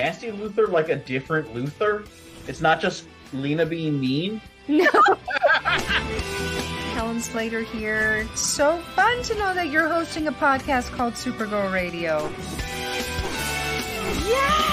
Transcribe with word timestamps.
Nasty 0.00 0.30
Luthor 0.30 0.66
like 0.66 0.88
a 0.88 0.96
different 0.96 1.52
Luthor? 1.54 2.08
It's 2.48 2.62
not 2.62 2.80
just 2.80 3.04
Lena 3.34 3.66
being 3.66 4.00
mean. 4.00 4.40
No. 4.66 4.86
Helen 6.94 7.20
Slater 7.20 7.60
here. 7.60 8.26
So 8.34 8.78
fun 8.96 9.22
to 9.24 9.34
know 9.34 9.52
that 9.52 9.68
you're 9.68 9.88
hosting 9.88 10.26
a 10.26 10.32
podcast 10.32 10.90
called 10.92 11.12
Supergirl 11.12 11.70
Radio. 11.70 12.32
Yes! 14.26 14.70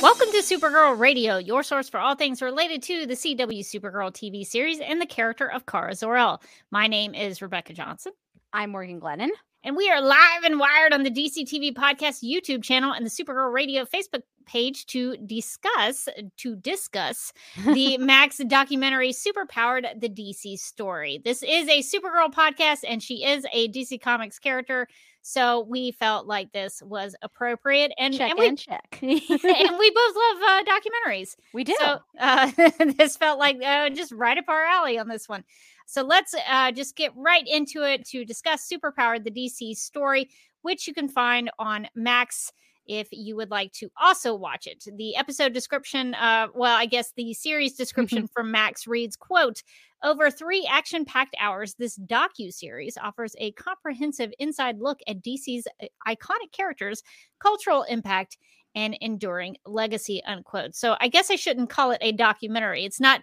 Welcome 0.00 0.28
to 0.30 0.38
Supergirl 0.38 0.96
Radio, 0.96 1.38
your 1.38 1.64
source 1.64 1.88
for 1.88 1.98
all 1.98 2.14
things 2.14 2.40
related 2.40 2.80
to 2.84 3.06
the 3.06 3.14
CW 3.14 3.58
Supergirl 3.64 4.12
TV 4.12 4.46
series 4.46 4.78
and 4.78 5.00
the 5.00 5.06
character 5.06 5.50
of 5.50 5.66
Kara 5.66 5.96
Zor-El. 5.96 6.40
My 6.70 6.86
name 6.86 7.12
is 7.16 7.42
Rebecca 7.42 7.72
Johnson, 7.72 8.12
I'm 8.52 8.70
Morgan 8.70 9.00
Glennon. 9.00 9.30
And 9.64 9.76
we 9.76 9.88
are 9.90 10.00
live 10.00 10.42
and 10.44 10.58
wired 10.58 10.92
on 10.92 11.02
the 11.04 11.10
DC 11.10 11.44
TV 11.46 11.72
Podcast 11.72 12.24
YouTube 12.24 12.62
channel 12.62 12.92
and 12.92 13.06
the 13.06 13.10
Supergirl 13.10 13.52
Radio 13.52 13.84
Facebook 13.84 14.22
page 14.44 14.86
to 14.86 15.16
discuss 15.18 16.08
to 16.38 16.56
discuss 16.56 17.32
the 17.72 17.96
Max 17.98 18.38
documentary 18.48 19.12
Superpowered 19.12 20.00
the 20.00 20.08
DC 20.08 20.58
story. 20.58 21.20
This 21.24 21.42
is 21.42 21.68
a 21.68 21.80
Supergirl 21.80 22.32
podcast 22.32 22.80
and 22.86 23.02
she 23.02 23.24
is 23.24 23.46
a 23.52 23.68
DC 23.68 24.00
Comics 24.00 24.38
character. 24.38 24.88
So 25.24 25.60
we 25.60 25.92
felt 25.92 26.26
like 26.26 26.50
this 26.52 26.82
was 26.82 27.14
appropriate 27.22 27.92
and, 27.96 28.12
Check 28.12 28.30
and 28.30 28.38
we 28.40 28.48
and 28.48 28.58
check. 28.58 28.98
and 29.00 29.10
we 29.10 29.90
both 29.90 30.16
love 30.16 30.42
uh, 30.44 30.64
documentaries. 30.64 31.36
we 31.54 31.62
do. 31.62 31.76
So 31.78 31.98
uh, 32.18 32.50
this 32.98 33.16
felt 33.16 33.38
like 33.38 33.62
uh, 33.62 33.90
just 33.90 34.10
right 34.10 34.36
up 34.36 34.48
our 34.48 34.64
alley 34.64 34.98
on 34.98 35.06
this 35.06 35.28
one. 35.28 35.44
So 35.86 36.02
let's 36.02 36.34
uh, 36.48 36.72
just 36.72 36.96
get 36.96 37.12
right 37.16 37.46
into 37.46 37.82
it 37.82 38.06
to 38.08 38.24
discuss 38.24 38.68
Superpowered, 38.68 39.24
the 39.24 39.30
DC 39.30 39.76
story, 39.76 40.30
which 40.62 40.86
you 40.86 40.94
can 40.94 41.08
find 41.08 41.50
on 41.58 41.88
Max 41.94 42.52
if 42.86 43.08
you 43.12 43.36
would 43.36 43.50
like 43.50 43.72
to 43.72 43.88
also 44.00 44.34
watch 44.34 44.66
it. 44.66 44.84
The 44.96 45.16
episode 45.16 45.52
description, 45.52 46.14
uh, 46.14 46.48
well, 46.54 46.76
I 46.76 46.86
guess 46.86 47.12
the 47.16 47.32
series 47.34 47.74
description 47.74 48.26
from 48.34 48.50
Max 48.50 48.86
reads, 48.86 49.16
quote, 49.16 49.62
over 50.02 50.30
three 50.30 50.66
action-packed 50.68 51.36
hours, 51.38 51.74
this 51.74 51.96
docu-series 51.96 52.98
offers 52.98 53.36
a 53.38 53.52
comprehensive 53.52 54.32
inside 54.40 54.80
look 54.80 54.98
at 55.06 55.22
DC's 55.22 55.68
uh, 55.80 55.86
iconic 56.08 56.50
characters, 56.52 57.04
cultural 57.40 57.84
impact, 57.84 58.36
and 58.74 58.96
enduring 59.00 59.56
legacy 59.66 60.22
unquote 60.24 60.74
so 60.74 60.96
i 61.00 61.08
guess 61.08 61.30
i 61.30 61.36
shouldn't 61.36 61.68
call 61.70 61.90
it 61.90 61.98
a 62.00 62.12
documentary 62.12 62.84
it's 62.84 63.00
not 63.00 63.20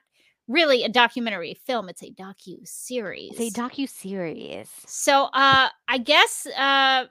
really 0.50 0.83
a 0.83 0.89
documentary 0.89 1.53
film 1.66 1.88
it's 1.88 2.03
a 2.03 2.11
docu 2.11 2.58
series 2.67 3.39
it's 3.39 3.55
a 3.58 3.61
docu 3.61 3.88
series. 3.88 4.67
so 4.86 5.25
uh 5.33 5.69
i 5.88 5.97
guess 5.97 6.45
uh 6.58 7.05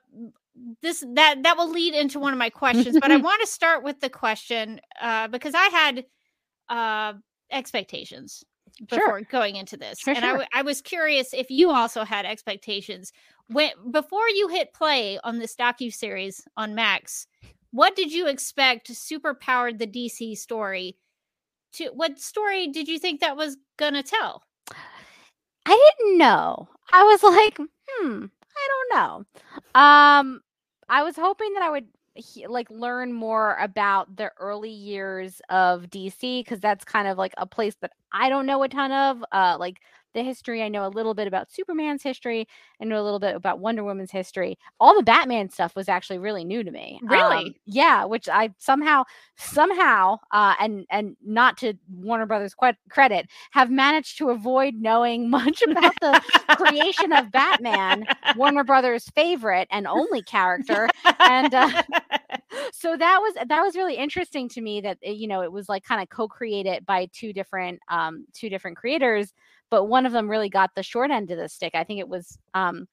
this 0.83 1.05
that 1.15 1.37
that 1.45 1.57
will 1.57 1.71
lead 1.71 1.95
into 1.95 2.19
one 2.19 2.33
of 2.35 2.39
my 2.39 2.51
questions 2.51 2.99
but 3.01 3.11
i 3.11 3.17
want 3.29 3.41
to 3.41 3.47
start 3.47 3.83
with 3.85 4.01
the 4.01 4.11
question 4.11 4.81
uh 5.01 5.29
because 5.29 5.55
i 5.55 5.67
had 5.69 6.05
uh 6.69 7.15
expectations 7.51 8.45
Sure. 8.91 8.99
before 9.01 9.21
going 9.23 9.57
into 9.57 9.77
this 9.79 9.99
For 9.99 10.11
and 10.11 10.19
I 10.19 10.29
sure. 10.29 10.33
w- 10.35 10.49
I 10.55 10.63
was 10.63 10.81
curious 10.83 11.33
if 11.33 11.51
you 11.51 11.71
also 11.71 12.05
had 12.05 12.27
expectations 12.27 13.13
when 13.49 13.71
before 13.91 14.29
you 14.29 14.47
hit 14.49 14.73
play 14.75 15.19
on 15.25 15.39
this 15.39 15.57
docu 15.57 15.93
series 15.93 16.45
on 16.57 16.75
max 16.75 17.27
what 17.71 17.97
did 17.97 18.13
you 18.13 18.29
expect 18.29 18.95
super 18.95 19.35
powered 19.35 19.79
the 19.79 19.87
dc 19.87 20.37
story 20.37 20.97
to 21.73 21.87
what 21.95 22.19
story 22.19 22.69
did 22.69 22.89
you 22.89 22.99
think 22.99 23.21
that 23.21 23.37
was 23.37 23.57
gonna 23.77 24.03
tell 24.03 24.43
I 25.67 25.93
didn't 25.99 26.19
know. 26.19 26.69
I 26.93 27.05
was 27.05 27.23
like, 27.35 27.59
hmm, 27.59 28.25
I 28.57 28.69
don't 28.71 28.95
know. 28.97 29.81
Um, 29.81 30.41
I 30.89 31.03
was 31.03 31.17
hoping 31.17 31.53
that 31.55 31.63
I 31.63 31.71
would 31.71 31.87
he- 32.15 32.47
like 32.47 32.71
learn 32.71 33.13
more 33.13 33.57
about 33.61 34.17
the 34.17 34.31
early 34.39 34.71
years 34.71 35.41
of 35.51 35.91
DC 35.91 36.41
because 36.41 36.61
that's 36.61 36.85
kind 36.85 37.07
of 37.07 37.19
like 37.19 37.35
a 37.37 37.47
place 37.47 37.77
that 37.83 37.93
I 38.13 38.29
don't 38.29 38.47
know 38.47 38.63
a 38.63 38.69
ton 38.69 38.93
of. 38.93 39.25
Uh, 39.31 39.57
like 39.61 39.81
the 40.15 40.23
history, 40.23 40.63
I 40.63 40.69
know 40.69 40.87
a 40.87 40.89
little 40.89 41.15
bit 41.15 41.27
about 41.27 41.51
Superman's 41.51 42.03
history. 42.03 42.47
I 42.81 42.85
know 42.85 43.01
a 43.01 43.05
little 43.05 43.19
bit 43.19 43.35
about 43.35 43.61
Wonder 43.61 43.85
Woman's 43.85 44.11
history. 44.11 44.59
All 44.81 44.97
the 44.97 45.03
Batman 45.03 45.51
stuff 45.51 45.77
was 45.77 45.89
actually 45.89 46.19
really 46.19 46.45
new 46.45 46.63
to 46.63 46.71
me. 46.71 47.01
Really? 47.03 47.37
Um, 47.37 47.55
yeah, 47.67 48.05
which 48.05 48.29
I 48.29 48.51
somehow, 48.59 49.05
somehow, 49.37 50.19
uh, 50.33 50.55
and 50.61 50.87
and 50.91 51.17
not 51.25 51.59
to 51.59 51.75
Warner 51.91 52.27
Brothers 52.27 52.55
credit, 52.89 53.29
have 53.51 53.71
managed 53.71 54.19
to 54.19 54.31
avoid 54.31 54.75
knowing 54.75 55.31
much 55.39 55.63
about 55.63 55.95
the 56.01 56.23
creation 56.57 57.13
of 57.13 57.31
Batman, 57.31 58.07
Warner 58.37 58.65
Brothers' 58.65 59.09
favorite 59.15 59.69
and 59.71 59.87
only 59.87 60.23
character, 60.23 60.89
and 61.21 61.55
uh, 61.55 61.83
so 62.73 62.97
that 62.97 63.19
was 63.21 63.35
that 63.49 63.63
was 63.63 63.77
really 63.77 63.97
interesting 63.97 64.49
to 64.51 64.61
me 64.61 64.81
that 64.81 64.99
uh, 65.07 65.11
you 65.11 65.29
know 65.29 65.43
it 65.43 65.53
was 65.53 65.69
like 65.69 65.85
kind 65.85 66.03
of 66.03 66.09
co-created 66.09 66.87
by 66.87 67.09
two 67.13 67.33
different 67.33 67.81
um 67.89 68.27
two 68.33 68.49
different 68.49 68.77
creators 68.77 69.33
but 69.71 69.85
one 69.85 70.07
of 70.07 70.13
them 70.13 70.29
really 70.31 70.49
got 70.49 70.71
the 70.75 70.83
short 70.83 71.11
end 71.11 71.31
of 71.31 71.39
the 71.39 71.49
stick. 71.49 71.75
I 71.75 71.85
think 71.85 72.01
it 72.01 72.09
was 72.09 72.39
um 72.55 72.87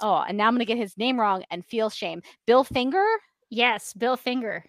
oh 0.00 0.24
and 0.28 0.36
now 0.38 0.46
i'm 0.46 0.54
gonna 0.54 0.64
get 0.64 0.78
his 0.78 0.96
name 0.96 1.18
wrong 1.18 1.44
and 1.50 1.64
feel 1.64 1.90
shame. 1.90 2.22
Bill 2.46 2.64
finger? 2.64 3.04
Yes 3.50 3.92
bill 3.94 4.16
finger 4.16 4.64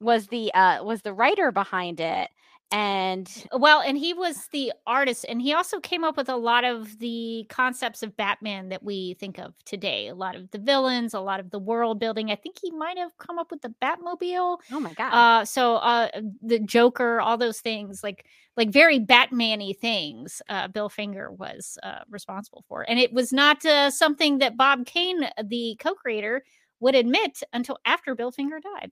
was 0.00 0.26
the 0.28 0.52
uh 0.54 0.82
was 0.84 1.02
the 1.02 1.12
writer 1.12 1.50
behind 1.52 2.00
it 2.00 2.28
and 2.72 3.28
Well, 3.52 3.80
and 3.80 3.98
he 3.98 4.14
was 4.14 4.46
the 4.48 4.72
artist, 4.86 5.26
and 5.28 5.42
he 5.42 5.52
also 5.52 5.80
came 5.80 6.04
up 6.04 6.16
with 6.16 6.28
a 6.28 6.36
lot 6.36 6.64
of 6.64 6.98
the 6.98 7.46
concepts 7.48 8.02
of 8.02 8.16
Batman 8.16 8.68
that 8.68 8.82
we 8.82 9.14
think 9.14 9.38
of 9.38 9.54
today. 9.64 10.08
A 10.08 10.14
lot 10.14 10.36
of 10.36 10.50
the 10.50 10.58
villains, 10.58 11.14
a 11.14 11.20
lot 11.20 11.40
of 11.40 11.50
the 11.50 11.58
world 11.58 11.98
building. 11.98 12.30
I 12.30 12.36
think 12.36 12.58
he 12.60 12.70
might 12.70 12.98
have 12.98 13.16
come 13.18 13.38
up 13.38 13.50
with 13.50 13.62
the 13.62 13.74
Batmobile. 13.82 14.58
oh 14.72 14.80
my 14.80 14.92
god 14.94 15.12
Uh, 15.12 15.44
so 15.44 15.76
uh, 15.76 16.08
the 16.42 16.60
Joker, 16.60 17.20
all 17.20 17.36
those 17.36 17.60
things, 17.60 18.02
like 18.04 18.26
like 18.56 18.70
very 18.70 18.98
Batman-y 18.98 19.74
things. 19.80 20.42
Uh, 20.48 20.68
Bill 20.68 20.88
Finger 20.88 21.32
was 21.32 21.78
uh, 21.82 22.00
responsible 22.08 22.64
for, 22.68 22.82
and 22.88 22.98
it 22.98 23.12
was 23.12 23.32
not 23.32 23.64
uh, 23.64 23.90
something 23.90 24.38
that 24.38 24.56
Bob 24.56 24.86
Kane, 24.86 25.28
the 25.44 25.76
co-creator, 25.80 26.44
would 26.80 26.94
admit 26.94 27.42
until 27.52 27.78
after 27.84 28.14
Bill 28.14 28.30
Finger 28.30 28.60
died, 28.60 28.90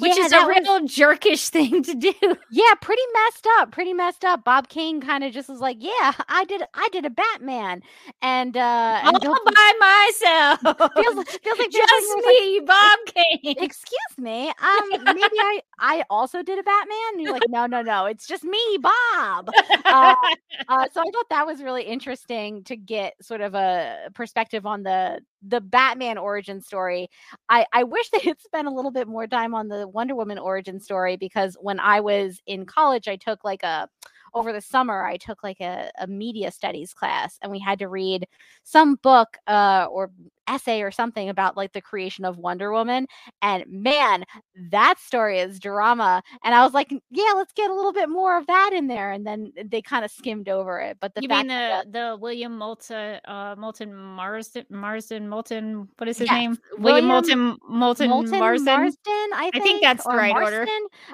which 0.00 0.16
Yeah, 0.16 0.24
is 0.24 0.32
a 0.32 0.36
was- 0.38 0.48
real 0.48 0.80
jerkish 0.80 1.48
thing 1.50 1.82
to 1.82 1.94
do. 1.94 2.12
yeah 2.50 2.74
pretty 2.80 3.02
messed 3.24 3.46
up 3.58 3.70
pretty 3.72 3.92
messed 3.92 4.24
up 4.24 4.42
bob 4.44 4.68
kane 4.68 5.00
kind 5.00 5.22
of 5.24 5.32
just 5.32 5.48
was 5.48 5.60
like 5.60 5.76
yeah 5.80 6.12
i 6.28 6.44
did 6.44 6.62
i 6.74 6.88
did 6.92 7.04
a 7.04 7.10
batman 7.10 7.82
and 8.22 8.56
uh 8.56 9.00
and 9.04 9.16
all 9.16 9.20
Bill- 9.20 9.38
by 9.44 9.72
myself. 9.80 10.60
feels, 10.94 11.24
feels 11.38 11.58
like 11.58 11.70
just 11.72 11.92
was 11.92 12.24
like, 12.24 12.34
me, 12.34 12.60
Bob 12.60 12.98
Kane. 13.06 13.54
excuse 13.62 14.18
me 14.18 14.48
um 14.48 15.04
maybe 15.04 15.20
i 15.22 15.60
i 15.78 16.04
also 16.10 16.42
did 16.42 16.58
a 16.58 16.62
batman 16.62 16.98
and 17.12 17.20
you're 17.22 17.32
like 17.32 17.42
no 17.48 17.66
no 17.66 17.82
no 17.82 18.06
it's 18.06 18.26
just 18.26 18.44
me 18.44 18.58
bob 18.80 19.50
uh, 19.84 20.14
uh, 20.68 20.86
so 20.92 21.00
i 21.00 21.04
thought 21.12 21.28
that 21.30 21.46
was 21.46 21.62
really 21.62 21.82
interesting 21.82 22.64
to 22.64 22.76
get 22.76 23.14
sort 23.22 23.40
of 23.40 23.54
a 23.54 24.08
perspective 24.14 24.66
on 24.66 24.82
the 24.82 25.20
the 25.46 25.60
batman 25.60 26.18
origin 26.18 26.60
story 26.60 27.08
i 27.48 27.66
i 27.72 27.82
wish 27.84 28.08
they 28.12 28.20
had 28.20 28.40
spent 28.40 28.68
a 28.68 28.70
little 28.72 28.90
bit 28.90 29.08
more 29.08 29.26
time 29.26 29.54
on 29.54 29.68
the 29.68 29.86
wonder 29.88 30.14
woman 30.14 30.38
origin 30.38 30.80
story 30.80 31.16
because 31.16 31.56
when 31.60 31.80
i 31.80 32.00
was 32.00 32.40
in 32.46 32.64
college 32.66 33.08
i 33.08 33.16
took 33.16 33.44
like 33.44 33.62
a 33.62 33.88
over 34.34 34.52
the 34.52 34.60
summer 34.60 35.04
i 35.04 35.16
took 35.16 35.42
like 35.42 35.60
a, 35.60 35.90
a 35.98 36.06
media 36.06 36.50
studies 36.50 36.92
class 36.92 37.38
and 37.42 37.50
we 37.52 37.58
had 37.58 37.78
to 37.78 37.88
read 37.88 38.26
some 38.62 38.96
book 38.96 39.36
uh, 39.46 39.86
or 39.90 40.10
essay 40.48 40.82
or 40.82 40.90
something 40.90 41.28
about 41.28 41.56
like 41.56 41.72
the 41.72 41.80
creation 41.80 42.24
of 42.24 42.36
wonder 42.36 42.72
woman 42.72 43.06
and 43.42 43.64
man 43.68 44.24
that 44.70 44.98
story 44.98 45.38
is 45.38 45.60
drama 45.60 46.20
and 46.44 46.52
i 46.52 46.64
was 46.64 46.74
like 46.74 46.92
yeah 47.10 47.32
let's 47.36 47.52
get 47.52 47.70
a 47.70 47.74
little 47.74 47.92
bit 47.92 48.08
more 48.08 48.36
of 48.36 48.46
that 48.48 48.70
in 48.74 48.88
there 48.88 49.12
and 49.12 49.24
then 49.24 49.52
they 49.64 49.80
kind 49.80 50.04
of 50.04 50.10
skimmed 50.10 50.48
over 50.48 50.80
it 50.80 50.96
but 51.00 51.14
the 51.14 51.22
you 51.22 51.28
fact 51.28 51.46
mean 51.46 51.48
that 51.48 51.92
the 51.92 52.12
the 52.12 52.16
William 52.20 52.58
Moulton 52.58 53.20
uh 53.24 53.54
Moulton 53.56 53.94
Marsden 53.94 54.66
Marsden 54.68 55.28
Moulton 55.28 55.88
what 55.98 56.08
is 56.08 56.18
his 56.18 56.26
Yes, 56.26 56.34
name? 56.34 56.58
William, 56.78 57.08
William 57.08 57.08
Moulton 57.08 57.58
Moulton, 57.68 58.10
Moulton 58.10 58.38
Marsden. 58.38 58.64
Marsden, 58.64 59.28
I 59.34 59.50
think. 59.52 59.56
I 59.56 59.60
think 59.60 59.82
that's 59.82 60.04
the 60.04 60.10
or 60.10 60.16
right 60.16 60.34
order. 60.34 60.66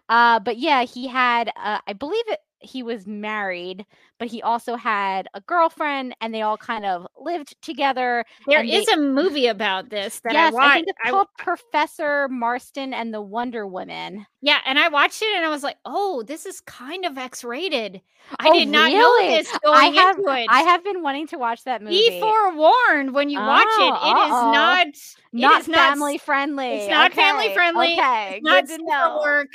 Uh, 0.08 0.40
but 0.40 0.58
yeah, 0.58 0.84
he 0.84 1.06
had, 1.06 1.50
uh, 1.56 1.78
I 1.86 1.92
believe 1.92 2.24
it, 2.28 2.40
he 2.60 2.82
was 2.82 3.06
married, 3.06 3.86
but 4.18 4.28
he 4.28 4.42
also 4.42 4.74
had 4.76 5.28
a 5.34 5.40
girlfriend, 5.40 6.14
and 6.20 6.34
they 6.34 6.42
all 6.42 6.56
kind 6.56 6.84
of 6.84 7.06
lived 7.16 7.54
together. 7.62 8.24
There 8.46 8.64
is 8.64 8.86
they- 8.86 8.92
a 8.92 8.96
movie 8.96 9.46
about 9.46 9.90
this 9.90 10.20
that 10.20 10.32
yes, 10.32 10.52
I 10.52 10.56
watched. 10.56 10.74
think 10.74 10.86
it's 10.88 10.98
I- 11.04 11.10
called 11.10 11.28
Professor 11.38 12.28
Marston 12.28 12.92
and 12.92 13.14
the 13.14 13.20
Wonder 13.22 13.66
Woman. 13.66 14.26
yeah, 14.40 14.58
and 14.66 14.78
I 14.78 14.88
watched 14.88 15.22
it 15.22 15.36
and 15.36 15.44
I 15.44 15.48
was 15.50 15.62
like, 15.62 15.76
"Oh, 15.84 16.22
this 16.24 16.46
is 16.46 16.60
kind 16.62 17.04
of 17.04 17.16
X-rated." 17.16 18.00
I 18.40 18.48
Oh, 18.48 18.52
did 18.52 18.68
not 18.68 18.90
know 18.90 18.98
really? 18.98 19.28
this 19.36 19.56
going 19.64 19.94
have- 19.94 20.18
into 20.18 20.30
it. 20.32 20.46
I 20.50 20.62
have 20.62 20.82
been 20.84 21.02
wanting 21.02 21.28
to 21.28 21.38
watch 21.38 21.64
that 21.64 21.80
movie. 21.82 22.08
Be 22.10 22.20
forewarned 22.20 23.14
when 23.14 23.30
you 23.30 23.38
watch 23.38 23.66
it. 23.78 23.82
It 23.82 24.16
is 24.26 24.32
Oh, 24.32 24.46
uh-oh. 24.46 24.52
not 24.52 24.86
it 24.88 24.94
not 25.32 25.60
is 25.62 25.68
not 25.68 25.76
family 25.90 26.18
friendly. 26.18 26.66
it's 26.74 26.90
not 26.90 27.12
family 27.14 27.54
friendly. 27.54 27.92
Okay, 27.92 28.40
not 28.42 28.66
good 28.66 28.78
to 28.78 28.84
know. 28.84 29.20
work. 29.22 29.48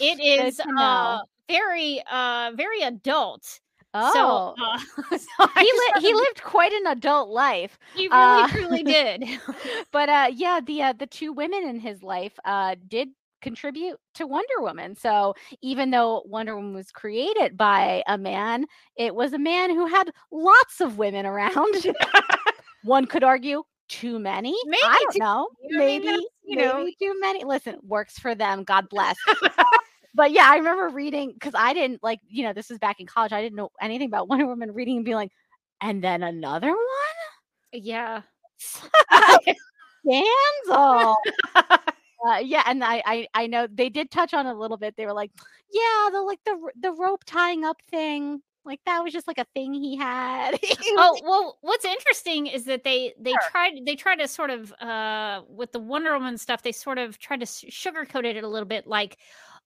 It 0.00 0.20
is 0.20 0.60
uh 0.60 0.64
know. 0.66 1.22
Very 1.48 2.02
uh 2.10 2.52
very 2.56 2.82
adult. 2.82 3.60
Oh, 3.96 4.10
So, 4.12 4.64
uh, 4.64 4.78
so 5.18 5.48
he 5.60 5.62
li- 5.72 6.00
he 6.00 6.14
lived 6.14 6.42
quite 6.42 6.72
an 6.72 6.86
adult 6.88 7.28
life. 7.30 7.78
he 7.94 8.08
really 8.08 8.42
uh, 8.42 8.48
truly 8.48 8.82
did. 8.96 9.24
but 9.92 10.08
uh 10.08 10.28
yeah 10.34 10.60
the 10.64 10.82
uh, 10.82 10.92
the 10.94 11.06
two 11.06 11.32
women 11.32 11.62
in 11.68 11.78
his 11.78 12.02
life 12.02 12.38
uh 12.44 12.74
did 12.88 13.08
contribute 13.40 13.98
to 14.14 14.26
Wonder 14.26 14.54
Woman. 14.60 14.96
So 14.96 15.34
even 15.60 15.90
though 15.90 16.22
Wonder 16.24 16.56
Woman 16.56 16.72
was 16.74 16.90
created 16.90 17.58
by 17.58 18.02
a 18.08 18.16
man, 18.16 18.64
it 18.96 19.14
was 19.14 19.34
a 19.34 19.38
man 19.38 19.68
who 19.68 19.86
had 19.86 20.10
lots 20.32 20.80
of 20.80 20.96
women 20.96 21.26
around. 21.26 21.84
One 22.84 23.04
could 23.06 23.22
argue 23.22 23.62
too 23.90 24.18
many. 24.18 24.54
Maybe 24.64 24.80
I 24.82 24.98
don't 24.98 25.12
too 25.12 25.18
know. 25.18 25.48
mean, 25.62 25.78
Maybe 25.78 26.26
you 26.42 26.56
know- 26.56 26.78
maybe 26.78 26.96
too 26.98 27.14
many. 27.20 27.44
Listen, 27.44 27.76
works 27.82 28.18
for 28.18 28.34
them. 28.34 28.64
God 28.64 28.88
bless. 28.88 29.16
But 30.14 30.32
yeah, 30.32 30.48
I 30.48 30.56
remember 30.56 30.88
reading 30.88 31.32
because 31.32 31.54
I 31.56 31.74
didn't 31.74 32.02
like, 32.02 32.20
you 32.28 32.44
know, 32.44 32.52
this 32.52 32.70
is 32.70 32.78
back 32.78 33.00
in 33.00 33.06
college. 33.06 33.32
I 33.32 33.42
didn't 33.42 33.56
know 33.56 33.70
anything 33.80 34.08
about 34.08 34.28
Wonder 34.28 34.46
Woman 34.46 34.72
reading 34.72 34.96
and 34.96 35.04
being 35.04 35.16
like, 35.16 35.32
and 35.80 36.02
then 36.02 36.22
another 36.22 36.68
one? 36.68 36.78
yeah. 37.72 38.22
Scandal. 38.58 39.56
Uh, 42.26 42.38
yeah, 42.38 42.62
and 42.64 42.82
I, 42.82 43.02
I 43.04 43.28
I 43.34 43.46
know 43.46 43.66
they 43.70 43.90
did 43.90 44.10
touch 44.10 44.32
on 44.32 44.46
it 44.46 44.52
a 44.52 44.58
little 44.58 44.78
bit. 44.78 44.96
They 44.96 45.04
were 45.04 45.12
like, 45.12 45.30
yeah, 45.70 46.08
the 46.10 46.22
like 46.22 46.38
the 46.46 46.58
the 46.80 46.92
rope 46.92 47.22
tying 47.26 47.66
up 47.66 47.82
thing, 47.90 48.40
like 48.64 48.80
that 48.86 49.02
was 49.04 49.12
just 49.12 49.26
like 49.26 49.38
a 49.38 49.46
thing 49.54 49.74
he 49.74 49.96
had. 49.96 50.58
oh 50.96 51.18
well 51.22 51.58
what's 51.60 51.84
interesting 51.84 52.46
is 52.46 52.64
that 52.64 52.84
they 52.84 53.12
they 53.20 53.34
tried 53.50 53.74
they 53.84 53.94
tried 53.94 54.16
to 54.16 54.28
sort 54.28 54.50
of 54.50 54.72
uh 54.80 55.42
with 55.48 55.72
the 55.72 55.78
wonder 55.78 56.12
woman 56.14 56.38
stuff 56.38 56.62
they 56.62 56.72
sort 56.72 56.98
of 56.98 57.18
tried 57.18 57.40
to 57.40 57.46
sugarcoat 57.46 58.24
it 58.24 58.42
a 58.42 58.48
little 58.48 58.68
bit 58.68 58.86
like 58.86 59.18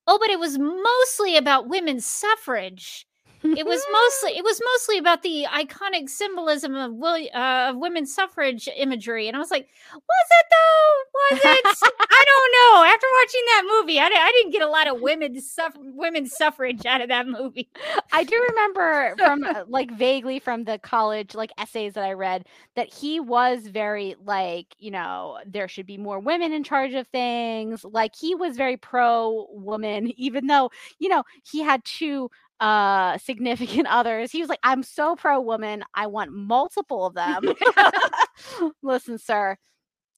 oh 0.08 0.18
but 0.20 0.30
it 0.30 0.40
was 0.40 0.58
mostly 0.58 1.36
about 1.36 1.68
women's 1.68 2.06
suffrage 2.06 3.07
it 3.42 3.66
was 3.66 3.82
mostly 3.92 4.36
it 4.36 4.44
was 4.44 4.60
mostly 4.74 4.98
about 4.98 5.22
the 5.22 5.46
iconic 5.50 6.08
symbolism 6.08 6.74
of 6.74 6.92
will, 6.94 7.16
uh, 7.34 7.70
of 7.70 7.76
women's 7.76 8.14
suffrage 8.14 8.68
imagery 8.76 9.28
and 9.28 9.36
i 9.36 9.40
was 9.40 9.50
like 9.50 9.68
was 9.94 10.28
it 10.30 10.46
though? 10.50 11.08
Was 11.30 11.40
it? 11.44 11.92
I 12.10 12.24
don't 12.26 12.52
know. 12.52 12.84
After 12.84 13.06
watching 13.20 13.42
that 13.46 13.62
movie 13.68 13.98
I, 13.98 14.06
I 14.06 14.32
didn't 14.36 14.52
get 14.52 14.62
a 14.62 14.68
lot 14.68 14.88
of 14.88 15.00
women 15.00 15.40
suff- 15.40 15.76
women's 15.78 16.34
suffrage 16.36 16.86
out 16.86 17.00
of 17.00 17.08
that 17.08 17.26
movie. 17.26 17.70
I 18.12 18.24
do 18.24 18.44
remember 18.50 19.14
from 19.18 19.44
uh, 19.44 19.64
like 19.68 19.90
vaguely 19.90 20.38
from 20.38 20.64
the 20.64 20.78
college 20.78 21.34
like 21.34 21.50
essays 21.58 21.94
that 21.94 22.04
I 22.04 22.12
read 22.12 22.46
that 22.76 22.92
he 22.92 23.20
was 23.20 23.66
very 23.66 24.16
like, 24.24 24.74
you 24.78 24.90
know, 24.90 25.38
there 25.46 25.68
should 25.68 25.86
be 25.86 25.98
more 25.98 26.20
women 26.20 26.52
in 26.52 26.64
charge 26.64 26.94
of 26.94 27.06
things. 27.08 27.84
Like 27.84 28.14
he 28.14 28.34
was 28.34 28.56
very 28.56 28.76
pro 28.76 29.46
woman 29.50 30.08
even 30.16 30.46
though, 30.46 30.70
you 30.98 31.08
know, 31.08 31.24
he 31.50 31.62
had 31.62 31.84
two 31.84 32.30
uh 32.60 33.18
significant 33.18 33.86
others. 33.90 34.30
He 34.30 34.40
was 34.40 34.48
like 34.48 34.60
I'm 34.62 34.82
so 34.82 35.16
pro 35.16 35.40
woman. 35.40 35.84
I 35.94 36.06
want 36.06 36.32
multiple 36.32 37.06
of 37.06 37.14
them. 37.14 37.54
Listen, 38.82 39.18
sir, 39.18 39.56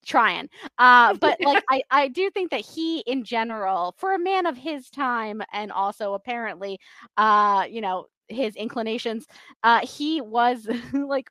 trying 0.04 0.48
uh 0.78 1.14
but 1.20 1.38
like 1.42 1.62
i 1.68 1.82
i 1.90 2.08
do 2.08 2.30
think 2.30 2.50
that 2.50 2.64
he 2.64 3.00
in 3.00 3.22
general 3.22 3.94
for 3.98 4.14
a 4.14 4.18
man 4.18 4.46
of 4.46 4.56
his 4.56 4.88
time 4.88 5.42
and 5.52 5.70
also 5.70 6.14
apparently 6.14 6.78
uh 7.18 7.66
you 7.68 7.82
know 7.82 8.06
his 8.28 8.56
inclinations 8.56 9.26
uh 9.62 9.80
he 9.80 10.22
was 10.22 10.66
like 10.94 11.28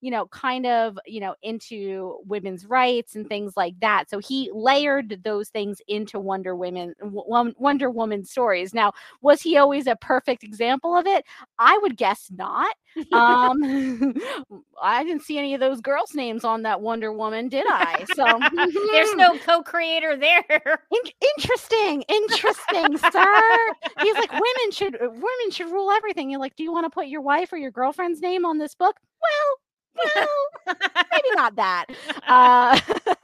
you 0.00 0.10
know 0.10 0.26
kind 0.26 0.66
of 0.66 0.98
you 1.06 1.20
know 1.20 1.34
into 1.42 2.18
women's 2.26 2.66
rights 2.66 3.16
and 3.16 3.28
things 3.28 3.54
like 3.56 3.78
that. 3.80 4.08
So 4.08 4.18
he 4.18 4.50
layered 4.52 5.20
those 5.24 5.48
things 5.48 5.80
into 5.88 6.18
wonder 6.18 6.54
women 6.54 6.94
wonder 7.02 7.90
woman 7.90 8.24
stories. 8.24 8.72
Now 8.74 8.92
was 9.20 9.42
he 9.42 9.56
always 9.56 9.86
a 9.86 9.96
perfect 9.96 10.44
example 10.44 10.96
of 10.96 11.06
it? 11.06 11.24
I 11.58 11.78
would 11.82 11.96
guess 11.96 12.30
not. 12.30 12.74
Um 13.12 13.62
i 14.82 15.04
didn't 15.04 15.22
see 15.22 15.38
any 15.38 15.54
of 15.54 15.60
those 15.60 15.80
girls 15.80 16.14
names 16.14 16.42
on 16.42 16.62
that 16.62 16.80
wonder 16.80 17.12
woman 17.12 17.48
did 17.48 17.66
i? 17.68 18.04
So 18.14 18.24
there's 18.92 19.14
no 19.14 19.38
co-creator 19.38 20.16
there. 20.16 20.80
In- 20.90 21.12
interesting 21.36 22.02
interesting 22.08 22.98
sir. 22.98 23.74
He's 24.00 24.14
like 24.14 24.32
women 24.32 24.70
should 24.72 24.96
women 25.00 25.50
should 25.50 25.70
rule 25.70 25.90
everything. 25.92 26.30
You're 26.30 26.40
like 26.40 26.56
do 26.56 26.64
you 26.64 26.72
want 26.72 26.86
to 26.86 26.90
put 26.90 27.06
your 27.08 27.20
wife 27.20 27.52
or 27.52 27.56
your 27.56 27.70
girlfriend's 27.70 28.20
name 28.20 28.44
on 28.44 28.58
this 28.58 28.74
book? 28.74 28.96
Well 29.22 29.67
well 30.04 30.76
maybe 31.12 31.28
not 31.34 31.56
that 31.56 31.86
uh 32.28 32.78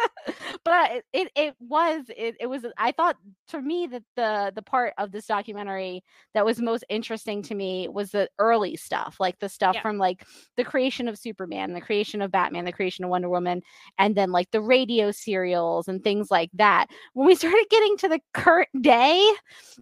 but 0.65 1.03
it, 1.13 1.31
it 1.37 1.55
was 1.61 2.05
it, 2.17 2.37
it 2.41 2.47
was 2.47 2.65
i 2.79 2.93
thought 2.93 3.17
for 3.49 3.61
me 3.61 3.87
that 3.87 4.03
the 4.17 4.53
the 4.55 4.63
part 4.63 4.95
of 4.99 5.13
this 5.13 5.27
documentary 5.27 6.03
that 6.33 6.45
was 6.45 6.61
most 6.61 6.85
interesting 6.89 7.43
to 7.43 7.55
me 7.55 7.89
was 7.89 8.11
the 8.11 8.29
early 8.39 8.77
stuff 8.77 9.17
like 9.21 9.39
the 9.41 9.49
stuff 9.49 9.75
Yeah. 9.75 9.83
from 9.83 9.99
like 9.99 10.25
the 10.57 10.65
creation 10.65 11.09
of 11.09 11.19
superman 11.19 11.73
the 11.73 11.81
creation 11.81 12.23
of 12.23 12.31
batman 12.31 12.65
the 12.65 12.73
creation 12.73 13.05
of 13.05 13.11
wonder 13.11 13.29
woman 13.29 13.63
and 13.99 14.15
then 14.15 14.33
like 14.33 14.51
the 14.51 14.61
radio 14.61 15.11
serials 15.11 15.89
and 15.89 16.03
things 16.03 16.31
like 16.31 16.51
that 16.55 16.87
when 17.13 17.27
we 17.27 17.35
started 17.35 17.67
getting 17.71 17.97
to 17.99 18.09
the 18.09 18.21
current 18.33 18.69
day 18.81 19.33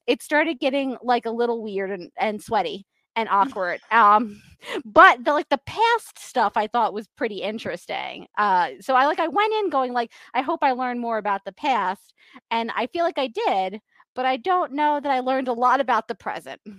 it 0.07 0.23
started 0.23 0.59
getting 0.59 0.97
like 1.03 1.27
a 1.27 1.31
little 1.31 1.63
weird 1.63 1.91
and, 1.91 2.11
and 2.19 2.43
sweaty 2.43 2.87
and 3.17 3.29
awkward 3.29 3.81
um 3.91 4.41
but 4.85 5.25
the 5.25 5.33
like 5.33 5.49
the 5.49 5.61
past 5.67 6.19
stuff 6.19 6.53
i 6.57 6.67
thought 6.67 6.95
was 6.95 7.09
pretty 7.17 7.43
interesting 7.43 8.27
uh 8.39 8.71
so 8.81 8.95
i 8.95 9.07
like 9.07 9.21
i 9.21 9.29
went 9.29 9.53
in 9.55 9.71
going 9.71 9.93
like 9.93 10.13
i 10.35 10.43
hope 10.43 10.61
i 10.63 10.73
learn 10.73 10.99
more 10.99 11.19
about 11.19 11.45
the 11.45 11.53
past 11.53 12.15
and 12.51 12.71
i 12.77 12.87
feel 12.87 13.05
like 13.05 13.19
i 13.19 13.29
did 13.29 13.81
but 14.15 14.25
i 14.25 14.37
don't 14.37 14.73
know 14.73 15.01
that 15.01 15.11
i 15.11 15.21
learned 15.21 15.49
a 15.49 15.53
lot 15.53 15.81
about 15.81 16.07
the 16.09 16.15
present. 16.15 16.61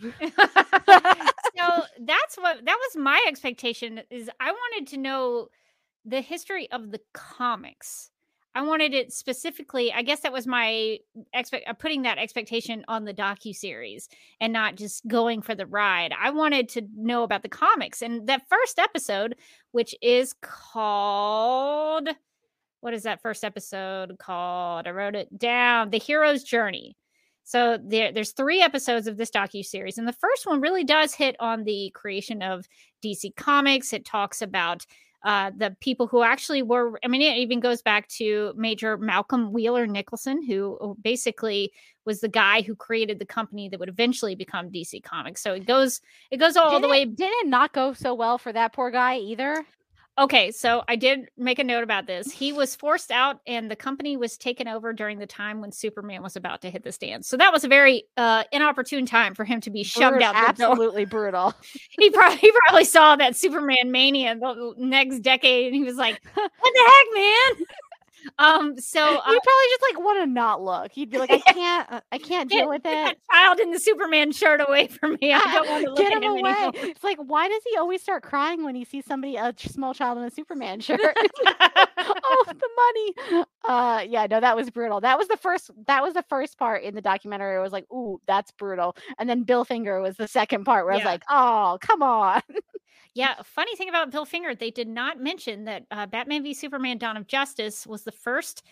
So 1.58 1.84
that's 2.00 2.36
what 2.38 2.66
that 2.66 2.78
was 2.78 2.98
my 2.98 3.24
expectation 3.28 4.02
is 4.10 4.30
i 4.40 4.52
wanted 4.52 4.88
to 4.92 4.98
know 4.98 5.48
the 6.06 6.22
history 6.22 6.70
of 6.72 6.92
the 6.92 7.00
comics 7.14 8.10
i 8.56 8.62
wanted 8.62 8.94
it 8.94 9.12
specifically 9.12 9.92
i 9.94 10.02
guess 10.02 10.22
that 10.22 10.34
was 10.34 10.48
my 10.48 10.98
expect 11.34 11.68
uh, 11.68 11.74
putting 11.74 12.04
that 12.04 12.18
expectation 12.18 12.84
on 12.88 13.06
the 13.06 13.14
docu 13.14 13.56
series 13.56 14.10
and 14.40 14.54
not 14.54 14.76
just 14.76 15.08
going 15.08 15.42
for 15.42 15.56
the 15.56 15.66
ride. 15.66 16.14
I 16.20 16.30
wanted 16.32 16.70
to 16.70 16.88
know 16.96 17.24
about 17.24 17.44
the 17.44 17.50
comics 17.50 18.02
and 18.02 18.28
that 18.28 18.48
first 18.50 18.80
episode 18.80 19.36
which 19.72 19.96
is 20.02 20.34
called 20.42 22.10
what 22.84 22.94
is 22.94 23.04
that 23.04 23.22
first 23.22 23.46
episode 23.46 24.18
called? 24.20 24.88
I 24.88 24.92
wrote 24.92 25.16
it 25.16 25.40
down 25.40 25.90
the 25.90 25.98
hero's 25.98 26.44
journey. 26.44 26.98
So 27.46 27.78
there, 27.82 28.12
there's 28.12 28.34
three 28.34 28.62
episodes 28.62 29.08
of 29.08 29.16
this 29.16 29.32
docu 29.32 29.64
series, 29.64 29.98
and 29.98 30.06
the 30.06 30.12
first 30.12 30.46
one 30.46 30.60
really 30.60 30.84
does 30.84 31.14
hit 31.14 31.38
on 31.40 31.64
the 31.64 31.92
creation 31.96 32.42
of 32.42 32.68
DC 33.02 33.38
Comics. 33.38 33.94
It 33.94 34.04
talks 34.04 34.42
about 34.42 34.86
uh, 35.24 35.52
the 35.56 35.76
people 35.80 36.08
who 36.08 36.22
actually 36.22 36.62
were. 36.62 37.00
I 37.04 37.08
mean, 37.08 37.22
it 37.22 37.38
even 37.38 37.60
goes 37.60 37.82
back 37.82 38.08
to 38.10 38.54
Major 38.56 38.98
Malcolm 38.98 39.54
Wheeler 39.54 39.88
Nicholson, 39.88 40.46
who 40.46 40.98
basically 41.02 41.72
was 42.06 42.20
the 42.20 42.28
guy 42.28 42.62
who 42.62 42.76
created 42.76 43.20
the 43.20 43.26
company 43.26 43.70
that 43.70 43.80
would 43.80 43.90
eventually 43.90 44.36
become 44.36 44.70
DC 44.70 45.02
Comics. 45.04 45.42
So 45.42 45.54
it 45.54 45.66
goes, 45.66 46.02
it 46.32 46.38
goes 46.38 46.58
all 46.58 46.72
didn't 46.72 46.82
the 46.82 46.90
way 46.90 47.06
didn't 47.06 47.46
it 47.46 47.48
not 47.48 47.72
go 47.72 47.94
so 47.94 48.14
well 48.14 48.38
for 48.38 48.52
that 48.52 48.74
poor 48.74 48.92
guy 48.92 49.18
either 49.18 49.66
Okay, 50.20 50.52
so 50.52 50.84
I 50.88 50.96
did 50.96 51.28
make 51.38 51.58
a 51.58 51.64
note 51.64 51.82
about 51.82 52.06
this. 52.06 52.32
He 52.32 52.54
was 52.54 52.76
forced 52.76 53.10
out, 53.10 53.40
and 53.48 53.70
the 53.70 53.76
company 53.76 54.16
was 54.16 54.38
taken 54.38 54.68
over 54.68 54.94
during 54.94 55.18
the 55.18 55.26
time 55.26 55.60
when 55.60 55.72
Superman 55.72 56.22
was 56.22 56.36
about 56.36 56.62
to 56.62 56.70
hit 56.70 56.84
the 56.84 56.92
stands. 56.92 57.28
So 57.28 57.36
that 57.38 57.52
was 57.52 57.64
a 57.64 57.68
very 57.68 58.04
uh, 58.16 58.44
inopportune 58.52 59.08
time 59.08 59.34
for 59.34 59.44
him 59.44 59.60
to 59.62 59.72
be 59.72 59.84
shoved 59.84 60.18
Brut- 60.18 60.24
out 60.24 60.36
absolutely 60.36 61.06
brutal 61.06 61.56
He 61.90 62.12
probably 62.12 62.38
he 62.38 62.52
probably 62.52 62.86
saw 62.86 63.16
that 63.16 63.36
Superman 63.36 63.92
mania 63.92 64.36
the 64.36 64.76
next 64.78 65.22
decade, 65.22 65.68
and 65.68 65.76
he 65.76 65.84
was 65.84 65.96
like, 65.96 66.22
"What 66.36 66.52
the 66.62 66.84
heck, 66.88 67.06
man?" 67.16 67.66
Um, 68.38 68.78
so 68.80 69.02
uh, 69.04 69.22
probably 69.22 69.40
just 69.70 69.82
like 69.92 70.00
want 70.04 70.20
to 70.22 70.26
not 70.28 70.62
look. 70.64 70.96
You'd 70.98 71.10
be 71.10 71.18
like, 71.18 71.32
I 71.32 71.40
can't, 71.54 71.92
uh, 71.92 72.02
I 72.12 72.18
can't 72.18 72.50
deal 72.50 72.70
with 72.70 72.82
it. 72.86 73.18
child 73.32 73.60
in 73.60 73.72
the 73.72 73.80
Superman 73.80 74.32
shirt 74.32 74.62
away 74.68 74.88
from 75.00 75.18
me. 75.22 75.34
I 75.34 75.40
don't 75.40 75.70
want 75.70 75.84
to 75.86 75.90
look 75.92 75.98
Get 76.00 76.14
at 76.14 76.18
him 76.18 76.24
him 76.24 76.32
away. 76.40 76.52
anymore. 76.52 76.72
It's 76.76 77.04
like, 77.04 77.18
why 77.18 77.48
does 77.48 77.62
he 77.70 77.78
always 77.78 78.02
start 78.02 78.24
crying 78.24 78.64
when 78.64 78.76
he 78.76 78.86
sees 78.86 79.06
somebody, 79.06 79.36
a 79.36 79.54
small 79.58 79.94
child 79.94 80.18
in 80.18 80.24
a 80.24 80.32
Superman 80.32 80.80
shirt? 80.80 81.02
oh, 81.06 82.46
the 82.48 82.70
money. 83.32 83.46
Uh, 83.66 84.04
yeah, 84.08 84.28
no, 84.30 84.40
that 84.40 84.56
was 84.56 84.70
brutal. 84.70 85.02
That 85.02 85.18
was 85.18 85.28
the 85.28 85.38
first. 85.38 85.72
That 85.88 86.04
was 86.04 86.14
the 86.14 86.24
first 86.30 86.58
part 86.58 86.84
in 86.84 86.96
the 86.96 87.02
documentary. 87.02 87.56
I 87.58 87.62
was 87.62 87.72
like, 87.72 87.86
ooh, 87.92 88.20
that's 88.28 88.52
brutal. 88.52 88.96
And 89.18 89.30
then 89.30 89.44
Bill 89.44 89.66
Finger 89.66 90.02
was 90.02 90.16
the 90.18 90.28
second 90.28 90.66
part 90.66 90.86
where 90.86 90.94
I 90.94 90.98
was 90.98 91.06
like, 91.06 91.24
oh, 91.30 91.78
come 91.82 92.02
on. 92.04 92.42
Yeah, 93.16 93.36
funny 93.44 93.76
thing 93.76 93.90
about 93.90 94.12
Bill 94.12 94.26
Finger, 94.26 94.56
they 94.56 94.72
did 94.72 94.88
not 94.88 95.20
mention 95.20 95.66
that 95.66 95.86
uh, 95.92 96.08
Batman 96.08 96.44
v 96.44 96.54
Superman: 96.54 96.98
Dawn 96.98 97.18
of 97.18 97.28
Justice 97.28 97.86
was 97.86 98.04
the 98.04 98.12
first. 98.12 98.64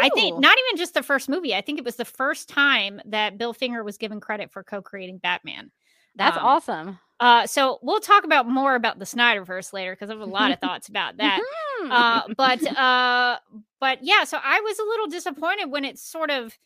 I 0.00 0.08
think 0.10 0.38
not 0.38 0.56
even 0.56 0.78
just 0.78 0.94
the 0.94 1.02
first 1.02 1.28
movie. 1.28 1.52
I 1.52 1.62
think 1.62 1.78
it 1.78 1.84
was 1.84 1.96
the 1.96 2.04
first 2.04 2.48
time 2.48 3.00
that 3.06 3.38
Bill 3.38 3.52
Finger 3.52 3.82
was 3.82 3.98
given 3.98 4.20
credit 4.20 4.52
for 4.52 4.62
co-creating 4.62 5.18
Batman. 5.18 5.72
that's 6.14 6.36
um, 6.36 6.44
awesome. 6.44 6.98
Uh, 7.18 7.46
so 7.46 7.78
we'll 7.82 8.00
talk 8.00 8.24
about 8.24 8.48
more 8.48 8.76
about 8.76 8.98
the 8.98 9.04
Snyderverse 9.04 9.72
later 9.72 9.92
because 9.92 10.08
I 10.08 10.14
have 10.14 10.22
a 10.22 10.26
lot 10.26 10.52
of 10.52 10.58
thoughts 10.60 10.88
about 10.88 11.16
that. 11.18 11.40
Mhm. 11.82 11.90
uh, 11.90 12.34
but 12.36 12.64
uh, 12.76 13.38
but 13.80 13.98
yeah, 14.02 14.24
so 14.24 14.38
I 14.42 14.60
was 14.60 14.78
a 14.78 14.84
little 14.84 15.06
disappointed 15.08 15.66
when 15.70 15.84
it 15.84 15.98
sort 15.98 16.30
of 16.30 16.56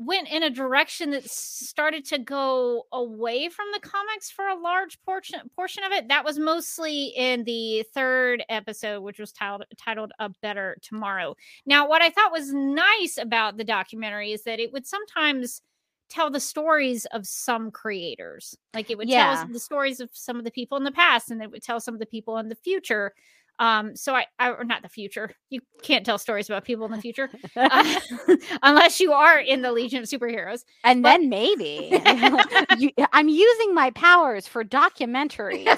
went 0.00 0.28
in 0.28 0.42
a 0.42 0.48
direction 0.48 1.10
that 1.10 1.28
started 1.30 2.06
to 2.06 2.18
go 2.18 2.86
away 2.90 3.50
from 3.50 3.66
the 3.74 3.80
comics 3.80 4.30
for 4.30 4.48
a 4.48 4.58
large 4.58 4.98
portion 5.02 5.40
portion 5.54 5.84
of 5.84 5.92
it. 5.92 6.08
That 6.08 6.24
was 6.24 6.38
mostly 6.38 7.08
in 7.08 7.44
the 7.44 7.84
third 7.94 8.42
episode, 8.48 9.02
which 9.02 9.18
was 9.18 9.30
titled 9.30 9.64
titled 9.76 10.12
"A 10.18 10.30
Better 10.40 10.78
Tomorrow." 10.80 11.36
Now, 11.66 11.86
what 11.86 12.00
I 12.00 12.08
thought 12.08 12.32
was 12.32 12.52
nice 12.52 13.18
about 13.18 13.58
the 13.58 13.64
documentary 13.64 14.32
is 14.32 14.44
that 14.44 14.58
it 14.58 14.72
would 14.72 14.86
sometimes 14.86 15.60
tell 16.08 16.30
the 16.30 16.40
stories 16.40 17.04
of 17.06 17.26
some 17.26 17.70
creators. 17.70 18.56
Like 18.74 18.90
it 18.90 18.98
would 18.98 19.06
tell 19.08 19.16
Yeah. 19.32 19.42
us 19.42 19.48
the 19.52 19.60
stories 19.60 20.00
of 20.00 20.10
some 20.12 20.38
of 20.38 20.44
the 20.44 20.50
people 20.50 20.76
in 20.78 20.84
the 20.84 20.90
past, 20.90 21.30
and 21.30 21.42
it 21.42 21.50
would 21.50 21.62
tell 21.62 21.78
some 21.78 21.94
of 21.94 22.00
the 22.00 22.06
people 22.06 22.38
in 22.38 22.48
the 22.48 22.56
future. 22.56 23.14
Um, 23.60 23.94
so 23.94 24.14
I, 24.14 24.24
I 24.38 24.50
or 24.52 24.64
not 24.64 24.82
the 24.82 24.88
future. 24.88 25.32
You 25.50 25.60
can't 25.82 26.04
tell 26.04 26.18
stories 26.18 26.48
about 26.48 26.64
people 26.64 26.86
in 26.86 26.92
the 26.92 27.00
future 27.00 27.28
uh, 27.56 28.00
unless 28.62 28.98
you 29.00 29.12
are 29.12 29.38
in 29.38 29.60
the 29.62 29.70
Legion 29.70 30.02
of 30.02 30.08
Superheroes. 30.08 30.64
and 30.82 31.02
but- 31.02 31.10
then 31.10 31.28
maybe 31.28 31.90
You- 32.78 32.90
I'm 33.12 33.28
using 33.28 33.74
my 33.74 33.90
powers 33.90 34.46
for 34.48 34.64
documentaries. 34.64 35.68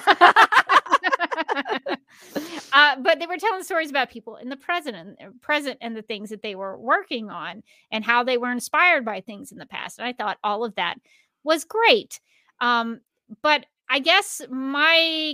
uh, 2.73 2.95
but 3.01 3.19
they 3.19 3.27
were 3.27 3.37
telling 3.37 3.63
stories 3.63 3.89
about 3.89 4.09
people 4.09 4.37
in 4.37 4.49
the 4.49 4.55
present 4.57 4.95
and 4.95 5.17
uh, 5.21 5.29
present 5.41 5.77
and 5.81 5.95
the 5.95 6.01
things 6.01 6.29
that 6.29 6.41
they 6.41 6.55
were 6.55 6.77
working 6.77 7.29
on 7.29 7.63
and 7.91 8.03
how 8.03 8.23
they 8.23 8.37
were 8.37 8.51
inspired 8.51 9.05
by 9.05 9.21
things 9.21 9.51
in 9.51 9.57
the 9.57 9.65
past. 9.65 9.99
And 9.99 10.07
I 10.07 10.13
thought 10.13 10.37
all 10.43 10.63
of 10.63 10.75
that 10.75 10.95
was 11.43 11.65
great. 11.65 12.19
Um, 12.61 13.01
but 13.41 13.65
I 13.89 13.99
guess 13.99 14.41
my 14.49 15.33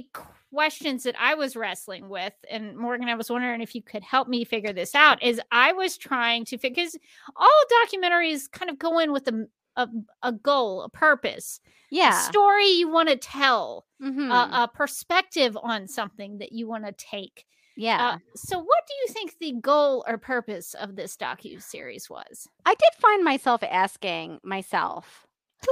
questions 0.53 1.03
that 1.03 1.15
I 1.19 1.35
was 1.35 1.55
wrestling 1.55 2.09
with, 2.09 2.33
and 2.49 2.75
Morgan, 2.77 3.07
I 3.09 3.15
was 3.15 3.29
wondering 3.29 3.61
if 3.61 3.75
you 3.75 3.81
could 3.81 4.03
help 4.03 4.27
me 4.27 4.43
figure 4.43 4.73
this 4.73 4.95
out, 4.95 5.21
is 5.23 5.39
I 5.51 5.73
was 5.73 5.97
trying 5.97 6.45
to 6.45 6.57
figure 6.57 6.83
because 6.83 6.97
all 7.35 7.63
documentaries 7.85 8.49
kind 8.51 8.69
of 8.69 8.77
go 8.79 8.99
in 8.99 9.11
with 9.11 9.27
a 9.27 9.47
a, 9.75 9.87
a 10.23 10.31
goal, 10.33 10.81
a 10.81 10.89
purpose, 10.89 11.61
a 11.65 11.95
yeah. 11.95 12.19
story 12.21 12.67
you 12.67 12.89
want 12.89 13.07
to 13.07 13.15
tell, 13.15 13.85
Mhm. 14.01 14.29
a, 14.29 14.63
a 14.63 14.67
perspective 14.67 15.57
on 15.61 15.87
something 15.87 16.39
that 16.39 16.51
you 16.51 16.67
want 16.67 16.85
to 16.85 16.91
take. 16.91 17.45
yeah. 17.77 18.09
Uh, 18.09 18.17
so, 18.35 18.57
what 18.59 18.83
do 18.87 18.93
you 19.01 19.13
think 19.13 19.37
the 19.37 19.53
goal 19.61 20.03
or 20.05 20.17
purpose 20.17 20.73
of 20.73 20.97
this 20.97 21.15
docu 21.15 21.61
series 21.61 22.09
was? 22.09 22.47
I 22.65 22.71
did 22.73 22.89
find 22.99 23.23
myself 23.23 23.63
asking 23.63 24.39
myself, 24.43 25.25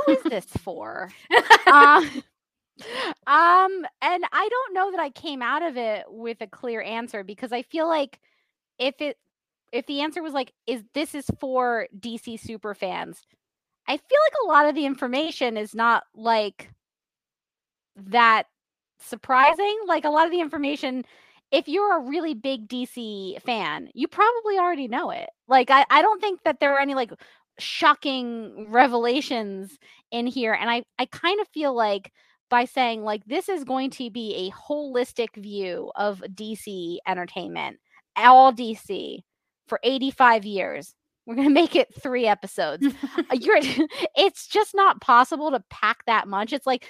who 0.06 0.14
is 0.14 0.24
this 0.24 0.46
for? 0.46 1.10
um, 1.68 2.24
um, 3.28 3.86
and 4.02 4.24
I 4.32 4.50
don't 4.50 4.74
know 4.74 4.92
that 4.92 5.00
I 5.00 5.10
came 5.10 5.42
out 5.42 5.64
of 5.64 5.78
it 5.78 6.06
with 6.08 6.42
a 6.42 6.48
clear 6.48 6.82
answer 6.82 7.24
because 7.24 7.52
I 7.52 7.62
feel 7.64 7.88
like 7.88 8.20
if 8.80 9.02
it 9.02 9.18
if 9.72 9.86
the 9.86 10.02
answer 10.02 10.24
was 10.24 10.34
like, 10.34 10.54
is 10.66 10.84
this 10.94 11.14
is 11.14 11.26
for 11.40 11.88
DC 12.00 12.40
super 12.40 12.74
fans, 12.74 13.22
I 13.88 13.98
feel 13.98 14.20
like 14.26 14.44
a 14.44 14.48
lot 14.48 14.66
of 14.68 14.76
the 14.76 14.86
information 14.86 15.58
is 15.58 15.76
not 15.76 16.04
like 16.16 16.72
that 17.96 18.44
surprising. 19.00 19.78
Like 19.88 20.06
a 20.06 20.10
lot 20.10 20.26
of 20.26 20.32
the 20.32 20.42
information, 20.42 21.04
if 21.52 21.68
you're 21.68 21.98
a 21.98 22.08
really 22.08 22.34
big 22.34 22.68
DC 22.68 23.42
fan, 23.42 23.90
you 23.94 24.08
probably 24.08 24.58
already 24.58 24.88
know 24.88 25.12
it. 25.12 25.30
Like 25.48 25.70
I, 25.70 25.86
I 25.90 26.02
don't 26.02 26.22
think 26.22 26.44
that 26.44 26.60
there 26.60 26.74
are 26.76 26.80
any 26.80 26.96
like 26.96 27.12
shocking 27.60 28.68
revelations 28.70 29.78
in 30.12 30.28
here. 30.28 30.54
And 30.54 30.70
I, 30.70 30.84
I 31.00 31.06
kind 31.08 31.40
of 31.42 31.48
feel 31.50 31.74
like 31.74 32.12
by 32.50 32.66
saying 32.66 33.04
like 33.04 33.25
this 33.25 33.50
is 33.50 33.63
going 33.63 33.89
to 33.92 34.10
be 34.10 34.48
a 34.48 34.51
holistic 34.51 35.36
view 35.36 35.92
of 35.96 36.24
DC 36.34 36.98
entertainment, 37.08 37.77
all 38.16 38.54
DC 38.54 39.20
for 39.68 39.80
85 39.84 40.46
years. 40.46 40.94
We're 41.25 41.36
gonna 41.36 41.50
make 41.50 41.75
it 41.75 41.94
three 41.94 42.25
episodes. 42.25 42.88
Uh, 43.18 43.24
You're, 43.34 43.60
it's 44.16 44.48
just 44.48 44.74
not 44.74 45.01
possible 45.01 45.51
to 45.51 45.63
pack 45.70 46.06
that 46.06 46.27
much. 46.27 46.54
It's 46.54 46.66
like 46.66 46.88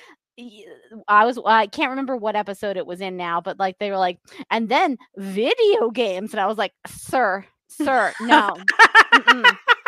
I 1.08 1.26
was 1.26 1.40
I 1.44 1.68
can't 1.68 1.90
remember 1.90 2.16
what 2.16 2.36
episode 2.36 2.78
it 2.78 2.86
was 2.86 3.02
in 3.02 3.18
now, 3.18 3.42
but 3.42 3.58
like 3.58 3.80
they 3.80 3.90
were 3.90 3.98
like, 3.98 4.20
and 4.52 4.70
then 4.70 4.98
video 5.18 5.90
games, 5.90 6.32
and 6.34 6.40
I 6.40 6.46
was 6.46 6.58
like, 6.58 6.74
sir, 6.86 7.46
sir, 7.68 8.14
no. 8.22 8.54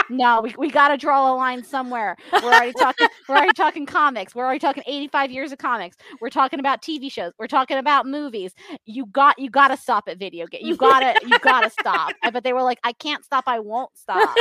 No, 0.09 0.41
we, 0.41 0.53
we 0.57 0.69
got 0.69 0.89
to 0.89 0.97
draw 0.97 1.33
a 1.33 1.35
line 1.35 1.63
somewhere. 1.63 2.17
We're 2.33 2.51
already 2.53 2.73
talking. 2.73 3.07
We're 3.27 3.35
already 3.35 3.53
talking 3.53 3.85
comics. 3.85 4.33
We're 4.33 4.43
already 4.45 4.59
talking 4.59 4.83
85 4.85 5.31
years 5.31 5.51
of 5.51 5.57
comics. 5.57 5.97
We're 6.19 6.29
talking 6.29 6.59
about 6.59 6.81
TV 6.81 7.11
shows. 7.11 7.33
We're 7.37 7.47
talking 7.47 7.77
about 7.77 8.05
movies. 8.05 8.53
You 8.85 9.05
got 9.07 9.37
you 9.39 9.49
got 9.49 9.69
to 9.69 9.77
stop 9.77 10.07
at 10.07 10.17
video 10.17 10.47
game. 10.47 10.61
You 10.63 10.75
gotta 10.75 11.19
you 11.25 11.37
gotta 11.39 11.69
stop. 11.69 12.13
But 12.31 12.43
they 12.43 12.53
were 12.53 12.63
like, 12.63 12.79
I 12.83 12.93
can't 12.93 13.23
stop. 13.23 13.43
I 13.47 13.59
won't 13.59 13.95
stop. 13.97 14.35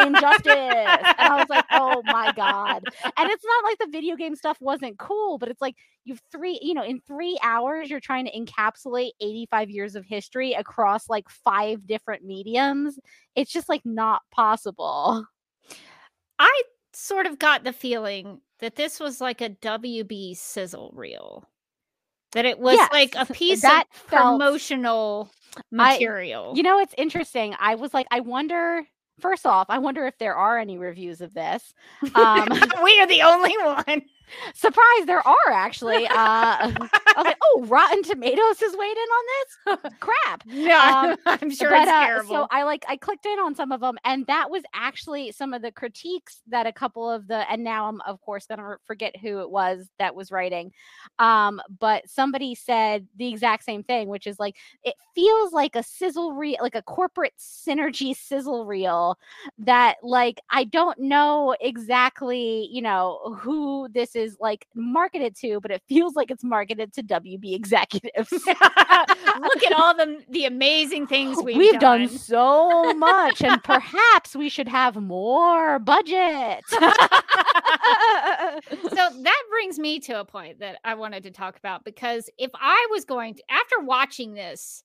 Injustice. 0.00 0.46
And 0.46 1.14
I 1.18 1.36
was 1.38 1.48
like, 1.48 1.64
oh 1.72 2.02
my 2.04 2.32
god. 2.36 2.84
And 3.16 3.30
it's 3.30 3.44
not 3.44 3.64
like 3.64 3.78
the 3.78 3.88
video 3.90 4.16
game 4.16 4.36
stuff 4.36 4.58
wasn't 4.60 4.98
cool, 4.98 5.38
but 5.38 5.48
it's 5.48 5.60
like 5.60 5.76
you've 6.08 6.20
three, 6.32 6.58
you 6.62 6.74
know, 6.74 6.82
in 6.84 7.00
three 7.06 7.38
hours, 7.42 7.90
you're 7.90 8.00
trying 8.00 8.24
to 8.24 8.32
encapsulate 8.32 9.10
85 9.20 9.70
years 9.70 9.94
of 9.94 10.04
history 10.04 10.54
across 10.54 11.08
like 11.08 11.28
five 11.28 11.86
different 11.86 12.24
mediums. 12.24 12.98
It's 13.36 13.52
just 13.52 13.68
like 13.68 13.82
not 13.84 14.22
possible. 14.30 15.24
I 16.38 16.62
sort 16.92 17.26
of 17.26 17.38
got 17.38 17.64
the 17.64 17.72
feeling 17.72 18.40
that 18.60 18.76
this 18.76 18.98
was 18.98 19.20
like 19.20 19.40
a 19.40 19.50
WB 19.50 20.36
sizzle 20.36 20.92
reel. 20.94 21.44
That 22.32 22.44
it 22.44 22.58
was 22.58 22.78
like 22.92 23.14
a 23.16 23.24
piece 23.26 23.62
that 23.62 23.84
of 23.90 24.00
felt- 24.00 24.38
promotional 24.40 25.30
I- 25.78 25.92
material. 25.92 26.52
You 26.56 26.62
know, 26.62 26.78
it's 26.80 26.94
interesting. 26.98 27.54
I 27.58 27.74
was 27.76 27.94
like, 27.94 28.06
I 28.10 28.20
wonder. 28.20 28.82
First 29.20 29.46
off, 29.46 29.66
I 29.68 29.78
wonder 29.78 30.06
if 30.06 30.16
there 30.18 30.36
are 30.36 30.58
any 30.58 30.78
reviews 30.78 31.20
of 31.20 31.34
this. 31.34 31.74
Um, 32.14 32.46
we 32.84 33.00
are 33.00 33.06
the 33.08 33.22
only 33.22 33.56
one. 33.64 34.02
Surprise, 34.54 35.06
there 35.06 35.26
are 35.26 35.52
actually. 35.52 36.06
Uh, 36.06 36.12
I 36.14 37.14
was 37.16 37.24
like, 37.24 37.38
oh, 37.42 37.64
Rotten 37.66 38.02
Tomatoes 38.02 38.60
has 38.60 38.76
weighed 38.76 38.96
in 38.96 39.08
on 39.08 39.24
this. 39.30 39.92
Crap. 40.00 40.44
No, 40.46 40.78
Um, 40.98 41.16
I'm 41.26 41.50
sure 41.50 41.70
but, 41.70 41.82
it's 41.82 41.90
uh, 41.90 42.06
terrible. 42.06 42.28
So 42.28 42.46
I 42.50 42.62
like 42.62 42.84
I 42.88 42.96
clicked 42.96 43.26
in 43.26 43.38
on 43.38 43.54
some 43.54 43.72
of 43.72 43.80
them, 43.80 43.98
and 44.04 44.26
that 44.26 44.50
was 44.50 44.62
actually 44.74 45.32
some 45.32 45.52
of 45.52 45.62
the 45.62 45.72
critiques 45.72 46.40
that 46.48 46.66
a 46.66 46.72
couple 46.72 47.10
of 47.10 47.28
the 47.28 47.50
and 47.50 47.62
now 47.62 47.88
I'm 47.88 48.00
of 48.02 48.20
course 48.20 48.46
gonna 48.46 48.76
forget 48.84 49.16
who 49.16 49.40
it 49.40 49.50
was 49.50 49.88
that 49.98 50.14
was 50.14 50.30
writing, 50.30 50.72
um, 51.18 51.60
but 51.78 52.08
somebody 52.08 52.54
said 52.54 53.06
the 53.16 53.28
exact 53.28 53.64
same 53.64 53.82
thing, 53.82 54.08
which 54.08 54.26
is 54.26 54.38
like 54.38 54.56
it 54.82 54.94
feels 55.14 55.52
like 55.52 55.76
a 55.76 55.82
sizzle 55.82 56.32
reel, 56.32 56.58
like 56.60 56.74
a 56.74 56.82
corporate 56.82 57.34
synergy 57.38 58.16
sizzle 58.16 58.66
reel 58.66 59.18
that 59.58 59.96
like 60.02 60.40
I 60.50 60.64
don't 60.64 60.98
know 60.98 61.56
exactly 61.60 62.68
you 62.70 62.82
know 62.82 63.36
who 63.40 63.88
this 63.92 64.16
is 64.18 64.36
like 64.40 64.66
marketed 64.74 65.36
to, 65.36 65.60
but 65.60 65.70
it 65.70 65.82
feels 65.88 66.14
like 66.16 66.30
it's 66.30 66.44
marketed 66.44 66.92
to 66.94 67.02
WB 67.02 67.54
executives. 67.54 68.30
Look 68.46 69.62
at 69.64 69.72
all 69.72 69.94
the 69.96 70.22
the 70.28 70.44
amazing 70.44 71.06
things 71.06 71.38
we've, 71.44 71.56
We've 71.56 71.80
done. 71.80 72.00
done. 72.00 72.08
so 72.08 72.92
much, 72.94 73.42
and 73.42 73.62
perhaps 73.62 74.34
we 74.36 74.48
should 74.48 74.68
have 74.68 74.96
more 74.96 75.78
budget. 75.78 76.64
so 76.70 76.80
that 78.90 79.42
brings 79.50 79.78
me 79.78 79.98
to 80.00 80.20
a 80.20 80.24
point 80.24 80.58
that 80.60 80.78
I 80.84 80.94
wanted 80.94 81.22
to 81.24 81.30
talk 81.30 81.56
about 81.56 81.84
because 81.84 82.28
if 82.38 82.50
I 82.54 82.86
was 82.90 83.04
going 83.04 83.34
to, 83.34 83.42
after 83.50 83.80
watching 83.80 84.34
this, 84.34 84.82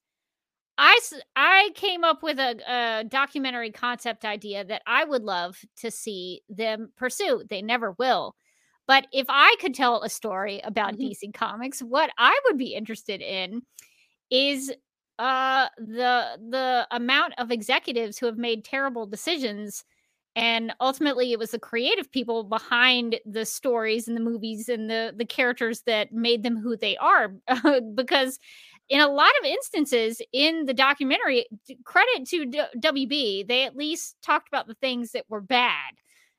I, 0.77 0.99
I 1.35 1.69
came 1.75 2.03
up 2.03 2.23
with 2.23 2.39
a, 2.39 2.57
a 2.67 3.03
documentary 3.03 3.71
concept 3.71 4.25
idea 4.25 4.63
that 4.65 4.81
I 4.87 5.03
would 5.05 5.23
love 5.23 5.59
to 5.77 5.91
see 5.91 6.41
them 6.49 6.91
pursue. 6.97 7.43
They 7.47 7.61
never 7.61 7.91
will. 7.99 8.35
But 8.87 9.07
if 9.13 9.25
I 9.29 9.55
could 9.61 9.73
tell 9.73 10.01
a 10.03 10.09
story 10.09 10.59
about 10.63 10.95
Mhm. 10.95 10.97
DC 10.97 11.31
Comics, 11.33 11.81
what 11.81 12.11
I 12.17 12.37
would 12.45 12.57
be 12.57 12.73
interested 12.75 13.21
in 13.21 13.63
is 14.29 14.73
uh 15.19 15.67
the 15.77 16.37
the 16.49 16.87
amount 16.91 17.33
of 17.37 17.51
executives 17.51 18.17
who 18.17 18.25
have 18.25 18.37
made 18.37 18.65
terrible 18.65 19.05
decisions 19.05 19.83
and 20.35 20.73
ultimately 20.81 21.31
it 21.31 21.37
was 21.37 21.51
the 21.51 21.59
creative 21.59 22.11
people 22.11 22.43
behind 22.43 23.19
the 23.25 23.45
stories 23.45 24.07
and 24.07 24.17
the 24.17 24.21
movies 24.21 24.69
and 24.69 24.89
the 24.89 25.13
the 25.15 25.25
characters 25.25 25.83
that 25.85 26.11
made 26.11 26.41
them 26.43 26.57
who 26.57 26.75
they 26.75 26.97
are 26.97 27.29
because 27.95 28.39
in 28.89 28.99
a 28.99 29.07
lot 29.07 29.31
of 29.39 29.45
instances 29.45 30.21
in 30.33 30.65
the 30.65 30.73
documentary 30.73 31.45
credit 31.85 32.25
to 32.27 32.45
D- 32.45 32.61
wb 32.79 33.47
they 33.47 33.63
at 33.65 33.75
least 33.75 34.15
talked 34.23 34.47
about 34.47 34.67
the 34.67 34.75
things 34.75 35.11
that 35.11 35.25
were 35.29 35.41
bad 35.41 35.93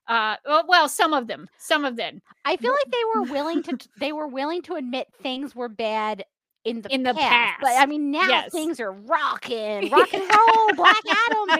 uh 0.08 0.36
well, 0.68 0.88
some 0.88 1.14
of 1.14 1.26
them 1.26 1.48
some 1.56 1.84
of 1.84 1.96
them 1.96 2.20
I 2.44 2.56
feel 2.56 2.72
like 2.72 2.90
they 2.92 3.04
were 3.14 3.22
willing 3.24 3.62
to 3.64 3.78
they 3.96 4.12
were 4.12 4.28
willing 4.28 4.62
to 4.62 4.74
admit 4.74 5.08
things 5.22 5.54
were 5.54 5.68
bad 5.68 6.24
in 6.64 6.82
the 6.82 6.90
In 6.90 7.02
the 7.02 7.14
past. 7.14 7.60
But 7.60 7.72
I 7.76 7.86
mean 7.86 8.10
now 8.10 8.28
Yes. 8.28 8.52
things 8.52 8.80
are 8.80 8.92
rocking, 8.92 9.88
rock 9.90 10.14
and 10.14 10.22
roll, 10.30 10.74
Adam, 10.84 10.93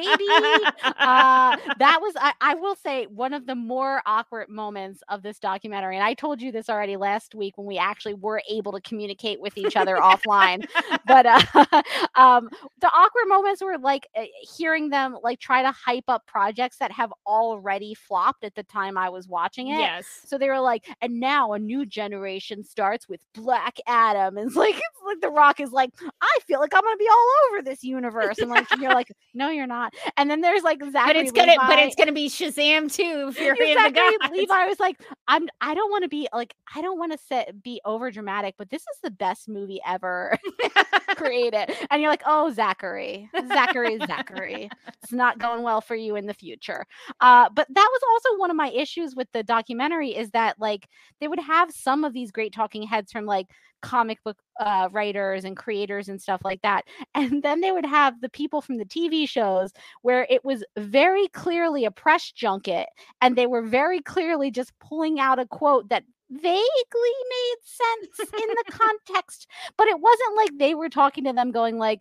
baby. 0.07 0.71
Uh, 0.85 1.57
that 1.79 1.99
was 2.01 2.15
I, 2.17 2.33
I 2.41 2.55
will 2.55 2.77
say 2.77 3.07
one 3.07 3.33
of 3.33 3.47
the 3.47 3.55
more 3.55 4.03
awkward 4.07 4.49
moments 4.49 5.03
of 5.09 5.23
this 5.23 5.39
documentary. 5.39 5.97
And 5.97 6.05
I 6.05 6.15
told 6.15 6.41
you 6.41 6.53
this 6.53 6.69
already 6.69 6.97
last 6.97 7.35
week 7.35 7.57
when 7.59 7.67
we 7.67 7.79
actually 7.79 8.15
were 8.15 8.43
able 8.49 8.73
to 8.73 8.81
communicate 8.81 9.41
with 9.41 9.57
each 9.57 9.77
other 9.77 9.97
offline. 9.97 10.67
But 11.07 11.27
uh, 11.27 11.83
um, 12.15 12.49
the 12.81 12.89
awkward 12.89 13.29
moments 13.29 13.63
were 13.63 13.79
like 13.79 14.07
uh, 14.17 14.25
hearing 14.57 14.91
them 14.91 15.17
like 15.23 15.41
try 15.41 15.63
to 15.63 15.71
hype 15.71 16.05
up 16.09 16.27
projects 16.27 16.79
that 16.79 16.93
have 16.93 17.13
already 17.27 17.95
flopped 17.95 18.45
at 18.45 18.55
the 18.55 18.63
time 18.63 18.97
I 18.97 19.09
was 19.09 19.29
watching 19.29 19.69
it. 19.69 19.79
yes 19.79 20.21
So 20.25 20.39
they 20.39 20.49
were 20.49 20.61
like, 20.61 20.87
and 21.01 21.21
now 21.21 21.53
a 21.53 21.59
new 21.59 21.87
generation 21.87 22.65
starts 22.65 23.09
with 23.09 23.21
Black 23.35 23.79
Adam. 23.87 24.37
And 24.39 24.47
it's 24.47 24.57
like, 24.57 24.75
it's 24.75 25.05
like 25.07 25.21
The 25.21 25.31
Rock 25.31 25.61
is 25.61 25.73
like, 25.73 25.91
I 26.21 26.39
feel 26.47 26.61
like 26.61 26.75
I'm 26.75 26.83
gonna 26.83 26.97
be 26.97 27.09
all 27.09 27.31
over 27.49 27.63
this 27.63 27.83
universe. 27.83 28.39
And 28.39 28.51
like 28.51 28.67
you're 28.81 28.93
like, 28.93 29.13
no, 29.35 29.51
you're 29.51 29.67
not. 29.67 29.94
And 30.17 30.31
then 30.31 30.41
there's 30.41 30.63
like 30.63 30.81
Zachary 30.81 31.15
but 31.15 31.17
it's 31.17 31.33
gonna 31.33 31.55
but 31.67 31.79
it's 31.79 31.95
gonna 31.95 32.13
be 32.13 32.29
shazam 32.29 32.93
too 32.93 33.29
if 33.29 33.41
you're 33.41 33.55
in 33.55 33.75
the 33.75 33.91
Zachary. 33.95 34.39
Levi 34.39 34.67
was 34.67 34.81
like, 34.81 35.01
I'm 35.29 35.49
I 35.61 35.75
don't 35.75 35.91
want 35.91 36.03
to 36.03 36.09
be 36.09 36.29
like 36.33 36.55
I 36.75 36.83
don't 36.83 36.99
want 36.99 37.13
to 37.13 37.19
set 37.19 37.63
be 37.63 37.81
over 37.85 38.11
dramatic, 38.11 38.55
but 38.59 38.71
this 38.71 38.83
is 38.83 38.99
the 39.03 39.11
best 39.11 39.49
movie 39.49 39.81
ever 39.87 40.39
created. 41.17 41.75
And 41.91 42.01
you're 42.01 42.11
like, 42.11 42.23
oh 42.27 42.53
Zachary, 42.53 43.31
Zachary, 43.49 43.99
Zachary. 43.99 44.71
It's 45.03 45.13
not 45.13 45.39
going 45.39 45.63
well 45.63 45.81
for 45.81 45.95
you 45.95 46.17
in 46.17 46.27
the 46.27 46.35
future. 46.35 46.87
Uh, 47.21 47.49
but 47.53 47.67
that 47.69 47.89
was 47.93 48.03
also 48.11 48.39
one 48.39 48.51
of 48.51 48.57
my 48.57 48.71
issues 48.71 49.15
with 49.15 49.31
the 49.33 49.43
documentary 49.43 50.11
is 50.11 50.31
that 50.31 50.59
like 50.59 50.89
they 51.21 51.29
would 51.29 51.41
have 51.41 51.71
some 51.71 52.05
of 52.05 52.13
these 52.13 52.31
great 52.31 52.53
talking 52.53 52.83
heads 52.83 53.13
from 53.13 53.27
like 53.27 53.49
comic 53.85 54.23
book 54.25 54.39
uh, 54.59 54.89
writers 54.91 55.45
and 55.45 55.57
creators 55.57 56.09
and 56.09 56.21
stuff 56.21 56.41
like 56.45 56.63
that. 56.63 56.85
And 57.15 57.43
then 57.43 57.61
they 57.61 57.71
would 57.71 57.87
have 57.87 58.21
the 58.21 58.29
people 58.29 58.61
from 58.61 58.79
the 58.79 58.85
TV 58.85 59.29
shows 59.29 59.73
where 60.03 60.27
it 60.29 60.45
was 60.45 60.65
very 60.77 61.29
clearly 61.29 61.85
a 61.85 61.91
press 61.91 62.33
junket 62.33 62.87
and 63.21 63.37
they 63.37 63.47
were 63.47 63.63
very 63.63 64.01
clearly 64.01 64.51
just 64.51 64.73
pulling 64.81 65.21
out 65.21 65.39
a 65.39 65.47
quote 65.47 65.89
that 65.91 66.05
vaguely 66.31 67.17
made 67.37 67.61
sense 67.63 68.33
in 68.33 68.49
the 68.49 68.65
context 68.73 69.47
but 69.77 69.87
it 69.87 70.01
wasn't 70.01 70.37
like 70.37 70.51
they 70.59 70.75
were 70.75 70.89
talking 70.89 71.25
to 71.25 71.33
them 71.33 71.53
going 71.53 71.79
like 71.79 72.01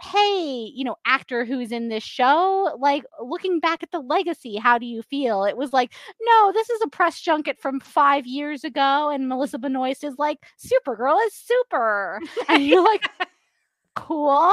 hey 0.00 0.70
you 0.74 0.84
know 0.84 0.96
actor 1.06 1.44
who's 1.44 1.70
in 1.70 1.88
this 1.88 2.02
show 2.02 2.76
like 2.80 3.04
looking 3.22 3.60
back 3.60 3.82
at 3.82 3.90
the 3.92 4.00
legacy 4.00 4.56
how 4.56 4.78
do 4.78 4.86
you 4.86 5.02
feel? 5.02 5.44
It 5.44 5.56
was 5.56 5.72
like 5.72 5.92
no 6.20 6.52
this 6.52 6.70
is 6.70 6.80
a 6.82 6.88
press 6.88 7.20
junket 7.20 7.58
from 7.60 7.80
five 7.80 8.26
years 8.26 8.64
ago 8.64 9.10
and 9.10 9.28
melissa 9.28 9.58
benoist 9.58 10.04
is 10.04 10.14
like 10.18 10.38
supergirl 10.58 11.16
is 11.26 11.34
super. 11.34 12.20
And 12.48 12.64
you're 12.66 12.84
like 12.84 13.08
cool 13.96 14.52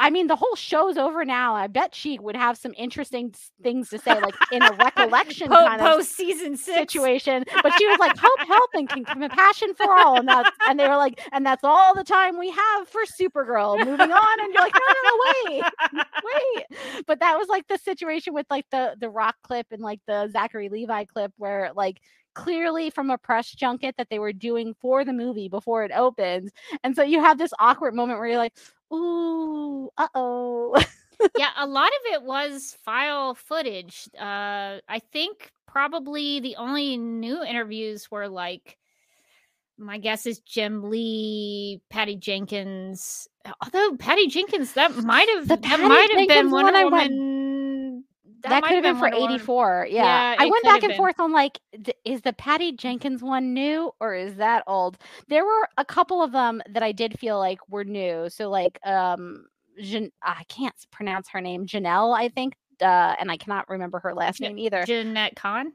I 0.00 0.08
mean, 0.08 0.28
the 0.28 0.36
whole 0.36 0.56
show's 0.56 0.96
over 0.96 1.26
now. 1.26 1.54
I 1.54 1.66
bet 1.66 1.94
she 1.94 2.18
would 2.18 2.34
have 2.34 2.56
some 2.56 2.72
interesting 2.78 3.34
things 3.62 3.90
to 3.90 3.98
say, 3.98 4.18
like 4.18 4.34
in 4.50 4.62
a 4.62 4.72
recollection 4.72 5.48
Po- 5.50 5.66
kind 5.66 5.78
of 5.80 5.86
post 5.86 6.16
season 6.16 6.56
six 6.56 6.78
situation. 6.78 7.44
But 7.62 7.74
she 7.76 7.86
was 7.86 7.98
like, 7.98 8.16
"Hope, 8.16 8.48
help, 8.48 8.70
and 8.72 8.88
compassion 8.88 9.74
for 9.74 9.94
all," 9.94 10.18
and 10.18 10.26
that's 10.26 10.50
and 10.66 10.80
they 10.80 10.88
were 10.88 10.96
like, 10.96 11.20
"And 11.32 11.44
that's 11.44 11.62
all 11.64 11.94
the 11.94 12.02
time 12.02 12.38
we 12.38 12.50
have 12.50 12.88
for 12.88 13.02
Supergirl." 13.02 13.78
Moving 13.84 14.10
on, 14.10 14.40
and 14.40 14.54
you're 14.54 14.62
like, 14.62 14.72
"No, 14.74 14.94
no, 14.94 15.10
no, 15.10 15.52
wait, 15.92 16.04
wait." 16.64 17.04
But 17.06 17.20
that 17.20 17.38
was 17.38 17.48
like 17.48 17.68
the 17.68 17.76
situation 17.76 18.32
with 18.32 18.46
like 18.48 18.64
the 18.70 18.96
the 18.98 19.10
Rock 19.10 19.36
clip 19.42 19.66
and 19.70 19.82
like 19.82 20.00
the 20.06 20.28
Zachary 20.32 20.70
Levi 20.70 21.04
clip, 21.04 21.32
where 21.36 21.72
like 21.76 22.00
clearly 22.34 22.88
from 22.88 23.10
a 23.10 23.18
press 23.18 23.50
junket 23.50 23.96
that 23.98 24.08
they 24.08 24.18
were 24.18 24.32
doing 24.32 24.74
for 24.80 25.04
the 25.04 25.12
movie 25.12 25.48
before 25.50 25.84
it 25.84 25.92
opens, 25.92 26.52
and 26.82 26.96
so 26.96 27.02
you 27.02 27.20
have 27.20 27.36
this 27.36 27.52
awkward 27.58 27.94
moment 27.94 28.18
where 28.18 28.28
you're 28.28 28.38
like, 28.38 28.56
"Ooh, 28.92 29.90
uh 29.96 30.08
oh." 30.14 30.82
yeah, 31.38 31.50
a 31.58 31.66
lot 31.66 31.88
of 31.88 32.12
it 32.14 32.22
was 32.22 32.76
file 32.84 33.34
footage. 33.34 34.08
Uh, 34.18 34.78
I 34.88 35.00
think 35.12 35.50
probably 35.66 36.40
the 36.40 36.56
only 36.56 36.96
new 36.96 37.42
interviews 37.42 38.10
were 38.10 38.28
like, 38.28 38.76
my 39.78 39.98
guess 39.98 40.26
is 40.26 40.40
Jim 40.40 40.90
Lee, 40.90 41.80
Patty 41.88 42.16
Jenkins. 42.16 43.28
Although 43.62 43.96
Patty 43.96 44.26
Jenkins, 44.26 44.74
that 44.74 44.94
might 44.96 45.28
have 45.30 45.48
that 45.48 45.80
might 45.80 46.10
have 46.10 46.28
been 46.28 46.50
Wonder 46.50 46.72
one 46.72 46.76
I 46.76 46.84
went- 46.84 47.12
Woman. 48.44 48.60
that, 48.60 48.68
could 48.68 48.74
have 48.74 48.82
been 48.82 48.98
for 48.98 49.08
84 49.14 49.88
yeah, 49.90 50.04
Yeah, 50.04 50.36
i 50.38 50.46
went 50.46 50.64
back 50.64 50.82
and 50.82 50.90
been. 50.90 50.96
forth 50.96 51.18
on 51.20 51.32
like 51.32 51.60
th- 51.72 51.96
is 52.04 52.22
the 52.22 52.32
patty 52.32 52.72
jenkins 52.72 53.22
one 53.22 53.52
new 53.54 53.90
or 54.00 54.14
is 54.14 54.36
that 54.36 54.64
old 54.66 54.98
there 55.28 55.44
were 55.44 55.68
a 55.76 55.84
couple 55.84 56.22
of 56.22 56.32
them 56.32 56.62
that 56.70 56.82
i 56.82 56.92
did 56.92 57.18
feel 57.18 57.38
like 57.38 57.58
were 57.68 57.84
new 57.84 58.28
so 58.28 58.48
like 58.50 58.78
um 58.86 59.46
Jan- 59.80 60.12
i 60.22 60.42
can't 60.48 60.74
pronounce 60.90 61.28
her 61.28 61.40
name 61.40 61.66
janelle 61.66 62.16
i 62.16 62.28
think 62.28 62.54
uh, 62.82 63.14
and 63.18 63.30
i 63.30 63.36
cannot 63.36 63.68
remember 63.68 63.98
her 63.98 64.14
last 64.14 64.40
name 64.40 64.58
either 64.58 64.82
Jenette 64.84 65.36
Kahn, 65.36 65.72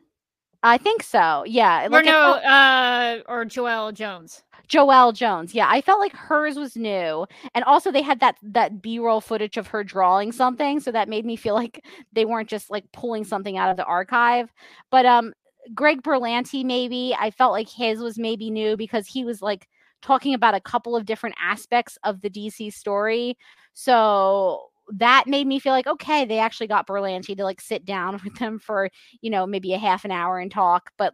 i 0.65 0.77
think 0.77 1.03
so 1.03 1.43
yeah 1.47 1.85
or 1.85 1.89
like, 1.89 2.07
I 2.07 2.11
no, 2.11 2.31
uh, 2.33 3.21
or 3.27 3.45
Joelle 3.45 3.93
Jones. 3.93 4.43
Joelle 4.67 5.13
Jones. 5.13 5.53
Yeah, 5.53 5.67
I 5.69 5.81
felt 5.81 5.99
like 5.99 6.13
hers 6.13 6.57
was 6.57 6.75
new, 6.75 7.27
and 7.53 7.63
also 7.65 7.91
they 7.91 8.01
had 8.01 8.19
that 8.19 8.37
that 8.41 8.81
B 8.81 8.99
roll 8.99 9.21
footage 9.21 9.57
of 9.57 9.67
her 9.67 9.83
drawing 9.83 10.31
something, 10.31 10.79
so 10.79 10.91
that 10.91 11.09
made 11.09 11.25
me 11.25 11.35
feel 11.35 11.53
like 11.53 11.83
they 12.13 12.25
weren't 12.25 12.49
just 12.49 12.69
like 12.69 12.91
pulling 12.91 13.23
something 13.23 13.57
out 13.57 13.69
of 13.69 13.77
the 13.77 13.85
archive. 13.85 14.51
But 14.89 15.05
um, 15.05 15.33
Greg 15.73 16.01
Berlanti, 16.03 16.63
maybe 16.65 17.15
I 17.17 17.31
felt 17.31 17.51
like 17.51 17.69
his 17.69 17.99
was 17.99 18.17
maybe 18.17 18.49
new 18.49 18.77
because 18.77 19.07
he 19.07 19.23
was 19.23 19.41
like 19.41 19.67
talking 20.01 20.33
about 20.33 20.55
a 20.55 20.61
couple 20.61 20.95
of 20.95 21.05
different 21.05 21.35
aspects 21.41 21.97
of 22.03 22.21
the 22.21 22.29
DC 22.29 22.73
story. 22.73 23.37
So 23.73 24.69
that 24.93 25.25
made 25.27 25.47
me 25.47 25.59
feel 25.59 25.73
like 25.73 25.87
okay, 25.87 26.25
they 26.25 26.39
actually 26.39 26.67
got 26.67 26.87
Berlanti 26.87 27.35
to 27.37 27.43
like 27.43 27.61
sit 27.61 27.85
down 27.85 28.19
with 28.23 28.35
them 28.35 28.59
for 28.59 28.89
you 29.21 29.29
know 29.29 29.45
maybe 29.45 29.73
a 29.73 29.79
half 29.79 30.05
an 30.05 30.11
hour 30.11 30.39
and 30.39 30.51
talk, 30.51 30.91
but. 30.97 31.13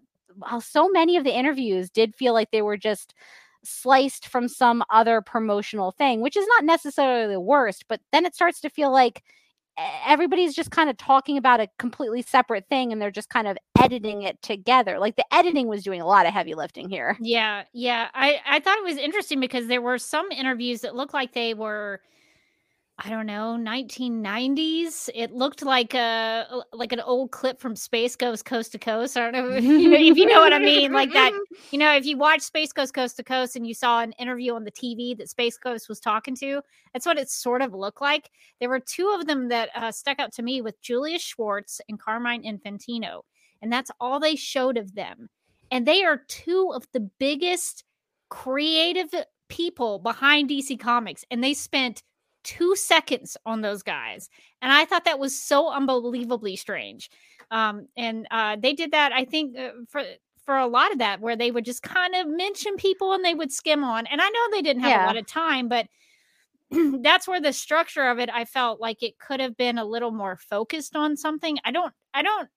So 0.62 0.88
many 0.88 1.18
of 1.18 1.26
the 1.26 1.38
interviews 1.38 1.90
did 1.90 2.16
feel 2.16 2.32
like 2.34 2.52
they 2.52 2.62
were 2.62 2.78
just 2.78 3.14
sliced 3.66 4.28
from 4.28 4.48
some 4.48 4.84
other 4.90 5.22
promotional 5.22 5.92
thing, 5.92 6.22
which 6.22 6.38
is 6.38 6.48
not 6.48 6.64
necessarily 6.64 7.34
the 7.34 7.40
worst, 7.42 7.86
but 7.88 8.00
then 8.12 8.26
it 8.26 8.34
starts 8.34 8.62
to 8.62 8.70
feel 8.70 8.94
like 8.94 9.24
everybody's 10.06 10.54
just 10.54 10.72
kind 10.72 10.90
of 10.90 10.98
talking 10.98 11.38
about 11.38 11.60
a 11.60 11.68
completely 11.80 12.22
separate 12.22 12.68
thing 12.70 12.92
and 12.92 13.02
they're 13.02 13.12
just 13.12 13.30
kind 13.30 13.48
of 13.48 13.58
editing 13.80 14.24
it 14.24 14.42
together. 14.42 15.00
Like 15.00 15.16
the 15.16 15.26
editing 15.34 15.68
was 15.68 15.84
doing 15.84 16.02
a 16.02 16.06
lot 16.06 16.26
of 16.26 16.34
heavy 16.34 16.54
lifting 16.54 16.90
here. 16.90 17.18
Yeah, 17.20 17.64
yeah. 17.74 18.10
I 18.14 18.40
I 18.46 18.60
thought 18.60 18.78
it 18.78 18.84
was 18.84 18.98
interesting 18.98 19.40
because 19.40 19.68
there 19.68 19.82
were 19.82 19.98
some 19.98 20.30
interviews 20.32 20.82
that 20.82 20.96
looked 20.96 21.14
like 21.14 21.34
they 21.34 21.54
were 21.54 22.02
I 23.04 23.10
don't 23.10 23.26
know, 23.26 23.58
1990s. 23.60 25.10
It 25.16 25.32
looked 25.32 25.64
like 25.64 25.96
a 25.96 26.62
like 26.72 26.92
an 26.92 27.00
old 27.00 27.32
clip 27.32 27.60
from 27.60 27.76
Space 27.76 28.16
Ghost 28.16 28.46
Coast 28.46 28.74
to 28.74 28.80
Coast. 28.80 29.18
I 29.18 29.32
don't 29.32 29.34
know 29.34 29.50
if 29.58 29.64
you 29.64 29.90
know, 29.90 29.98
if 29.98 30.18
you 30.18 30.28
know 30.28 30.40
what 30.40 30.54
I 30.54 30.60
mean, 30.60 30.94
like 30.94 31.12
that. 31.14 31.32
You 31.72 31.80
know, 31.80 31.96
if 31.96 32.06
you 32.06 32.16
watch 32.16 32.42
Space 32.42 32.72
Ghost 32.72 32.94
Coast 32.94 33.18
to 33.18 33.24
Coast 33.24 33.56
and 33.56 33.66
you 33.66 33.74
saw 33.74 34.02
an 34.02 34.12
interview 34.14 34.54
on 34.54 34.66
the 34.66 34.72
TV 34.72 35.18
that 35.18 35.30
Space 35.30 35.58
Ghost 35.58 35.90
was 35.90 36.00
talking 36.00 36.36
to, 36.38 36.62
that's 36.94 37.08
what 37.08 37.18
it 37.18 37.32
sort 37.32 37.64
of 37.64 37.74
looked 37.74 38.02
like. 38.02 38.30
There 38.60 38.70
were 38.70 38.80
two 38.80 39.10
of 39.20 39.26
them 39.26 39.50
that 39.50 39.70
uh, 39.74 39.92
stuck 39.92 40.20
out 40.20 40.32
to 40.34 40.44
me 40.44 40.62
with 40.62 40.80
Julius 40.82 41.24
Schwartz 41.24 41.82
and 41.90 42.00
Carmine 42.00 42.44
Infantino, 42.44 43.22
and 43.64 43.74
that's 43.74 43.90
all 44.00 44.20
they 44.20 44.36
showed 44.36 44.78
of 44.78 44.94
them. 44.94 45.28
And 45.72 45.88
they 45.88 46.04
are 46.04 46.22
two 46.28 46.72
of 46.76 46.86
the 46.94 47.10
biggest 47.18 47.84
creative 48.30 49.10
people 49.50 49.98
behind 49.98 50.52
DC 50.52 50.80
Comics, 50.80 51.26
and 51.32 51.44
they 51.44 51.56
spent 51.56 52.04
two 52.44 52.76
seconds 52.76 53.38
on 53.46 53.62
those 53.62 53.84
guys. 53.84 54.30
And 54.62 54.72
I 54.72 54.86
thought 54.86 55.06
that 55.06 55.20
was 55.20 55.40
so 55.40 55.72
unbelievably 55.72 56.56
strange. 56.56 57.10
Um, 57.52 57.88
and 57.98 58.28
uh, 58.32 58.58
they 58.60 58.74
did 58.74 58.92
that, 58.92 59.12
I 59.12 59.26
think, 59.26 59.58
uh, 59.58 59.72
for 59.90 60.04
for 60.44 60.58
a 60.58 60.66
lot 60.68 60.92
of 60.92 60.98
that, 61.00 61.22
where 61.22 61.36
they 61.36 61.52
would 61.52 61.66
just 61.66 61.84
kind 61.84 62.16
of 62.16 62.28
mention 62.28 62.76
people 62.76 63.14
and 63.14 63.24
they 63.24 63.36
would 63.36 63.52
skim 63.52 63.84
on. 63.84 64.08
And 64.08 64.20
I 64.20 64.28
know 64.28 64.40
they 64.52 64.64
didn't 64.64 64.82
have 64.82 64.90
Yeah. 64.90 65.06
a 65.06 65.08
lot 65.08 65.18
of 65.18 65.28
time, 65.28 65.68
but 65.68 65.88
that's 67.02 67.28
where 67.28 67.40
the 67.42 67.54
structure 67.54 68.08
of 68.10 68.18
it, 68.20 68.30
I 68.34 68.46
felt 68.46 68.82
like 68.82 69.04
it 69.04 69.20
could 69.20 69.40
have 69.40 69.56
been 69.56 69.78
a 69.78 69.86
little 69.86 70.12
more 70.12 70.38
focused 70.38 70.96
on 70.96 71.16
something. 71.18 71.58
I 71.64 71.72
don't, 71.72 71.94
I 72.14 72.24
don't. 72.24 72.50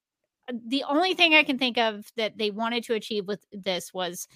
The 0.67 0.85
only 0.89 1.15
thing 1.15 1.35
I 1.35 1.43
can 1.43 1.59
think 1.59 1.77
of 1.79 2.11
that 2.17 2.39
they 2.39 2.51
wanted 2.51 2.85
to 2.85 2.95
achieve 2.95 3.27
with 3.27 3.45
this 3.53 3.93
was 3.93 4.29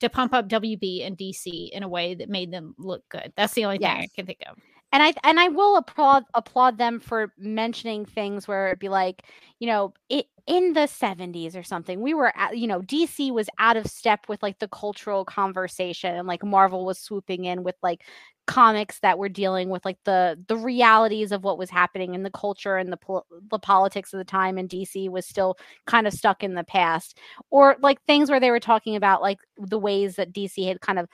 to 0.00 0.08
pump 0.08 0.34
up 0.34 0.48
WB 0.48 1.06
and 1.06 1.16
DC 1.16 1.70
in 1.70 1.82
a 1.82 1.88
way 1.88 2.14
that 2.14 2.28
made 2.28 2.50
them 2.52 2.74
look 2.78 3.02
good. 3.08 3.32
That's 3.36 3.54
the 3.54 3.64
only 3.64 3.78
thing 3.78 3.86
I 3.88 4.08
can 4.14 4.26
think 4.26 4.40
of. 4.48 4.58
And 4.92 5.02
I 5.02 5.14
and 5.24 5.40
I 5.40 5.48
will 5.48 5.76
applaud 5.76 6.24
applaud 6.34 6.78
them 6.78 7.00
for 7.00 7.32
mentioning 7.38 8.04
things 8.04 8.46
where 8.46 8.68
it'd 8.68 8.78
be 8.78 8.88
like, 8.90 9.24
you 9.58 9.66
know, 9.66 9.94
it 10.10 10.26
in 10.46 10.72
the 10.74 10.86
70s 10.88 11.56
or 11.56 11.62
something, 11.62 12.00
we 12.00 12.14
were 12.14 12.32
at, 12.36 12.58
you 12.58 12.66
know, 12.66 12.82
DC 12.82 13.30
was 13.30 13.48
out 13.58 13.76
of 13.76 13.86
step 13.86 14.20
with 14.28 14.42
like 14.42 14.58
the 14.58 14.68
cultural 14.68 15.24
conversation 15.24 16.14
and 16.16 16.28
like 16.28 16.44
Marvel 16.44 16.84
was 16.84 16.98
swooping 16.98 17.44
in 17.44 17.62
with 17.62 17.76
like 17.82 18.02
comics 18.48 18.98
that 19.00 19.18
were 19.18 19.28
dealing 19.28 19.68
with 19.70 19.84
like 19.84 19.98
the 20.04 20.36
the 20.48 20.56
realities 20.56 21.30
of 21.32 21.44
what 21.44 21.58
was 21.58 21.70
happening 21.70 22.14
in 22.14 22.24
the 22.24 22.30
culture 22.30 22.76
and 22.76 22.92
the 22.92 22.96
pol- 22.96 23.26
the 23.50 23.58
politics 23.58 24.12
of 24.12 24.18
the 24.18 24.24
time 24.24 24.58
and 24.58 24.68
DC 24.68 25.08
was 25.08 25.24
still 25.26 25.56
kind 25.86 26.06
of 26.06 26.12
stuck 26.12 26.42
in 26.42 26.54
the 26.54 26.64
past. 26.64 27.18
Or 27.50 27.76
like 27.80 28.02
things 28.06 28.30
where 28.30 28.40
they 28.40 28.50
were 28.50 28.60
talking 28.60 28.96
about 28.96 29.22
like 29.22 29.38
the 29.58 29.78
ways 29.78 30.16
that 30.16 30.32
DC 30.32 30.66
had 30.66 30.80
kind 30.80 30.98
of 30.98 31.08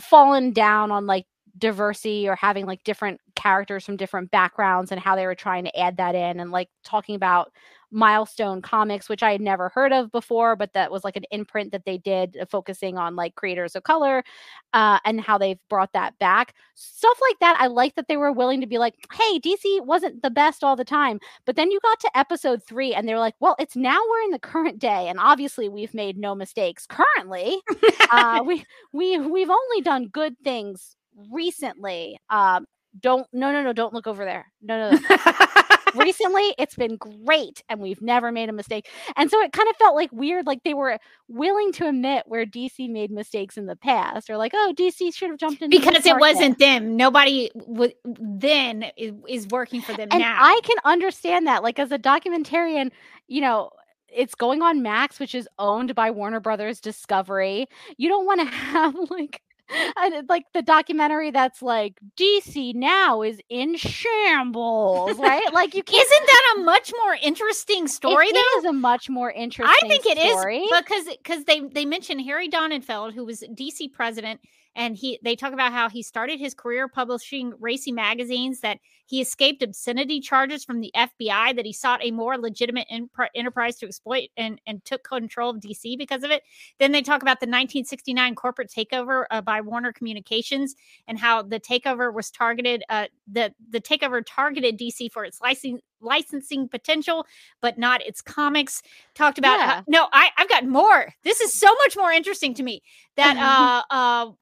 fallen 0.00 0.52
down 0.52 0.90
on 0.90 1.06
like 1.06 1.26
diversity 1.58 2.28
or 2.28 2.34
having 2.34 2.66
like 2.66 2.82
different 2.84 3.20
characters 3.34 3.84
from 3.84 3.96
different 3.96 4.30
backgrounds 4.30 4.90
and 4.90 5.00
how 5.00 5.14
they 5.14 5.26
were 5.26 5.34
trying 5.34 5.64
to 5.64 5.78
add 5.78 5.96
that 5.98 6.14
in 6.14 6.40
and 6.40 6.50
like 6.50 6.68
talking 6.82 7.14
about 7.14 7.52
milestone 7.94 8.62
comics 8.62 9.06
which 9.06 9.22
i 9.22 9.32
had 9.32 9.40
never 9.40 9.68
heard 9.68 9.92
of 9.92 10.10
before 10.10 10.56
but 10.56 10.72
that 10.72 10.90
was 10.90 11.04
like 11.04 11.14
an 11.14 11.26
imprint 11.30 11.70
that 11.70 11.84
they 11.84 11.98
did 11.98 12.38
uh, 12.40 12.46
focusing 12.46 12.96
on 12.96 13.14
like 13.14 13.34
creators 13.34 13.76
of 13.76 13.82
color 13.82 14.24
uh, 14.72 14.98
and 15.04 15.20
how 15.20 15.36
they've 15.36 15.58
brought 15.68 15.92
that 15.92 16.18
back. 16.18 16.54
Stuff 16.74 17.18
like 17.28 17.38
that 17.40 17.56
i 17.60 17.66
like 17.66 17.94
that 17.96 18.08
they 18.08 18.16
were 18.16 18.32
willing 18.32 18.62
to 18.62 18.66
be 18.66 18.78
like 18.78 18.94
hey 19.12 19.38
dc 19.38 19.84
wasn't 19.84 20.22
the 20.22 20.30
best 20.30 20.64
all 20.64 20.74
the 20.74 20.84
time. 20.84 21.20
But 21.44 21.56
then 21.56 21.70
you 21.70 21.80
got 21.80 22.00
to 22.00 22.18
episode 22.18 22.62
three 22.62 22.94
and 22.94 23.06
they 23.06 23.12
were 23.12 23.20
like 23.20 23.34
well 23.40 23.56
it's 23.58 23.76
now 23.76 23.98
we're 24.08 24.22
in 24.22 24.30
the 24.30 24.38
current 24.38 24.78
day 24.78 25.08
and 25.08 25.20
obviously 25.20 25.68
we've 25.68 25.92
made 25.92 26.16
no 26.16 26.34
mistakes 26.34 26.86
currently. 26.86 27.58
Uh, 28.10 28.42
we 28.44 28.62
we 28.92 29.18
we've 29.18 29.48
only 29.48 29.80
done 29.80 30.06
good 30.06 30.36
things 30.44 30.96
recently. 31.30 32.18
Um, 32.30 32.66
don't 33.00 33.26
no 33.32 33.52
no 33.52 33.62
no 33.62 33.72
don't 33.72 33.94
look 33.94 34.06
over 34.06 34.24
there. 34.24 34.52
No 34.60 34.90
no 34.90 34.98
no. 34.98 35.16
recently 35.94 36.54
it's 36.58 36.74
been 36.74 36.96
great 36.96 37.62
and 37.68 37.80
we've 37.80 38.02
never 38.02 38.32
made 38.32 38.48
a 38.48 38.52
mistake. 38.52 38.88
And 39.16 39.30
so 39.30 39.40
it 39.40 39.52
kind 39.52 39.68
of 39.68 39.76
felt 39.76 39.94
like 39.94 40.10
weird, 40.12 40.46
like 40.46 40.62
they 40.64 40.74
were 40.74 40.98
willing 41.28 41.72
to 41.72 41.88
admit 41.88 42.24
where 42.26 42.44
DC 42.44 42.90
made 42.90 43.10
mistakes 43.10 43.56
in 43.56 43.66
the 43.66 43.76
past, 43.76 44.30
or 44.30 44.36
like 44.36 44.52
oh 44.54 44.74
DC 44.76 45.14
should 45.14 45.30
have 45.30 45.38
jumped 45.38 45.62
in 45.62 45.70
because 45.70 46.04
it 46.06 46.18
wasn't 46.18 46.58
them. 46.58 46.96
Nobody 46.96 47.50
w- 47.54 47.92
then 48.04 48.84
is, 48.96 49.12
is 49.28 49.46
working 49.48 49.80
for 49.80 49.92
them 49.92 50.08
and 50.10 50.20
now. 50.20 50.36
I 50.38 50.60
can 50.64 50.76
understand 50.84 51.46
that. 51.46 51.62
Like 51.62 51.78
as 51.78 51.92
a 51.92 51.98
documentarian, 51.98 52.90
you 53.28 53.40
know, 53.40 53.70
it's 54.14 54.34
going 54.34 54.62
on 54.62 54.82
Max, 54.82 55.18
which 55.18 55.34
is 55.34 55.48
owned 55.58 55.94
by 55.94 56.10
Warner 56.10 56.40
Brothers 56.40 56.80
Discovery. 56.80 57.66
You 57.96 58.08
don't 58.08 58.26
want 58.26 58.40
to 58.40 58.46
have 58.54 58.94
like 59.10 59.42
it- 59.72 60.28
like 60.28 60.44
the 60.54 60.62
documentary 60.62 61.30
that's 61.30 61.62
like 61.62 61.98
DC 62.16 62.74
now 62.74 63.22
is 63.22 63.40
in 63.48 63.76
shambles, 63.76 65.18
right? 65.18 65.52
Like 65.52 65.74
you 65.74 65.82
can't. 65.82 66.02
Isn't 66.04 66.26
that 66.26 66.54
a 66.56 66.60
much 66.62 66.92
more 67.04 67.16
interesting 67.22 67.88
story 67.88 68.26
it 68.28 68.34
though? 68.34 68.58
is 68.60 68.64
a 68.66 68.72
much 68.72 69.08
more 69.10 69.30
interesting. 69.30 69.76
I 69.84 69.88
think 69.88 70.06
it 70.06 70.18
is 70.18 70.32
story. 70.32 70.64
because 70.70 71.04
because 71.16 71.44
they 71.44 71.60
they 71.60 71.84
mentioned 71.84 72.22
Harry 72.22 72.48
Donenfeld, 72.48 73.12
who 73.14 73.24
was 73.24 73.42
DC 73.54 73.92
president, 73.92 74.40
and 74.74 74.96
he 74.96 75.18
they 75.22 75.36
talk 75.36 75.52
about 75.52 75.72
how 75.72 75.88
he 75.88 76.02
started 76.02 76.38
his 76.40 76.54
career 76.54 76.88
publishing 76.88 77.52
racy 77.60 77.92
magazines, 77.92 78.60
that 78.60 78.78
he 79.06 79.20
escaped 79.20 79.62
obscenity 79.62 80.20
charges 80.20 80.64
from 80.64 80.80
the 80.80 80.90
FBI, 80.96 81.54
that 81.56 81.66
he 81.66 81.72
sought 81.72 82.02
a 82.02 82.10
more 82.10 82.38
legitimate 82.38 82.86
enpr- 82.90 83.28
enterprise 83.34 83.76
to 83.78 83.86
exploit 83.86 84.28
and 84.36 84.60
and 84.66 84.84
took 84.84 85.04
control 85.04 85.50
of 85.50 85.56
DC 85.60 85.98
because 85.98 86.22
of 86.22 86.30
it. 86.30 86.42
Then 86.78 86.92
they 86.92 87.02
talk 87.02 87.22
about 87.22 87.40
the 87.40 87.46
1969 87.46 88.34
corporate 88.34 88.70
takeover 88.70 89.24
uh, 89.30 89.40
by 89.42 89.60
Warner 89.60 89.92
Communications 89.92 90.74
and 91.06 91.18
how 91.18 91.42
the 91.42 91.60
takeover 91.60 92.12
was 92.12 92.30
targeted. 92.30 92.84
Uh, 92.88 93.06
the 93.30 93.52
the 93.70 93.80
takeover 93.80 94.22
targeted 94.26 94.78
DC 94.78 95.10
for 95.12 95.24
its 95.24 95.40
licensing 95.40 95.80
licensing 96.00 96.68
potential, 96.68 97.26
but 97.60 97.78
not 97.78 98.04
its 98.04 98.20
comics 98.20 98.82
talked 99.14 99.38
about 99.38 99.58
Yeah. 99.58 99.66
how- 99.66 99.84
no 99.86 100.08
I, 100.12 100.30
i've 100.36 100.48
got 100.48 100.66
more 100.66 101.14
this 101.22 101.40
is 101.40 101.52
so 101.52 101.72
much 101.84 101.96
more 101.96 102.10
interesting 102.10 102.54
to 102.54 102.62
me 102.64 102.82
that 103.16 103.36
uh 103.36 103.82
uh 103.94 104.32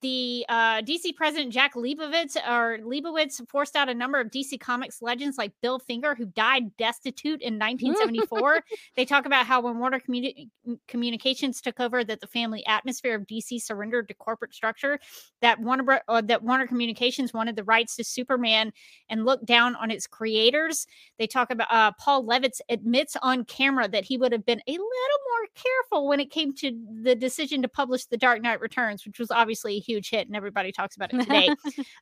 the 0.00 0.46
uh, 0.48 0.80
DC 0.80 1.14
president 1.14 1.52
Jack 1.52 1.74
Liebowitz 1.74 2.36
or 2.36 2.78
Liebowitz 2.78 3.46
forced 3.48 3.76
out 3.76 3.90
a 3.90 3.94
number 3.94 4.18
of 4.18 4.30
DC 4.30 4.58
Comics 4.58 5.02
legends 5.02 5.36
like 5.36 5.52
Bill 5.60 5.78
Finger, 5.78 6.14
who 6.14 6.24
died 6.24 6.74
destitute 6.78 7.42
in 7.42 7.58
1974. 7.58 8.62
they 8.96 9.04
talk 9.04 9.26
about 9.26 9.46
how 9.46 9.60
when 9.60 9.78
Warner 9.78 10.00
Communi- 10.00 10.48
Communications 10.88 11.60
took 11.60 11.80
over, 11.80 12.02
that 12.02 12.20
the 12.20 12.26
family 12.26 12.64
atmosphere 12.66 13.14
of 13.14 13.26
DC 13.26 13.60
surrendered 13.60 14.08
to 14.08 14.14
corporate 14.14 14.54
structure. 14.54 14.98
That 15.42 15.60
Warner 15.60 16.00
uh, 16.08 16.22
that 16.22 16.42
Warner 16.42 16.66
Communications 16.66 17.34
wanted 17.34 17.56
the 17.56 17.64
rights 17.64 17.96
to 17.96 18.04
Superman 18.04 18.72
and 19.10 19.26
looked 19.26 19.44
down 19.44 19.76
on 19.76 19.90
its 19.90 20.06
creators. 20.06 20.86
They 21.18 21.26
talk 21.26 21.50
about 21.50 21.68
uh, 21.70 21.92
Paul 21.98 22.24
Levitz 22.24 22.60
admits 22.70 23.16
on 23.20 23.44
camera 23.44 23.86
that 23.88 24.04
he 24.04 24.16
would 24.16 24.32
have 24.32 24.46
been 24.46 24.62
a 24.66 24.72
little 24.72 24.80
more 24.80 25.48
careful 25.54 26.08
when 26.08 26.20
it 26.20 26.30
came 26.30 26.54
to 26.54 26.72
the 27.02 27.14
decision 27.14 27.60
to 27.62 27.68
publish 27.68 28.06
The 28.06 28.16
Dark 28.16 28.40
Knight 28.40 28.60
Returns, 28.60 29.04
which 29.04 29.18
was 29.18 29.30
obviously 29.30 29.73
a 29.76 29.80
huge 29.80 30.10
hit 30.10 30.26
and 30.26 30.36
everybody 30.36 30.72
talks 30.72 30.96
about 30.96 31.12
it 31.12 31.20
today. 31.24 31.48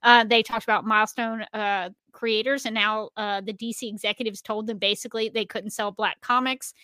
uh, 0.02 0.24
they 0.24 0.42
talked 0.42 0.64
about 0.64 0.84
milestone 0.84 1.42
uh, 1.52 1.90
creators, 2.12 2.66
and 2.66 2.74
now 2.74 3.10
uh, 3.16 3.40
the 3.40 3.52
DC 3.52 3.82
executives 3.88 4.40
told 4.42 4.66
them 4.66 4.78
basically 4.78 5.28
they 5.28 5.44
couldn't 5.44 5.70
sell 5.70 5.90
black 5.90 6.20
comics. 6.20 6.74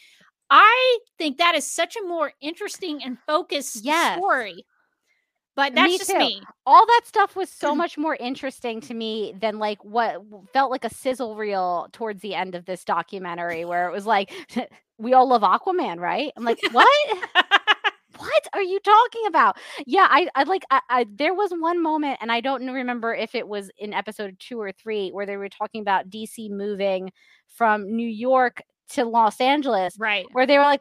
I 0.51 0.98
think 1.18 1.38
that 1.38 1.55
is 1.55 1.70
such 1.70 1.96
a 1.96 2.07
more 2.07 2.33
interesting 2.40 3.03
and 3.05 3.18
focused 3.27 3.85
Yes. 3.85 4.16
story. 4.18 4.64
But 5.57 5.74
that's 5.74 5.90
Me 5.90 5.98
just 5.98 6.11
too. 6.12 6.18
me. 6.18 6.40
all 6.66 6.87
that 6.87 7.01
stuff 7.05 7.35
was 7.35 7.51
so 7.51 7.74
much 7.74 7.98
more 7.98 8.14
interesting 8.14 8.81
to 8.83 8.94
me 8.94 9.35
than 9.40 9.59
like 9.59 9.85
what 9.85 10.22
felt 10.53 10.70
like 10.70 10.85
a 10.85 10.94
sizzle 10.94 11.35
reel 11.37 11.88
towards 11.92 12.22
the 12.22 12.35
end 12.37 12.55
of 12.55 12.64
this 12.64 12.85
documentary 12.85 13.64
where 13.64 13.88
it 13.88 13.92
was 13.92 14.07
like 14.07 14.33
we 14.98 15.14
all 15.14 15.29
love 15.29 15.42
aquaman 15.42 15.98
right 15.98 16.33
i'm 16.37 16.44
like 16.44 16.61
what 16.70 16.87
what 18.18 18.48
are 18.52 18.62
you 18.62 18.78
talking 18.81 19.26
about 19.26 19.57
yeah 19.87 20.07
i 20.11 20.28
i 20.35 20.42
like 20.44 20.62
I, 20.70 20.81
I 20.90 21.07
there 21.14 21.35
was 21.35 21.50
one 21.52 21.83
moment 21.83 22.18
and 22.20 22.31
i 22.31 22.40
don't 22.40 22.66
remember 22.66 23.14
if 23.14 23.35
it 23.35 23.46
was 23.46 23.70
in 23.78 23.92
episode 23.94 24.37
two 24.38 24.61
or 24.61 24.72
three 24.72 25.11
where 25.11 25.26
they 25.26 25.37
were 25.37 25.48
talking 25.48 25.81
about 25.81 26.11
dc 26.11 26.50
moving 26.50 27.11
from 27.46 27.94
new 27.94 28.09
york 28.09 28.62
to 28.90 29.04
los 29.04 29.40
angeles 29.40 29.94
right. 29.98 30.26
where 30.33 30.46
they 30.46 30.59
were 30.59 30.64
like 30.64 30.81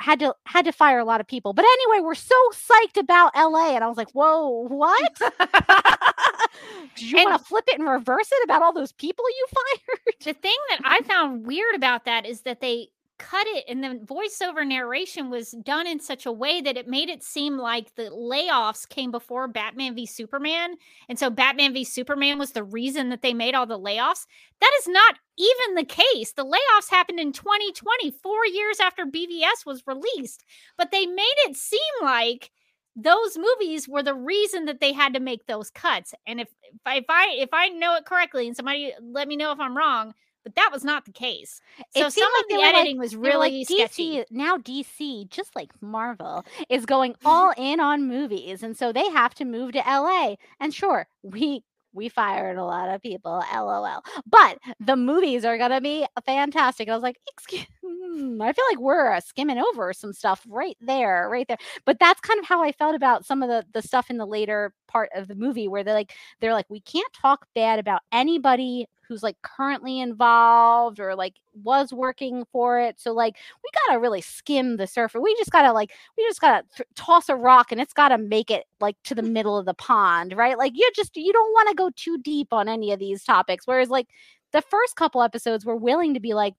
had 0.00 0.18
to 0.20 0.34
had 0.46 0.64
to 0.64 0.72
fire 0.72 0.98
a 0.98 1.04
lot 1.04 1.20
of 1.20 1.26
people. 1.26 1.52
But 1.52 1.64
anyway, 1.64 2.04
we're 2.04 2.14
so 2.14 2.34
psyched 2.52 2.98
about 2.98 3.32
LA, 3.36 3.74
and 3.74 3.84
I 3.84 3.86
was 3.86 3.96
like, 3.96 4.10
"Whoa, 4.10 4.66
what? 4.66 5.12
Did 6.96 7.10
you 7.10 7.16
want 7.16 7.30
And- 7.30 7.38
to 7.38 7.44
flip 7.44 7.64
it 7.68 7.78
and 7.78 7.88
reverse 7.88 8.28
it 8.32 8.44
about 8.44 8.62
all 8.62 8.72
those 8.72 8.92
people 8.92 9.24
you 9.28 9.46
fired?" 9.54 10.14
The 10.24 10.40
thing 10.40 10.56
that 10.70 10.80
I 10.84 11.00
found 11.02 11.46
weird 11.46 11.74
about 11.74 12.04
that 12.06 12.26
is 12.26 12.42
that 12.42 12.60
they 12.60 12.88
cut 13.18 13.46
it 13.48 13.64
and 13.68 13.82
the 13.82 14.00
voiceover 14.04 14.66
narration 14.66 15.30
was 15.30 15.52
done 15.62 15.86
in 15.86 16.00
such 16.00 16.26
a 16.26 16.32
way 16.32 16.60
that 16.60 16.76
it 16.76 16.88
made 16.88 17.08
it 17.08 17.22
seem 17.22 17.56
like 17.58 17.94
the 17.94 18.10
layoffs 18.10 18.88
came 18.88 19.10
before 19.10 19.46
Batman 19.48 19.94
v 19.94 20.06
Superman. 20.06 20.76
And 21.08 21.18
so 21.18 21.30
Batman 21.30 21.72
v 21.72 21.84
Superman 21.84 22.38
was 22.38 22.52
the 22.52 22.64
reason 22.64 23.10
that 23.10 23.22
they 23.22 23.34
made 23.34 23.54
all 23.54 23.66
the 23.66 23.78
layoffs. 23.78 24.26
That 24.60 24.72
is 24.80 24.88
not 24.88 25.16
even 25.38 25.74
the 25.76 25.84
case. 25.84 26.32
The 26.32 26.44
layoffs 26.44 26.90
happened 26.90 27.20
in 27.20 27.32
2020, 27.32 28.10
four 28.22 28.46
years 28.46 28.80
after 28.80 29.04
BVS 29.04 29.64
was 29.64 29.86
released. 29.86 30.44
But 30.76 30.90
they 30.90 31.06
made 31.06 31.34
it 31.46 31.56
seem 31.56 31.80
like 32.02 32.50
those 32.96 33.36
movies 33.36 33.88
were 33.88 34.02
the 34.02 34.14
reason 34.14 34.66
that 34.66 34.80
they 34.80 34.92
had 34.92 35.14
to 35.14 35.20
make 35.20 35.46
those 35.46 35.70
cuts. 35.70 36.14
And 36.26 36.40
if 36.40 36.48
if 36.86 37.04
I, 37.08 37.36
if 37.38 37.50
I 37.52 37.68
know 37.68 37.96
it 37.96 38.06
correctly, 38.06 38.46
and 38.46 38.56
somebody 38.56 38.92
let 39.02 39.28
me 39.28 39.36
know 39.36 39.52
if 39.52 39.60
I'm 39.60 39.76
wrong, 39.76 40.14
but 40.44 40.54
that 40.56 40.70
was 40.72 40.84
not 40.84 41.04
the 41.06 41.12
case. 41.12 41.60
So 41.96 42.08
some 42.08 42.30
like 42.32 42.42
of 42.42 42.48
the 42.48 42.54
were 42.56 42.60
like- 42.60 42.74
editing 42.74 42.98
was 42.98 43.16
were 43.16 43.22
like, 43.24 43.50
really 43.50 43.64
sketchy. 43.64 44.18
DC 44.18 44.24
now 44.30 44.56
DC, 44.58 45.28
just 45.30 45.56
like 45.56 45.70
Marvel, 45.80 46.44
is 46.68 46.86
going 46.86 47.16
all 47.24 47.52
in 47.56 47.80
on 47.80 48.06
movies, 48.06 48.62
and 48.62 48.76
so 48.76 48.92
they 48.92 49.08
have 49.10 49.34
to 49.34 49.44
move 49.44 49.72
to 49.72 49.78
LA. 49.80 50.36
And 50.60 50.72
sure, 50.72 51.06
we 51.22 51.64
we 51.92 52.08
fired 52.08 52.58
a 52.58 52.64
lot 52.64 52.88
of 52.88 53.00
people, 53.00 53.42
lol. 53.54 54.02
But 54.26 54.58
the 54.80 54.96
movies 54.96 55.44
are 55.44 55.56
gonna 55.56 55.80
be 55.80 56.06
fantastic. 56.26 56.88
I 56.88 56.94
was 56.94 57.02
like, 57.02 57.18
excuse. 57.32 57.66
hmm, 57.86 58.42
I 58.42 58.52
feel 58.52 58.64
like 58.70 58.80
we're 58.80 59.12
uh, 59.12 59.20
skimming 59.20 59.58
over 59.58 59.92
some 59.92 60.12
stuff 60.12 60.44
right 60.48 60.76
there, 60.80 61.28
right 61.30 61.46
there. 61.48 61.58
But 61.86 61.98
that's 62.00 62.20
kind 62.20 62.38
of 62.40 62.46
how 62.46 62.62
I 62.62 62.72
felt 62.72 62.94
about 62.96 63.24
some 63.24 63.42
of 63.42 63.48
the 63.48 63.64
the 63.72 63.82
stuff 63.82 64.10
in 64.10 64.18
the 64.18 64.26
later 64.26 64.74
part 64.88 65.10
of 65.14 65.28
the 65.28 65.34
movie, 65.36 65.68
where 65.68 65.84
they're 65.84 65.94
like, 65.94 66.12
they're 66.40 66.52
like, 66.52 66.68
we 66.68 66.80
can't 66.80 67.12
talk 67.12 67.46
bad 67.54 67.78
about 67.78 68.02
anybody 68.12 68.86
who's 69.08 69.22
like 69.22 69.36
currently 69.42 70.00
involved 70.00 71.00
or 71.00 71.14
like 71.14 71.34
was 71.62 71.92
working 71.92 72.44
for 72.52 72.80
it. 72.80 73.00
So 73.00 73.12
like 73.12 73.36
we 73.62 73.70
gotta 73.86 74.00
really 74.00 74.20
skim 74.20 74.76
the 74.76 74.86
surface. 74.86 75.20
We 75.22 75.34
just 75.36 75.50
gotta 75.50 75.72
like 75.72 75.92
we 76.16 76.24
just 76.24 76.40
gotta 76.40 76.64
th- 76.76 76.88
toss 76.94 77.28
a 77.28 77.36
rock 77.36 77.72
and 77.72 77.80
it's 77.80 77.92
gotta 77.92 78.18
make 78.18 78.50
it 78.50 78.64
like 78.80 78.96
to 79.04 79.14
the 79.14 79.22
middle 79.36 79.56
of 79.56 79.66
the 79.66 79.74
pond, 79.74 80.34
right? 80.36 80.58
Like 80.58 80.72
you 80.74 80.90
just 80.94 81.16
you 81.16 81.32
don't 81.32 81.52
want 81.52 81.68
to 81.70 81.74
go 81.74 81.90
too 81.96 82.18
deep 82.18 82.52
on 82.52 82.68
any 82.68 82.92
of 82.92 82.98
these 82.98 83.24
topics. 83.24 83.66
Whereas 83.66 83.88
like 83.90 84.08
the 84.54 84.62
first 84.62 84.96
couple 84.96 85.22
episodes 85.22 85.66
were 85.66 85.76
willing 85.76 86.14
to 86.14 86.20
be 86.20 86.32
like, 86.32 86.54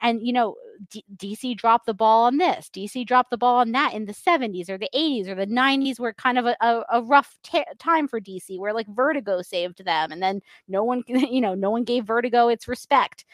and 0.00 0.26
you 0.26 0.32
know, 0.32 0.56
D- 0.90 1.04
DC 1.16 1.56
dropped 1.56 1.86
the 1.86 1.94
ball 1.94 2.24
on 2.24 2.38
this, 2.38 2.70
DC 2.74 3.06
dropped 3.06 3.30
the 3.30 3.36
ball 3.36 3.56
on 3.56 3.72
that 3.72 3.92
in 3.92 4.06
the 4.06 4.14
70s 4.14 4.68
or 4.68 4.78
the 4.78 4.88
80s 4.94 5.28
or 5.28 5.34
the 5.34 5.46
90s 5.46 6.00
were 6.00 6.14
kind 6.14 6.38
of 6.38 6.46
a, 6.46 6.56
a, 6.60 6.82
a 6.94 7.02
rough 7.02 7.36
ta 7.44 7.62
time 7.78 8.08
for 8.08 8.20
DC, 8.20 8.58
where 8.58 8.72
like 8.72 8.88
Vertigo 8.88 9.42
saved 9.42 9.84
them, 9.84 10.10
and 10.10 10.22
then 10.22 10.40
no 10.68 10.82
one, 10.82 11.04
you 11.06 11.40
know, 11.40 11.54
no 11.54 11.70
one 11.70 11.84
gave 11.84 12.04
Vertigo 12.06 12.48
its 12.48 12.66
respect. 12.66 13.24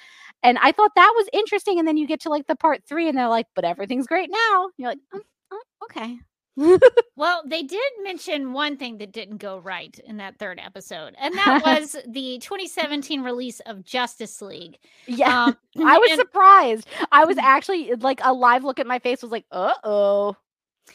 And 0.42 0.58
I 0.58 0.72
thought 0.72 0.92
that 0.96 1.12
was 1.16 1.28
interesting. 1.32 1.78
And 1.78 1.86
then 1.86 1.96
you 1.96 2.06
get 2.06 2.20
to 2.22 2.30
like 2.30 2.46
the 2.48 2.56
part 2.56 2.82
three, 2.84 3.08
and 3.08 3.16
they're 3.16 3.28
like, 3.28 3.46
but 3.54 3.64
everything's 3.64 4.06
great 4.08 4.30
now. 4.30 4.70
You're 4.76 4.90
like, 4.90 4.98
oh, 5.14 5.20
oh, 5.52 5.62
okay. 5.84 6.18
Well, 7.16 7.42
they 7.44 7.62
did 7.62 7.92
mention 8.02 8.54
one 8.54 8.78
thing 8.78 8.96
that 8.96 9.12
didn't 9.12 9.38
go 9.38 9.58
right 9.58 9.98
in 10.06 10.16
that 10.16 10.38
third 10.38 10.58
episode, 10.58 11.14
and 11.18 11.34
that 11.34 11.62
was 11.66 11.94
the 12.08 12.38
2017 12.38 13.20
release 13.20 13.60
of 13.60 13.84
Justice 13.84 14.40
League. 14.40 14.78
Yeah. 15.06 15.44
Um, 15.44 15.56
I 15.86 15.98
was 15.98 16.12
and- 16.12 16.18
surprised. 16.18 16.88
I 17.12 17.26
was 17.26 17.36
actually 17.36 17.94
like 17.96 18.20
a 18.24 18.32
live 18.32 18.64
look 18.64 18.80
at 18.80 18.86
my 18.86 18.98
face 18.98 19.20
was 19.22 19.32
like, 19.32 19.44
uh 19.52 19.74
oh. 19.84 20.36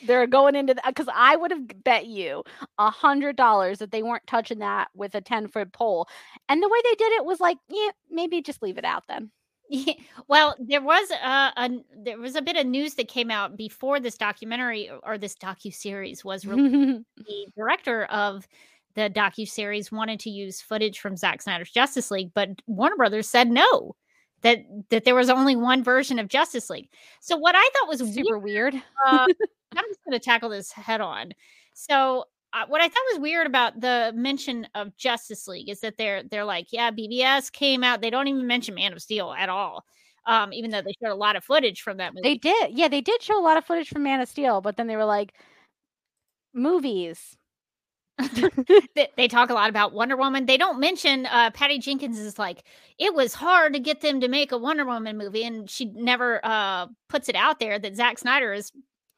They're 0.04 0.28
going 0.28 0.56
into 0.56 0.74
that 0.74 0.84
because 0.88 1.08
I 1.14 1.36
would 1.36 1.52
have 1.52 1.84
bet 1.84 2.08
you 2.08 2.44
a 2.80 2.90
hundred 2.90 3.36
dollars 3.38 3.80
that 3.80 3.92
they 3.92 4.04
weren't 4.04 4.26
touching 4.28 4.60
that 4.60 4.90
with 4.94 5.16
a 5.16 5.22
10 5.22 5.48
foot 5.48 5.72
pole. 5.72 6.10
And 6.50 6.62
the 6.62 6.68
way 6.68 6.80
they 6.84 6.96
did 6.96 7.14
it 7.14 7.24
was 7.24 7.40
like, 7.40 7.58
yeah, 7.70 7.92
maybe 8.10 8.42
just 8.42 8.62
leave 8.62 8.78
it 8.78 8.84
out 8.84 9.04
then. 9.08 9.32
Yeah, 9.70 9.94
well, 10.28 10.56
there 10.60 10.82
was 10.82 11.10
a, 11.12 11.52
a 11.58 11.70
there 12.04 12.20
was 12.20 12.36
a 12.36 12.42
bit 12.42 12.56
of 12.56 12.66
news 12.68 12.94
that 12.96 13.08
came 13.08 13.32
out 13.32 13.58
before 13.58 14.00
this 14.00 14.18
documentary 14.18 14.92
or 15.04 15.18
this 15.18 15.36
docu 15.36 15.74
series 15.74 16.24
was 16.24 16.46
released. 16.46 17.04
the 17.18 17.48
director 17.58 18.06
of 18.06 18.48
the 18.94 19.10
docu 19.10 19.48
series 19.48 19.92
wanted 19.92 20.20
to 20.22 20.30
use 20.30 20.62
footage 20.62 21.00
from 21.00 21.18
Zack 21.18 21.42
Snyder's 21.42 21.72
Justice 21.72 22.12
League, 22.12 22.32
but 22.34 22.50
Warner 22.68 22.96
Brothers 22.96 23.28
said 23.28 23.50
no. 23.50 23.96
That 24.42 24.60
that 24.90 25.06
there 25.06 25.16
was 25.16 25.32
only 25.32 25.56
one 25.56 25.84
version 25.84 26.20
of 26.20 26.28
Justice 26.28 26.70
League. 26.70 26.90
So 27.20 27.36
what 27.36 27.56
I 27.58 27.70
thought 27.74 27.88
was 27.90 28.00
Super 28.14 28.38
weird, 28.38 28.74
weird. 28.74 28.84
uh, 29.08 29.26
I'm 29.76 29.86
just 29.88 30.04
going 30.06 30.12
to 30.12 30.20
tackle 30.20 30.50
this 30.50 30.72
head 30.72 31.02
on. 31.02 31.32
So 31.74 32.26
uh, 32.56 32.66
what 32.68 32.80
I 32.80 32.88
thought 32.88 33.04
was 33.12 33.20
weird 33.20 33.48
about 33.48 33.82
the 33.82 34.14
mention 34.16 34.66
of 34.76 34.96
Justice 34.96 35.46
League 35.46 35.70
is 35.70 35.82
that 35.82 35.98
they're 35.98 36.24
they're 36.24 36.46
like, 36.46 36.68
yeah, 36.72 36.90
BVS 36.90 37.52
came 37.52 37.84
out. 37.84 38.02
They 38.02 38.10
don't 38.10 38.30
even 38.30 38.48
mention 38.48 38.76
Man 38.76 38.94
of 38.94 39.02
Steel 39.02 39.36
at 39.38 39.50
all, 39.50 39.84
um, 40.26 40.54
even 40.54 40.72
though 40.72 40.82
they 40.82 40.94
showed 41.04 41.12
a 41.12 41.16
lot 41.16 41.36
of 41.36 41.44
footage 41.44 41.82
from 41.82 41.98
that 41.98 42.14
movie. 42.14 42.30
They 42.30 42.38
did. 42.38 42.72
Yeah, 42.72 42.88
they 42.88 43.02
did 43.02 43.22
show 43.22 43.38
a 43.38 43.44
lot 43.44 43.58
of 43.58 43.66
footage 43.66 43.90
from 43.90 44.04
Man 44.04 44.22
of 44.22 44.30
Steel, 44.30 44.62
but 44.62 44.78
then 44.78 44.88
they 44.88 44.96
were 44.96 45.06
like, 45.06 45.34
movies. 46.54 47.36
they, 48.96 49.10
they 49.18 49.28
talk 49.28 49.50
a 49.50 49.54
lot 49.54 49.70
about 49.70 49.92
Wonder 49.92 50.16
Woman. 50.16 50.46
They 50.46 50.56
don't 50.56 50.80
mention 50.80 51.26
uh, 51.26 51.52
Patty 51.52 51.80
Jenkins 51.80 52.18
is 52.18 52.40
like 52.40 52.64
it 52.98 53.14
was 53.14 53.34
hard 53.34 53.74
to 53.74 53.80
get 53.80 54.00
them 54.00 54.22
to 54.22 54.30
make 54.30 54.54
a 54.54 54.58
Wonder 54.58 54.86
Woman 54.86 55.18
movie, 55.18 55.44
and 55.44 55.70
she 55.70 55.86
never 55.94 56.40
uh, 56.46 56.88
puts 57.10 57.28
it 57.28 57.36
out 57.36 57.60
there 57.60 57.78
that 57.78 57.98
Zack 57.98 58.18
Snyder 58.18 58.54
is 58.54 58.72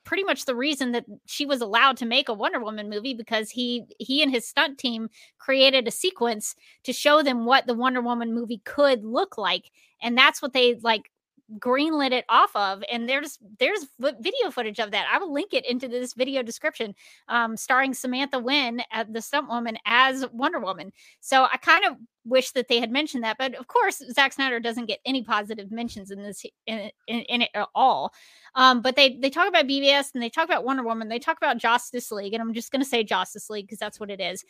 pretty 0.07 0.23
much 0.23 0.45
the 0.45 0.55
reason 0.55 0.93
that 0.93 1.03
she 1.25 1.45
was 1.45 1.59
allowed 1.59 1.97
to 1.97 2.05
make 2.05 2.29
a 2.29 2.33
Wonder 2.33 2.61
Woman 2.61 2.89
movie 2.89 3.13
because 3.13 3.49
he 3.49 3.83
he 3.99 4.23
and 4.23 4.31
his 4.31 4.47
stunt 4.47 4.77
team 4.77 5.09
created 5.37 5.85
a 5.85 5.91
sequence 5.91 6.55
to 6.83 6.93
show 6.93 7.21
them 7.21 7.45
what 7.45 7.67
the 7.67 7.73
Wonder 7.73 7.99
Woman 7.99 8.33
movie 8.33 8.61
could 8.63 9.03
look 9.03 9.37
like, 9.37 9.69
and 10.01 10.17
that's 10.17 10.41
what 10.41 10.53
they 10.53 10.75
like 10.75 11.11
greenlit 11.59 12.11
it 12.11 12.25
off 12.27 12.53
of 12.55 12.83
and 12.91 13.07
there's 13.07 13.39
there's 13.59 13.87
video 13.99 14.51
footage 14.51 14.79
of 14.79 14.91
that. 14.91 15.07
I 15.11 15.17
will 15.17 15.31
link 15.31 15.53
it 15.53 15.65
into 15.65 15.87
this 15.87 16.13
video 16.13 16.43
description 16.43 16.93
um 17.29 17.55
starring 17.55 17.93
samantha 17.93 18.37
Win 18.39 18.81
at 18.91 19.13
the 19.13 19.21
stunt 19.21 19.47
woman 19.47 19.77
as 19.85 20.25
wonder 20.33 20.59
woman. 20.59 20.91
So 21.21 21.47
i 21.51 21.57
kind 21.57 21.85
of 21.85 21.93
wish 22.25 22.51
that 22.51 22.67
they 22.67 22.81
had 22.81 22.91
mentioned 22.91 23.23
that 23.23 23.37
but 23.37 23.55
of 23.55 23.67
course 23.67 24.03
Zack 24.11 24.33
snyder 24.33 24.59
doesn't 24.59 24.87
get 24.87 24.99
any 25.05 25.23
positive 25.23 25.71
mentions 25.71 26.11
in 26.11 26.21
this 26.21 26.45
in, 26.65 26.91
in, 27.07 27.21
in 27.21 27.41
it 27.43 27.49
at 27.53 27.69
all. 27.73 28.13
Um 28.55 28.81
but 28.81 28.97
they 28.97 29.17
they 29.17 29.29
talk 29.29 29.47
about 29.47 29.67
bvs 29.67 30.13
and 30.13 30.21
they 30.21 30.29
talk 30.29 30.45
about 30.45 30.65
wonder 30.65 30.83
woman 30.83 31.07
they 31.07 31.19
talk 31.19 31.37
about 31.37 31.59
justice 31.59 32.11
league 32.11 32.33
and 32.33 32.41
i'm 32.41 32.53
just 32.53 32.71
going 32.71 32.81
to 32.81 32.89
say 32.89 33.03
justice 33.03 33.49
league 33.49 33.67
because 33.67 33.79
that's 33.79 33.99
what 33.99 34.11
it 34.11 34.19
is. 34.19 34.43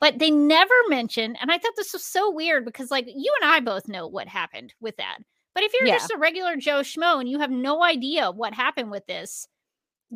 But 0.00 0.18
they 0.20 0.30
never 0.30 0.74
mention 0.88 1.34
and 1.36 1.50
i 1.50 1.58
thought 1.58 1.72
this 1.76 1.92
was 1.92 2.04
so 2.04 2.30
weird 2.30 2.64
because 2.64 2.92
like 2.92 3.06
you 3.08 3.32
and 3.42 3.50
i 3.50 3.58
both 3.58 3.88
know 3.88 4.06
what 4.06 4.28
happened 4.28 4.72
with 4.80 4.96
that 4.98 5.18
but 5.54 5.64
if 5.64 5.72
you're 5.74 5.86
Yeah. 5.86 5.94
just 5.94 6.10
a 6.10 6.18
regular 6.18 6.56
Joe 6.56 6.80
Schmo 6.80 7.20
and 7.20 7.28
you 7.28 7.40
have 7.40 7.50
no 7.50 7.82
idea 7.82 8.30
what 8.30 8.54
happened 8.54 8.90
with 8.90 9.06
this, 9.06 9.48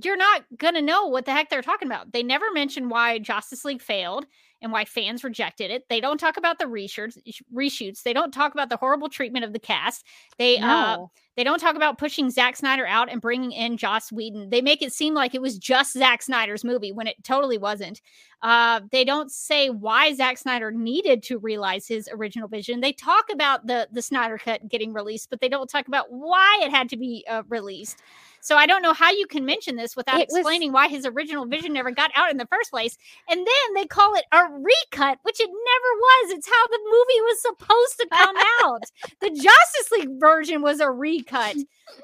you're 0.03 0.17
not 0.17 0.45
gonna 0.57 0.83
know 0.83 1.07
what 1.07 1.25
the 1.27 1.33
heck 1.33 1.51
they're 1.51 1.63
talking 1.63 1.89
about. 1.89 2.13
They 2.13 2.23
never 2.23 2.51
mention 2.53 2.89
why 2.89 3.19
Justice 3.19 3.65
League 3.65 3.83
failed 3.83 4.27
and 4.61 4.73
why 4.73 4.85
fans 4.85 5.25
rejected 5.25 5.71
it. 5.71 5.89
They 5.89 6.01
don't 6.01 6.19
talk 6.19 6.37
about 6.37 6.59
the 6.59 6.65
reshoots. 6.65 7.19
Reshoots. 7.55 8.03
They 8.03 8.13
don't 8.13 8.33
talk 8.33 8.53
about 8.53 8.69
the 8.69 8.77
horrible 8.77 9.09
treatment 9.09 9.45
of 9.45 9.53
the 9.53 9.59
cast. 9.59 10.05
They 10.39 10.59
uh, 10.59 11.07
they 11.37 11.45
don't 11.45 11.61
talk 11.61 11.77
about 11.77 11.99
pushing 11.99 12.31
Zack 12.31 12.57
Snyder 12.57 12.87
out 12.87 13.11
and 13.11 13.21
bringing 13.21 13.53
in 13.53 13.77
Joss 13.77 14.11
Whedon. 14.11 14.51
They 14.51 14.61
make 14.61 14.83
it 14.83 14.93
seem 14.93 15.15
like 15.15 15.35
it 15.35 15.43
was 15.43 15.57
just 15.57 15.93
Zack 15.93 16.23
Snyder's 16.23 16.65
movie 16.65 16.91
when 16.91 17.07
it 17.07 17.23
totally 17.23 17.59
wasn't. 17.59 18.01
Uh, 18.43 18.81
they 18.91 19.05
don't 19.05 19.31
say 19.31 19.71
why 19.71 20.13
Zack 20.15 20.39
Snyder 20.39 20.71
needed 20.71 21.23
to 21.25 21.39
realize 21.39 21.87
his 21.87 22.09
original 22.13 22.49
vision. 22.49 22.81
They 22.81 22.93
talk 22.93 23.27
about 23.33 23.67
the 23.67 23.89
the 23.93 24.03
Snyder 24.03 24.39
cut 24.39 24.69
getting 24.69 24.93
released, 24.93 25.31
but 25.31 25.41
they 25.41 25.49
don't 25.49 25.71
talk 25.71 25.89
about 25.89 26.11
why 26.11 26.61
it 26.63 26.71
had 26.71 26.89
to 26.91 26.97
be 26.97 27.25
uh, 27.29 27.43
released. 27.49 28.03
So 28.41 28.57
I 28.57 28.67
don't 28.67 28.83
know 28.83 28.93
how 28.93 29.11
you 29.11 29.27
can 29.27 29.45
mention 29.45 29.77
this 29.77 29.97
without 29.97 30.21
It 30.21 30.29
was- 30.29 30.37
explaining 30.39 30.73
why 30.73 30.89
his 30.89 31.05
original 31.07 31.47
vision 31.47 31.73
never 31.73 31.91
got 31.91 32.11
out 32.15 32.31
in 32.31 32.37
the 32.37 32.47
first 32.47 32.71
place. 32.71 32.97
And 33.29 33.39
then 33.41 33.75
they 33.75 33.87
call 33.87 34.15
it 34.15 34.25
a 34.33 34.45
recut, 34.51 35.19
which 35.23 35.41
it 35.41 35.49
never 35.49 35.93
was. 36.01 36.33
It's 36.33 36.49
how 36.49 36.67
the 36.69 36.81
movie 36.85 37.21
was 37.23 37.43
supposed 37.43 37.99
to 38.01 38.09
come 38.11 38.37
out. 38.63 38.83
The 39.21 39.31
Justice 39.31 39.91
League 39.93 40.21
version 40.21 40.63
was 40.63 40.81
a 40.81 40.91
recut. 40.91 41.57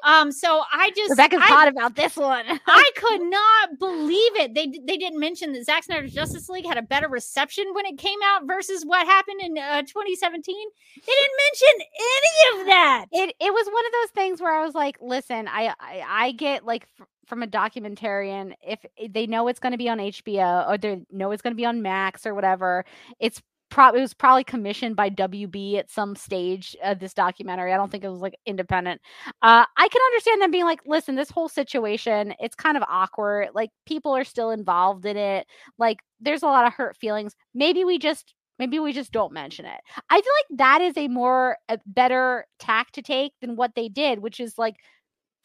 Um, 0.03 0.33
so 0.33 0.63
I 0.73 0.91
just 0.97 1.11
Rebecca's 1.11 1.41
I, 1.43 1.47
hot 1.47 1.69
about 1.69 1.95
this 1.95 2.17
one. 2.17 2.45
I 2.67 2.91
could 2.97 3.23
not 3.23 3.79
believe 3.79 4.35
it. 4.37 4.55
They 4.55 4.67
they 4.67 4.97
didn't 4.97 5.21
mention 5.21 5.53
that 5.53 5.65
Zack 5.65 5.85
Snyder's 5.85 6.13
Justice 6.13 6.49
League 6.49 6.67
had 6.67 6.77
a 6.79 6.83
better 6.83 7.09
reception 7.09 7.67
when 7.73 7.87
it 7.87 7.99
came 7.99 8.19
out 8.25 8.47
versus 8.47 8.85
what 8.85 9.07
happened 9.07 9.41
in 9.43 9.57
uh, 9.59 9.83
2017. 9.83 10.43
They 10.97 11.13
didn't 11.13 11.39
mention 11.47 11.87
any 11.95 12.61
of 12.61 12.67
that. 12.67 13.07
it 13.13 13.37
it 13.41 13.53
was 13.53 13.67
one 13.67 13.87
of 13.87 13.93
those 13.93 14.11
things 14.15 14.41
where 14.41 14.53
I 14.53 14.65
was 14.65 14.75
like, 14.75 14.97
listen, 15.01 15.47
I 15.49 15.75
I, 15.79 16.05
I 16.09 16.24
get 16.33 16.65
like 16.65 16.87
f- 17.01 17.07
from 17.27 17.43
a 17.43 17.47
documentarian 17.47 18.55
if 18.63 18.85
they 19.11 19.27
know 19.27 19.49
it's 19.49 19.61
going 19.61 19.73
to 19.73 19.79
be 19.79 19.89
on 19.89 19.99
HBO 19.99 20.69
or 20.69 20.79
they 20.79 21.03
know 21.11 21.31
it's 21.31 21.43
going 21.43 21.53
to 21.53 21.57
be 21.57 21.67
on 21.67 21.83
Max 21.83 22.27
or 22.27 22.35
whatever, 22.35 22.85
it's 23.19 23.43
probably 23.75 23.99
it 23.99 24.03
was 24.03 24.15
probably 24.15 24.45
commissioned 24.45 24.95
by 24.95 25.11
WB 25.11 25.79
at 25.79 25.91
some 25.91 26.15
stage 26.15 26.77
of 26.85 27.01
this 27.01 27.13
documentary. 27.13 27.73
I 27.73 27.77
don't 27.77 27.91
think 27.91 28.05
it 28.05 28.09
was 28.09 28.21
like 28.21 28.39
independent. 28.47 29.01
Uh, 29.43 29.65
I 29.77 29.89
can 29.89 30.01
understand 30.07 30.41
them 30.41 30.53
being 30.53 30.65
like, 30.65 30.81
listen, 30.87 31.17
this 31.17 31.31
whole 31.31 31.49
situation, 31.49 32.35
it's 32.39 32.55
kind 32.55 32.77
of 32.77 32.85
awkward. 32.89 33.49
Like 33.53 33.71
people 33.85 34.17
are 34.17 34.25
still 34.25 34.51
involved 34.51 35.05
in 35.07 35.17
it. 35.17 35.47
Like 35.77 35.99
there's 36.21 36.45
a 36.45 36.47
lot 36.47 36.67
of 36.67 36.73
hurt 36.73 36.97
feelings. 36.97 37.35
Maybe 37.53 37.85
we 37.85 37.99
just 37.99 38.35
maybe 38.61 38.79
we 38.79 38.93
just 38.93 39.11
don't 39.11 39.33
mention 39.33 39.67
it. 39.67 39.81
I 40.09 40.21
feel 40.21 40.33
like 40.51 40.59
that 40.59 40.81
is 40.81 40.97
a 40.97 41.09
more 41.09 41.57
a 41.69 41.79
better 41.85 42.47
tack 42.61 42.93
to 42.93 43.03
take 43.03 43.33
than 43.41 43.57
what 43.57 43.75
they 43.75 43.89
did, 43.89 44.21
which 44.21 44.39
is 44.39 44.57
like 44.57 44.77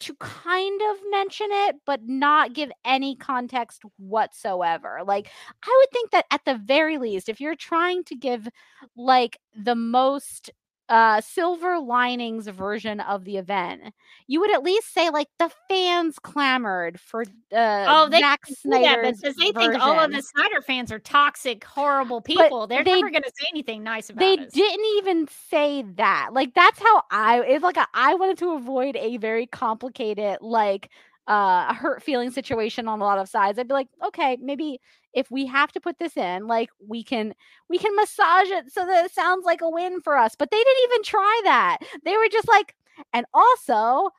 to 0.00 0.14
kind 0.16 0.80
of 0.90 0.96
mention 1.10 1.48
it 1.50 1.76
but 1.86 2.00
not 2.04 2.52
give 2.54 2.70
any 2.84 3.16
context 3.16 3.82
whatsoever. 3.98 5.00
Like 5.06 5.30
I 5.62 5.76
would 5.78 5.90
think 5.92 6.10
that 6.10 6.26
at 6.30 6.44
the 6.44 6.56
very 6.56 6.98
least 6.98 7.28
if 7.28 7.40
you're 7.40 7.54
trying 7.56 8.04
to 8.04 8.14
give 8.16 8.48
like 8.96 9.38
the 9.54 9.74
most 9.74 10.50
uh 10.90 11.20
silver 11.20 11.78
linings 11.78 12.48
version 12.48 13.00
of 13.00 13.24
the 13.24 13.36
event 13.38 13.80
you 14.26 14.40
would 14.40 14.52
at 14.52 14.62
least 14.62 14.92
say 14.92 15.08
like 15.10 15.28
the 15.38 15.50
fans 15.68 16.18
clamored 16.18 17.00
for 17.00 17.22
uh 17.52 17.86
Oh, 17.88 18.08
they 18.10 18.18
Zack 18.20 18.40
Snyder's 18.46 19.18
because 19.20 19.36
they 19.36 19.52
think 19.52 19.80
all 19.80 19.98
of 19.98 20.12
the 20.12 20.20
Snyder 20.22 20.60
fans 20.60 20.92
are 20.92 20.98
toxic, 20.98 21.64
horrible 21.64 22.20
people. 22.20 22.66
They're 22.66 22.84
they- 22.84 22.96
never 22.96 23.10
going 23.10 23.22
to 23.22 23.32
say 23.40 23.46
anything 23.52 23.82
nice 23.82 24.10
about 24.10 24.20
they 24.20 24.36
us. 24.38 24.52
didn't 24.52 24.84
even 24.98 25.28
say 25.48 25.82
that 25.96 26.30
like 26.32 26.54
that's 26.54 26.78
how 26.80 27.02
i 27.10 27.40
it's 27.42 27.62
like 27.62 27.76
a, 27.76 27.86
i 27.94 28.14
wanted 28.14 28.38
to 28.38 28.52
avoid 28.52 28.96
a 28.96 29.16
very 29.16 29.46
complicated 29.46 30.38
like 30.40 30.90
uh 31.28 31.66
a 31.70 31.74
hurt 31.74 32.02
feeling 32.02 32.30
situation 32.30 32.88
on 32.88 33.00
a 33.00 33.04
lot 33.04 33.18
of 33.18 33.28
sides 33.28 33.58
i'd 33.58 33.68
be 33.68 33.74
like 33.74 33.88
okay 34.04 34.36
maybe 34.40 34.80
if 35.12 35.30
we 35.30 35.44
have 35.46 35.72
to 35.72 35.80
put 35.80 35.98
this 35.98 36.16
in 36.16 36.46
like 36.46 36.70
we 36.86 37.02
can 37.02 37.34
we 37.68 37.78
can 37.78 37.94
massage 37.96 38.48
it 38.48 38.72
so 38.72 38.86
that 38.86 39.04
it 39.04 39.12
sounds 39.12 39.44
like 39.44 39.60
a 39.60 39.68
win 39.70 40.00
for 40.00 40.16
us. 40.16 40.34
But 40.38 40.50
they 40.50 40.56
didn't 40.56 40.84
even 40.84 41.02
try 41.02 41.40
that. 41.44 41.78
They 42.04 42.16
were 42.16 42.28
just 42.30 42.48
like 42.48 42.74
and 43.12 43.26
also 43.34 44.10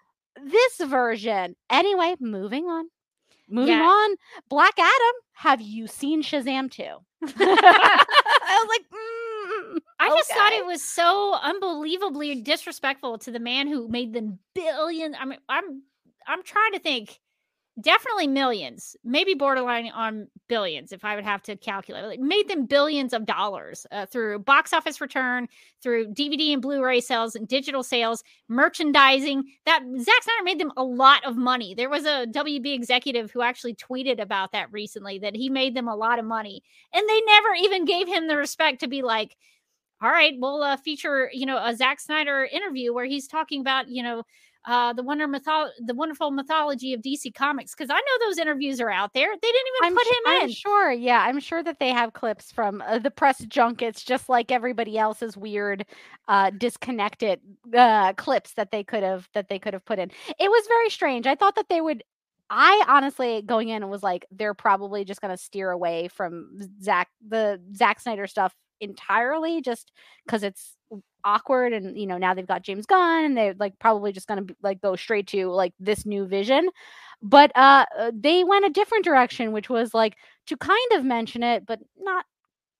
this 0.44 0.90
version. 0.90 1.56
Anyway 1.70 2.16
moving 2.20 2.66
on. 2.66 2.86
Moving 3.50 3.76
Yeah. 3.76 3.84
on. 3.84 4.16
Black 4.50 4.78
adam 4.78 5.16
have 5.34 5.62
you 5.62 5.88
seen 5.88 6.22
shazam 6.24 6.70
2 6.70 6.84
i 7.24 8.60
was 8.60 8.70
like 8.70 8.86
mm, 8.92 9.80
I 10.00 10.10
just 10.10 10.32
thought 10.32 10.54
it 10.54 10.66
was 10.66 10.82
so 10.84 11.36
unbelievably 11.42 12.42
disrespectful 12.42 13.18
to 13.20 13.32
the 13.32 13.40
man 13.40 13.68
who 13.68 13.88
made 13.88 14.14
them 14.14 14.40
billion. 14.56 15.14
I 15.16 15.26
mean, 15.26 15.40
I'm 15.48 15.84
I'm 16.28 16.44
trying 16.44 16.74
to 16.74 16.80
think 16.80 17.20
definitely 17.80 18.28
millions, 18.28 18.96
maybe 19.04 19.34
borderline 19.34 19.88
on 19.88 20.28
billions, 20.50 20.92
if 20.92 21.06
I 21.06 21.16
would 21.16 21.24
have 21.24 21.42
to 21.44 21.56
calculate. 21.56 22.04
Like 22.04 22.20
made 22.20 22.50
them 22.50 22.66
billions 22.66 23.14
of 23.14 23.26
dollars 23.26 23.86
uh, 23.92 24.06
through 24.06 24.40
box 24.40 24.74
office 24.74 25.00
return, 25.00 25.48
through 25.82 26.14
DVD 26.14 26.54
and 26.54 26.62
Blu-ray 26.62 27.00
sales, 27.02 27.36
and 27.36 27.48
digital 27.48 27.84
sales, 27.84 28.24
merchandising. 28.50 29.44
That 29.66 29.82
Zack 30.00 30.24
Snyder 30.24 30.44
made 30.44 30.60
them 30.60 30.74
a 30.76 30.84
lot 30.84 31.26
of 31.26 31.38
money. 31.38 31.74
There 31.74 31.90
was 31.90 32.06
a 32.06 32.28
WB 32.28 32.74
executive 32.74 33.32
who 33.32 33.42
actually 33.42 33.76
tweeted 33.76 34.20
about 34.20 34.52
that 34.52 34.72
recently 34.72 35.20
that 35.20 35.36
he 35.36 35.50
made 35.50 35.76
them 35.76 35.88
a 35.88 35.96
lot 35.96 36.20
of 36.20 36.26
money, 36.26 36.64
and 36.94 37.08
they 37.08 37.22
never 37.22 37.50
even 37.60 37.86
gave 37.86 38.08
him 38.08 38.28
the 38.28 38.38
respect 38.38 38.80
to 38.82 38.88
be 38.88 39.02
like. 39.02 39.38
All 40.04 40.10
right, 40.10 40.34
we'll 40.36 40.64
uh, 40.64 40.78
feature, 40.78 41.30
you 41.32 41.46
know, 41.46 41.64
a 41.64 41.76
Zack 41.76 42.00
Snyder 42.00 42.50
interview 42.52 42.92
where 42.92 43.06
he's 43.06 43.28
talking 43.28 43.62
about, 43.62 43.88
you 43.88 44.02
know, 44.02 44.24
uh, 44.66 44.94
the 44.94 45.04
wonder 45.04 45.28
mytho- 45.28 45.72
the 45.80 45.94
wonderful 45.94 46.32
mythology 46.32 46.94
of 46.94 47.02
DC 47.02 47.34
Comics 47.34 47.74
because 47.74 47.90
I 47.90 47.96
know 47.96 48.28
those 48.28 48.38
interviews 48.38 48.80
are 48.80 48.92
out 48.92 49.14
there. 49.14 49.30
They 49.30 49.48
didn't 49.52 49.68
even 49.68 49.88
I'm 49.88 49.94
put 49.96 50.08
him 50.08 50.24
I'm 50.28 50.42
in. 50.44 50.50
sure. 50.50 50.92
Yeah, 50.92 51.24
I'm 51.28 51.40
sure 51.40 51.64
that 51.64 51.80
they 51.80 51.90
have 51.90 52.14
clips 52.14 52.52
from 52.52 52.82
uh, 52.82 53.00
the 53.00 53.12
press 53.12 53.40
junkets, 53.46 54.04
just 54.04 54.30
like 54.30 54.52
everybody 54.52 54.98
else's 54.98 55.36
weird, 55.36 55.86
uh, 56.28 56.52
disconnected 56.52 57.40
uh, 57.76 58.14
clips 58.14 58.54
that 58.54 58.72
they 58.72 58.84
could 58.84 59.04
have 59.04 59.28
that 59.34 59.50
they 59.50 59.58
could 59.60 59.74
have 59.74 59.86
put 59.86 59.98
in. 60.00 60.12
It 60.40 60.50
was 60.50 60.68
very 60.68 60.90
strange. 60.90 61.26
I 61.26 61.36
thought 61.36 61.56
that 61.56 61.70
they 61.70 61.82
would. 61.82 62.04
I 62.50 62.84
honestly 62.88 63.42
going 63.42 63.70
in 63.70 63.88
was 63.90 64.04
like 64.04 64.26
they're 64.30 64.54
probably 64.54 65.06
just 65.06 65.22
going 65.22 65.36
to 65.36 65.42
steer 65.42 65.72
away 65.72 66.10
from 66.10 66.60
Zack 66.84 67.08
the 67.28 67.62
Zack 67.74 68.00
Snyder 68.02 68.28
stuff 68.28 68.54
entirely, 68.82 69.62
just 69.62 69.92
because 70.26 70.44
it's 70.44 70.76
awkward 71.24 71.72
and 71.72 71.98
you 72.00 72.08
know 72.08 72.18
now 72.18 72.34
they've 72.34 72.48
got 72.48 72.64
James 72.64 72.86
Gunn 72.88 73.26
and 73.26 73.38
they're 73.38 73.54
like 73.60 73.78
probably 73.80 74.12
just 74.12 74.28
to 74.28 74.56
like 74.64 74.82
go 74.82 74.96
straight 74.96 75.28
to 75.28 75.50
like 75.50 75.74
this 75.80 76.06
new 76.06 76.26
vision. 76.26 76.70
But 77.22 77.52
uh 77.56 77.86
uh, 77.98 78.12
they 78.14 78.44
went 78.44 78.66
a 78.66 78.70
different 78.70 79.06
direction 79.06 79.52
which 79.52 79.70
was 79.70 79.94
like 79.94 80.18
to 80.48 80.58
kind 80.58 80.92
of 80.94 81.06
mention 81.06 81.44
it 81.44 81.66
but 81.66 81.80
not 82.00 82.26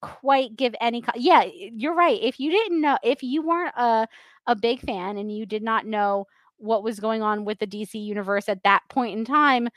quite 0.02 0.56
give 0.56 0.74
any 0.80 1.00
co- 1.02 1.12
yeah 1.16 1.44
you're 1.54 1.94
right 1.94 2.20
if 2.22 2.40
you 2.40 2.50
didn't 2.50 2.80
know 2.80 2.98
if 3.04 3.22
you 3.22 3.42
weren't 3.42 3.74
a 3.76 4.06
a 4.48 4.56
big 4.56 4.80
fan 4.80 5.16
and 5.16 5.30
you 5.34 5.46
did 5.46 5.62
not 5.62 5.86
know 5.86 6.26
what 6.58 6.82
was 6.84 7.00
going 7.00 7.22
on 7.22 7.44
with 7.44 7.58
the 7.60 7.66
DC 7.66 7.94
universe 7.94 8.48
at 8.48 8.62
that 8.64 8.82
point 8.88 9.16
in 9.16 9.24
time 9.24 9.68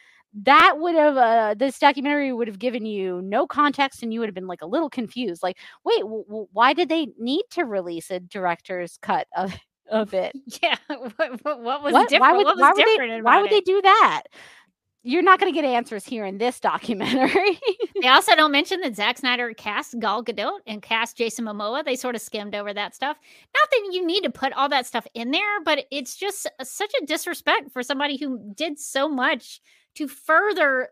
that 0.44 0.76
would 0.78 0.96
have 0.96 1.18
uh, 1.18 1.56
this 1.58 1.80
documentary 1.80 2.34
would 2.34 2.48
have 2.48 2.60
given 2.60 2.86
you 2.86 3.22
no 3.22 3.48
context 3.48 4.04
and 4.04 4.14
you 4.14 4.20
would 4.20 4.28
have 4.28 4.36
been 4.36 4.48
like 4.48 4.62
a 4.62 4.68
little 4.68 4.90
confused 4.90 5.42
like 5.42 5.58
wait 5.84 6.02
w- 6.02 6.26
w- 6.26 6.48
why 6.52 6.74
did 6.74 6.90
they 6.90 7.08
need 7.18 7.44
to 7.52 7.64
release 7.64 8.12
a 8.12 8.20
director's 8.20 8.98
cut 9.02 9.28
of 9.38 9.54
of 9.90 10.14
it 10.14 10.34
Yeah, 10.64 10.76
what, 10.88 11.44
what, 11.44 11.62
what 11.62 11.84
was 11.84 11.94
what? 11.94 12.10
different? 12.10 12.22
Why 12.22 12.38
would, 12.38 12.46
what 12.46 12.58
why 12.58 12.72
would 12.74 12.86
they? 12.86 13.22
Why 13.22 13.42
would 13.42 13.52
they 13.52 13.62
do 13.62 13.82
that? 13.82 14.24
You're 15.04 15.22
not 15.22 15.40
going 15.40 15.54
to 15.54 15.56
get 15.56 15.68
answers 15.68 16.04
here 16.04 16.26
in 16.26 16.40
this 16.40 16.60
documentary. 16.60 17.60
They 18.02 18.10
also 18.10 18.36
don't 18.36 18.52
mention 18.52 18.82
that 18.82 18.96
Zack 18.96 19.20
Snyder 19.20 19.54
cast 19.54 19.98
Gal 20.00 20.24
Gadot 20.24 20.60
and 20.68 20.82
cast 20.82 21.16
Jason 21.18 21.46
Momoa. 21.46 21.84
They 21.84 21.96
sort 21.96 22.14
of 22.14 22.22
skimmed 22.22 22.54
over 22.54 22.74
that 22.74 22.94
stuff. 22.94 23.18
Not 23.56 23.70
that 23.72 23.90
you 23.94 24.06
need 24.06 24.24
to 24.24 24.30
put 24.30 24.52
all 24.54 24.68
that 24.70 24.86
stuff 24.86 25.08
in 25.14 25.32
there, 25.32 25.62
but 25.64 25.86
it's 25.92 26.16
just 26.16 26.48
such 26.62 26.92
a 27.02 27.06
disrespect 27.06 27.72
for 27.72 27.82
somebody 27.82 28.18
who 28.18 28.54
did 28.54 28.78
so 28.78 29.08
much 29.08 29.62
to 29.96 30.08
further 30.08 30.90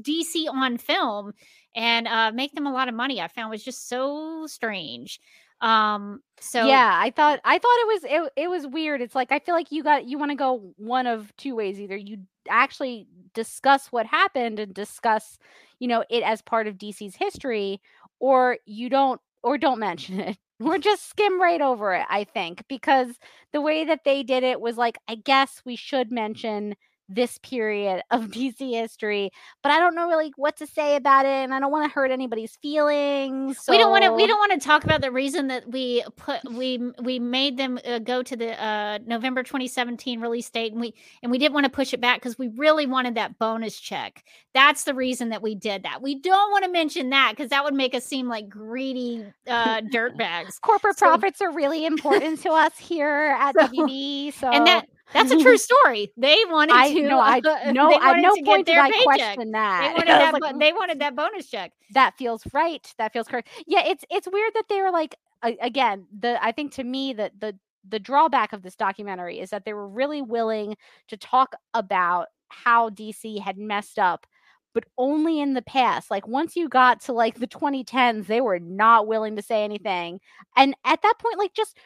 DC 0.00 0.48
on 0.50 0.78
film 0.78 1.32
and 1.74 2.08
uh, 2.08 2.32
make 2.32 2.52
them 2.54 2.66
a 2.66 2.72
lot 2.72 2.88
of 2.88 2.94
money. 2.94 3.20
I 3.20 3.28
found 3.28 3.50
was 3.50 3.64
just 3.64 3.88
so 3.88 4.46
strange. 4.46 5.20
Um, 5.60 6.20
so 6.40 6.66
yeah, 6.66 6.98
I 7.00 7.10
thought 7.10 7.40
I 7.44 7.58
thought 7.58 7.78
it 7.78 7.86
was 7.86 8.04
it, 8.04 8.32
it 8.44 8.50
was 8.50 8.66
weird. 8.66 9.00
It's 9.00 9.14
like 9.14 9.32
I 9.32 9.38
feel 9.38 9.54
like 9.54 9.72
you 9.72 9.82
got 9.82 10.06
you 10.06 10.18
want 10.18 10.30
to 10.30 10.36
go 10.36 10.72
one 10.76 11.06
of 11.06 11.34
two 11.36 11.54
ways. 11.54 11.80
Either 11.80 11.96
you 11.96 12.18
actually 12.48 13.06
discuss 13.34 13.86
what 13.88 14.06
happened 14.06 14.58
and 14.58 14.74
discuss, 14.74 15.38
you 15.78 15.88
know, 15.88 16.04
it 16.10 16.22
as 16.22 16.42
part 16.42 16.66
of 16.66 16.76
DC's 16.76 17.16
history, 17.16 17.80
or 18.20 18.58
you 18.66 18.90
don't 18.90 19.20
or 19.42 19.56
don't 19.58 19.78
mention 19.80 20.20
it. 20.20 20.38
Or 20.58 20.78
just 20.78 21.10
skim 21.10 21.38
right 21.38 21.60
over 21.60 21.92
it, 21.92 22.06
I 22.08 22.24
think, 22.24 22.64
because 22.66 23.18
the 23.52 23.60
way 23.60 23.84
that 23.84 24.04
they 24.06 24.22
did 24.22 24.42
it 24.42 24.58
was 24.58 24.78
like, 24.78 24.96
I 25.06 25.16
guess 25.16 25.60
we 25.66 25.76
should 25.76 26.10
mention 26.10 26.76
this 27.08 27.38
period 27.38 28.02
of 28.10 28.22
DC 28.30 28.72
history, 28.72 29.30
but 29.62 29.70
I 29.72 29.78
don't 29.78 29.94
know 29.94 30.06
really 30.08 30.32
what 30.36 30.56
to 30.58 30.66
say 30.66 30.96
about 30.96 31.24
it, 31.24 31.28
and 31.30 31.54
I 31.54 31.60
don't 31.60 31.70
want 31.70 31.88
to 31.90 31.94
hurt 31.94 32.10
anybody's 32.10 32.56
feelings. 32.56 33.58
we 33.68 33.78
don't 33.78 33.90
want 33.90 34.04
to 34.04 34.12
we 34.12 34.26
don't 34.26 34.38
want 34.38 34.60
to 34.60 34.66
talk 34.66 34.84
about 34.84 35.00
the 35.00 35.10
reason 35.12 35.48
that 35.48 35.68
we 35.70 36.04
put 36.16 36.40
we 36.52 36.80
we 37.02 37.18
made 37.18 37.56
them 37.56 37.78
uh, 37.86 37.98
go 38.00 38.22
to 38.22 38.36
the 38.36 38.62
uh 38.62 38.98
November 39.06 39.42
2017 39.42 40.20
release 40.20 40.48
date 40.50 40.72
and 40.72 40.80
we 40.80 40.94
and 41.22 41.30
we 41.30 41.38
didn't 41.38 41.54
want 41.54 41.64
to 41.64 41.70
push 41.70 41.92
it 41.92 42.00
back 42.00 42.20
because 42.20 42.38
we 42.38 42.48
really 42.48 42.86
wanted 42.86 43.14
that 43.14 43.38
bonus 43.38 43.78
check. 43.78 44.24
That's 44.54 44.84
the 44.84 44.94
reason 44.94 45.28
that 45.30 45.42
we 45.42 45.54
did 45.54 45.82
that. 45.84 46.02
We 46.02 46.18
don't 46.20 46.50
want 46.50 46.64
to 46.64 46.70
mention 46.70 47.10
that 47.10 47.32
because 47.36 47.50
that 47.50 47.62
would 47.64 47.74
make 47.74 47.94
us 47.94 48.04
seem 48.04 48.28
like 48.28 48.48
greedy 48.48 49.24
uh 49.46 49.80
dirtbags. 49.92 50.60
corporate 50.60 50.98
So- 50.98 51.06
profits 51.06 51.40
are 51.40 51.52
really 51.52 51.86
important 51.86 52.40
to 52.42 52.50
us 52.50 52.76
here 52.78 53.36
at 53.38 53.54
So- 53.54 53.66
WB. 53.68 54.32
So 54.34 54.48
And 54.48 54.66
that 54.66 54.88
that's 55.12 55.30
a 55.30 55.36
true 55.36 55.56
story. 55.58 56.12
They 56.16 56.36
wanted 56.48 56.74
I 56.74 56.88
to 56.88 57.02
no, 57.02 57.20
I 57.20 57.40
no, 57.64 57.88
they 57.90 57.96
at 58.00 58.16
no 58.16 58.36
point 58.38 58.66
did 58.66 58.78
I 58.78 58.90
paycheck. 58.90 59.02
question 59.04 59.52
They 59.78 59.88
that. 59.88 59.92
wanted 59.92 60.08
I 60.10 60.18
that 60.18 60.32
like, 60.32 60.42
bo- 60.42 60.58
they 60.58 60.72
wanted 60.72 61.00
that 61.00 61.16
bonus 61.16 61.48
check. 61.48 61.72
that 61.90 62.16
feels 62.18 62.42
right. 62.52 62.86
That 62.98 63.12
feels 63.12 63.28
correct. 63.28 63.48
Yeah, 63.66 63.82
it's 63.86 64.04
it's 64.10 64.28
weird 64.30 64.52
that 64.54 64.64
they 64.68 64.80
were 64.82 64.90
like 64.90 65.14
again 65.60 66.06
the 66.18 66.42
I 66.44 66.52
think 66.52 66.72
to 66.74 66.84
me 66.84 67.12
that 67.14 67.38
the 67.40 67.56
the 67.88 67.98
drawback 68.00 68.52
of 68.52 68.62
this 68.62 68.74
documentary 68.76 69.38
is 69.38 69.50
that 69.50 69.64
they 69.64 69.72
were 69.74 69.88
really 69.88 70.22
willing 70.22 70.76
to 71.08 71.16
talk 71.16 71.54
about 71.74 72.28
how 72.48 72.90
DC 72.90 73.40
had 73.40 73.58
messed 73.58 73.98
up 73.98 74.26
but 74.74 74.84
only 74.98 75.40
in 75.40 75.54
the 75.54 75.62
past 75.62 76.10
like 76.10 76.26
once 76.28 76.56
you 76.56 76.68
got 76.68 77.00
to 77.00 77.12
like 77.12 77.38
the 77.38 77.46
2010s 77.46 78.26
they 78.26 78.40
were 78.40 78.58
not 78.58 79.06
willing 79.06 79.36
to 79.36 79.42
say 79.42 79.64
anything 79.64 80.20
and 80.56 80.74
at 80.84 81.00
that 81.02 81.14
point 81.18 81.38
like 81.38 81.52
just 81.54 81.76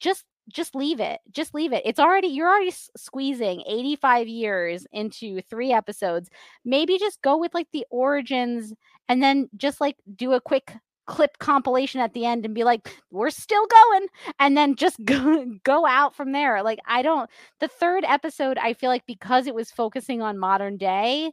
just 0.00 0.24
just 0.48 0.74
leave 0.74 1.00
it 1.00 1.20
just 1.30 1.54
leave 1.54 1.72
it. 1.72 1.82
It's 1.84 1.98
already 2.00 2.28
you're 2.28 2.48
already 2.48 2.72
squeezing 2.96 3.62
85 3.66 4.28
years 4.28 4.86
into 4.92 5.40
three 5.42 5.72
episodes. 5.72 6.28
Maybe 6.64 6.98
just 6.98 7.22
go 7.22 7.36
with 7.36 7.54
like 7.54 7.68
the 7.72 7.86
origins 7.90 8.72
and 9.08 9.22
then 9.22 9.48
just 9.56 9.80
like 9.80 9.96
do 10.16 10.32
a 10.32 10.40
quick 10.40 10.74
clip 11.06 11.38
compilation 11.38 12.02
at 12.02 12.12
the 12.12 12.26
end 12.26 12.44
and 12.44 12.54
be 12.54 12.64
like 12.64 12.94
we're 13.10 13.30
still 13.30 13.66
going 13.66 14.08
and 14.38 14.56
then 14.56 14.76
just 14.76 15.02
go, 15.04 15.46
go 15.64 15.86
out 15.86 16.14
from 16.14 16.32
there. 16.32 16.62
Like 16.62 16.78
i 16.86 17.02
don't 17.02 17.30
the 17.60 17.68
third 17.68 18.04
episode 18.06 18.58
i 18.58 18.72
feel 18.72 18.90
like 18.90 19.06
because 19.06 19.46
it 19.46 19.54
was 19.54 19.70
focusing 19.70 20.22
on 20.22 20.38
modern 20.38 20.76
day 20.76 21.30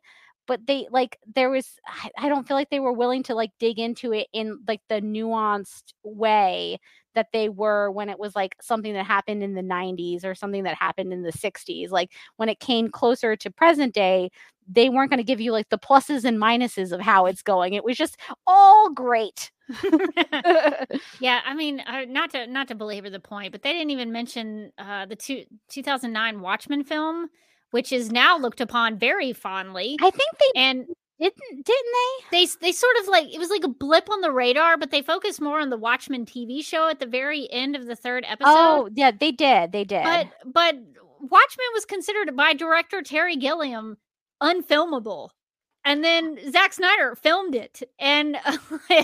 but 0.48 0.66
they 0.68 0.88
like 0.92 1.18
there 1.34 1.50
was 1.50 1.80
I 2.18 2.30
don't 2.30 2.48
feel 2.48 2.58
like 2.58 2.70
they 2.70 2.80
were 2.80 2.94
willing 2.94 3.24
to 3.24 3.36
like 3.36 3.52
dig 3.60 3.80
into 3.80 4.14
it 4.14 4.28
in 4.34 4.60
like 4.68 4.82
the 4.90 5.02
nuanced 5.02 5.94
way 6.04 6.80
that 7.16 7.28
they 7.34 7.50
were 7.50 7.90
when 7.92 8.10
it 8.10 8.20
was 8.20 8.36
like 8.36 8.56
something 8.62 8.94
that 8.94 9.06
happened 9.06 9.42
in 9.44 9.54
the 9.54 9.62
90s 9.62 10.24
or 10.24 10.36
something 10.36 10.64
that 10.64 10.76
happened 10.76 11.12
in 11.12 11.24
the 11.24 11.32
60s 11.32 11.90
like 11.92 12.12
when 12.38 12.50
it 12.50 12.60
came 12.60 12.90
closer 12.90 13.36
to 13.36 13.50
present 13.50 13.94
day 13.94 14.30
they 14.68 14.90
weren't 14.90 15.12
going 15.12 15.20
to 15.20 15.24
give 15.24 15.42
you 15.42 15.52
like 15.52 15.70
the 15.70 15.78
pluses 15.78 16.24
and 16.26 16.38
minuses 16.38 16.92
of 16.92 17.02
how 17.02 17.26
it's 17.26 17.42
going 17.42 17.74
it 17.74 17.84
was 17.84 17.98
just 17.98 18.18
all 18.48 18.90
great 18.92 19.52
Yeah, 21.20 21.42
I 21.46 21.54
mean, 21.56 21.80
uh, 21.82 22.06
not 22.08 22.32
to 22.32 22.48
not 22.48 22.68
to 22.68 22.76
belabor 22.76 23.10
the 23.10 23.20
point, 23.20 23.52
but 23.52 23.62
they 23.64 23.74
didn't 23.74 23.92
even 23.92 24.12
mention 24.12 24.72
uh, 24.78 25.06
the 25.06 25.16
two, 25.16 25.44
2009 25.70 26.42
Watchmen 26.42 26.84
film, 26.84 27.30
which 27.72 27.92
is 27.92 28.12
now 28.12 28.38
looked 28.38 28.62
upon 28.62 28.98
very 28.98 29.34
fondly. 29.34 29.98
i 30.02 30.10
think 30.10 30.30
they 30.40 30.60
And 30.62 30.86
didn't 31.20 31.66
didn't 31.66 31.94
they 32.32 32.46
they 32.46 32.48
they 32.62 32.72
sort 32.72 32.96
of 33.02 33.08
like 33.08 33.34
it 33.34 33.40
was 33.40 33.50
like 33.50 33.64
a 33.64 33.70
blip 33.70 34.10
on 34.10 34.22
the 34.22 34.32
radar, 34.32 34.78
but 34.78 34.92
they 34.92 35.02
focused 35.02 35.42
more 35.42 35.60
on 35.60 35.70
the 35.70 35.78
Watchmen 35.78 36.26
TV 36.26 36.64
show 36.64 36.90
at 36.90 37.00
the 37.00 37.06
very 37.06 37.52
end 37.52 37.76
of 37.76 37.86
the 37.86 37.96
third 37.96 38.26
episode. 38.28 38.50
oh 38.50 38.90
yeah 38.94 39.12
they 39.12 39.32
did 39.32 39.72
they 39.72 39.84
did 39.84 40.04
but 40.04 40.28
but 40.46 40.76
Watchmen 41.22 41.68
was 41.74 41.86
considered 41.86 42.36
by 42.36 42.54
director 42.54 43.02
Terry 43.02 43.36
Gilliam 43.36 43.98
unfilmable. 44.42 45.30
And 45.84 46.04
then 46.04 46.40
Zack 46.52 46.74
Snyder 46.74 47.16
filmed 47.16 47.54
it, 47.54 47.84
and 48.00 48.38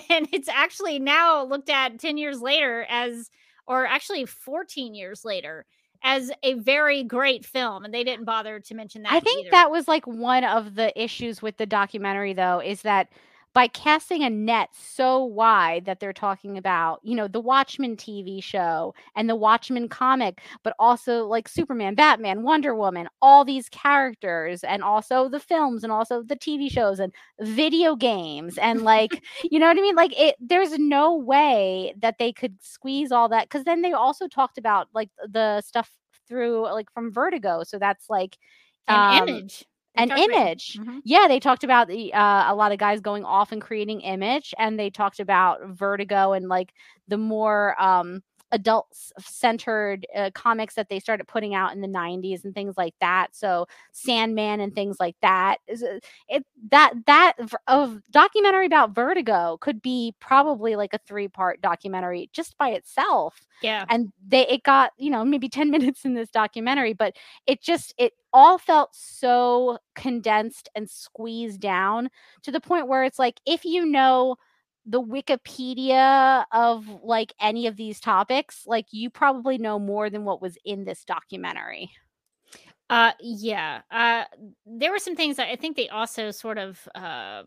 and 0.09 0.27
it's 0.31 0.49
actually 0.49 0.97
now 0.97 1.43
looked 1.43 1.69
at 1.69 1.99
ten 1.99 2.17
years 2.17 2.41
later 2.41 2.85
as, 2.89 3.29
or 3.67 3.85
actually 3.85 4.25
fourteen 4.25 4.95
years 4.95 5.23
later, 5.23 5.65
as 6.03 6.31
a 6.43 6.53
very 6.55 7.03
great 7.03 7.45
film, 7.45 7.85
and 7.85 7.93
they 7.93 8.03
didn't 8.03 8.25
bother 8.25 8.59
to 8.59 8.75
mention 8.75 9.03
that. 9.03 9.13
I 9.13 9.19
think 9.19 9.41
either. 9.41 9.51
that 9.51 9.71
was 9.71 9.87
like 9.87 10.05
one 10.07 10.43
of 10.43 10.75
the 10.75 10.99
issues 11.01 11.41
with 11.41 11.57
the 11.57 11.65
documentary, 11.65 12.33
though, 12.33 12.59
is 12.59 12.81
that 12.81 13.09
by 13.53 13.67
casting 13.67 14.23
a 14.23 14.29
net 14.29 14.69
so 14.73 15.23
wide 15.23 15.85
that 15.85 15.99
they're 15.99 16.13
talking 16.13 16.57
about, 16.57 16.99
you 17.03 17.15
know, 17.15 17.27
the 17.27 17.39
Watchmen 17.39 17.97
TV 17.97 18.41
show 18.41 18.93
and 19.15 19.29
the 19.29 19.35
Watchmen 19.35 19.89
comic, 19.89 20.41
but 20.63 20.73
also 20.79 21.25
like 21.25 21.49
Superman, 21.49 21.95
Batman, 21.95 22.43
Wonder 22.43 22.73
Woman, 22.75 23.09
all 23.21 23.43
these 23.43 23.67
characters, 23.69 24.63
and 24.63 24.83
also 24.83 25.27
the 25.27 25.39
films 25.39 25.83
and 25.83 25.91
also 25.91 26.23
the 26.23 26.35
TV 26.35 26.71
shows 26.71 26.99
and 26.99 27.13
video 27.41 27.95
games 27.95 28.57
and 28.57 28.83
like, 28.83 29.21
you 29.43 29.59
know 29.59 29.67
what 29.67 29.77
I 29.77 29.81
mean? 29.81 29.95
Like, 29.95 30.17
it, 30.17 30.35
there's 30.39 30.77
no 30.79 31.15
way 31.15 31.93
that 31.99 32.19
they 32.19 32.31
could 32.31 32.55
squeeze 32.61 33.11
all 33.11 33.27
that 33.29 33.49
because 33.49 33.65
then 33.65 33.81
they 33.81 33.91
also 33.91 34.27
talked 34.27 34.57
about 34.57 34.87
like 34.93 35.09
the 35.27 35.61
stuff 35.61 35.91
through 36.27 36.63
like 36.71 36.91
from 36.93 37.11
Vertigo. 37.11 37.63
So 37.63 37.79
that's 37.79 38.09
like, 38.09 38.37
an 38.87 39.21
um, 39.21 39.29
image. 39.29 39.65
They 39.95 40.03
and 40.03 40.11
talked 40.11 40.21
about- 40.25 40.35
image. 40.41 40.77
Mhm. 40.79 41.01
Yeah, 41.03 41.27
they 41.27 41.39
talked 41.39 41.63
about 41.63 41.87
the 41.87 42.13
uh, 42.13 42.51
a 42.51 42.55
lot 42.55 42.71
of 42.71 42.77
guys 42.77 43.01
going 43.01 43.25
off 43.25 43.51
and 43.51 43.61
creating 43.61 44.01
image, 44.01 44.53
and 44.57 44.79
they 44.79 44.89
talked 44.89 45.19
about 45.19 45.61
Vertigo 45.65 46.33
and 46.33 46.47
like 46.47 46.73
the 47.07 47.17
more 47.17 47.81
um, 47.81 48.23
adult 48.51 48.87
centered 49.19 50.05
uh, 50.15 50.29
comics 50.33 50.75
that 50.75 50.89
they 50.89 50.99
started 50.99 51.27
putting 51.27 51.53
out 51.55 51.73
in 51.73 51.81
the 51.81 51.87
90s 51.87 52.43
and 52.43 52.53
things 52.53 52.75
like 52.77 52.95
that. 53.01 53.35
So 53.35 53.67
Sandman 53.91 54.59
and 54.59 54.73
things 54.75 54.97
like 54.99 55.15
that. 55.21 55.57
It 56.27 56.45
that 56.69 56.93
that 57.05 57.33
of 57.67 58.01
documentary 58.11 58.65
about 58.65 58.93
Vertigo 58.95 59.57
could 59.61 59.81
be 59.81 60.13
probably 60.19 60.75
like 60.75 60.93
a 60.93 60.99
three 61.07 61.27
part 61.27 61.61
documentary 61.61 62.29
just 62.33 62.57
by 62.57 62.69
itself 62.69 63.45
Yeah. 63.61 63.85
and 63.89 64.11
they 64.25 64.47
it 64.47 64.63
got 64.63 64.91
you 64.97 65.09
know 65.09 65.23
maybe 65.25 65.49
10 65.49 65.69
minutes 65.71 66.05
in 66.05 66.13
this 66.13 66.29
documentary 66.29 66.93
but 66.93 67.15
it 67.47 67.61
just 67.61 67.93
it 67.97 68.13
all 68.33 68.57
felt 68.57 68.95
so 68.95 69.77
condensed 69.95 70.69
and 70.75 70.89
squeezed 70.89 71.59
down 71.59 72.09
to 72.43 72.51
the 72.51 72.61
point 72.61 72.87
where 72.87 73.03
it's 73.03 73.19
like 73.19 73.39
if 73.45 73.65
you 73.65 73.85
know 73.85 74.35
the 74.85 75.01
wikipedia 75.01 76.45
of 76.51 76.87
like 77.03 77.33
any 77.39 77.67
of 77.67 77.75
these 77.75 77.99
topics 77.99 78.63
like 78.65 78.87
you 78.91 79.09
probably 79.09 79.57
know 79.57 79.77
more 79.79 80.09
than 80.09 80.23
what 80.25 80.41
was 80.41 80.57
in 80.65 80.83
this 80.85 81.03
documentary 81.05 81.91
Uh, 82.89 83.13
yeah. 83.21 83.81
Uh, 83.89 84.25
there 84.65 84.91
were 84.91 84.99
some 84.99 85.15
things 85.15 85.39
I 85.39 85.55
think 85.55 85.77
they 85.77 85.89
also 85.89 86.31
sort 86.31 86.57
of 86.57 86.87
uh, 86.93 87.43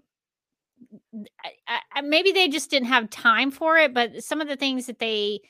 I, 1.69 1.81
I, 1.93 2.01
maybe 2.03 2.33
they 2.33 2.49
just 2.49 2.71
didn't 2.71 2.89
have 2.89 3.11
time 3.11 3.51
for 3.51 3.77
it. 3.77 3.95
But 3.95 4.23
some 4.23 4.41
of 4.41 4.49
the 4.49 4.57
things 4.57 4.87
that 4.87 4.99
they 4.99 5.41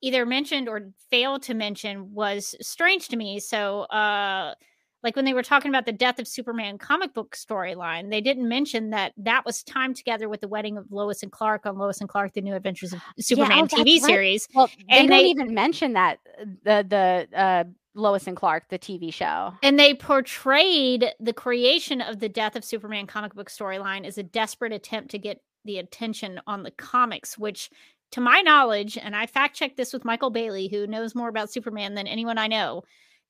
either 0.00 0.24
mentioned 0.24 0.68
or 0.68 0.90
failed 1.10 1.42
to 1.42 1.54
mention 1.54 2.12
was 2.14 2.54
strange 2.60 3.08
to 3.08 3.16
me. 3.16 3.40
So, 3.40 3.82
uh, 3.82 4.54
like 5.02 5.16
when 5.16 5.24
they 5.24 5.32
were 5.34 5.42
talking 5.42 5.70
about 5.70 5.86
the 5.86 5.92
death 5.92 6.18
of 6.18 6.28
Superman 6.28 6.78
comic 6.78 7.14
book 7.14 7.34
storyline, 7.36 8.10
they 8.10 8.20
didn't 8.20 8.48
mention 8.48 8.90
that 8.90 9.12
that 9.16 9.44
was 9.46 9.62
timed 9.62 9.96
together 9.96 10.28
with 10.28 10.40
the 10.40 10.48
wedding 10.48 10.76
of 10.76 10.86
Lois 10.90 11.22
and 11.22 11.32
Clark 11.32 11.66
on 11.66 11.78
Lois 11.78 12.00
and 12.00 12.08
Clark: 12.08 12.34
The 12.34 12.40
New 12.42 12.54
Adventures 12.54 12.92
of 12.92 13.00
Superman 13.18 13.64
oh, 13.64 13.66
TV 13.66 13.94
right. 13.94 14.02
series. 14.02 14.48
well 14.54 14.66
they 14.88 14.98
And 14.98 15.08
don't 15.08 15.18
they- 15.18 15.24
even 15.28 15.54
mention 15.54 15.94
that 15.94 16.18
the 16.64 16.84
the 16.88 17.38
uh 17.38 17.64
lois 17.96 18.28
and 18.28 18.36
clark 18.36 18.68
the 18.68 18.78
tv 18.78 19.12
show 19.12 19.52
And 19.64 19.76
they 19.76 19.94
portrayed 19.94 21.12
the 21.18 21.32
creation 21.32 22.00
of 22.00 22.20
the 22.20 22.28
death 22.28 22.54
of 22.54 22.64
Superman 22.64 23.08
comic 23.08 23.34
book 23.34 23.50
storyline 23.50 24.06
as 24.06 24.16
a 24.16 24.22
desperate 24.22 24.72
attempt 24.72 25.10
to 25.10 25.18
get 25.18 25.42
the 25.64 25.78
attention 25.78 26.40
on 26.46 26.62
the 26.62 26.70
comics, 26.70 27.36
which, 27.36 27.68
to 28.12 28.20
my 28.20 28.40
knowledge, 28.42 28.96
and 28.96 29.14
I 29.16 29.26
fact 29.26 29.56
checked 29.56 29.76
this 29.76 29.92
with 29.92 30.04
Michael 30.04 30.30
Bailey, 30.30 30.68
who 30.68 30.86
knows 30.86 31.14
more 31.16 31.28
about 31.28 31.52
Superman 31.52 31.94
than 31.94 32.06
anyone 32.06 32.38
I 32.38 32.46
know, 32.46 32.84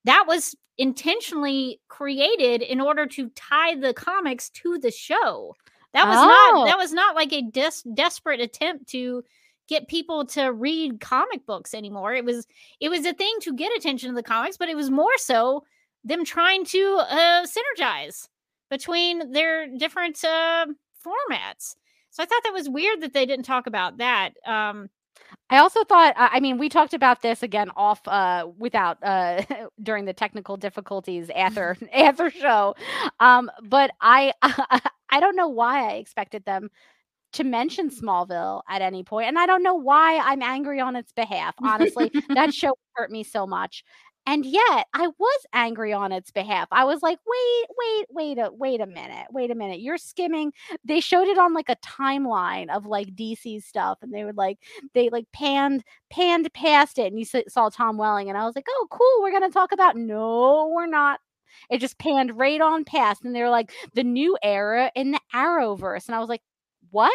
that 0.04 0.24
was 0.26 0.54
intentionally 0.78 1.80
created 1.88 2.62
in 2.62 2.80
order 2.80 3.06
to 3.06 3.28
tie 3.30 3.74
the 3.74 3.92
comics 3.94 4.48
to 4.50 4.78
the 4.78 4.90
show. 4.90 5.54
That 5.92 6.06
was 6.08 6.16
Oh. 6.18 6.26
not 6.26 6.66
that 6.66 6.78
was 6.78 6.92
not 6.92 7.14
like 7.14 7.32
a 7.32 7.42
des- 7.42 7.88
desperate 7.94 8.40
attempt 8.40 8.88
to 8.90 9.22
get 9.68 9.88
people 9.88 10.24
to 10.26 10.52
read 10.52 11.00
comic 11.00 11.44
books 11.46 11.74
anymore. 11.74 12.14
It 12.14 12.24
was 12.24 12.46
it 12.80 12.88
was 12.88 13.04
a 13.04 13.12
thing 13.12 13.34
to 13.42 13.52
get 13.52 13.76
attention 13.76 14.08
to 14.08 14.14
the 14.14 14.22
comics, 14.22 14.56
but 14.56 14.68
it 14.68 14.76
was 14.76 14.90
more 14.90 15.16
so 15.18 15.64
them 16.02 16.24
trying 16.24 16.64
to 16.64 16.96
uh, 17.10 17.44
synergize 17.46 18.28
between 18.70 19.32
their 19.32 19.66
different 19.76 20.24
uh, 20.24 20.66
formats. 21.04 21.76
So 22.10 22.22
I 22.22 22.26
thought 22.26 22.42
that 22.44 22.52
was 22.54 22.68
weird 22.68 23.02
that 23.02 23.12
they 23.12 23.26
didn't 23.26 23.44
talk 23.44 23.66
about 23.66 23.98
that. 23.98 24.30
Um, 24.46 24.88
I 25.50 25.58
also 25.58 25.84
thought, 25.84 26.14
I 26.16 26.30
I 26.34 26.40
mean, 26.40 26.58
we 26.58 26.68
talked 26.68 26.94
about 26.94 27.22
this 27.22 27.42
again 27.42 27.70
off 27.76 28.06
uh, 28.06 28.46
without 28.58 28.98
uh, 29.02 29.42
during 29.82 30.04
the 30.04 30.12
technical 30.12 30.56
difficulties 30.56 31.30
after 31.34 31.76
after 31.92 32.30
show, 32.30 32.74
um, 33.20 33.50
but 33.62 33.90
I 34.00 34.32
I 34.42 35.20
don't 35.20 35.36
know 35.36 35.48
why 35.48 35.90
I 35.90 35.94
expected 35.94 36.44
them 36.44 36.70
to 37.34 37.44
mention 37.44 37.90
Smallville 37.90 38.62
at 38.68 38.82
any 38.82 39.04
point, 39.04 39.28
and 39.28 39.38
I 39.38 39.46
don't 39.46 39.62
know 39.62 39.74
why 39.74 40.18
I'm 40.18 40.42
angry 40.42 40.80
on 40.80 40.96
its 40.96 41.12
behalf. 41.12 41.54
Honestly, 41.62 42.10
that 42.34 42.52
show 42.54 42.72
hurt 42.94 43.10
me 43.10 43.22
so 43.24 43.46
much. 43.46 43.84
And 44.30 44.46
yet, 44.46 44.86
I 44.94 45.08
was 45.18 45.46
angry 45.52 45.92
on 45.92 46.12
its 46.12 46.30
behalf. 46.30 46.68
I 46.70 46.84
was 46.84 47.02
like, 47.02 47.18
"Wait, 47.26 47.66
wait, 47.78 48.06
wait 48.10 48.38
a 48.38 48.50
wait 48.52 48.80
a 48.80 48.86
minute. 48.86 49.26
Wait 49.32 49.50
a 49.50 49.54
minute. 49.56 49.80
You're 49.80 49.98
skimming 49.98 50.52
they 50.84 51.00
showed 51.00 51.26
it 51.26 51.38
on 51.38 51.52
like 51.54 51.68
a 51.68 51.76
timeline 51.76 52.70
of 52.74 52.86
like 52.86 53.16
DC 53.16 53.58
stuff 53.60 53.98
and 54.02 54.12
they 54.14 54.24
would 54.24 54.36
like 54.36 54.58
they 54.94 55.10
like 55.10 55.26
panned 55.32 55.82
panned 56.10 56.52
past 56.54 56.98
it 56.98 57.06
and 57.12 57.18
you 57.18 57.24
saw 57.48 57.70
Tom 57.70 57.96
Welling 57.98 58.28
and 58.28 58.38
I 58.38 58.44
was 58.46 58.54
like, 58.54 58.66
"Oh, 58.70 58.86
cool. 58.90 59.22
We're 59.22 59.32
going 59.38 59.50
to 59.50 59.54
talk 59.54 59.72
about 59.72 59.96
No, 59.96 60.68
we're 60.74 60.86
not." 60.86 61.20
It 61.70 61.78
just 61.78 61.98
panned 61.98 62.38
right 62.38 62.60
on 62.60 62.84
past 62.84 63.24
and 63.24 63.34
they 63.34 63.42
were 63.42 63.50
like 63.50 63.72
the 63.94 64.04
new 64.04 64.38
era 64.42 64.92
in 64.94 65.10
the 65.12 65.20
Arrowverse 65.34 66.06
and 66.06 66.14
I 66.14 66.20
was 66.20 66.28
like, 66.28 66.42
"What? 66.90 67.12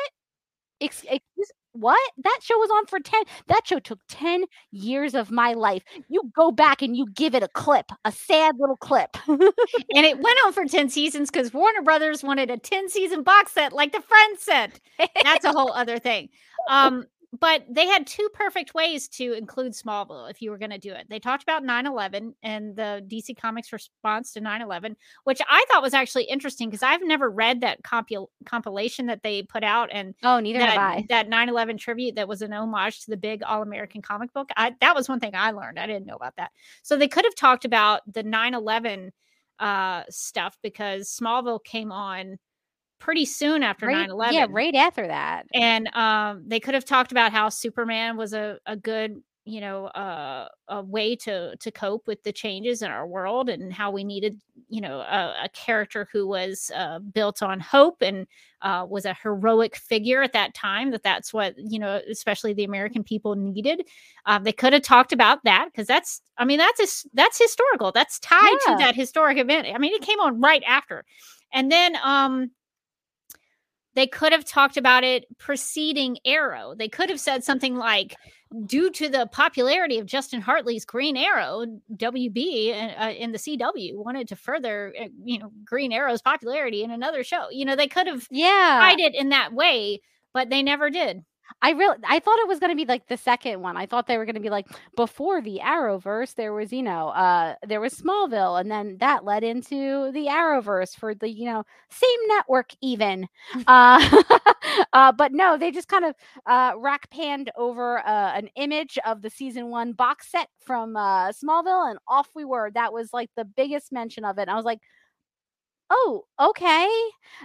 Ex- 0.81 1.03
excuse 1.09 1.51
what? 1.75 2.11
That 2.23 2.39
show 2.41 2.57
was 2.57 2.69
on 2.71 2.85
for 2.87 2.99
10 2.99 3.23
that 3.47 3.61
show 3.65 3.79
took 3.79 3.99
10 4.09 4.45
years 4.71 5.15
of 5.15 5.31
my 5.31 5.53
life. 5.53 5.83
You 6.09 6.31
go 6.35 6.51
back 6.51 6.81
and 6.81 6.95
you 6.95 7.07
give 7.13 7.35
it 7.35 7.43
a 7.43 7.47
clip, 7.47 7.91
a 8.03 8.11
sad 8.11 8.55
little 8.59 8.77
clip. 8.77 9.17
and 9.27 9.49
it 10.05 10.19
went 10.19 10.37
on 10.45 10.53
for 10.53 10.65
10 10.65 10.89
seasons 10.89 11.29
because 11.29 11.53
Warner 11.53 11.81
Brothers 11.81 12.23
wanted 12.23 12.49
a 12.51 12.57
10 12.57 12.89
season 12.89 13.23
box 13.23 13.51
set 13.51 13.73
like 13.73 13.91
the 13.91 14.01
Friends 14.01 14.41
set. 14.43 14.79
That's 15.23 15.45
a 15.45 15.51
whole 15.51 15.73
other 15.73 15.99
thing. 15.99 16.29
Um, 16.67 17.05
but 17.39 17.63
they 17.69 17.87
had 17.87 18.07
two 18.07 18.29
perfect 18.33 18.73
ways 18.73 19.07
to 19.09 19.33
include 19.33 19.73
Smallville 19.73 20.29
if 20.29 20.41
you 20.41 20.51
were 20.51 20.57
going 20.57 20.71
to 20.71 20.77
do 20.77 20.93
it. 20.93 21.07
They 21.09 21.19
talked 21.19 21.43
about 21.43 21.63
9 21.63 21.85
11 21.85 22.35
and 22.43 22.75
the 22.75 23.05
DC 23.07 23.37
Comics 23.37 23.71
response 23.73 24.33
to 24.33 24.41
9 24.41 24.61
11, 24.61 24.95
which 25.23 25.41
I 25.47 25.65
thought 25.69 25.81
was 25.81 25.93
actually 25.93 26.25
interesting 26.25 26.69
because 26.69 26.83
I've 26.83 27.03
never 27.03 27.29
read 27.29 27.61
that 27.61 27.83
compil- 27.83 28.29
compilation 28.45 29.07
that 29.07 29.23
they 29.23 29.43
put 29.43 29.63
out 29.63 29.89
and 29.91 30.15
oh, 30.23 30.39
neither 30.39 30.59
have 30.59 30.75
that 30.75 30.79
I. 30.79 31.05
that 31.09 31.29
9/11 31.29 31.79
tribute 31.79 32.15
that 32.15 32.27
was 32.27 32.41
an 32.41 32.53
homage 32.53 33.01
to 33.01 33.11
the 33.11 33.17
big 33.17 33.43
all-American 33.43 34.01
comic 34.01 34.33
book. 34.33 34.49
I 34.55 34.75
that 34.81 34.95
was 34.95 35.09
one 35.09 35.19
thing 35.19 35.35
I 35.35 35.51
learned. 35.51 35.79
I 35.79 35.87
didn't 35.87 36.05
know 36.05 36.15
about 36.15 36.35
that. 36.37 36.51
So 36.83 36.97
they 36.97 37.07
could 37.07 37.25
have 37.25 37.35
talked 37.35 37.65
about 37.65 38.01
the 38.11 38.23
9/11 38.23 39.11
uh 39.59 40.03
stuff 40.09 40.57
because 40.61 41.09
Smallville 41.09 41.63
came 41.63 41.91
on 41.91 42.37
pretty 42.99 43.25
soon 43.25 43.63
after 43.63 43.87
Right, 43.87 44.09
9/11. 44.09 44.33
yeah, 44.33 44.47
right 44.49 44.75
after 44.75 45.07
that. 45.07 45.45
And 45.53 45.87
um 45.95 46.43
they 46.47 46.59
could 46.59 46.73
have 46.73 46.85
talked 46.85 47.11
about 47.11 47.31
how 47.31 47.49
Superman 47.49 48.17
was 48.17 48.33
a 48.33 48.59
a 48.65 48.75
good 48.75 49.21
you 49.47 49.61
know 49.61 49.85
uh, 49.87 50.47
a 50.69 50.81
way 50.81 51.15
to 51.15 51.55
to 51.57 51.71
cope 51.71 52.07
with 52.07 52.23
the 52.23 52.33
changes 52.33 52.81
in 52.81 52.89
our 52.89 53.05
world 53.07 53.47
and 53.47 53.71
how 53.71 53.91
we 53.91 54.03
needed 54.03 54.39
you 54.69 54.81
know 54.81 54.99
a, 55.01 55.35
a 55.43 55.49
character 55.53 56.07
who 56.11 56.27
was 56.27 56.71
uh, 56.75 56.97
built 56.99 57.43
on 57.43 57.59
hope 57.59 58.01
and 58.01 58.25
uh, 58.63 58.85
was 58.89 59.05
a 59.05 59.15
heroic 59.21 59.75
figure 59.75 60.23
at 60.23 60.33
that 60.33 60.55
time 60.55 60.89
that 60.91 61.03
that's 61.03 61.31
what 61.31 61.53
you 61.57 61.77
know 61.77 62.01
especially 62.09 62.53
the 62.53 62.63
american 62.63 63.03
people 63.03 63.35
needed 63.35 63.83
um, 64.25 64.43
they 64.43 64.51
could 64.51 64.73
have 64.73 64.81
talked 64.81 65.13
about 65.13 65.43
that 65.43 65.67
because 65.71 65.85
that's 65.87 66.21
i 66.39 66.45
mean 66.45 66.57
that's 66.57 66.79
his, 66.79 67.05
that's 67.13 67.37
historical 67.39 67.91
that's 67.91 68.19
tied 68.19 68.39
Yeah. 68.41 68.57
to 68.61 68.75
that 68.77 68.95
historic 68.95 69.37
event 69.37 69.67
i 69.73 69.77
mean 69.77 69.93
it 69.93 70.01
came 70.01 70.19
on 70.19 70.41
right 70.41 70.63
after 70.65 71.05
and 71.53 71.71
then 71.71 71.95
um 72.03 72.49
they 73.95 74.07
could 74.07 74.31
have 74.31 74.45
talked 74.45 74.77
about 74.77 75.03
it 75.03 75.25
preceding 75.37 76.17
Arrow. 76.25 76.75
They 76.75 76.89
could 76.89 77.09
have 77.09 77.19
said 77.19 77.43
something 77.43 77.75
like, 77.75 78.15
due 78.65 78.91
to 78.91 79.09
the 79.09 79.27
popularity 79.31 79.97
of 79.97 80.05
Justin 80.05 80.41
Hartley's 80.41 80.85
Green 80.85 81.17
Arrow, 81.17 81.65
WB 81.95 82.71
uh, 82.99 83.09
in 83.11 83.31
the 83.31 83.37
CW 83.37 83.95
wanted 83.95 84.27
to 84.29 84.35
further, 84.35 84.93
uh, 84.99 85.07
you 85.23 85.39
know, 85.39 85.51
Green 85.65 85.91
Arrow's 85.91 86.21
popularity 86.21 86.83
in 86.83 86.91
another 86.91 87.23
show. 87.23 87.49
You 87.49 87.65
know, 87.65 87.75
they 87.75 87.87
could 87.87 88.07
have 88.07 88.27
Yeah. 88.29 88.77
tried 88.79 88.99
it 88.99 89.15
in 89.15 89.29
that 89.29 89.53
way, 89.53 90.01
but 90.33 90.49
they 90.49 90.61
never 90.61 90.89
did. 90.89 91.23
I 91.61 91.71
really 91.71 91.97
I 92.07 92.19
thought 92.19 92.39
it 92.39 92.47
was 92.47 92.59
going 92.59 92.71
to 92.71 92.75
be 92.75 92.85
like 92.85 93.07
the 93.07 93.17
second 93.17 93.61
one. 93.61 93.77
I 93.77 93.85
thought 93.85 94.07
they 94.07 94.17
were 94.17 94.25
going 94.25 94.35
to 94.35 94.41
be 94.41 94.49
like 94.49 94.67
before 94.95 95.41
the 95.41 95.59
Arrowverse 95.63 96.35
there 96.35 96.53
was, 96.53 96.71
you 96.71 96.83
know, 96.83 97.09
uh 97.09 97.55
there 97.65 97.81
was 97.81 97.93
Smallville 97.93 98.59
and 98.59 98.69
then 98.69 98.97
that 98.99 99.23
led 99.25 99.43
into 99.43 100.11
the 100.11 100.25
Arrowverse 100.27 100.95
for 100.95 101.15
the, 101.15 101.29
you 101.29 101.45
know, 101.45 101.63
same 101.89 102.19
network 102.27 102.71
even. 102.81 103.27
uh 103.67 104.21
uh 104.93 105.11
but 105.11 105.31
no, 105.31 105.57
they 105.57 105.71
just 105.71 105.87
kind 105.87 106.05
of 106.05 106.15
uh 106.45 106.73
rack 106.77 107.09
panned 107.09 107.51
over 107.55 107.99
uh, 107.99 108.33
an 108.35 108.49
image 108.55 108.97
of 109.05 109.21
the 109.21 109.29
season 109.29 109.69
1 109.69 109.93
box 109.93 110.29
set 110.31 110.49
from 110.59 110.95
uh 110.97 111.29
Smallville 111.31 111.89
and 111.89 111.99
off 112.07 112.29
we 112.35 112.45
were. 112.45 112.71
That 112.73 112.93
was 112.93 113.13
like 113.13 113.29
the 113.35 113.45
biggest 113.45 113.91
mention 113.91 114.25
of 114.25 114.37
it. 114.37 114.43
And 114.43 114.51
I 114.51 114.55
was 114.55 114.65
like 114.65 114.79
Oh, 115.91 116.23
okay. 116.39 116.89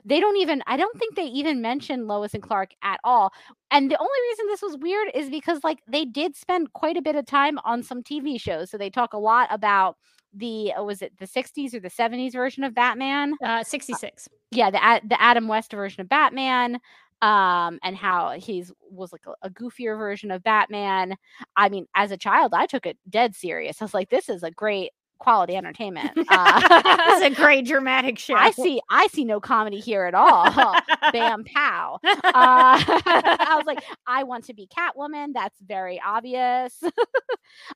They 0.05 0.18
don't 0.18 0.36
even 0.38 0.62
I 0.66 0.76
don't 0.76 0.99
think 0.99 1.14
they 1.14 1.26
even 1.26 1.61
mentioned 1.61 2.09
Lois 2.09 2.32
and 2.32 2.43
Clark 2.43 2.70
at 2.82 2.99
all. 3.05 3.32
And 3.70 3.91
the 3.91 3.99
only 3.99 4.18
reason 4.30 4.47
this 4.47 4.62
was 4.62 4.78
weird 4.78 5.09
is 5.14 5.28
because 5.28 5.62
like 5.62 5.80
they 5.86 6.05
did 6.07 6.36
spend 6.36 6.72
quite 6.72 6.97
a 6.97 7.03
bit 7.03 7.16
of 7.16 7.26
time 7.26 7.59
on 7.64 7.82
some 7.82 8.03
TV 8.03 8.38
shows. 8.38 8.70
So 8.70 8.78
they 8.78 8.88
talk 8.91 9.12
a 9.12 9.18
lot 9.18 9.49
about 9.51 9.97
the 10.32 10.72
uh, 10.72 10.82
was 10.82 11.03
it 11.03 11.12
the 11.18 11.26
60s 11.26 11.74
or 11.74 11.80
the 11.80 11.91
70s 11.91 12.32
version 12.32 12.64
of 12.64 12.74
Batman? 12.74 13.34
Uh, 13.45 13.62
66. 13.62 14.28
Yeah, 14.53 14.70
the 14.70 15.01
the 15.07 15.20
Adam 15.20 15.47
West 15.49 15.72
version 15.72 16.01
of 16.01 16.09
Batman 16.09 16.78
um 17.22 17.78
and 17.82 17.95
how 17.99 18.30
he's 18.38 18.72
was 18.91 19.12
like 19.12 19.26
a, 19.26 19.32
a 19.47 19.51
goofier 19.51 19.99
version 19.99 20.30
of 20.30 20.43
Batman. 20.43 21.16
I 21.57 21.68
mean, 21.68 21.86
as 21.95 22.11
a 22.11 22.16
child, 22.16 22.55
I 22.55 22.64
took 22.66 22.86
it 22.86 22.97
dead 23.11 23.34
serious. 23.36 23.82
I 23.82 23.84
was 23.84 23.93
like 23.95 24.09
this 24.09 24.28
is 24.30 24.43
a 24.43 24.51
great 24.51 24.93
quality 25.21 25.55
entertainment. 25.57 26.11
Uh, 26.31 26.61
That's 26.87 27.23
a 27.23 27.31
great 27.31 27.66
dramatic 27.66 28.18
show. 28.18 28.35
I 28.35 28.53
see 28.53 28.81
I 28.89 29.09
see 29.09 29.25
no 29.25 29.41
comedy 29.41 29.81
here 29.81 30.05
at 30.05 30.14
all. 30.14 30.45
Bam 31.12 31.45
pow. 31.45 31.99
Uh, 32.05 32.21
I 32.33 33.55
was 33.57 33.66
like, 33.66 33.83
I 34.07 34.23
want 34.23 34.45
to 34.45 34.55
be 34.55 34.68
Catwoman. 34.68 35.33
That's 35.35 35.59
very 35.61 36.01
obvious. 36.05 36.81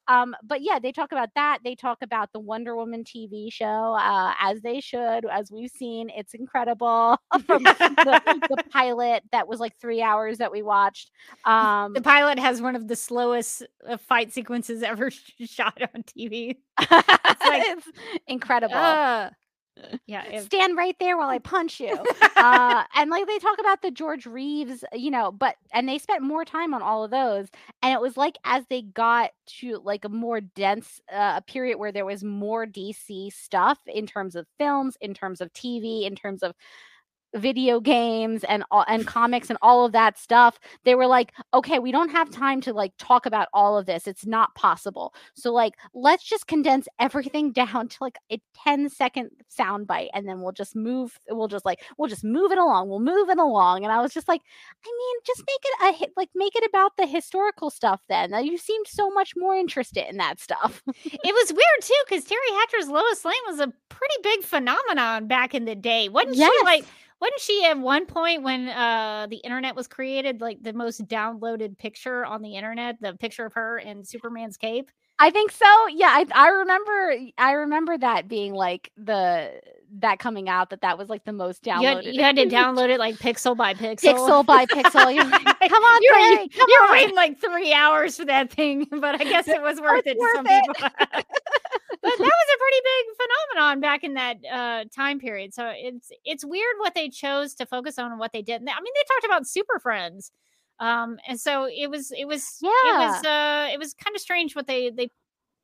um, 0.07 0.37
but 0.45 0.63
yeah, 0.63 0.79
they 0.79 0.93
talk 0.93 1.11
about 1.13 1.31
that. 1.35 1.59
They 1.65 1.75
talk 1.75 1.99
about 2.03 2.33
the 2.33 2.39
Wonder 2.39 2.77
Woman 2.77 3.03
TV 3.03 3.53
show, 3.53 3.97
uh, 3.99 4.33
as 4.41 4.61
they 4.61 4.81
should, 4.81 5.25
as 5.27 5.51
we've 5.51 5.71
seen. 5.71 6.11
It's 6.11 6.35
incredible 6.35 7.19
from 7.45 7.65
the, 7.65 8.41
the 8.49 8.65
pilot 8.71 9.25
that 9.33 9.49
was 9.49 9.59
like 9.59 9.77
three 9.77 10.01
hours 10.01 10.39
that 10.39 10.53
we 10.53 10.63
watched. 10.63 11.11
Um, 11.45 11.93
the 11.93 12.03
pilot 12.03 12.39
has 12.39 12.63
one 12.63 12.77
of 12.77 12.87
the 12.89 12.97
slowest 12.97 13.65
uh, 13.89 13.97
fight 13.97 14.33
sequences 14.33 14.83
ever 14.83 15.11
shot 15.11 15.81
on 15.95 16.03
TV. 16.05 16.59
it's, 17.45 17.87
incredible. 18.27 18.75
Uh, 18.75 19.31
yeah, 20.07 20.25
it- 20.25 20.45
Stand 20.45 20.77
right 20.77 20.97
there 21.01 21.17
while 21.17 21.29
I 21.29 21.39
punch 21.39 21.81
you. 21.81 21.99
uh, 22.37 22.85
and 22.95 23.11
like 23.11 23.27
they 23.27 23.39
talk 23.39 23.59
about 23.59 23.83
the 23.83 23.91
George 23.91 24.27
Reeves, 24.27 24.85
you 24.93 25.11
know, 25.11 25.33
but 25.33 25.57
and 25.73 25.89
they 25.89 25.99
spent 25.99 26.23
more 26.23 26.45
time 26.45 26.75
on 26.75 26.83
all 26.83 27.05
of 27.05 27.11
those. 27.11 27.49
And 27.83 27.93
it 27.93 28.01
was 28.01 28.17
like 28.17 28.39
as 28.45 28.65
they 28.71 28.83
got 28.83 29.31
to 29.61 29.81
like 29.85 30.05
a 30.05 30.09
more 30.09 30.41
dense 30.41 31.01
uh, 31.13 31.35
a 31.37 31.43
period 31.43 31.79
where 31.79 31.93
there 31.93 32.05
was 32.07 32.23
more 32.23 32.67
DC 32.67 33.33
stuff 33.33 33.79
in 33.87 34.07
terms 34.07 34.37
of 34.37 34.47
films, 34.59 34.97
in 35.01 35.15
terms 35.15 35.41
of 35.41 35.53
TV, 35.53 36.07
in 36.07 36.15
terms 36.15 36.43
of 36.43 36.55
video 37.35 37.81
games 37.81 38.45
and 38.45 38.65
and 38.89 39.07
comics 39.07 39.51
and 39.51 39.59
all 39.63 39.85
of 39.85 39.93
that 39.93 40.19
stuff 40.19 40.59
they 40.85 40.95
were 40.95 41.07
like 41.07 41.33
okay 41.53 41.79
we 41.79 41.91
don't 41.91 42.11
have 42.11 42.31
time 42.31 42.61
to 42.61 42.73
like 42.73 42.93
talk 42.99 43.27
about 43.27 43.49
all 43.53 43.77
of 43.77 43.87
this 43.87 44.07
it's 44.07 44.25
not 44.27 44.55
possible 44.55 45.15
so 45.35 45.53
like 45.53 45.75
let's 45.95 46.25
just 46.25 46.47
condense 46.47 46.87
everything 46.99 47.53
down 47.65 47.89
to 47.89 47.97
like 48.01 48.17
a 48.31 48.41
10 48.65 48.89
second 48.89 49.31
sound 49.49 49.87
bite 49.87 50.11
and 50.15 50.29
then 50.29 50.41
we'll 50.41 50.53
just 50.53 50.77
move 50.77 51.19
we'll 51.31 51.49
just 51.49 51.65
like 51.65 51.83
we'll 51.99 52.09
just 52.09 52.25
move 52.25 52.53
it 52.53 52.59
along 52.59 52.89
we'll 52.89 53.01
move 53.01 53.29
it 53.29 53.39
along 53.39 53.85
and 53.85 53.93
i 53.93 54.01
was 54.01 54.13
just 54.13 54.29
like 54.29 54.43
i 54.85 54.89
mean 54.89 55.17
just 55.27 55.41
make 55.41 55.61
it 55.65 55.95
a 55.95 55.99
hit 55.99 56.13
like 56.17 56.31
make 56.35 56.55
it 56.55 56.65
about 56.69 56.97
the 56.97 57.07
historical 57.07 57.71
stuff 57.71 58.01
then 58.09 58.33
you 58.45 58.57
seemed 58.57 58.87
so 58.87 59.11
much 59.11 59.33
more 59.37 59.55
interested 59.55 60.09
in 60.09 60.17
that 60.19 60.39
stuff 60.41 60.83
it 61.05 61.35
was 61.35 61.53
weird 61.53 61.81
too 61.83 61.95
because 62.09 62.25
Teri 62.25 62.61
Hatcher's 62.61 62.89
Lois 62.89 63.25
Lane 63.25 63.35
was 63.47 63.61
a 63.61 63.73
pretty 63.89 64.15
big 64.23 64.43
phenomenon 64.43 65.27
back 65.27 65.55
in 65.55 65.65
the 65.65 65.75
day. 65.75 66.09
Wasn't 66.09 66.37
Yes. 66.37 66.53
she 66.59 66.65
like? 66.65 66.85
Wasn't 67.25 67.41
she 67.41 67.65
at 67.65 67.79
one 67.79 68.05
point 68.05 68.43
when 68.43 68.69
uh 68.69 69.27
the 69.31 69.37
internet 69.37 69.75
was 69.75 69.87
created, 69.89 70.43
like 70.43 70.63
the 70.63 70.75
most 70.75 71.07
downloaded 71.09 71.79
picture 71.79 72.25
on 72.27 72.43
the 72.43 72.55
internet, 72.57 72.97
the 73.01 73.15
picture 73.15 73.47
of 73.47 73.55
her 73.55 73.79
in 73.79 74.05
Superman's 74.05 74.59
cape? 74.59 74.91
I 75.19 75.31
think 75.31 75.51
so. 75.53 75.65
Yeah, 75.89 76.09
I 76.11 76.27
I 76.35 76.49
remember 76.49 77.15
I 77.39 77.53
remember 77.53 77.97
that 77.97 78.29
being 78.29 78.53
like 78.53 78.91
the 78.99 79.53
that 80.01 80.19
coming 80.19 80.49
out 80.49 80.71
that 80.71 80.81
that 80.83 80.99
was 80.99 81.09
like 81.09 81.25
the 81.25 81.33
most 81.33 81.65
You 81.65 81.73
had, 81.73 81.81
downloaded. 81.99 82.13
you 82.15 82.21
had 82.23 82.37
to 82.37 82.47
download 82.47 82.89
it 82.91 82.99
like 82.99 83.15
pixel 83.17 83.57
by 83.57 83.73
pixel. 83.75 84.13
pixel 84.13 84.45
by 84.45 84.67
pixel. 84.67 85.15
You're 85.15 85.25
like, 85.25 85.45
come 85.71 85.83
on, 85.85 86.01
you're, 86.03 86.19
you- 86.43 86.49
come 86.51 86.67
you're 86.69 86.85
on. 86.87 86.93
waiting 86.93 87.15
like 87.15 87.41
three 87.41 87.73
hours 87.73 88.17
for 88.19 88.25
that 88.27 88.51
thing, 88.53 88.87
but 88.91 89.15
I 89.21 89.25
guess 89.25 89.49
it 89.49 89.63
was 89.63 89.81
worth 89.81 90.03
it's 90.05 90.21
it 90.21 90.21
to 90.21 90.33
some 90.35 90.47
it. 90.49 90.65
people. 90.77 91.21
but 92.05 92.19
that 92.19 92.21
was 92.21 92.49
a 92.55 92.59
pretty 92.59 92.81
big 92.85 93.17
phenomenon 93.17 93.81
back 93.81 94.05
in 94.05 94.15
that 94.15 94.37
uh, 94.53 94.85
time 94.95 95.19
period. 95.19 95.55
So 95.55 95.73
it's 95.75 96.13
it's 96.25 96.45
weird 96.45 96.75
what 96.79 96.95
they 96.95 97.09
chose 97.09 97.55
to 97.55 97.67
focus 97.67 97.99
on 97.99 98.11
and 98.11 98.21
what 98.21 98.33
they 98.33 98.43
didn't. 98.43 98.69
I 98.69 98.81
mean, 98.81 98.93
they 98.95 99.15
talked 99.15 99.25
about 99.25 99.47
Super 99.47 99.79
Friends, 99.79 100.31
um, 100.81 101.19
and 101.27 101.41
so 101.41 101.67
it 101.67 101.89
was 101.91 102.13
it 102.13 102.27
was 102.27 102.59
yeah 102.61 102.71
it 102.71 102.99
was 102.99 103.25
uh, 103.25 103.69
it 103.73 103.79
was 103.79 103.95
kind 103.95 104.15
of 104.15 104.21
strange 104.21 104.55
what 104.55 104.67
they 104.67 104.91
they 104.91 105.09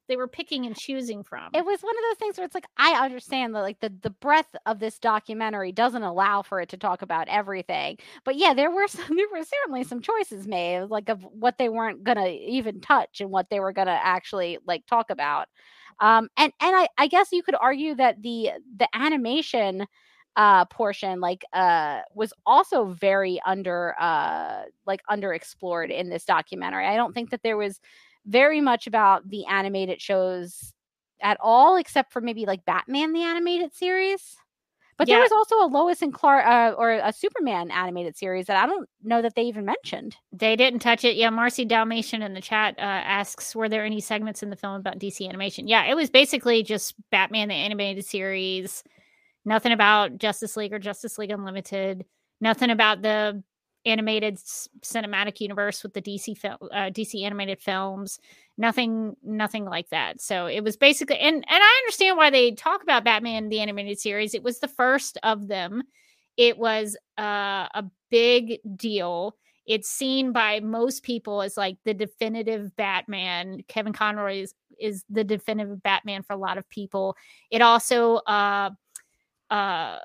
they 0.09 0.17
were 0.17 0.29
picking 0.29 0.67
and 0.67 0.77
choosing 0.77 1.23
from. 1.23 1.51
It 1.55 1.65
was 1.65 1.83
one 1.83 1.97
of 1.97 2.03
those 2.11 2.19
things 2.19 2.37
where 2.37 2.45
it's 2.45 2.55
like 2.55 2.67
I 2.77 3.05
understand 3.05 3.55
that 3.55 3.61
like 3.61 3.81
the 3.81 3.93
the 4.03 4.11
breadth 4.11 4.57
of 4.67 4.81
this 4.81 4.99
documentary 4.99 5.73
doesn't 5.73 6.03
allow 6.03 6.43
for 6.43 6.61
it 6.61 6.71
to 6.71 6.79
talk 6.79 7.03
about 7.03 7.29
everything. 7.29 7.99
But 8.25 8.37
yeah, 8.37 8.55
there 8.55 8.71
were 8.71 8.89
some, 8.89 9.15
there 9.15 9.29
were 9.31 9.45
certainly 9.45 9.85
some 9.85 10.01
choices 10.01 10.49
made 10.49 10.87
like 10.87 11.11
of 11.11 11.23
what 11.23 11.59
they 11.59 11.69
weren't 11.69 12.03
gonna 12.03 12.29
even 12.29 12.81
touch 12.81 13.21
and 13.21 13.31
what 13.31 13.51
they 13.51 13.61
were 13.61 13.73
gonna 13.73 13.99
actually 14.03 14.59
like 14.67 14.87
talk 14.87 15.11
about. 15.11 15.49
Um 16.01 16.29
and 16.37 16.53
and 16.61 16.77
I 16.77 16.89
I 16.99 17.07
guess 17.07 17.29
you 17.33 17.43
could 17.43 17.57
argue 17.61 17.95
that 17.97 18.23
the 18.23 18.51
the 18.77 18.89
animation 18.95 19.87
uh 20.37 20.65
portion 20.67 21.21
like 21.21 21.45
uh 21.53 22.01
was 22.15 22.33
also 22.47 22.87
very 22.87 23.41
under 23.47 23.95
uh 24.01 24.63
like 24.87 25.01
underexplored 25.11 25.91
in 25.91 26.09
this 26.11 26.25
documentary. 26.25 26.87
I 26.87 26.97
don't 26.97 27.13
think 27.15 27.31
that 27.31 27.43
there 27.43 27.57
was 27.57 27.81
very 28.27 28.61
much 28.61 28.87
about 28.87 29.29
the 29.29 29.47
animated 29.47 30.01
shows 30.01 30.73
at 31.23 31.37
all, 31.41 31.77
except 31.77 32.13
for 32.13 32.21
maybe 32.21 32.47
like 32.47 32.65
Batman 32.65 33.13
the 33.13 33.23
animated 33.23 33.75
series. 33.75 34.37
But 35.01 35.09
there 35.09 35.19
was 35.19 35.33
also 35.33 35.57
a 35.57 35.69
Lois 35.73 36.03
and 36.03 36.13
Clark 36.13 36.47
uh, 36.47 36.75
or 36.77 36.91
a 36.91 37.11
Superman 37.11 37.71
animated 37.71 38.19
series 38.19 38.45
that 38.49 38.63
I 38.63 38.67
don't 38.67 38.87
know 39.03 39.23
that 39.23 39.35
they 39.35 39.45
even 39.45 39.65
mentioned. 39.65 40.15
They 40.31 40.57
didn't 40.57 40.81
touch 40.81 41.05
it. 41.05 41.17
Yeah, 41.17 41.31
Marcy 41.31 41.65
Dalmatian 41.65 42.21
in 42.21 42.35
the 42.35 42.43
chat 42.43 42.75
uh, 42.77 42.83
asks, 42.83 43.57
were 43.57 43.71
there 43.71 43.83
any 43.83 44.03
segments 44.03 44.43
in 44.43 44.51
the 44.51 44.57
film 44.57 44.75
about 44.75 44.99
DC 44.99 45.27
animation? 45.27 45.69
Yeah, 45.69 45.87
it 45.87 45.97
was 45.97 46.11
basically 46.11 46.63
just 46.63 46.95
Batman 47.11 47.49
the 47.49 47.55
animated 47.55 48.05
series. 48.05 48.85
Nothing 49.47 49.73
about 49.73 50.19
Justice 50.19 50.55
League 50.55 50.75
or 50.75 50.79
Justice 50.79 51.17
League 51.17 51.31
Unlimited. 51.31 52.05
Nothing 52.43 52.69
about 52.69 53.01
the 53.01 53.43
animated 53.87 54.37
cinematic 54.83 55.41
universe 55.41 55.83
with 55.83 55.95
the 55.95 56.03
DC 56.03 56.37
film, 56.37 56.59
uh, 56.73 56.91
DC 56.91 57.23
animated 57.25 57.61
films. 57.61 58.19
Nothing, 58.59 59.17
nothing 59.23 59.65
like 59.65 59.89
that. 59.91 60.21
So 60.21 60.47
it 60.47 60.63
was 60.63 60.77
basically, 60.77 61.19
and 61.19 61.37
and 61.37 61.45
I 61.49 61.81
understand 61.85 62.17
why 62.17 62.31
they 62.31 62.53
talk 62.53 62.83
about 62.83 63.05
Batman 63.05 63.49
the 63.49 63.61
animated 63.61 63.99
series. 63.99 64.35
It 64.35 64.43
was 64.43 64.61
the 64.61 64.69
first 64.69 65.19
of 65.23 65.49
them. 65.49 65.83
It 66.37 66.59
was 66.59 66.97
uh, 67.19 67.69
a 67.75 67.85
big 68.11 68.61
deal 68.77 69.37
it's 69.71 69.89
seen 69.89 70.33
by 70.33 70.59
most 70.59 71.05
people 71.05 71.43
as 71.43 71.57
like 71.57 71.77
the 71.85 71.95
definitive 71.95 72.75
Batman. 72.75 73.63
Kevin 73.69 73.93
Conroy 73.93 74.43
is, 74.43 74.55
is 74.81 75.05
the 75.09 75.23
definitive 75.23 75.81
Batman 75.81 76.25
for 76.25 76.33
a 76.33 76.39
lot 76.39 76.59
of 76.59 76.69
people. 76.69 77.17
It 77.53 77.63
also 77.63 78.17
uh, 78.17 78.71
uh, 79.49 79.99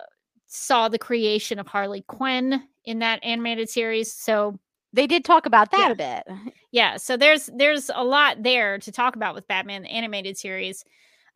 saw 0.47 0.87
the 0.89 0.99
creation 0.99 1.59
of 1.59 1.67
Harley 1.67 2.03
Quinn 2.07 2.61
in 2.85 2.99
that 2.99 3.23
animated 3.23 3.69
series. 3.69 4.13
So 4.13 4.59
They 4.93 5.07
did 5.07 5.25
talk 5.25 5.45
about 5.45 5.71
that 5.71 5.89
Yeah. 5.89 5.91
a 5.91 5.95
bit. 5.95 6.23
yeah, 6.71 6.97
so 6.97 7.17
there's 7.17 7.49
there's 7.55 7.89
a 7.93 8.03
lot 8.03 8.43
there 8.43 8.79
to 8.79 8.91
talk 8.91 9.15
about 9.15 9.35
with 9.35 9.47
Batman 9.47 9.83
the 9.83 9.89
animated 9.89 10.37
series. 10.37 10.83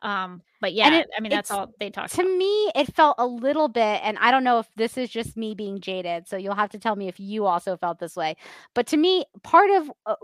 Um, 0.02 0.42
but 0.60 0.72
yeah, 0.74 1.00
it- 1.00 1.08
I 1.16 1.20
mean 1.20 1.30
that's 1.30 1.50
all 1.50 1.72
they 1.78 1.90
talked 1.90 2.14
To 2.14 2.22
about. 2.22 2.30
me, 2.38 2.70
it 2.74 2.94
felt 2.94 3.16
a 3.18 3.26
little 3.26 3.68
bit, 3.68 4.00
and 4.02 4.18
I 4.18 4.30
don't 4.30 4.44
know 4.44 4.58
if 4.58 4.66
this 4.76 4.96
is 4.98 5.10
just 5.10 5.36
me 5.36 5.54
being 5.54 5.80
jaded, 5.80 6.26
so 6.26 6.36
you'll 6.36 6.54
have 6.54 6.70
to 6.70 6.78
tell 6.78 6.96
me 6.96 7.06
if 7.08 7.20
you 7.20 7.46
also 7.46 7.76
felt 7.76 7.98
this 8.00 8.16
way. 8.16 8.36
But 8.74 8.86
to 8.88 8.96
me, 8.96 9.24
part 9.42 9.70
of 9.70 9.92
uh, 10.06 10.16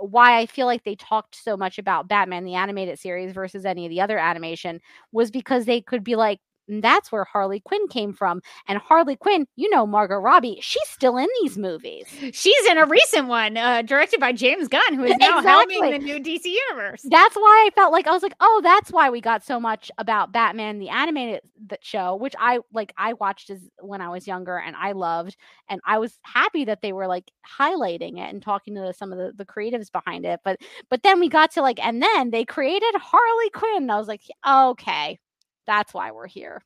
why 0.00 0.38
I 0.38 0.46
feel 0.46 0.66
like 0.66 0.84
they 0.84 0.94
talked 0.96 1.34
so 1.34 1.56
much 1.56 1.78
about 1.78 2.08
Batman 2.08 2.44
the 2.44 2.54
animated 2.54 2.98
series 2.98 3.32
versus 3.32 3.64
any 3.64 3.86
of 3.86 3.90
the 3.90 4.00
other 4.00 4.18
animation 4.18 4.80
was 5.12 5.30
because 5.30 5.64
they 5.64 5.80
could 5.80 6.04
be 6.04 6.14
like, 6.16 6.40
"Mm, 6.70 6.82
that's 6.82 7.10
where 7.10 7.24
Harley 7.24 7.60
Quinn 7.60 7.88
came 7.88 8.12
from. 8.12 8.40
And 8.68 8.78
Harley 8.78 9.16
Quinn, 9.16 9.46
you 9.56 9.70
know, 9.70 9.86
Margot 9.86 10.16
Robbie, 10.16 10.58
she's 10.60 10.88
still 10.88 11.16
in 11.16 11.28
these 11.42 11.58
movies. 11.58 12.06
She's 12.32 12.66
in 12.66 12.78
a 12.78 12.86
recent 12.86 13.28
one, 13.28 13.56
uh, 13.56 13.82
directed 13.82 14.20
by 14.20 14.32
James 14.32 14.68
Gunn, 14.68 14.94
who 14.94 15.04
is 15.04 15.16
now 15.20 15.40
helming 15.40 15.90
the 15.90 15.98
new 15.98 16.18
DC 16.20 16.44
universe. 16.44 17.02
That's 17.04 17.36
why 17.36 17.68
I 17.68 17.70
felt 17.74 17.92
like 17.92 18.06
I 18.06 18.12
was 18.12 18.22
like, 18.22 18.34
oh, 18.40 18.60
that's 18.62 18.90
why 18.90 19.10
we 19.10 19.20
got 19.20 19.44
so 19.44 19.60
much 19.60 19.90
about 19.98 20.32
Batman 20.32 20.78
the 20.78 20.88
animated 20.88 21.42
that 21.68 21.84
show, 21.84 22.16
which 22.16 22.34
I 22.38 22.60
like 22.72 22.92
I 22.96 23.14
watched 23.14 23.50
as 23.50 23.60
when 23.80 24.00
I 24.00 24.08
was 24.08 24.26
younger 24.26 24.58
and 24.58 24.76
I 24.76 24.92
loved, 24.92 25.36
and 25.68 25.80
I 25.86 25.98
was 25.98 26.18
happy 26.22 26.64
that 26.64 26.82
they 26.82 26.92
were 26.92 27.06
like 27.06 27.30
highlighting 27.58 28.18
it 28.18 28.32
and 28.32 28.42
talking 28.42 28.74
to 28.74 28.92
some 28.92 29.12
of 29.12 29.18
the, 29.18 29.32
the 29.36 29.46
creatives 29.46 29.90
behind 29.90 30.24
it. 30.24 30.40
But 30.44 30.60
but 30.88 31.02
then 31.02 31.20
we 31.20 31.28
got 31.28 31.52
to 31.52 31.62
like, 31.62 31.84
and 31.84 32.02
then 32.02 32.30
they 32.30 32.44
created 32.44 32.94
Harley 32.96 33.50
Quinn. 33.50 33.82
And 33.82 33.92
I 33.92 33.98
was 33.98 34.08
like, 34.08 34.22
okay, 34.46 35.18
that's 35.66 35.94
why 35.94 36.10
we're 36.10 36.26
here. 36.26 36.62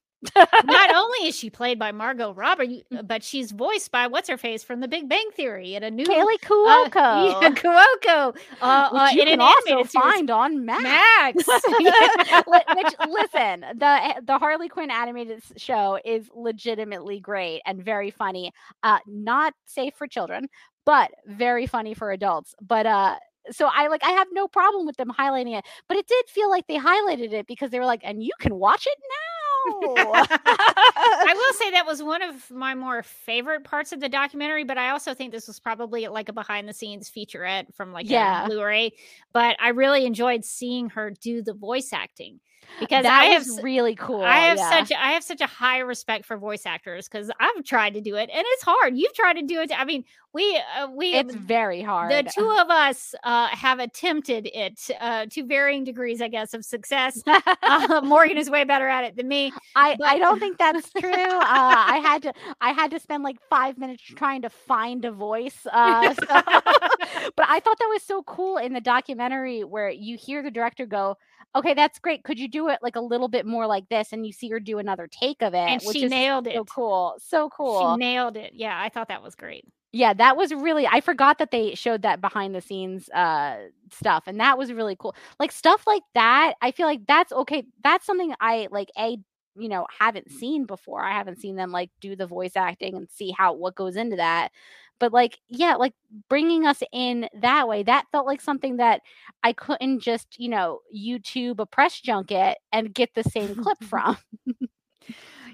Not 0.65 0.91
only 0.95 1.29
is 1.29 1.37
she 1.37 1.51
played 1.51 1.79
by 1.79 1.93
Margot 1.93 2.33
Robbie, 2.33 2.85
but 3.05 3.23
she's 3.23 3.53
voiced 3.53 3.91
by 3.91 4.07
what's 4.07 4.29
her 4.29 4.39
face 4.39 4.65
from 4.65 4.81
The 4.81 4.89
Big 4.89 5.09
Bang 5.09 5.29
Theory 5.35 5.75
in 5.75 5.83
a 5.83 5.91
new 5.91 6.05
Kaley 6.07 6.35
uh, 6.35 6.89
Cuoco, 6.89 7.43
yeah, 7.43 7.51
Cuoco, 7.51 8.37
uh, 8.61 8.89
which 8.91 9.01
uh, 9.03 9.09
you 9.13 9.23
in 9.23 9.29
can 9.29 9.35
an 9.35 9.41
also 9.41 9.63
series. 9.67 9.93
find 9.93 10.31
on 10.31 10.65
Max. 10.65 10.83
Max. 10.83 11.47
Which 12.47 12.95
listen, 13.09 13.61
the 13.75 14.23
the 14.25 14.39
Harley 14.39 14.69
Quinn 14.69 14.91
animated 14.91 15.43
show 15.57 15.99
is 16.05 16.29
legitimately 16.35 17.21
great 17.21 17.61
and 17.67 17.85
very 17.85 18.11
funny. 18.11 18.53
Uh, 18.83 18.99
not 19.07 19.55
safe 19.67 19.95
for 19.95 20.07
children, 20.07 20.49
but 20.85 21.11
very 21.27 21.67
funny 21.67 21.95
for 21.95 22.11
adults. 22.11 22.55
But 22.61 22.87
uh, 22.87 23.17
so 23.51 23.69
I 23.73 23.89
like 23.89 24.03
I 24.05 24.11
have 24.11 24.29
no 24.33 24.49
problem 24.49 24.87
with 24.87 24.97
them 24.97 25.11
highlighting 25.11 25.57
it, 25.59 25.65
but 25.89 25.97
it 25.97 26.07
did 26.07 26.27
feel 26.29 26.51
like 26.51 26.67
they 26.67 26.77
highlighted 26.79 27.33
it 27.33 27.47
because 27.47 27.71
they 27.71 27.79
were 27.79 27.87
like, 27.87 28.01
and 28.05 28.23
you 28.23 28.33
can 28.41 28.55
watch 28.57 28.87
it 28.87 28.99
now. 28.99 30.13
I 30.29 31.35
will 31.35 31.55
say 31.55 31.71
that 31.73 31.85
was 31.87 32.03
one 32.03 32.23
of 32.23 32.51
my 32.51 32.75
more 32.75 33.03
favorite 33.03 33.65
parts 33.65 33.93
of 33.93 34.01
the 34.01 34.09
documentary, 34.09 34.65
but 34.65 34.79
I 34.79 34.91
also 34.91 35.13
think 35.15 35.33
this 35.33 35.49
was 35.49 35.59
probably 35.59 36.07
like 36.07 36.29
a 36.29 36.33
behind 36.33 36.69
the 36.69 36.73
scenes 36.73 37.11
featurette 37.11 37.75
from 37.75 37.93
like 37.93 38.09
Yeah. 38.09 38.45
a 38.45 38.47
Blu-ray. 38.47 38.93
But 39.33 39.57
I 39.61 39.71
really 39.71 40.07
enjoyed 40.07 40.45
seeing 40.45 40.91
her 40.91 41.11
do 41.11 41.43
the 41.43 41.55
voice 41.55 41.93
acting 41.93 42.41
because 42.81 43.05
that 43.05 43.23
I 43.23 43.25
have 43.27 43.47
really 43.63 43.95
cool. 43.95 44.23
I 44.23 44.39
have 44.39 44.59
yeah. 44.59 44.71
such 44.71 44.93
I 44.93 45.13
have 45.13 45.25
such 45.25 45.41
a 45.41 45.47
high 45.47 45.79
respect 45.79 46.25
for 46.25 46.37
voice 46.37 46.67
actors 46.67 47.09
because 47.09 47.31
I've 47.41 47.65
tried 47.65 47.95
to 47.95 48.01
do 48.01 48.17
it 48.17 48.31
and 48.33 48.45
it's 48.45 48.63
hard. 48.63 48.97
You've 48.97 49.15
tried 49.15 49.35
to 49.35 49.43
do 49.43 49.61
it. 49.61 49.71
I 49.77 49.85
mean, 49.85 50.05
we 50.37 50.61
uh, 50.79 50.89
we 50.91 51.15
It's 51.15 51.35
very 51.35 51.81
hard. 51.81 52.13
the 52.13 52.31
two 52.31 52.51
of 52.61 52.69
us 52.69 53.15
uh, 53.25 53.47
have 53.49 53.79
attempted 53.79 54.51
it 54.53 54.91
uh, 55.01 55.25
to 55.31 55.45
varying 55.47 55.83
degrees, 55.83 56.21
I 56.21 56.29
guess, 56.29 56.53
of 56.53 56.65
success. 56.65 57.23
Uh, 57.27 58.01
Morgan 58.05 58.37
is 58.37 58.51
way 58.51 58.65
better 58.65 58.87
at 58.87 59.05
it 59.05 59.17
than 59.17 59.29
me. 59.29 59.53
I, 59.75 59.97
I 60.05 60.19
don't 60.19 60.39
think 60.39 60.59
that's 60.59 60.91
true. 60.93 61.11
Uh, 61.11 61.41
I 61.43 62.01
had 62.03 62.23
to 62.23 62.35
I 62.61 62.73
had 62.73 62.91
to 62.91 63.01
spend 63.01 63.23
like 63.23 63.39
five 63.49 63.79
minutes 63.79 64.03
trying 64.17 64.43
to 64.43 64.51
find 64.51 65.05
a 65.07 65.11
voice. 65.11 65.67
Uh, 65.73 66.13
so- 66.13 66.27
but 66.27 67.47
I 67.49 67.61
thought 67.61 67.79
that 67.79 67.91
was 67.91 68.03
so 68.03 68.23
cool 68.25 68.59
in 68.59 68.75
the 68.75 68.81
documentary 68.81 69.65
where 69.65 69.89
you 69.89 70.19
hear 70.19 70.43
the 70.43 70.51
director 70.51 70.85
go, 70.85 71.17
"Okay, 71.55 71.73
that's 71.73 71.99
great. 71.99 72.25
Could 72.25 72.39
you 72.39 72.46
do 72.49 72.69
it 72.69 72.79
like 72.83 72.97
a 72.97 73.01
little 73.01 73.29
bit 73.29 73.47
more 73.47 73.67
like 73.67 73.89
this?" 73.89 74.13
And 74.13 74.27
you 74.27 74.33
see 74.33 74.49
her 74.51 74.61
do 74.61 74.79
another 74.79 75.07
take 75.09 75.43
of 75.43 75.55
it, 75.55 75.59
And 75.59 75.83
which 75.83 75.97
she 75.97 76.05
is 76.05 76.11
nailed 76.11 76.47
it. 76.47 76.55
so 76.55 76.65
cool, 76.65 77.15
so 77.19 77.49
cool. 77.51 77.93
She 77.93 77.97
nailed 77.99 78.37
it. 78.37 78.53
Yeah, 78.55 78.79
I 78.81 78.89
thought 78.89 79.09
that 79.09 79.23
was 79.23 79.35
great. 79.35 79.65
yeah, 79.93 80.13
that 80.15 80.37
was 80.37 80.53
really. 80.53 80.87
I 80.87 81.01
forgot 81.01 81.39
that 81.39 81.51
they 81.51 81.75
showed 81.75 82.03
that 82.03 82.21
behind 82.21 82.55
the 82.55 82.61
scenes 82.61 83.09
uh, 83.11 83.57
stuff, 83.93 84.25
and 84.27 84.39
that 84.41 84.59
was 84.59 84.73
really 84.73 84.97
cool. 84.99 85.15
Like 85.41 85.53
stuff 85.53 85.87
like 85.87 86.03
that, 86.15 86.55
I 86.61 86.71
feel 86.73 86.87
like 86.87 87.07
that's 87.07 87.33
okay. 87.33 87.65
That's 87.83 88.05
something 88.05 88.35
I 88.41 88.69
like. 88.71 88.91
A 88.99 89.19
you 89.59 89.69
know 89.69 89.87
haven't 90.01 90.31
seen 90.31 90.65
before. 90.67 91.03
I 91.05 91.13
haven't 91.13 91.41
seen 91.41 91.57
them 91.57 91.73
like 91.73 91.91
do 92.01 92.17
the 92.17 92.27
voice 92.27 92.53
acting 92.57 92.97
and 92.97 93.11
see 93.11 93.31
how 93.37 93.53
what 93.55 93.75
goes 93.75 93.97
into 93.97 94.17
that. 94.17 94.51
But 94.99 95.13
like, 95.13 95.39
yeah, 95.49 95.75
like 95.75 95.93
bringing 96.29 96.67
us 96.67 96.83
in 96.93 97.29
that 97.41 97.69
way, 97.69 97.83
that 97.83 98.07
felt 98.13 98.27
like 98.27 98.41
something 98.41 98.79
that 98.79 99.03
I 99.43 99.53
couldn't 99.53 100.01
just 100.01 100.39
you 100.39 100.49
know 100.49 100.81
YouTube 100.95 101.61
a 101.61 101.67
press 101.67 102.01
junket 102.01 102.59
and 102.73 102.95
get 102.95 103.15
the 103.15 103.25
same 103.25 103.55
clip 103.57 103.83
from. 103.85 104.19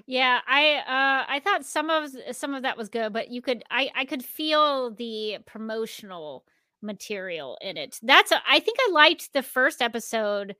Yeah, 0.05 0.39
I 0.47 0.75
uh 0.75 1.25
I 1.31 1.39
thought 1.39 1.65
some 1.65 1.89
of 1.89 2.09
some 2.31 2.53
of 2.53 2.63
that 2.63 2.77
was 2.77 2.89
good, 2.89 3.13
but 3.13 3.29
you 3.29 3.41
could 3.41 3.63
I 3.71 3.89
I 3.95 4.05
could 4.05 4.23
feel 4.23 4.91
the 4.91 5.37
promotional 5.45 6.45
material 6.81 7.57
in 7.61 7.77
it. 7.77 7.99
That's 8.03 8.31
a, 8.31 8.41
I 8.47 8.59
think 8.59 8.77
I 8.81 8.91
liked 8.91 9.33
the 9.33 9.43
first 9.43 9.81
episode 9.81 10.55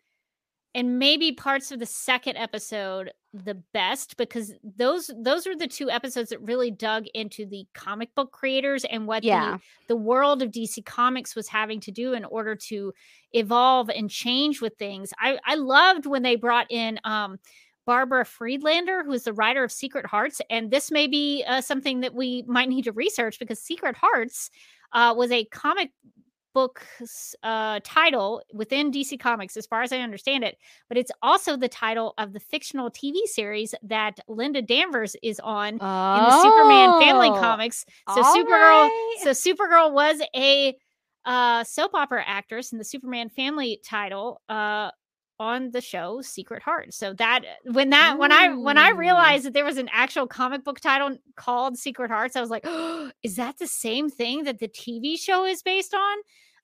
and 0.75 0.97
maybe 0.99 1.31
parts 1.31 1.71
of 1.71 1.79
the 1.79 1.85
second 1.85 2.37
episode 2.37 3.11
the 3.33 3.55
best 3.73 4.15
because 4.17 4.53
those 4.63 5.09
those 5.17 5.47
are 5.47 5.55
the 5.55 5.67
two 5.67 5.89
episodes 5.89 6.29
that 6.29 6.39
really 6.41 6.69
dug 6.69 7.05
into 7.15 7.45
the 7.45 7.65
comic 7.73 8.13
book 8.15 8.31
creators 8.31 8.85
and 8.85 9.07
what 9.07 9.23
Yeah. 9.23 9.57
the 9.57 9.59
the 9.89 9.95
world 9.95 10.41
of 10.43 10.51
DC 10.51 10.85
Comics 10.85 11.35
was 11.35 11.47
having 11.47 11.79
to 11.81 11.91
do 11.91 12.13
in 12.13 12.25
order 12.25 12.55
to 12.55 12.93
evolve 13.33 13.89
and 13.89 14.09
change 14.09 14.61
with 14.61 14.73
things. 14.77 15.11
I 15.19 15.39
I 15.45 15.55
loved 15.55 16.05
when 16.05 16.21
they 16.21 16.35
brought 16.35 16.67
in 16.69 16.99
um 17.03 17.39
Barbara 17.85 18.23
Friedlander, 18.23 19.03
who's 19.03 19.23
the 19.23 19.33
writer 19.33 19.63
of 19.63 19.71
Secret 19.71 20.05
Hearts. 20.05 20.39
And 20.49 20.71
this 20.71 20.89
may 20.89 21.05
be 21.05 21.43
uh, 21.45 21.59
something 21.59 21.99
that 21.99 22.13
we 22.13 22.43
might 22.47 22.69
need 22.69 22.83
to 22.83 22.93
research 22.93 23.39
because 23.39 23.59
Secret 23.59 23.97
Hearts 23.97 24.49
uh, 24.93 25.13
was 25.17 25.31
a 25.31 25.43
comic 25.45 25.91
book 26.53 26.85
s- 27.01 27.35
uh, 27.43 27.79
title 27.83 28.41
within 28.53 28.91
DC 28.91 29.17
Comics, 29.19 29.57
as 29.57 29.65
far 29.65 29.81
as 29.81 29.91
I 29.91 29.99
understand 29.99 30.43
it. 30.43 30.57
But 30.87 30.97
it's 30.97 31.11
also 31.21 31.57
the 31.57 31.67
title 31.67 32.13
of 32.17 32.33
the 32.33 32.39
fictional 32.39 32.89
TV 32.91 33.25
series 33.25 33.73
that 33.83 34.19
Linda 34.27 34.61
Danvers 34.61 35.15
is 35.23 35.39
on 35.39 35.69
in 35.69 35.77
the 35.79 36.31
Superman 36.41 36.99
family 36.99 37.29
Oh, 37.29 37.39
comics. 37.39 37.85
So 38.09 38.21
Supergirl, 38.21 38.49
right. 38.49 39.15
so 39.23 39.29
Supergirl 39.31 39.91
was 39.93 40.21
a 40.35 40.75
uh, 41.25 41.63
soap 41.63 41.91
opera 41.93 42.23
actress 42.25 42.71
in 42.71 42.77
the 42.77 42.83
Superman 42.83 43.29
family 43.29 43.79
title 43.83 44.41
uh, 44.49 44.91
on 45.43 45.71
the 45.71 45.81
show 45.81 46.21
Secret 46.21 46.63
Heart. 46.63 46.93
So 46.93 47.13
that 47.15 47.41
when 47.65 47.89
that 47.89 48.17
when 48.17 48.31
I 48.31 48.55
when 48.55 48.77
I 48.77 48.91
realized 48.91 49.43
that 49.43 49.53
there 49.53 49.65
was 49.65 49.77
an 49.77 49.89
actual 49.91 50.25
comic 50.25 50.63
book 50.63 50.79
title 50.79 51.17
called 51.35 51.77
Secret 51.77 52.09
Hearts, 52.09 52.37
I 52.37 52.41
was 52.41 52.49
like, 52.49 52.63
oh, 52.65 53.11
is 53.23 53.35
that 53.35 53.57
the 53.59 53.67
same 53.67 54.09
thing 54.09 54.45
that 54.45 54.59
the 54.59 54.69
TV 54.69 55.19
show 55.19 55.45
is 55.45 55.61
based 55.61 55.93
on? 55.93 56.17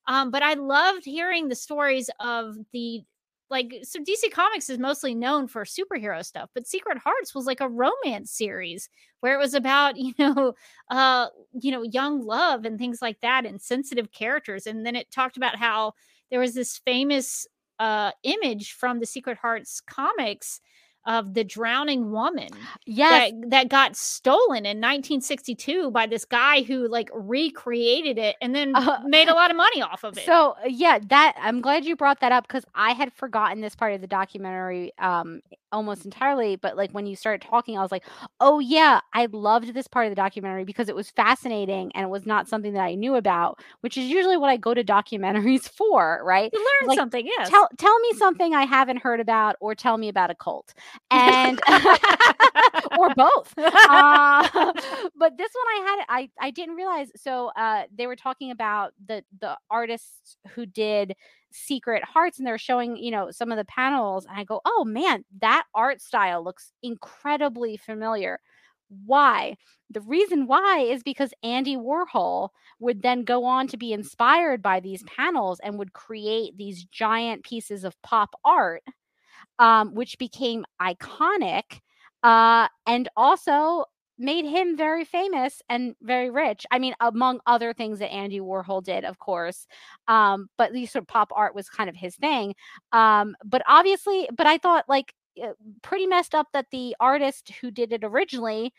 Um, 0.08 0.30
but 0.30 0.42
I 0.42 0.54
loved 0.54 1.04
hearing 1.04 1.48
the 1.48 1.54
stories 1.54 2.08
of 2.20 2.56
the 2.72 3.02
like 3.50 3.74
so 3.82 3.98
DC 3.98 4.32
Comics 4.32 4.70
is 4.70 4.78
mostly 4.78 5.14
known 5.14 5.46
for 5.46 5.64
superhero 5.64 6.24
stuff, 6.24 6.48
but 6.54 6.66
Secret 6.66 6.96
Hearts 6.96 7.34
was 7.34 7.44
like 7.44 7.60
a 7.60 7.68
romance 7.68 8.30
series 8.30 8.88
where 9.20 9.34
it 9.34 9.42
was 9.42 9.52
about, 9.52 9.96
you 9.98 10.14
know, 10.18 10.54
uh, 10.88 11.26
you 11.52 11.70
know, 11.70 11.82
young 11.82 12.24
love 12.24 12.64
and 12.64 12.78
things 12.78 13.02
like 13.02 13.20
that 13.20 13.44
and 13.44 13.60
sensitive 13.60 14.10
characters. 14.10 14.66
And 14.66 14.86
then 14.86 14.96
it 14.96 15.10
talked 15.10 15.36
about 15.36 15.56
how 15.56 15.92
there 16.30 16.40
was 16.40 16.54
this 16.54 16.78
famous 16.78 17.46
uh 17.80 18.12
image 18.22 18.72
from 18.72 19.00
the 19.00 19.06
Secret 19.06 19.38
Hearts 19.38 19.80
comics 19.80 20.60
of 21.06 21.34
the 21.34 21.44
drowning 21.44 22.10
woman 22.10 22.48
yes, 22.86 23.32
that, 23.32 23.50
that 23.50 23.68
got 23.68 23.96
stolen 23.96 24.66
in 24.66 24.78
1962 24.78 25.90
by 25.90 26.06
this 26.06 26.24
guy 26.24 26.62
who 26.62 26.88
like 26.88 27.08
recreated 27.12 28.18
it 28.18 28.36
and 28.40 28.54
then 28.54 28.72
Uh, 28.74 28.98
made 29.04 29.28
a 29.28 29.34
lot 29.34 29.50
of 29.50 29.56
money 29.56 29.82
off 29.82 30.04
of 30.04 30.16
it. 30.16 30.24
So 30.24 30.56
uh, 30.64 30.68
yeah, 30.68 30.98
that 31.08 31.36
I'm 31.40 31.60
glad 31.60 31.84
you 31.84 31.96
brought 31.96 32.20
that 32.20 32.32
up 32.32 32.46
because 32.46 32.64
I 32.74 32.92
had 32.92 33.12
forgotten 33.12 33.60
this 33.60 33.74
part 33.74 33.94
of 33.94 34.00
the 34.00 34.06
documentary 34.06 34.92
um 34.98 35.40
almost 35.72 36.04
entirely. 36.04 36.56
But 36.56 36.76
like 36.76 36.90
when 36.92 37.06
you 37.06 37.16
started 37.16 37.46
talking, 37.46 37.78
I 37.78 37.82
was 37.82 37.92
like, 37.92 38.04
oh 38.40 38.58
yeah, 38.58 39.00
I 39.12 39.26
loved 39.30 39.72
this 39.74 39.86
part 39.86 40.06
of 40.06 40.10
the 40.10 40.16
documentary 40.16 40.64
because 40.64 40.88
it 40.88 40.94
was 40.94 41.10
fascinating 41.10 41.92
and 41.94 42.04
it 42.04 42.10
was 42.10 42.26
not 42.26 42.48
something 42.48 42.72
that 42.72 42.82
I 42.82 42.94
knew 42.94 43.14
about, 43.14 43.60
which 43.80 43.96
is 43.96 44.06
usually 44.06 44.36
what 44.36 44.50
I 44.50 44.56
go 44.56 44.74
to 44.74 44.84
documentaries 44.84 45.68
for, 45.76 46.20
right? 46.24 46.50
you 46.52 46.58
learn 46.58 46.88
like, 46.88 46.98
something, 46.98 47.26
yes. 47.26 47.48
Tell 47.48 47.68
tell 47.78 47.98
me 48.00 48.12
something 48.14 48.54
I 48.54 48.64
haven't 48.64 48.98
heard 48.98 49.20
about, 49.20 49.56
or 49.60 49.74
tell 49.74 49.96
me 49.96 50.08
about 50.08 50.30
a 50.30 50.34
cult, 50.34 50.74
and 51.10 51.60
or 52.98 53.10
both. 53.14 53.54
Uh, 53.58 54.48
but 55.16 55.36
this 55.36 55.50
one 55.52 55.66
I 55.66 55.84
had 55.86 56.04
I 56.08 56.30
I 56.40 56.50
didn't 56.50 56.76
realize. 56.76 57.10
So 57.16 57.50
uh, 57.56 57.84
they 57.94 58.06
were 58.06 58.16
talking 58.16 58.50
about 58.50 58.92
the 59.06 59.24
the 59.40 59.56
artists 59.70 60.36
who 60.54 60.66
did 60.66 61.14
Secret 61.52 62.04
Hearts, 62.04 62.38
and 62.38 62.46
they're 62.46 62.58
showing 62.58 62.96
you 62.96 63.10
know 63.10 63.30
some 63.30 63.50
of 63.52 63.58
the 63.58 63.64
panels, 63.64 64.26
and 64.26 64.38
I 64.38 64.44
go, 64.44 64.60
oh 64.64 64.84
man, 64.84 65.24
that 65.40 65.64
art 65.74 66.00
style 66.00 66.42
looks 66.44 66.72
incredibly 66.82 67.76
familiar. 67.76 68.40
Why? 69.06 69.56
The 69.90 70.00
reason 70.00 70.46
why 70.46 70.80
is 70.80 71.02
because 71.02 71.32
Andy 71.42 71.76
Warhol 71.76 72.50
would 72.80 73.02
then 73.02 73.22
go 73.24 73.44
on 73.44 73.68
to 73.68 73.76
be 73.76 73.92
inspired 73.92 74.62
by 74.62 74.80
these 74.80 75.04
panels 75.04 75.60
and 75.62 75.78
would 75.78 75.92
create 75.92 76.56
these 76.56 76.84
giant 76.84 77.44
pieces 77.44 77.84
of 77.84 78.00
pop 78.02 78.34
art, 78.44 78.82
um, 79.60 79.94
which 79.94 80.18
became 80.18 80.66
iconic 80.82 81.80
uh, 82.24 82.68
and 82.86 83.08
also 83.16 83.84
made 84.18 84.44
him 84.44 84.76
very 84.76 85.04
famous 85.04 85.62
and 85.70 85.94
very 86.02 86.30
rich. 86.30 86.66
I 86.70 86.78
mean, 86.78 86.94
among 87.00 87.40
other 87.46 87.72
things 87.72 88.00
that 88.00 88.12
Andy 88.12 88.40
Warhol 88.40 88.82
did, 88.84 89.04
of 89.04 89.18
course. 89.18 89.66
Um, 90.08 90.48
but 90.58 90.72
these 90.72 90.90
sort 90.92 91.04
of 91.04 91.08
pop 91.08 91.32
art 91.34 91.54
was 91.54 91.70
kind 91.70 91.88
of 91.88 91.96
his 91.96 92.16
thing. 92.16 92.54
Um, 92.92 93.36
but 93.44 93.62
obviously, 93.68 94.28
but 94.36 94.46
I 94.46 94.58
thought 94.58 94.86
like 94.88 95.14
uh, 95.42 95.52
pretty 95.82 96.06
messed 96.06 96.34
up 96.34 96.48
that 96.52 96.66
the 96.72 96.96
artist 97.00 97.52
who 97.60 97.70
did 97.70 97.92
it 97.92 98.04
originally 98.04 98.72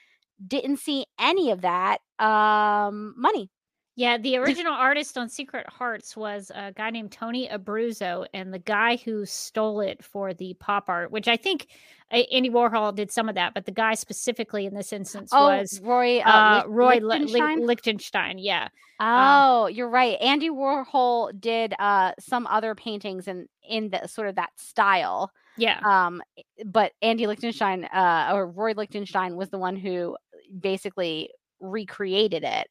didn't 0.47 0.77
see 0.77 1.05
any 1.19 1.51
of 1.51 1.61
that 1.61 1.99
um 2.19 3.13
money. 3.17 3.49
Yeah, 3.95 4.17
the 4.17 4.37
original 4.37 4.73
artist 4.73 5.17
on 5.17 5.27
Secret 5.27 5.67
Hearts 5.67 6.15
was 6.15 6.49
a 6.55 6.71
guy 6.71 6.89
named 6.91 7.11
Tony 7.11 7.49
Abruzzo, 7.49 8.25
and 8.33 8.53
the 8.53 8.59
guy 8.59 8.95
who 8.95 9.25
stole 9.25 9.81
it 9.81 10.03
for 10.03 10.33
the 10.33 10.53
pop 10.59 10.87
art, 10.87 11.11
which 11.11 11.27
I 11.27 11.35
think 11.35 11.67
uh, 12.09 12.17
Andy 12.31 12.49
Warhol 12.49 12.95
did 12.95 13.11
some 13.11 13.27
of 13.27 13.35
that, 13.35 13.53
but 13.53 13.65
the 13.65 13.71
guy 13.71 13.95
specifically 13.95 14.65
in 14.65 14.73
this 14.73 14.93
instance 14.93 15.31
was 15.33 15.81
Roy 15.83 16.19
uh, 16.19 16.23
uh, 16.23 16.63
Roy 16.67 16.95
Li- 16.95 16.99
Li- 17.01 17.05
Lichtenstein? 17.07 17.65
Lichtenstein. 17.67 18.37
Yeah, 18.37 18.69
Oh, 19.01 19.67
you're 19.67 19.89
right. 19.89 20.17
Andy 20.21 20.49
Warhol 20.49 21.37
did 21.39 21.73
uh 21.77 22.13
some 22.19 22.47
other 22.47 22.75
paintings 22.75 23.27
in 23.27 23.47
in 23.67 23.89
the 23.89 24.07
sort 24.07 24.29
of 24.29 24.35
that 24.35 24.51
style. 24.57 25.31
yeah. 25.57 25.79
Um 25.83 26.21
but 26.65 26.93
Andy 27.01 27.27
Lichtenstein 27.27 27.85
uh 27.85 28.31
or 28.33 28.47
Roy 28.47 28.71
Lichtenstein 28.73 29.35
was 29.35 29.49
the 29.49 29.57
one 29.57 29.75
who 29.75 30.15
basically 30.57 31.29
recreated 31.59 32.43
it. 32.43 32.67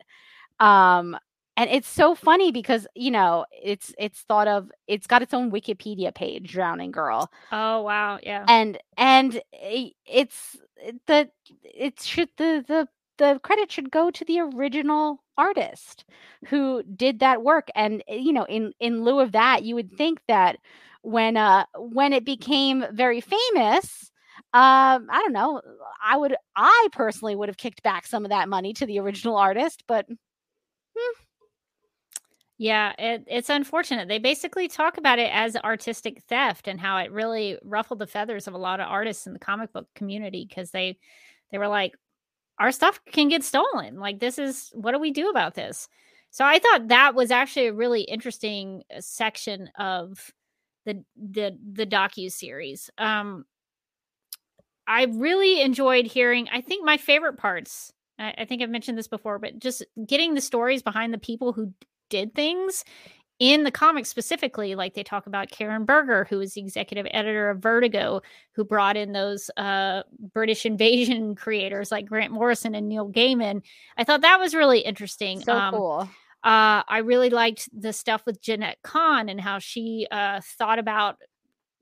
Um 0.61 1.17
and 1.57 1.71
it's 1.71 1.89
so 1.89 2.15
funny 2.15 2.53
because 2.53 2.87
you 2.95 3.11
know 3.11 3.47
it's 3.63 3.95
it's 3.99 4.21
thought 4.23 4.49
of 4.49 4.71
it's 4.87 5.07
got 5.07 5.23
its 5.23 5.35
own 5.35 5.51
Wikipedia 5.51 6.15
page, 6.15 6.53
Drowning 6.53 6.93
Girl, 6.93 7.31
Oh 7.53 7.83
wow, 7.83 8.19
yeah. 8.23 8.49
and 8.49 8.79
and 8.97 9.41
i- 9.55 9.93
it's 10.07 10.57
the 11.07 11.31
it 11.65 12.01
should 12.01 12.29
the 12.37 12.65
the 12.67 12.89
the 13.19 13.39
credit 13.43 13.71
should 13.71 13.91
go 13.91 14.11
to 14.11 14.25
the 14.25 14.41
original 14.41 15.23
artist 15.37 16.05
who 16.47 16.83
did 16.85 17.21
that 17.21 17.43
work 17.43 17.69
and 17.75 18.03
uh, 18.11 18.15
you 18.15 18.33
know 18.33 18.45
in 18.45 18.73
in 18.81 19.05
lieu 19.05 19.21
of 19.21 19.33
that 19.33 19.63
you 19.65 19.75
would 19.75 19.93
think 19.93 20.21
that 20.29 20.57
when 21.03 21.37
uh 21.37 21.65
when 21.79 22.13
it 22.13 22.25
became 22.25 22.85
very 22.93 23.21
famous 23.21 24.11
um 24.55 25.07
i 25.11 25.21
don't 25.23 25.33
know 25.33 25.61
i 26.03 26.17
would 26.17 26.35
i 26.57 26.89
personally 26.93 27.37
would 27.37 27.49
have 27.49 27.57
kicked 27.57 27.83
back 27.83 28.07
some 28.07 28.25
of 28.25 28.31
that 28.31 28.49
money 28.49 28.73
to 28.73 28.87
the 28.87 28.99
original 28.99 29.37
artist 29.37 29.83
but 29.87 30.07
Yeah, 32.59 32.93
it, 32.99 33.25
it's 33.27 33.49
unfortunate. 33.49 34.09
They 34.09 34.19
basically 34.19 34.69
talk 34.69 34.99
about 34.99 35.19
it 35.19 35.31
as 35.33 35.57
artistic 35.57 36.23
theft 36.25 36.69
and 36.69 36.79
how 36.79 36.99
it 36.99 37.11
really 37.11 37.59
ruffled 37.65 38.01
the 38.01 38.07
feathers 38.07 38.47
of 38.47 38.53
a 38.53 38.59
lot 38.59 38.81
of 38.81 38.89
artists 38.89 39.27
in 39.27 39.33
the 39.33 39.39
comic 39.39 39.73
book 39.73 39.87
community 39.95 40.45
because 40.47 40.71
they 40.71 40.99
they 41.51 41.59
were 41.59 41.69
like, 41.69 41.95
our 42.59 42.73
stuff 42.73 43.01
can 43.13 43.29
get 43.29 43.45
stolen. 43.45 43.99
Like 44.01 44.21
this 44.21 44.39
is 44.39 44.71
what 44.75 44.93
do 44.93 44.99
we 45.01 45.13
do 45.13 45.31
about 45.31 45.55
this? 45.55 45.89
So 46.31 46.45
I 46.45 46.59
thought 46.61 46.89
that 46.89 47.15
was 47.15 47.31
actually 47.31 47.69
a 47.69 47.75
really 47.75 48.03
interesting 48.03 48.83
uh, 48.95 49.01
section 49.01 49.71
of 49.79 50.33
the 50.87 51.05
the 51.17 51.59
the 51.75 51.87
docu 51.87 52.31
series. 52.33 52.91
Um, 52.99 53.47
I 54.87 55.05
really 55.05 55.61
enjoyed 55.63 56.07
hearing. 56.07 56.49
I 56.53 56.61
think 56.61 56.85
my 56.85 56.97
favorite 56.97 57.37
parts. 57.37 57.93
I, 58.21 58.35
I 58.39 58.45
think 58.45 58.63
I've 58.63 58.71
mentioned 58.71 58.99
this 58.99 59.09
before, 59.09 59.39
but 59.39 59.59
just 59.59 59.85
getting 60.07 60.35
the 60.35 60.41
stories 60.41 60.83
behind 60.83 61.13
the 61.13 61.19
people 61.19 61.53
who 61.53 61.73
did 62.11 62.35
things 62.35 62.85
in 63.41 63.65
the 63.65 63.71
comics 63.71 64.11
specifically 64.11 64.75
like 64.75 64.93
they 64.93 65.03
talk 65.03 65.27
about 65.27 65.51
karen 65.51 65.87
berger 65.87 66.25
who 66.29 66.41
is 66.41 66.53
the 66.53 66.61
executive 66.61 67.07
editor 67.11 67.49
of 67.49 67.59
vertigo 67.59 68.21
who 68.53 68.65
brought 68.65 68.97
in 68.97 69.13
those 69.13 69.51
uh, 69.57 70.03
british 70.35 70.67
invasion 70.67 71.35
creators 71.35 71.91
like 71.91 72.07
grant 72.07 72.33
morrison 72.33 72.75
and 72.75 72.89
neil 72.89 73.09
gaiman 73.09 73.63
i 73.97 74.05
thought 74.05 74.21
that 74.21 74.39
was 74.39 74.55
really 74.55 74.81
interesting 74.81 75.41
So 75.41 75.55
um, 75.55 75.75
cool. 75.75 76.01
uh, 76.45 76.83
I 76.87 76.99
really 77.05 77.31
liked 77.31 77.69
the 77.73 77.93
stuff 77.93 78.23
with 78.27 78.43
Jenette 78.43 78.77
Kahn 78.83 79.29
and 79.29 79.41
how 79.41 79.59
she 79.59 80.07
uh, 80.11 80.41
thought 80.59 80.79
about 80.79 81.17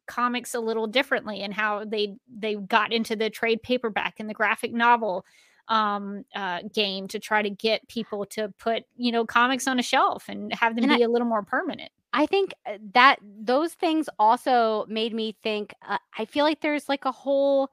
comics 0.09 0.55
a 0.55 0.61
little 0.61 0.87
differently 0.87 1.43
and 1.43 1.53
how 1.55 1.85
they 1.85 2.17
they 2.29 2.55
got 2.55 2.93
into 2.93 3.15
the 3.15 3.31
trade 3.31 3.63
paperback 3.63 4.15
and 4.19 4.29
the 4.29 4.35
graphic 4.35 4.73
novel 4.73 5.25
um, 5.69 6.25
uh, 6.35 6.61
game 6.73 7.09
to 7.09 7.19
try 7.19 7.43
to 7.43 7.51
get 7.51 7.87
people 7.89 8.27
to 8.27 8.53
put 8.59 8.85
you 8.97 9.13
know 9.13 9.25
comics 9.25 9.67
on 9.67 9.79
a 9.79 9.83
shelf 9.83 10.25
and 10.29 10.53
have 10.55 10.75
them 10.75 10.85
And 10.85 10.97
be 10.99 11.03
a 11.03 11.09
little 11.09 11.27
more 11.27 11.43
permanent. 11.43 11.91
I 12.13 12.27
think 12.27 12.55
uh, 12.67 12.79
that 12.95 13.17
those 13.23 13.75
things 13.75 14.09
also 14.19 14.87
made 14.89 15.15
me 15.15 15.37
think. 15.43 15.75
Uh, 15.87 15.99
I 16.17 16.25
feel 16.25 16.45
like 16.45 16.61
there's 16.61 16.89
like 16.89 17.05
a 17.05 17.13
whole. 17.13 17.71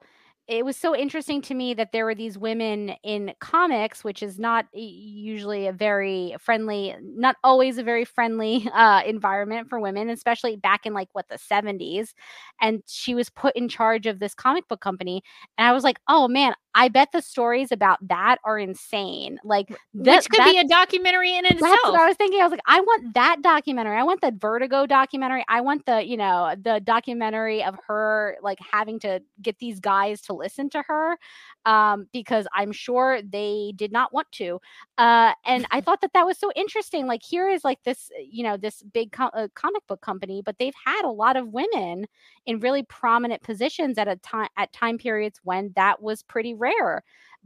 It 0.48 0.64
was 0.64 0.76
so 0.76 0.94
interesting 0.94 1.42
to 1.42 1.54
me 1.54 1.74
that 1.74 1.90
there 1.90 2.04
were 2.04 2.14
these 2.14 2.38
women 2.38 2.90
in 3.02 3.32
comics, 3.40 4.04
which 4.04 4.22
is 4.22 4.38
not 4.38 4.66
usually 4.72 5.66
a 5.66 5.72
very 5.72 6.36
friendly, 6.38 6.94
not 7.02 7.36
always 7.42 7.78
a 7.78 7.82
very 7.82 8.04
friendly 8.04 8.68
uh, 8.74 9.02
environment 9.04 9.68
for 9.68 9.80
women, 9.80 10.08
especially 10.08 10.56
back 10.56 10.86
in 10.86 10.94
like 10.94 11.08
what 11.12 11.28
the 11.28 11.36
70s. 11.38 12.14
And 12.60 12.82
she 12.86 13.14
was 13.14 13.28
put 13.28 13.56
in 13.56 13.68
charge 13.68 14.06
of 14.06 14.20
this 14.20 14.34
comic 14.34 14.68
book 14.68 14.80
company. 14.80 15.22
And 15.58 15.66
I 15.66 15.72
was 15.72 15.82
like, 15.82 15.98
oh 16.06 16.28
man, 16.28 16.54
I 16.76 16.90
bet 16.90 17.10
the 17.10 17.22
stories 17.22 17.72
about 17.72 18.06
that 18.06 18.36
are 18.44 18.58
insane. 18.58 19.40
Like, 19.42 19.68
that, 19.94 20.16
Which 20.16 20.28
could 20.28 20.44
be 20.44 20.58
a 20.58 20.64
documentary 20.64 21.34
in 21.34 21.46
itself. 21.46 21.60
that's 21.62 21.84
what 21.84 22.00
I 22.00 22.06
was 22.06 22.16
thinking. 22.18 22.38
I 22.38 22.42
was 22.42 22.50
like, 22.50 22.60
I 22.66 22.80
want 22.80 23.14
that 23.14 23.40
documentary. 23.40 23.96
I 23.96 24.02
want 24.02 24.20
the 24.20 24.30
Vertigo 24.30 24.84
documentary. 24.84 25.42
I 25.48 25.62
want 25.62 25.86
the, 25.86 26.06
you 26.06 26.18
know, 26.18 26.54
the 26.62 26.80
documentary 26.84 27.64
of 27.64 27.78
her 27.86 28.36
like 28.42 28.58
having 28.60 29.00
to 29.00 29.22
get 29.40 29.58
these 29.58 29.80
guys 29.80 30.20
to 30.22 30.34
listen 30.36 30.70
to 30.70 30.82
her, 30.86 31.16
um, 31.64 32.06
because 32.12 32.46
I'm 32.54 32.72
sure 32.72 33.20
they 33.22 33.72
did 33.76 33.92
not 33.92 34.12
want 34.12 34.30
to. 34.32 34.60
Uh, 34.98 35.32
and 35.44 35.66
I 35.70 35.80
thought 35.82 36.00
that 36.02 36.12
that 36.14 36.26
was 36.26 36.38
so 36.38 36.50
interesting. 36.54 37.06
Like, 37.06 37.22
here 37.22 37.48
is 37.48 37.64
like 37.64 37.82
this, 37.84 38.10
you 38.30 38.42
know, 38.44 38.56
this 38.56 38.82
big 38.82 39.12
co- 39.12 39.26
uh, 39.34 39.48
comic 39.54 39.86
book 39.86 40.00
company, 40.00 40.42
but 40.44 40.56
they've 40.58 40.74
had 40.84 41.04
a 41.04 41.10
lot 41.10 41.36
of 41.36 41.48
women 41.48 42.06
in 42.46 42.60
really 42.60 42.82
prominent 42.84 43.42
positions 43.42 43.98
at 43.98 44.08
a 44.08 44.16
time 44.16 44.48
at 44.56 44.72
time 44.72 44.98
periods 44.98 45.40
when 45.44 45.72
that 45.76 46.00
was 46.02 46.22
pretty 46.22 46.54
rare. 46.54 47.02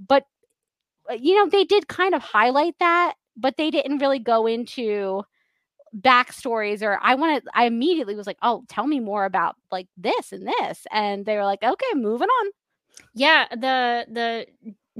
But 0.09 0.25
uh, 1.11 1.15
you 1.15 1.37
know, 1.37 1.49
they 1.49 1.65
did 1.65 1.89
kind 1.89 2.15
of 2.15 2.23
highlight 2.23 2.75
that, 2.81 3.15
but 3.37 3.57
they 3.57 3.71
didn't 3.71 3.99
really 3.99 4.19
go 4.19 4.47
into 4.47 5.23
backstories 5.97 6.83
or 6.83 6.99
I 7.03 7.17
wanted 7.17 7.45
I 7.55 7.67
immediately 7.67 8.15
was 8.17 8.27
like, 8.27 8.39
"Oh, 8.43 8.65
tell 8.69 8.87
me 8.87 9.01
more 9.01 9.25
about 9.25 9.57
like 9.73 9.89
this 9.97 10.33
and 10.33 10.47
this." 10.47 10.87
And 10.93 11.27
they 11.27 11.37
were 11.37 11.45
like, 11.45 11.63
"Okay, 11.65 11.87
moving 11.97 12.29
on." 12.29 12.51
Yeah, 13.15 13.47
the 13.51 14.07
the 14.11 14.47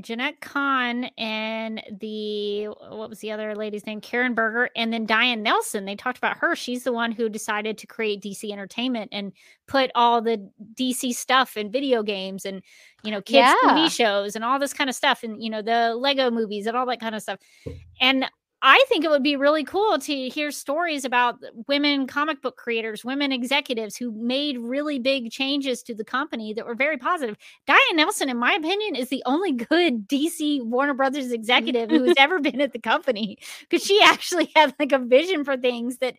Jenette 0.01 0.41
Kahn 0.41 1.05
and 1.19 1.83
the 2.01 2.67
what 2.67 3.11
was 3.11 3.19
the 3.19 3.33
other 3.33 3.55
lady's 3.55 3.85
name? 3.87 4.01
Karen 4.01 4.35
Berger 4.35 4.71
and 4.77 4.93
then 4.93 5.05
Diane 5.05 5.43
Nelson. 5.43 5.85
They 5.85 5.97
talked 5.97 6.17
about 6.17 6.37
her. 6.39 6.55
She's 6.57 6.85
the 6.85 6.93
one 6.93 7.13
who 7.13 7.29
decided 7.29 7.77
to 7.79 7.87
create 7.87 8.23
DC 8.23 8.51
Entertainment 8.51 9.11
and 9.13 9.33
put 9.67 9.91
all 9.95 10.23
the 10.23 10.49
DC 10.75 11.13
stuff 11.15 11.57
in 11.57 11.71
video 11.71 12.03
games 12.03 12.45
and 12.47 12.63
you 13.03 13.11
know 13.11 13.21
kids 13.21 13.55
Yeah. 13.63 13.69
TV 13.69 13.91
shows 13.91 14.37
and 14.37 14.45
all 14.45 14.59
this 14.59 14.73
kind 14.73 14.89
of 14.89 14.97
stuff 14.97 15.23
and 15.23 15.43
you 15.43 15.51
know 15.51 15.61
the 15.63 15.95
Lego 15.95 16.31
movies 16.31 16.67
and 16.67 16.77
all 16.77 16.87
that 16.87 17.01
kind 17.01 17.15
of 17.15 17.23
stuff. 17.23 17.39
And 18.01 18.25
I 18.63 18.85
think 18.89 19.05
it 19.05 19.11
would 19.11 19.23
be 19.23 19.37
really 19.37 19.65
cool 19.65 19.99
to 19.99 20.29
hear 20.29 20.51
stories 20.51 21.07
about 21.07 21.39
women 21.67 22.07
comic 22.07 22.43
book 22.43 22.57
creators, 22.59 23.03
women 23.05 23.33
executives 23.33 23.97
who 23.97 24.13
made 24.13 24.59
really 24.59 24.99
big 24.99 25.31
changes 25.31 25.83
to 25.85 25.95
the 25.95 26.05
company 26.05 26.53
that 26.53 26.67
were 26.67 26.75
very 26.75 26.99
positive. 26.99 27.39
Diane 27.67 27.81
Nelson, 27.95 28.29
in 28.29 28.37
my 28.37 28.53
opinion, 28.53 28.97
is 28.97 29.09
the 29.09 29.23
only 29.25 29.53
good 29.71 30.07
DC 30.07 30.63
Warner 30.65 30.93
Brothers 30.93 31.33
executive 31.33 31.91
who 31.91 32.05
has 32.05 32.15
ever 32.19 32.39
been 32.39 32.61
at 32.61 32.73
the 32.75 32.79
company 32.79 33.39
because 33.61 33.83
she 33.85 34.03
actually 34.03 34.51
had 34.57 34.75
like 34.79 34.93
a 34.93 34.99
vision 34.99 35.43
for 35.43 35.57
things 35.57 35.97
that 35.99 36.17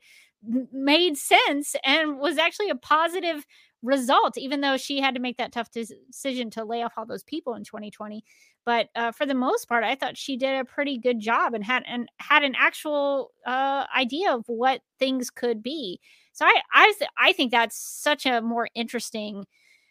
made 0.71 1.17
sense 1.17 1.75
and 1.85 2.17
was 2.17 2.39
actually 2.39 2.71
a 2.71 2.75
positive 2.75 3.45
result, 3.83 4.37
even 4.37 4.61
though 4.61 4.77
she 4.77 4.99
had 4.99 5.15
to 5.15 5.21
make 5.21 5.37
that 5.37 5.51
tough 5.51 5.69
decision 5.71 6.49
to 6.51 6.63
lay 6.63 6.83
off 6.83 6.93
all 6.97 7.05
those 7.05 7.23
people 7.23 7.53
in 7.53 7.63
2020. 7.63 8.23
But 8.66 8.89
uh, 8.95 9.12
for 9.12 9.26
the 9.26 9.34
most 9.34 9.68
part, 9.68 9.84
I 9.84 9.95
thought 9.95 10.18
she 10.18 10.38
did 10.38 10.59
a 10.59 10.66
pretty 10.66 10.97
good 10.97 11.20
job 11.20 11.53
and 11.53 11.64
had 11.64 11.84
and 11.88 12.07
had 12.18 12.43
an 12.43 12.53
actual 12.57 13.32
uh, 13.45 13.86
idea 13.95 14.34
of 14.36 14.43
what 14.47 14.82
things 14.99 15.30
could 15.30 15.64
be. 15.64 15.99
So 16.34 16.45
I 16.45 16.62
I 16.74 16.93
I 17.18 17.34
think 17.34 17.51
that's 17.51 17.78
such 17.78 18.26
a 18.26 18.41
more 18.41 18.68
interesting 18.76 19.45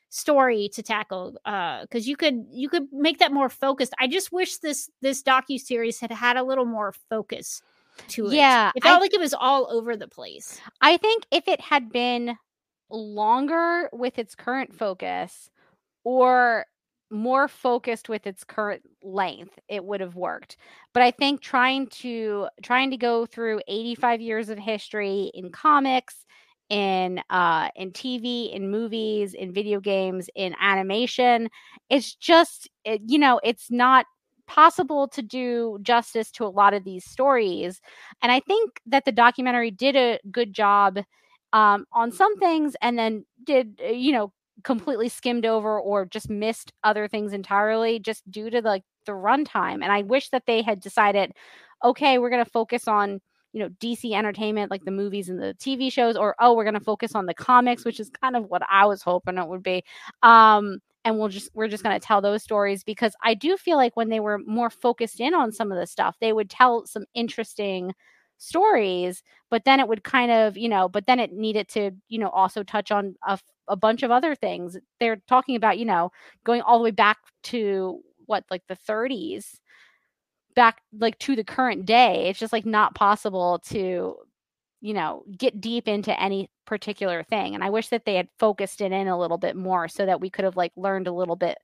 story 0.09 0.69
to 0.75 0.83
tackle 0.83 1.37
because 1.83 2.07
you 2.09 2.17
could 2.17 2.45
you 2.53 2.69
could 2.69 2.93
make 2.93 3.19
that 3.19 3.33
more 3.33 3.49
focused. 3.49 3.95
I 3.99 4.07
just 4.07 4.33
wish 4.33 4.59
this 4.59 4.91
this 5.01 5.23
docu 5.23 5.59
series 5.59 6.01
had 6.01 6.11
had 6.13 6.37
a 6.37 6.43
little 6.43 6.65
more 6.65 6.93
focus 7.09 7.63
to 8.09 8.27
it. 8.29 8.35
Yeah, 8.35 8.73
it 8.75 8.83
felt 8.83 8.99
I- 8.99 9.01
like 9.01 9.15
it 9.15 9.21
was 9.21 9.35
all 9.35 9.69
over 9.71 9.97
the 9.97 10.09
place. 10.09 10.61
I 10.81 10.97
think 10.97 11.25
if 11.31 11.49
it 11.49 11.61
had 11.61 11.91
been 11.93 12.37
longer 12.91 13.89
with 13.93 14.19
its 14.19 14.35
current 14.35 14.75
focus 14.75 15.51
or 16.05 16.67
more 17.11 17.49
focused 17.49 18.09
with 18.09 18.27
its 18.27 18.45
current 18.45 18.83
length 19.03 19.59
it 19.69 19.85
would 19.85 20.01
have 20.01 20.17
worked. 20.17 20.57
But 20.95 21.03
i 21.03 21.11
think 21.11 21.41
trying 21.41 21.89
to 21.89 22.49
trying 22.63 22.91
to 22.91 22.97
go 22.97 23.27
through 23.27 23.61
85 23.69 24.21
years 24.21 24.49
of 24.49 24.59
history 24.59 25.31
in 25.35 25.51
comics 25.51 26.25
in 26.69 27.21
uh 27.31 27.69
in 27.75 27.91
tv 27.93 28.53
in 28.55 28.71
movies 28.71 29.35
in 29.35 29.53
video 29.53 29.81
games 29.81 30.31
in 30.37 30.55
animation 30.61 31.49
it's 31.89 32.15
just 32.15 32.69
it, 32.85 33.01
you 33.07 33.19
know 33.19 33.41
it's 33.43 33.71
not 33.73 34.07
possible 34.47 35.07
to 35.09 35.23
do 35.23 35.79
justice 35.83 36.31
to 36.33 36.45
a 36.45 36.49
lot 36.49 36.75
of 36.75 36.83
these 36.85 37.05
stories. 37.05 37.81
And 38.23 38.33
i 38.33 38.41
think 38.41 38.81
that 38.87 39.05
the 39.05 39.13
documentary 39.13 39.71
did 39.71 39.97
a 39.97 40.19
good 40.31 40.53
job 40.53 40.99
um, 41.53 41.87
on 41.93 42.13
some 42.13 42.37
things 42.39 42.77
and 42.83 42.99
then 42.99 43.25
did 43.45 43.81
uh, 43.85 43.89
you 43.91 44.13
know 44.13 44.33
completely 44.65 45.09
skimmed 45.09 45.47
over 45.47 45.81
or 45.81 46.07
just 46.07 46.31
missed 46.31 46.73
other 46.85 47.09
things 47.09 47.33
entirely 47.33 47.99
just 47.99 48.29
due 48.31 48.51
to 48.51 48.61
like 48.61 48.83
the 49.07 49.13
runtime 49.13 49.83
and 49.83 49.93
i 49.93 50.03
wish 50.03 50.29
that 50.31 50.45
they 50.47 50.63
had 50.63 50.81
decided 50.81 51.33
okay 51.85 52.19
we're 52.19 52.31
going 52.31 52.45
to 52.45 52.51
focus 52.51 52.87
on 52.89 53.21
you 53.53 53.61
know 53.61 53.69
dc 53.81 54.13
entertainment 54.13 54.71
like 54.71 54.85
the 54.85 54.91
movies 54.91 55.29
and 55.29 55.41
the 55.41 55.55
tv 55.55 55.91
shows 55.91 56.17
or 56.17 56.35
oh 56.39 56.55
we're 56.55 56.65
going 56.65 56.75
to 56.75 56.81
focus 56.81 57.15
on 57.15 57.27
the 57.27 57.35
comics 57.35 57.85
which 57.85 58.01
is 58.01 58.11
kind 58.11 58.37
of 58.37 58.45
what 58.45 58.63
i 58.71 58.85
was 58.85 59.03
hoping 59.03 59.39
it 59.39 59.49
would 59.49 59.63
be 59.63 59.83
um 60.23 60.79
and 61.05 61.19
we'll 61.19 61.29
just 61.29 61.51
we're 61.55 61.69
just 61.69 61.83
going 61.83 61.99
to 61.99 62.05
tell 62.05 62.21
those 62.21 62.43
stories 62.43 62.85
because 62.85 63.15
i 63.23 63.35
do 63.35 63.57
feel 63.57 63.77
like 63.77 63.97
when 63.97 64.09
they 64.09 64.21
were 64.21 64.39
more 64.47 64.71
focused 64.71 65.21
in 65.21 65.35
on 65.35 65.53
some 65.53 65.73
of 65.73 65.79
the 65.79 65.87
stuff 65.87 66.17
they 66.21 66.33
would 66.33 66.51
tell 66.51 66.87
some 66.87 67.05
interesting 67.15 67.93
stories 68.39 69.23
but 69.51 69.65
then 69.65 69.81
it 69.81 69.89
would 69.89 70.03
kind 70.03 70.31
of 70.31 70.57
you 70.57 70.69
know 70.69 70.89
but 70.89 71.07
then 71.07 71.21
it 71.21 71.33
needed 71.33 71.69
to 71.69 71.91
you 72.09 72.19
know 72.19 72.31
also 72.31 72.63
touch 72.63 72.91
on 72.91 73.15
a, 73.27 73.39
a 73.69 73.77
bunch 73.77 74.03
of 74.03 74.11
other 74.11 74.35
things. 74.35 74.77
They're 74.99 75.23
talking 75.29 75.57
about 75.57 75.79
you 75.79 75.85
know 75.85 76.13
going 76.45 76.63
all 76.63 76.79
the 76.79 76.85
way 76.85 76.91
back 76.91 77.19
to 77.45 78.01
what 78.27 78.45
like 78.51 78.63
the 78.69 78.77
30s 78.77 79.59
back 80.55 80.83
like 80.99 81.19
to 81.21 81.37
the 81.37 81.45
current 81.45 81.87
day. 81.87 82.29
It's 82.29 82.39
just 82.39 82.53
like 82.53 82.67
not 82.67 82.95
possible 82.95 83.61
to 83.67 84.17
you 84.81 84.95
know 84.95 85.25
get 85.37 85.61
deep 85.61 85.87
into 85.89 86.19
any 86.21 86.49
particular 86.65 87.23
thing 87.23 87.55
and 87.55 87.63
i 87.65 87.69
wish 87.69 87.89
that 87.89 88.05
they 88.07 88.15
had 88.15 88.29
focused 88.39 88.81
it 88.81 88.93
in 88.93 89.09
a 89.09 89.19
little 89.19 89.37
bit 89.37 89.57
more 89.57 89.89
so 89.89 90.07
that 90.07 90.21
we 90.21 90.31
could 90.31 90.45
have 90.45 90.57
like 90.57 90.73
learned 90.77 91.07
a 91.07 91.13
little 91.13 91.37
bit 91.37 91.59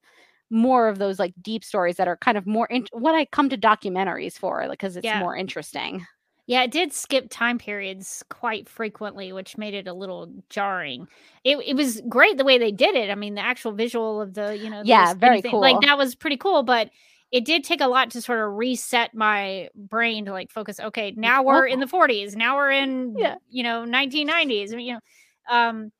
more 0.50 0.88
of 0.88 0.98
those 0.98 1.18
like 1.18 1.32
deep 1.40 1.64
stories 1.64 1.96
that 1.96 2.08
are 2.08 2.16
kind 2.18 2.36
of 2.36 2.46
more 2.46 2.66
in- 2.66 2.86
what 2.92 3.14
i 3.14 3.24
come 3.24 3.48
to 3.48 3.56
documentaries 3.56 4.34
for 4.38 4.60
like 4.62 4.72
because 4.78 4.96
it's 4.96 5.04
Yeah. 5.04 5.20
more 5.20 5.34
interesting 5.36 6.04
Yeah, 6.46 6.62
it 6.62 6.70
did 6.70 6.92
skip 6.92 7.26
time 7.28 7.58
periods 7.58 8.22
quite 8.30 8.68
frequently, 8.68 9.32
which 9.32 9.58
made 9.58 9.74
it 9.74 9.88
a 9.88 9.92
little 9.92 10.32
jarring. 10.48 11.08
It 11.44 11.58
it 11.66 11.74
was 11.74 12.00
great 12.08 12.36
the 12.38 12.44
way 12.44 12.56
they 12.58 12.70
did 12.72 12.94
it. 12.94 13.10
I 13.10 13.16
mean, 13.16 13.34
the 13.34 13.40
actual 13.40 13.72
visual 13.72 14.20
of 14.20 14.34
the, 14.34 14.56
you 14.56 14.70
know, 14.70 14.84
Yeah, 14.84 15.14
very 15.14 15.42
thing, 15.42 15.58
Like 15.60 15.80
that 15.80 15.98
was 15.98 16.14
pretty 16.14 16.36
cool, 16.36 16.62
but 16.62 16.90
it 17.32 17.44
did 17.44 17.64
take 17.64 17.80
a 17.80 17.88
lot 17.88 18.10
to 18.10 18.22
sort 18.22 18.38
of 18.40 18.54
reset 18.54 19.14
my 19.14 19.68
brain 19.74 20.24
to 20.26 20.32
like 20.32 20.50
focus. 20.50 20.78
Okay, 20.78 21.12
now 21.16 21.42
we're 21.42 21.66
in 21.66 21.80
the 21.80 21.86
40s. 21.86 22.36
Now 22.36 22.56
we're 22.56 22.70
in 22.70 23.18
Yeah. 23.18 23.36
you 23.48 23.62
know 23.62 23.84
1990s. 23.84 24.72
I 24.72 24.76
mean, 24.76 24.86
You 24.86 24.94
know, 24.94 25.00
um, 25.56 25.92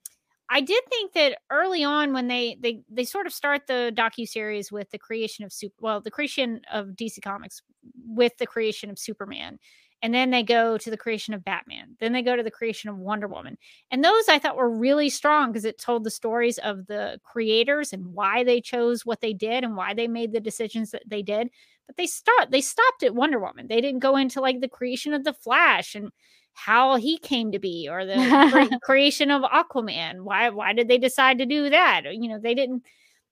I 0.51 0.61
did 0.63 0.85
think 0.91 1.13
that 1.15 1.39
early 1.51 1.85
on 1.85 2.13
when 2.13 2.29
they 2.29 2.57
they 2.61 2.83
they 2.91 3.05
sort 3.05 3.27
of 3.27 3.33
start 3.35 3.67
the 3.69 3.93
docu 3.97 4.29
series 4.29 4.73
with 4.73 4.91
the 4.91 4.99
creation 4.99 5.45
of 5.45 5.53
super 5.53 5.77
well 5.81 6.01
the 6.01 6.11
creation 6.13 6.61
of 6.73 6.97
DC 6.97 7.21
Comics 7.21 7.63
with 8.07 8.37
the 8.39 8.47
creation 8.47 8.91
of 8.91 8.99
Superman, 8.99 9.59
and 10.03 10.13
then 10.15 10.31
they 10.31 10.43
go 10.43 10.77
to 10.79 10.91
the 10.91 10.97
creation 10.97 11.35
of 11.35 11.45
Batman, 11.45 11.97
then 12.01 12.13
they 12.13 12.23
go 12.23 12.37
to 12.37 12.43
the 12.43 12.51
creation 12.51 12.91
of 12.91 12.99
Wonder 12.99 13.29
Woman, 13.29 13.57
and 13.91 14.05
those 14.05 14.29
I 14.29 14.39
thought 14.39 14.57
were 14.57 14.71
really 14.71 15.11
strong 15.11 15.51
because 15.51 15.65
it 15.65 15.79
told 15.79 16.05
the 16.05 16.11
stories 16.11 16.59
of 16.59 16.87
the 16.87 17.19
creators 17.25 17.93
and 17.93 18.13
why 18.13 18.45
they 18.45 18.61
chose 18.61 19.07
what 19.07 19.21
they 19.21 19.33
did 19.33 19.65
and 19.65 19.77
why 19.77 19.95
they 19.95 20.09
made 20.09 20.33
the 20.33 20.41
decisions 20.41 20.91
that 20.91 21.03
they 21.07 21.23
did. 21.23 21.49
But 21.87 21.97
they 21.97 22.07
start 22.07 22.51
they 22.51 22.61
stopped 22.61 23.03
at 23.03 23.15
Wonder 23.15 23.39
Woman. 23.39 23.69
They 23.69 23.81
didn't 23.81 24.01
go 24.01 24.17
into 24.17 24.41
like 24.41 24.61
the 24.61 24.69
creation 24.69 25.15
of 25.15 25.25
the 25.25 25.33
Flash 25.33 25.95
and 25.95 26.11
how 26.53 26.97
he 26.97 27.19
came 27.19 27.53
to 27.53 27.59
be 27.59 27.87
or 27.89 28.05
the 28.07 28.49
cre- 28.51 28.77
creation 28.83 29.31
of 29.31 29.43
Aquaman. 29.43 30.23
Why 30.23 30.49
why 30.51 30.73
did 30.73 30.89
they 30.89 30.99
decide 30.99 31.39
to 31.39 31.47
do 31.47 31.71
that? 31.71 32.03
You 32.13 32.29
know, 32.29 32.39
they 32.41 32.55
didn't 32.55 32.83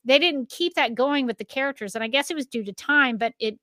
they 0.05 0.19
didn't 0.19 0.51
keep 0.51 0.75
that 0.75 0.95
going 0.95 1.27
with 1.27 1.39
the 1.39 1.45
characters 1.45 1.95
and 1.95 2.05
I 2.05 2.09
guess 2.09 2.31
it 2.31 2.37
was 2.37 2.47
due 2.47 2.65
to 2.65 2.73
time, 2.73 3.17
but 3.17 3.33
it 3.41 3.59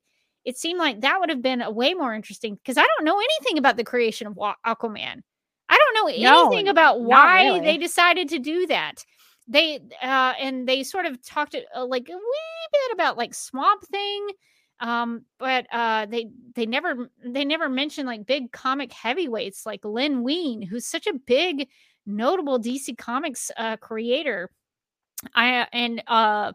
it 0.45 0.57
seemed 0.57 0.79
like 0.79 1.01
that 1.01 1.19
would 1.19 1.29
have 1.29 1.41
been 1.41 1.61
a 1.61 1.71
way 1.71 1.93
more 1.93 2.13
interesting 2.13 2.55
because 2.55 2.77
I 2.77 2.83
don't 2.85 3.05
know 3.05 3.19
anything 3.19 3.57
about 3.57 3.77
the 3.77 3.83
creation 3.83 4.27
of 4.27 4.33
Aquaman. 4.65 5.21
I 5.69 5.77
don't 5.77 5.95
know 5.95 6.21
No, 6.21 6.47
anything 6.47 6.67
about 6.67 7.01
why 7.01 7.45
really. 7.45 7.59
they 7.61 7.77
decided 7.77 8.29
to 8.29 8.39
do 8.39 8.67
that. 8.67 9.05
They 9.47 9.79
uh 10.01 10.33
and 10.39 10.67
they 10.67 10.83
sort 10.83 11.05
of 11.05 11.21
talked 11.23 11.55
uh, 11.55 11.85
like 11.85 12.07
a 12.09 12.13
wee 12.13 12.67
bit 12.71 12.93
about 12.93 13.17
like 13.17 13.33
Swamp 13.33 13.83
Thing 13.87 14.27
um 14.79 15.25
but 15.37 15.65
uh 15.71 16.05
they 16.07 16.27
they 16.55 16.65
never 16.65 17.09
they 17.23 17.45
never 17.45 17.69
mentioned 17.69 18.07
like 18.07 18.25
big 18.25 18.51
comic 18.51 18.91
heavyweights 18.91 19.65
like 19.65 19.83
Len 19.85 20.23
Wein 20.23 20.61
who's 20.61 20.85
such 20.85 21.05
a 21.07 21.13
big 21.13 21.67
notable 22.05 22.59
DC 22.59 22.97
Comics 22.97 23.51
uh 23.57 23.77
creator 23.77 24.49
I 25.35 25.67
and 25.71 26.03
uh 26.07 26.53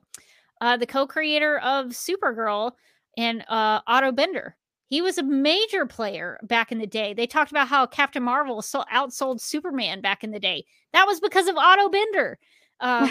uh 0.61 0.76
the 0.76 0.87
co-creator 0.87 1.59
of 1.59 1.87
Supergirl 1.87 2.72
and 3.17 3.45
uh 3.49 3.81
Otto 3.87 4.12
Binder 4.12 4.57
he 4.89 5.03
was 5.03 5.19
a 5.19 5.23
major 5.23 5.85
player 5.85 6.39
back 6.45 6.71
in 6.71 6.79
the 6.79 6.87
day. 6.87 7.12
They 7.12 7.27
talked 7.27 7.51
about 7.51 7.69
how 7.69 7.87
Captain 7.87 8.23
Marvel 8.23 8.62
so 8.62 8.85
outsold 8.93 9.41
Superman 9.41 10.01
back 10.01 10.23
in 10.23 10.31
the 10.31 10.39
day. 10.39 10.64
That 10.93 11.07
was 11.07 11.21
because 11.21 11.49
of 11.49 11.57
Otto 11.57 11.89
Binder. 11.89 12.39
Um, 12.81 13.09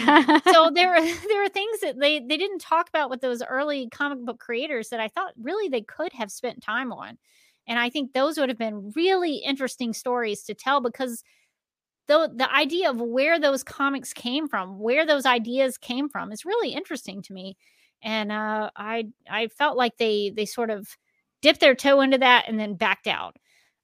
so 0.52 0.70
there 0.70 0.90
were 1.00 1.00
there 1.28 1.42
were 1.42 1.48
things 1.48 1.80
that 1.80 1.98
they 2.00 2.20
they 2.20 2.36
didn't 2.36 2.60
talk 2.60 2.88
about 2.88 3.10
with 3.10 3.20
those 3.20 3.42
early 3.42 3.88
comic 3.90 4.24
book 4.24 4.38
creators 4.38 4.88
that 4.88 5.00
I 5.00 5.08
thought 5.08 5.34
really 5.40 5.68
they 5.68 5.82
could 5.82 6.12
have 6.14 6.30
spent 6.30 6.62
time 6.62 6.92
on. 6.92 7.18
And 7.68 7.78
I 7.78 7.90
think 7.90 8.12
those 8.12 8.38
would 8.38 8.48
have 8.48 8.58
been 8.58 8.92
really 8.94 9.36
interesting 9.36 9.92
stories 9.92 10.44
to 10.44 10.54
tell 10.54 10.80
because 10.80 11.22
the 12.08 12.30
the 12.34 12.50
idea 12.54 12.88
of 12.88 13.00
where 13.00 13.38
those 13.38 13.62
comics 13.62 14.14
came 14.14 14.48
from, 14.48 14.78
where 14.78 15.04
those 15.04 15.26
ideas 15.26 15.76
came 15.76 16.08
from 16.08 16.32
is 16.32 16.44
really 16.46 16.70
interesting 16.70 17.20
to 17.22 17.32
me. 17.34 17.56
And 18.02 18.30
uh, 18.32 18.70
I 18.76 19.08
I 19.30 19.48
felt 19.48 19.76
like 19.76 19.96
they 19.98 20.30
they 20.34 20.44
sort 20.46 20.70
of 20.70 20.88
dipped 21.42 21.60
their 21.60 21.74
toe 21.74 22.00
into 22.00 22.18
that 22.18 22.46
and 22.48 22.58
then 22.58 22.74
backed 22.74 23.06
out. 23.06 23.36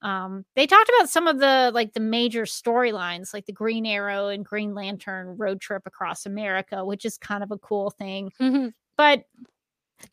Um, 0.02 0.44
they 0.56 0.66
talked 0.66 0.90
about 0.98 1.08
some 1.10 1.28
of 1.28 1.38
the 1.38 1.70
like 1.74 1.92
the 1.94 2.00
major 2.00 2.42
storylines, 2.42 3.32
like 3.34 3.46
the 3.46 3.52
Green 3.52 3.86
Arrow 3.86 4.28
and 4.28 4.44
Green 4.44 4.74
Lantern 4.74 5.36
road 5.38 5.60
trip 5.60 5.82
across 5.86 6.26
America, 6.26 6.84
which 6.84 7.04
is 7.04 7.18
kind 7.18 7.42
of 7.44 7.50
a 7.52 7.58
cool 7.58 7.90
thing. 7.90 8.30
Mhm. 8.40 8.72
But 8.96 9.24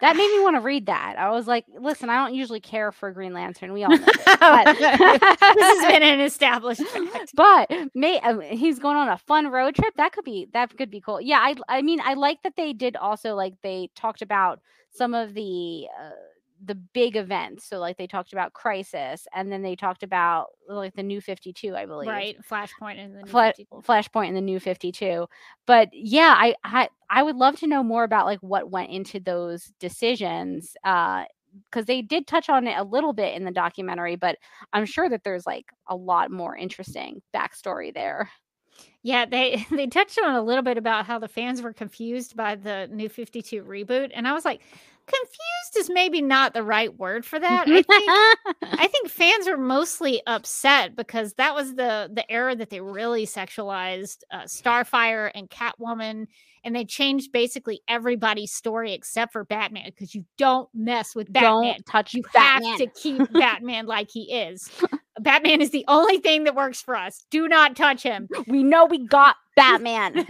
that 0.01 0.15
made 0.15 0.31
me 0.31 0.43
want 0.43 0.55
to 0.55 0.61
read 0.61 0.85
that. 0.85 1.15
I 1.17 1.29
was 1.31 1.47
like, 1.47 1.65
listen, 1.79 2.09
I 2.09 2.23
don't 2.23 2.35
usually 2.35 2.59
care 2.59 2.91
for 2.91 3.11
Green 3.11 3.33
Lantern. 3.33 3.73
We 3.73 3.83
all 3.83 3.91
know 3.91 3.97
this. 3.97 4.17
But, 4.39 4.77
this 4.77 5.79
has 5.81 5.91
been 5.91 6.03
an 6.03 6.19
established 6.21 6.81
fact. 6.81 7.31
but 7.35 7.69
may 7.93 8.19
uh, 8.21 8.39
he's 8.39 8.79
going 8.79 8.95
on 8.97 9.09
a 9.09 9.17
fun 9.17 9.47
road 9.47 9.75
trip. 9.75 9.93
That 9.97 10.13
could 10.13 10.23
be 10.25 10.47
that 10.53 10.75
could 10.77 10.89
be 10.89 11.01
cool. 11.01 11.19
Yeah, 11.21 11.39
I 11.39 11.55
I 11.67 11.81
mean 11.81 11.99
I 12.03 12.13
like 12.13 12.41
that 12.43 12.55
they 12.55 12.73
did 12.73 12.95
also 12.95 13.35
like 13.35 13.55
they 13.61 13.89
talked 13.95 14.21
about 14.21 14.61
some 14.91 15.13
of 15.13 15.33
the 15.33 15.87
uh, 15.99 16.11
the 16.63 16.75
big 16.75 17.15
events. 17.15 17.65
So 17.65 17.79
like 17.79 17.97
they 17.97 18.07
talked 18.07 18.33
about 18.33 18.53
Crisis, 18.53 19.27
and 19.33 19.51
then 19.51 19.61
they 19.61 19.75
talked 19.75 20.03
about 20.03 20.47
like 20.67 20.93
the 20.95 21.03
New 21.03 21.21
Fifty 21.21 21.53
Two, 21.53 21.75
I 21.75 21.85
believe. 21.85 22.09
Right, 22.09 22.37
Flashpoint 22.49 23.03
and 23.03 23.15
the 23.15 23.23
New 23.23 23.29
Fla- 23.29 23.53
52. 23.55 23.81
Flashpoint 23.87 24.27
and 24.27 24.37
the 24.37 24.41
New 24.41 24.59
52. 24.59 25.27
But 25.65 25.89
yeah, 25.93 26.35
I, 26.37 26.55
I 26.63 26.89
I 27.09 27.23
would 27.23 27.35
love 27.35 27.57
to 27.59 27.67
know 27.67 27.83
more 27.83 28.03
about 28.03 28.25
like 28.25 28.39
what 28.41 28.69
went 28.69 28.91
into 28.91 29.19
those 29.19 29.71
decisions 29.79 30.75
uh 30.83 31.25
because 31.65 31.85
they 31.85 32.01
did 32.03 32.27
touch 32.27 32.47
on 32.47 32.67
it 32.67 32.77
a 32.77 32.83
little 32.83 33.13
bit 33.13 33.35
in 33.35 33.43
the 33.43 33.51
documentary, 33.51 34.15
but 34.15 34.37
I'm 34.71 34.85
sure 34.85 35.09
that 35.09 35.23
there's 35.23 35.47
like 35.47 35.65
a 35.87 35.95
lot 35.95 36.29
more 36.29 36.55
interesting 36.55 37.21
backstory 37.33 37.91
there. 37.93 38.29
Yeah, 39.01 39.25
they 39.25 39.65
they 39.71 39.87
touched 39.87 40.19
on 40.23 40.35
a 40.35 40.41
little 40.41 40.63
bit 40.63 40.77
about 40.77 41.05
how 41.05 41.19
the 41.19 41.27
fans 41.27 41.61
were 41.61 41.73
confused 41.73 42.35
by 42.35 42.55
the 42.55 42.87
New 42.91 43.09
52 43.09 43.63
reboot 43.63 44.11
and 44.13 44.27
I 44.27 44.33
was 44.33 44.45
like 44.45 44.61
confused 45.09 45.77
is 45.77 45.89
maybe 45.93 46.21
not 46.21 46.53
the 46.53 46.63
right 46.63 46.95
word 46.97 47.25
for 47.25 47.39
that. 47.39 47.67
I 47.67 47.81
think 47.81 47.87
I 48.63 48.87
think 48.91 49.09
fans 49.09 49.47
were 49.47 49.57
mostly 49.57 50.21
upset 50.27 50.95
because 50.95 51.33
that 51.33 51.53
was 51.55 51.75
the 51.75 52.09
the 52.13 52.29
era 52.31 52.55
that 52.55 52.69
they 52.69 52.81
really 52.81 53.25
sexualized 53.25 54.19
uh, 54.31 54.43
Starfire 54.43 55.29
and 55.35 55.49
Catwoman, 55.49 56.27
and 56.63 56.75
they 56.75 56.85
changed 56.85 57.31
basically 57.31 57.81
everybody's 57.87 58.51
story 58.53 58.93
except 58.93 59.33
for 59.33 59.43
Batman 59.45 59.85
because 59.85 60.13
you 60.15 60.25
don't 60.37 60.69
mess 60.73 61.15
with 61.15 61.31
Batman. 61.31 61.73
Don't 61.73 61.85
touch 61.85 62.13
You 62.13 62.23
Batman. 62.33 62.69
have 62.71 62.79
to 62.79 62.87
keep 62.99 63.31
Batman 63.33 63.85
like 63.85 64.09
he 64.11 64.31
is. 64.33 64.69
Batman 65.19 65.61
is 65.61 65.71
the 65.71 65.83
only 65.89 66.19
thing 66.19 66.45
that 66.45 66.55
works 66.55 66.81
for 66.81 66.95
us. 66.95 67.25
Do 67.29 67.47
not 67.47 67.75
touch 67.75 68.03
him. 68.03 68.29
we 68.47 68.63
know 68.63 68.85
we 68.85 69.05
got 69.05 69.35
Batman. 69.55 70.25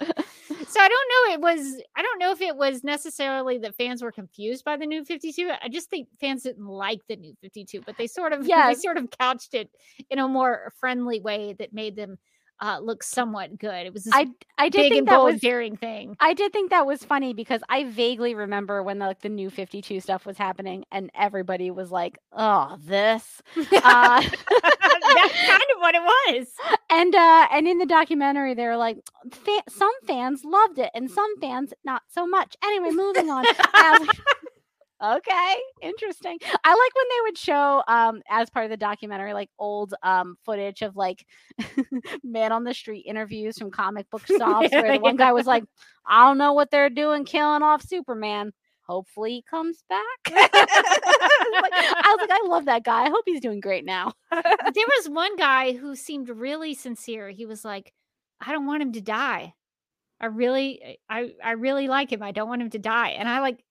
So 0.00 0.80
I 0.80 0.88
don't 0.88 1.28
know. 1.28 1.34
It 1.34 1.40
was 1.40 1.82
I 1.96 2.02
don't 2.02 2.18
know 2.18 2.32
if 2.32 2.40
it 2.40 2.56
was 2.56 2.84
necessarily 2.84 3.58
that 3.58 3.76
fans 3.76 4.02
were 4.02 4.12
confused 4.12 4.64
by 4.64 4.76
the 4.76 4.86
new 4.86 5.04
52. 5.04 5.50
I 5.62 5.68
just 5.68 5.90
think 5.90 6.08
fans 6.20 6.42
didn't 6.42 6.66
like 6.66 7.00
the 7.08 7.16
new 7.16 7.34
52, 7.40 7.82
but 7.86 7.96
they 7.96 8.06
sort 8.06 8.32
of 8.32 8.46
Yeah. 8.46 8.68
they 8.72 8.74
sort 8.74 8.96
of 8.96 9.08
couched 9.18 9.54
it 9.54 9.70
in 10.10 10.18
a 10.18 10.28
more 10.28 10.72
friendly 10.78 11.20
way 11.20 11.54
that 11.58 11.72
made 11.72 11.96
them 11.96 12.18
uh, 12.60 12.78
look 12.80 13.02
somewhat 13.02 13.58
good. 13.58 13.86
It 13.86 13.92
was 13.92 14.04
this 14.04 14.14
I 14.14 14.26
I 14.58 14.68
did 14.68 14.78
big 14.82 14.92
think 14.92 14.98
and 15.00 15.08
that 15.08 15.22
was 15.22 15.40
daring 15.40 15.76
thing. 15.76 16.16
I 16.20 16.34
did 16.34 16.52
think 16.52 16.70
that 16.70 16.86
was 16.86 17.04
funny 17.04 17.34
because 17.34 17.60
I 17.68 17.84
vaguely 17.84 18.34
remember 18.34 18.82
when 18.82 18.98
the, 18.98 19.06
like 19.06 19.20
the 19.20 19.28
new 19.28 19.50
52 19.50 20.00
stuff 20.00 20.24
was 20.26 20.38
happening 20.38 20.84
and 20.92 21.10
everybody 21.14 21.70
was 21.70 21.90
like, 21.90 22.18
"Oh, 22.32 22.76
this." 22.80 23.42
Uh, 23.86 24.20
That's 24.20 25.46
kind 25.46 25.62
of 25.74 25.80
what 25.80 25.94
it 25.94 26.02
was. 26.02 26.46
and 26.90 27.14
uh 27.14 27.46
and 27.52 27.68
in 27.68 27.78
the 27.78 27.86
documentary 27.86 28.54
they're 28.54 28.76
like 28.76 28.98
fa- 29.30 29.62
some 29.68 29.92
fans 30.06 30.42
loved 30.44 30.78
it 30.78 30.90
and 30.94 31.10
some 31.10 31.36
fans 31.40 31.72
not 31.84 32.02
so 32.08 32.26
much. 32.26 32.56
Anyway, 32.64 32.90
moving 32.90 33.28
on. 33.30 33.44
I 35.00 35.08
was 35.08 35.14
like, 35.14 35.28
okay, 35.28 35.56
interesting. 35.82 36.38
I 36.42 36.70
like 36.70 36.94
when 36.94 37.06
they 37.10 37.20
would 37.22 37.38
show 37.38 37.82
um 37.88 38.22
as 38.28 38.50
part 38.50 38.64
of 38.64 38.70
the 38.70 38.76
documentary 38.76 39.32
like 39.32 39.50
old 39.58 39.94
um 40.02 40.36
footage 40.44 40.82
of 40.82 40.96
like 40.96 41.26
man 42.24 42.52
on 42.52 42.64
the 42.64 42.74
street 42.74 43.04
interviews 43.06 43.58
from 43.58 43.70
comic 43.70 44.08
book 44.10 44.22
stops 44.26 44.72
where 44.72 44.92
the 44.92 45.00
one 45.00 45.16
guy 45.16 45.32
was 45.32 45.46
like, 45.46 45.64
I 46.06 46.26
don't 46.26 46.38
know 46.38 46.52
what 46.52 46.70
they're 46.70 46.90
doing 46.90 47.24
killing 47.24 47.62
off 47.62 47.82
Superman. 47.82 48.52
Hopefully 48.86 49.32
he 49.32 49.42
comes 49.42 49.82
back. 49.88 50.50
Like, 51.62 51.72
I 51.72 52.16
was 52.18 52.28
like, 52.28 52.40
I 52.42 52.46
love 52.48 52.64
that 52.64 52.84
guy. 52.84 53.04
I 53.04 53.10
hope 53.10 53.22
he's 53.26 53.40
doing 53.40 53.60
great 53.60 53.84
now. 53.84 54.12
There 54.32 54.42
was 54.98 55.08
one 55.08 55.36
guy 55.36 55.72
who 55.72 55.94
seemed 55.94 56.28
really 56.28 56.74
sincere. 56.74 57.30
He 57.30 57.46
was 57.46 57.64
like, 57.64 57.92
I 58.40 58.50
don't 58.50 58.66
want 58.66 58.82
him 58.82 58.92
to 58.92 59.00
die. 59.00 59.54
I 60.20 60.26
really 60.26 60.98
I 61.08 61.32
I 61.42 61.52
really 61.52 61.86
like 61.86 62.10
him. 62.10 62.22
I 62.22 62.32
don't 62.32 62.48
want 62.48 62.62
him 62.62 62.70
to 62.70 62.78
die. 62.78 63.10
And 63.10 63.28
I 63.28 63.40
like 63.40 63.62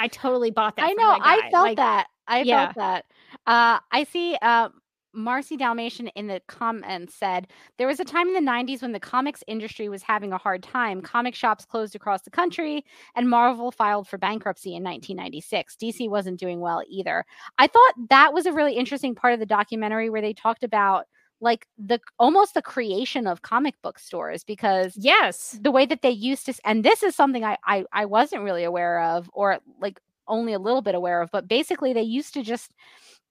I 0.00 0.08
totally 0.08 0.50
bought 0.50 0.76
that. 0.76 0.86
I 0.86 0.92
know. 0.92 1.10
that 1.12 1.20
I 1.22 1.50
felt 1.50 1.64
Like, 1.64 1.76
that. 1.76 2.06
I 2.26 2.42
yeah. 2.42 2.72
felt 2.72 2.76
that. 2.76 3.04
Uh, 3.46 3.78
I 3.92 4.04
see. 4.04 4.36
Uh, 4.40 4.70
Marcy 5.12 5.56
Dalmatian 5.56 6.08
in 6.08 6.28
the 6.28 6.40
comments 6.46 7.14
said 7.14 7.48
there 7.78 7.86
was 7.88 7.98
a 8.00 8.04
time 8.04 8.28
in 8.28 8.34
the 8.44 8.50
90s 8.50 8.80
when 8.82 8.92
the 8.92 9.00
comics 9.00 9.42
industry 9.48 9.88
was 9.88 10.02
having 10.02 10.32
a 10.32 10.38
hard 10.38 10.62
time. 10.62 11.02
Comic 11.02 11.34
shops 11.34 11.64
closed 11.64 11.96
across 11.96 12.22
the 12.22 12.30
country, 12.30 12.84
and 13.16 13.28
Marvel 13.28 13.72
filed 13.72 14.06
for 14.06 14.18
bankruptcy 14.18 14.70
in 14.70 14.84
1996. 14.84 15.76
DC 15.76 16.08
wasn't 16.08 16.38
doing 16.38 16.60
well 16.60 16.82
either. 16.88 17.24
I 17.58 17.66
thought 17.66 17.94
that 18.08 18.32
was 18.32 18.46
a 18.46 18.52
really 18.52 18.74
interesting 18.74 19.14
part 19.14 19.34
of 19.34 19.40
the 19.40 19.46
documentary 19.46 20.10
where 20.10 20.22
they 20.22 20.32
talked 20.32 20.62
about 20.62 21.06
like 21.40 21.66
the 21.78 21.98
almost 22.18 22.54
the 22.54 22.62
creation 22.62 23.26
of 23.26 23.42
comic 23.42 23.74
book 23.82 23.98
stores 23.98 24.44
because 24.44 24.94
Yes. 24.96 25.58
the 25.60 25.70
way 25.70 25.86
that 25.86 26.02
they 26.02 26.10
used 26.10 26.46
to 26.46 26.54
and 26.64 26.84
this 26.84 27.02
is 27.02 27.14
something 27.16 27.44
I, 27.44 27.56
I 27.64 27.84
i 27.92 28.04
wasn't 28.04 28.42
really 28.42 28.64
aware 28.64 29.00
of 29.02 29.30
or 29.32 29.58
like 29.80 29.98
only 30.28 30.52
a 30.52 30.58
little 30.58 30.82
bit 30.82 30.94
aware 30.94 31.22
of 31.22 31.30
but 31.32 31.48
basically 31.48 31.92
they 31.92 32.02
used 32.02 32.34
to 32.34 32.42
just 32.42 32.70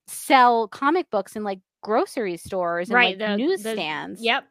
sell 0.08 0.68
comic 0.68 1.10
books 1.12 1.36
in 1.36 1.44
like 1.44 1.60
grocery 1.82 2.36
stores 2.38 2.90
and 2.90 2.96
Right. 2.96 3.18
like 3.18 3.20
the- 3.20 3.26
the- 3.34 3.38
newsstands 3.38 4.22
Yep. 4.24 4.44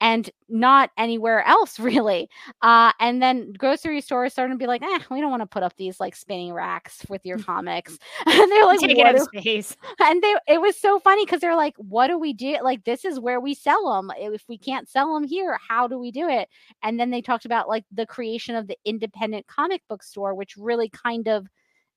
And 0.00 0.30
not 0.48 0.90
anywhere 0.96 1.46
else 1.46 1.78
really. 1.80 2.28
Uh, 2.62 2.92
and 3.00 3.22
then 3.22 3.52
grocery 3.52 4.00
stores 4.00 4.32
started 4.32 4.54
to 4.54 4.58
be 4.58 4.66
like, 4.66 4.82
eh, 4.82 4.98
we 5.10 5.20
don't 5.20 5.30
want 5.30 5.42
to 5.42 5.46
put 5.46 5.62
up 5.62 5.76
these 5.76 6.00
like 6.00 6.16
spinning 6.16 6.52
racks 6.52 7.04
with 7.08 7.24
your 7.24 7.38
comics. 7.38 7.98
and 8.26 8.50
they're 8.52 8.66
like, 8.66 8.80
Taking 8.80 8.98
what 8.98 9.16
do- 9.16 9.40
space. 9.40 9.76
and 10.00 10.22
they 10.22 10.34
it 10.48 10.60
was 10.60 10.76
so 10.76 10.98
funny 10.98 11.24
because 11.24 11.40
they're 11.40 11.56
like, 11.56 11.74
what 11.76 12.08
do 12.08 12.18
we 12.18 12.32
do? 12.32 12.56
Like, 12.62 12.84
this 12.84 13.04
is 13.04 13.20
where 13.20 13.40
we 13.40 13.54
sell 13.54 13.92
them. 13.94 14.10
If 14.18 14.44
we 14.48 14.58
can't 14.58 14.88
sell 14.88 15.14
them 15.14 15.24
here, 15.24 15.58
how 15.68 15.86
do 15.88 15.98
we 15.98 16.10
do 16.10 16.28
it? 16.28 16.48
And 16.82 16.98
then 16.98 17.10
they 17.10 17.22
talked 17.22 17.44
about 17.44 17.68
like 17.68 17.84
the 17.92 18.06
creation 18.06 18.56
of 18.56 18.66
the 18.66 18.76
independent 18.84 19.46
comic 19.46 19.82
book 19.88 20.02
store, 20.02 20.34
which 20.34 20.56
really 20.56 20.88
kind 20.88 21.28
of 21.28 21.46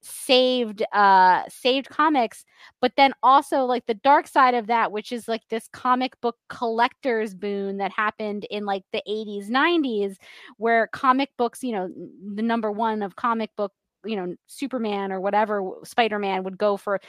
saved 0.03 0.83
uh 0.91 1.43
saved 1.47 1.87
comics 1.89 2.43
but 2.81 2.91
then 2.97 3.13
also 3.23 3.63
like 3.63 3.85
the 3.85 3.93
dark 3.93 4.27
side 4.27 4.53
of 4.53 4.67
that 4.67 4.91
which 4.91 5.13
is 5.13 5.29
like 5.29 5.41
this 5.49 5.69
comic 5.71 6.19
book 6.19 6.35
collectors 6.49 7.33
boon 7.33 7.77
that 7.77 7.91
happened 7.91 8.45
in 8.49 8.65
like 8.65 8.83
the 8.91 9.01
80s 9.07 9.49
90s 9.49 10.17
where 10.57 10.87
comic 10.87 11.29
books 11.37 11.63
you 11.63 11.71
know 11.71 11.89
the 12.35 12.41
number 12.41 12.69
one 12.69 13.01
of 13.01 13.15
comic 13.15 13.49
book 13.55 13.71
you 14.05 14.17
know 14.17 14.35
superman 14.47 15.11
or 15.11 15.21
whatever 15.21 15.63
spider-man 15.85 16.43
would 16.43 16.57
go 16.57 16.75
for 16.75 16.99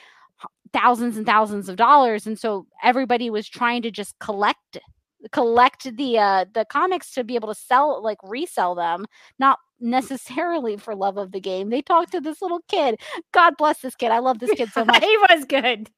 thousands 0.72 1.16
and 1.16 1.26
thousands 1.26 1.68
of 1.68 1.76
dollars 1.76 2.26
and 2.26 2.38
so 2.38 2.66
everybody 2.82 3.28
was 3.28 3.48
trying 3.48 3.82
to 3.82 3.90
just 3.90 4.16
collect 4.20 4.78
collect 5.32 5.96
the 5.96 6.18
uh 6.18 6.44
the 6.52 6.64
comics 6.66 7.12
to 7.12 7.24
be 7.24 7.34
able 7.34 7.48
to 7.48 7.58
sell 7.58 8.02
like 8.02 8.18
resell 8.22 8.74
them 8.74 9.06
not 9.38 9.58
necessarily 9.80 10.76
for 10.76 10.94
love 10.94 11.16
of 11.16 11.32
the 11.32 11.40
game 11.40 11.70
they 11.70 11.82
talked 11.82 12.12
to 12.12 12.20
this 12.20 12.40
little 12.40 12.60
kid 12.68 12.98
god 13.32 13.54
bless 13.58 13.80
this 13.80 13.94
kid 13.94 14.10
i 14.10 14.18
love 14.18 14.38
this 14.38 14.50
kid 14.52 14.70
so 14.70 14.84
much 14.86 15.02
he 15.02 15.16
was 15.30 15.44
good. 15.44 15.90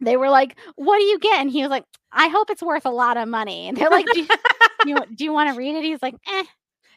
they 0.00 0.16
were 0.16 0.30
like 0.30 0.56
what 0.76 0.98
do 0.98 1.04
you 1.04 1.18
get 1.18 1.40
and 1.40 1.50
he 1.50 1.62
was 1.62 1.70
like 1.70 1.84
i 2.12 2.28
hope 2.28 2.50
it's 2.50 2.62
worth 2.62 2.86
a 2.86 2.90
lot 2.90 3.16
of 3.16 3.28
money 3.28 3.68
and 3.68 3.76
they're 3.76 3.90
like 3.90 4.06
do 4.12 4.20
you, 4.20 4.28
you, 4.86 4.96
do 5.14 5.24
you 5.24 5.32
want 5.32 5.50
to 5.50 5.56
read 5.58 5.74
it 5.74 5.82
he's 5.84 6.02
like 6.02 6.14
eh 6.28 6.44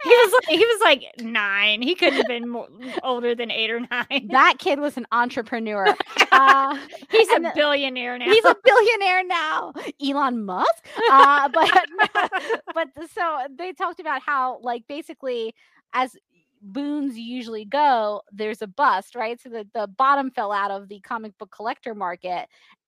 He 0.04 0.10
was 0.10 0.34
like, 0.34 0.60
he 0.60 0.64
was 0.66 0.82
like 0.84 1.04
nine. 1.22 1.82
He 1.82 1.96
couldn't 1.96 2.18
have 2.18 2.28
been 2.28 2.48
more, 2.48 2.68
older 3.02 3.34
than 3.34 3.50
eight 3.50 3.72
or 3.72 3.80
nine. 3.80 4.28
that 4.30 4.56
kid 4.60 4.80
was 4.80 4.96
an 4.96 5.08
entrepreneur 5.12 5.88
uh, 6.32 6.78
He's 7.10 7.28
a 7.30 7.52
billionaire 7.56 8.18
now. 8.20 8.26
He's 8.26 8.46
a 8.46 8.56
billionaire 8.64 9.24
now, 9.26 9.74
Elon 10.00 10.46
Musk. 10.46 10.88
Uh, 11.10 11.50
but 11.50 11.72
but 12.76 12.90
so 13.12 13.40
they 13.58 13.74
talked 13.74 14.00
about 14.00 14.22
how 14.22 14.60
like 14.62 14.84
basically 14.88 15.56
as 15.94 16.16
boons 16.62 17.18
usually 17.18 17.66
go, 17.66 18.22
there's 18.32 18.62
a 18.62 18.68
bust, 18.68 19.16
right? 19.16 19.40
So 19.42 19.50
the 19.50 19.68
the 19.74 19.88
bottom 19.88 20.32
fell 20.32 20.52
out 20.52 20.72
of 20.72 20.88
the 20.90 21.00
comic 21.02 21.38
book 21.38 21.52
collector 21.52 21.94
market, 21.96 22.48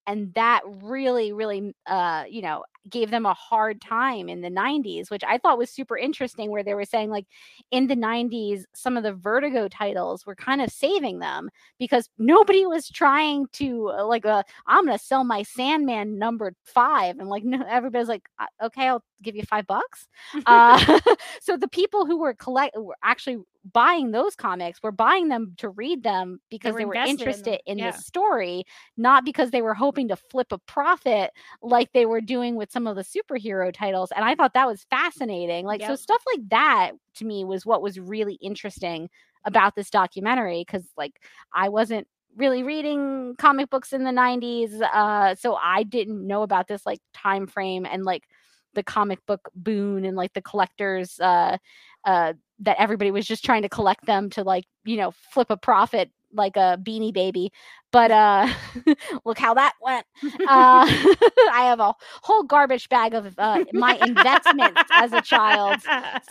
and 0.09 0.33
that 0.33 0.61
really 0.65 1.31
really 1.31 1.73
uh 1.85 2.23
you 2.27 2.41
know 2.41 2.63
gave 2.89 3.11
them 3.11 3.25
a 3.25 3.33
hard 3.33 3.79
time 3.79 4.27
in 4.27 4.41
the 4.41 4.49
90s 4.49 5.11
which 5.11 5.23
i 5.23 5.37
thought 5.37 5.57
was 5.57 5.69
super 5.69 5.95
interesting 5.95 6.49
where 6.49 6.63
they 6.63 6.73
were 6.73 6.85
saying 6.85 7.09
like 7.09 7.25
in 7.71 7.87
the 7.87 7.95
90s 7.95 8.63
some 8.73 8.97
of 8.97 9.03
the 9.03 9.13
vertigo 9.13 9.67
titles 9.67 10.25
were 10.25 10.35
kind 10.35 10.61
of 10.61 10.71
saving 10.71 11.19
them 11.19 11.49
because 11.77 12.09
nobody 12.17 12.65
was 12.65 12.89
trying 12.89 13.45
to 13.53 13.91
uh, 13.97 14.05
like 14.05 14.25
uh, 14.25 14.41
i'm 14.65 14.85
gonna 14.85 14.97
sell 14.97 15.23
my 15.23 15.43
sandman 15.43 16.17
number 16.17 16.53
five 16.65 17.17
and 17.19 17.29
like 17.29 17.43
no, 17.45 17.63
everybody's 17.69 18.09
like 18.09 18.27
"Uh, 18.39 18.65
okay 18.65 18.87
i'll 18.87 19.03
give 19.21 19.35
you 19.35 19.43
five 19.43 19.67
bucks. 19.67 20.07
Uh, 20.45 20.99
so 21.41 21.57
the 21.57 21.67
people 21.67 22.05
who 22.05 22.17
were 22.17 22.33
collect 22.33 22.75
were 22.77 22.95
actually 23.03 23.37
buying 23.73 24.11
those 24.11 24.35
comics 24.35 24.81
were 24.81 24.91
buying 24.91 25.27
them 25.27 25.53
to 25.57 25.69
read 25.69 26.03
them 26.03 26.39
because 26.49 26.73
were 26.73 26.79
they 26.79 26.85
were 26.85 26.93
invested 26.93 27.21
in 27.21 27.27
interested 27.27 27.59
in, 27.65 27.77
yeah. 27.77 27.91
the 27.91 27.97
story 27.97 28.63
not 28.95 29.25
because 29.25 29.51
they 29.51 29.61
were 29.61 29.73
hoping 29.73 30.07
to 30.07 30.15
flip 30.15 30.51
a 30.51 30.57
profit 30.59 31.31
like 31.61 31.91
they 31.91 32.05
were 32.05 32.21
doing 32.21 32.55
with 32.55 32.71
some 32.71 32.87
of 32.87 32.95
the 32.95 33.03
superhero 33.03 33.73
titles 33.73 34.11
and 34.15 34.23
i 34.23 34.33
thought 34.33 34.53
that 34.53 34.67
was 34.67 34.85
fascinating 34.89 35.65
like 35.65 35.81
so 35.83 35.95
stuff 35.95 36.21
like 36.33 36.47
that 36.49 36.91
to 37.13 37.25
me 37.25 37.43
was 37.43 37.65
what 37.65 37.81
was 37.81 37.99
really 37.99 38.35
interesting 38.35 39.09
about 39.45 39.75
this 39.75 39.89
documentary 39.89 40.63
because 40.65 40.85
like 40.95 41.21
i 41.53 41.67
wasn't 41.67 42.07
really 42.37 42.63
reading 42.63 43.35
comic 43.37 43.69
books 43.69 43.91
in 43.91 44.03
the 44.03 44.11
90s 44.11 44.81
uh 44.81 45.35
so 45.35 45.55
i 45.55 45.83
didn't 45.83 46.25
know 46.25 46.43
about 46.43 46.67
this 46.67 46.85
like 46.85 46.99
time 47.13 47.45
frame 47.45 47.85
and 47.85 48.05
like 48.05 48.23
the 48.73 48.83
comic 48.83 49.25
book 49.25 49.49
boon 49.55 50.05
and 50.05 50.15
like 50.15 50.31
the 50.33 50.41
collectors 50.41 51.19
uh 51.19 51.57
uh 52.05 52.33
that 52.59 52.77
everybody 52.79 53.11
was 53.11 53.25
just 53.25 53.43
trying 53.45 53.61
to 53.61 53.69
collect 53.69 54.05
them 54.05 54.29
to 54.31 54.43
like 54.43 54.65
you 54.85 54.97
know 54.97 55.11
flip 55.31 55.49
a 55.49 55.57
profit 55.57 56.11
like 56.31 56.55
a 56.57 56.77
beanie 56.83 57.13
baby 57.13 57.51
but 57.91 58.11
uh 58.11 58.47
look 59.25 59.39
how 59.39 59.55
that 59.55 59.73
went. 59.81 60.05
Uh 60.23 60.85
i 61.51 61.63
have 61.63 61.79
a 61.79 61.93
whole 62.21 62.43
garbage 62.43 62.87
bag 62.89 63.15
of 63.15 63.33
uh, 63.39 63.63
my 63.73 63.95
investments 63.95 64.79
as 64.91 65.11
a 65.11 65.21
child 65.21 65.77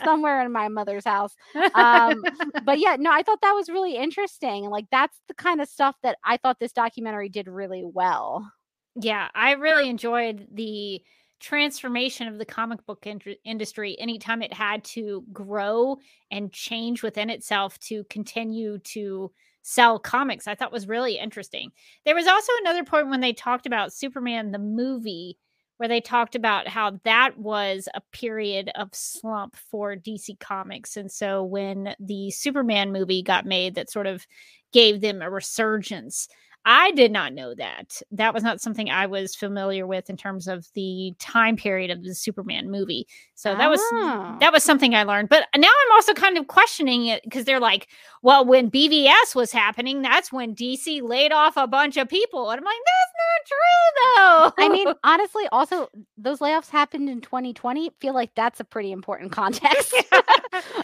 somewhere 0.05 0.41
in 0.41 0.53
my 0.53 0.69
mother's 0.69 1.05
house. 1.05 1.35
Um 1.75 2.23
but 2.65 2.79
yeah 2.79 2.97
no 2.99 3.11
i 3.11 3.23
thought 3.23 3.41
that 3.43 3.53
was 3.53 3.69
really 3.69 3.97
interesting 3.97 4.65
and 4.65 4.71
like 4.71 4.87
that's 4.93 5.21
the 5.27 5.35
kind 5.35 5.61
of 5.61 5.69
stuff 5.69 5.97
that 6.05 6.17
i 6.25 6.37
thought 6.37 6.61
this 6.61 6.73
documentary 6.73 7.29
did 7.29 7.49
really 7.49 7.83
well. 7.85 8.53
Yeah, 9.01 9.29
I 9.35 9.53
really 9.53 9.89
enjoyed 9.89 10.47
the 10.53 11.03
transformation 11.41 12.29
of 12.29 12.39
the 12.39 12.45
comic 12.45 12.85
book 12.87 13.03
indru- 13.03 13.39
industry 13.45 13.97
anytime 13.99 14.43
it 14.43 14.53
had 14.53 14.85
to 14.85 15.25
grow 15.33 15.99
and 16.31 16.53
change 16.53 17.03
within 17.03 17.31
itself 17.31 17.79
to 17.81 18.05
continue 18.05 18.79
to 18.79 19.31
sell 19.63 19.99
comics. 19.99 20.47
I 20.47 20.55
thought 20.55 20.73
was 20.73 20.89
really 20.89 21.19
interesting. 21.19 21.71
There 22.05 22.15
was 22.15 22.27
also 22.27 22.53
another 22.61 22.85
point 22.85 23.11
when 23.11 23.21
they 23.21 23.33
talked 23.33 23.67
about 23.67 23.93
Superman 23.93 24.51
the 24.51 24.59
movie 24.59 25.37
where 25.77 25.89
they 25.89 26.01
talked 26.01 26.35
about 26.35 26.67
how 26.67 26.99
that 27.05 27.39
was 27.39 27.89
a 27.95 28.01
period 28.13 28.71
of 28.75 28.89
slump 28.93 29.55
for 29.57 29.95
DC 29.95 30.39
Comics 30.41 30.97
and 30.97 31.11
so 31.11 31.45
when 31.45 31.95
the 32.01 32.31
Superman 32.33 32.93
movie 32.93 33.23
got 33.23 33.47
made 33.47 33.77
that 33.77 33.91
sort 33.91 34.07
of 34.07 34.27
gave 34.73 35.01
them 35.01 35.23
a 35.23 35.31
resurgence. 35.31 36.29
I 36.65 36.91
did 36.91 37.11
not 37.13 37.33
know 37.33 37.55
that. 37.55 38.03
That 38.11 38.35
was 38.35 38.43
not 38.43 38.61
something 38.61 38.91
I 38.91 39.07
was 39.07 39.35
familiar 39.35 39.87
with 39.87 40.11
in 40.11 40.17
terms 40.19 40.47
of 40.47 40.67
the 40.75 41.15
time 41.19 41.57
period 41.57 41.91
of 41.91 42.03
the 42.05 42.15
Superman 42.15 42.71
movie. 42.71 43.07
So 43.35 43.55
that 43.55 43.71
was 43.71 43.81
Oh. 43.93 44.37
that 44.41 44.53
was 44.53 44.65
something 44.65 44.95
I 44.95 45.05
learned. 45.05 45.31
But 45.31 45.47
now 45.57 45.69
I'm 45.69 45.93
also 45.95 46.13
kind 46.13 46.37
of 46.37 46.47
questioning 46.49 47.07
it 47.07 47.23
because 47.25 47.45
they're 47.47 47.61
like, 47.61 47.89
well, 48.23 48.45
when 48.45 48.71
BVS 48.71 49.35
was 49.35 49.51
happening, 49.51 50.03
that's 50.03 50.31
when 50.33 50.55
DC 50.55 51.01
laid 51.01 51.33
off 51.33 51.57
a 51.57 51.67
bunch 51.67 51.97
of 51.97 52.09
people. 52.09 52.51
And 52.51 52.59
I'm 52.59 52.65
like, 52.65 52.77
that's 52.87 53.15
not 53.19 54.53
true 54.53 54.55
though. 54.59 54.65
I 54.65 54.69
mean, 54.69 54.89
honestly, 55.05 55.45
also 55.53 55.89
those 56.19 56.41
layoffs 56.41 56.69
happened 56.69 57.09
in 57.09 57.21
2020. 57.23 57.91
Feel 58.01 58.13
like 58.15 58.35
that's 58.35 58.61
a 58.61 58.65
pretty 58.65 58.93
important 58.93 59.33
context. 59.33 59.95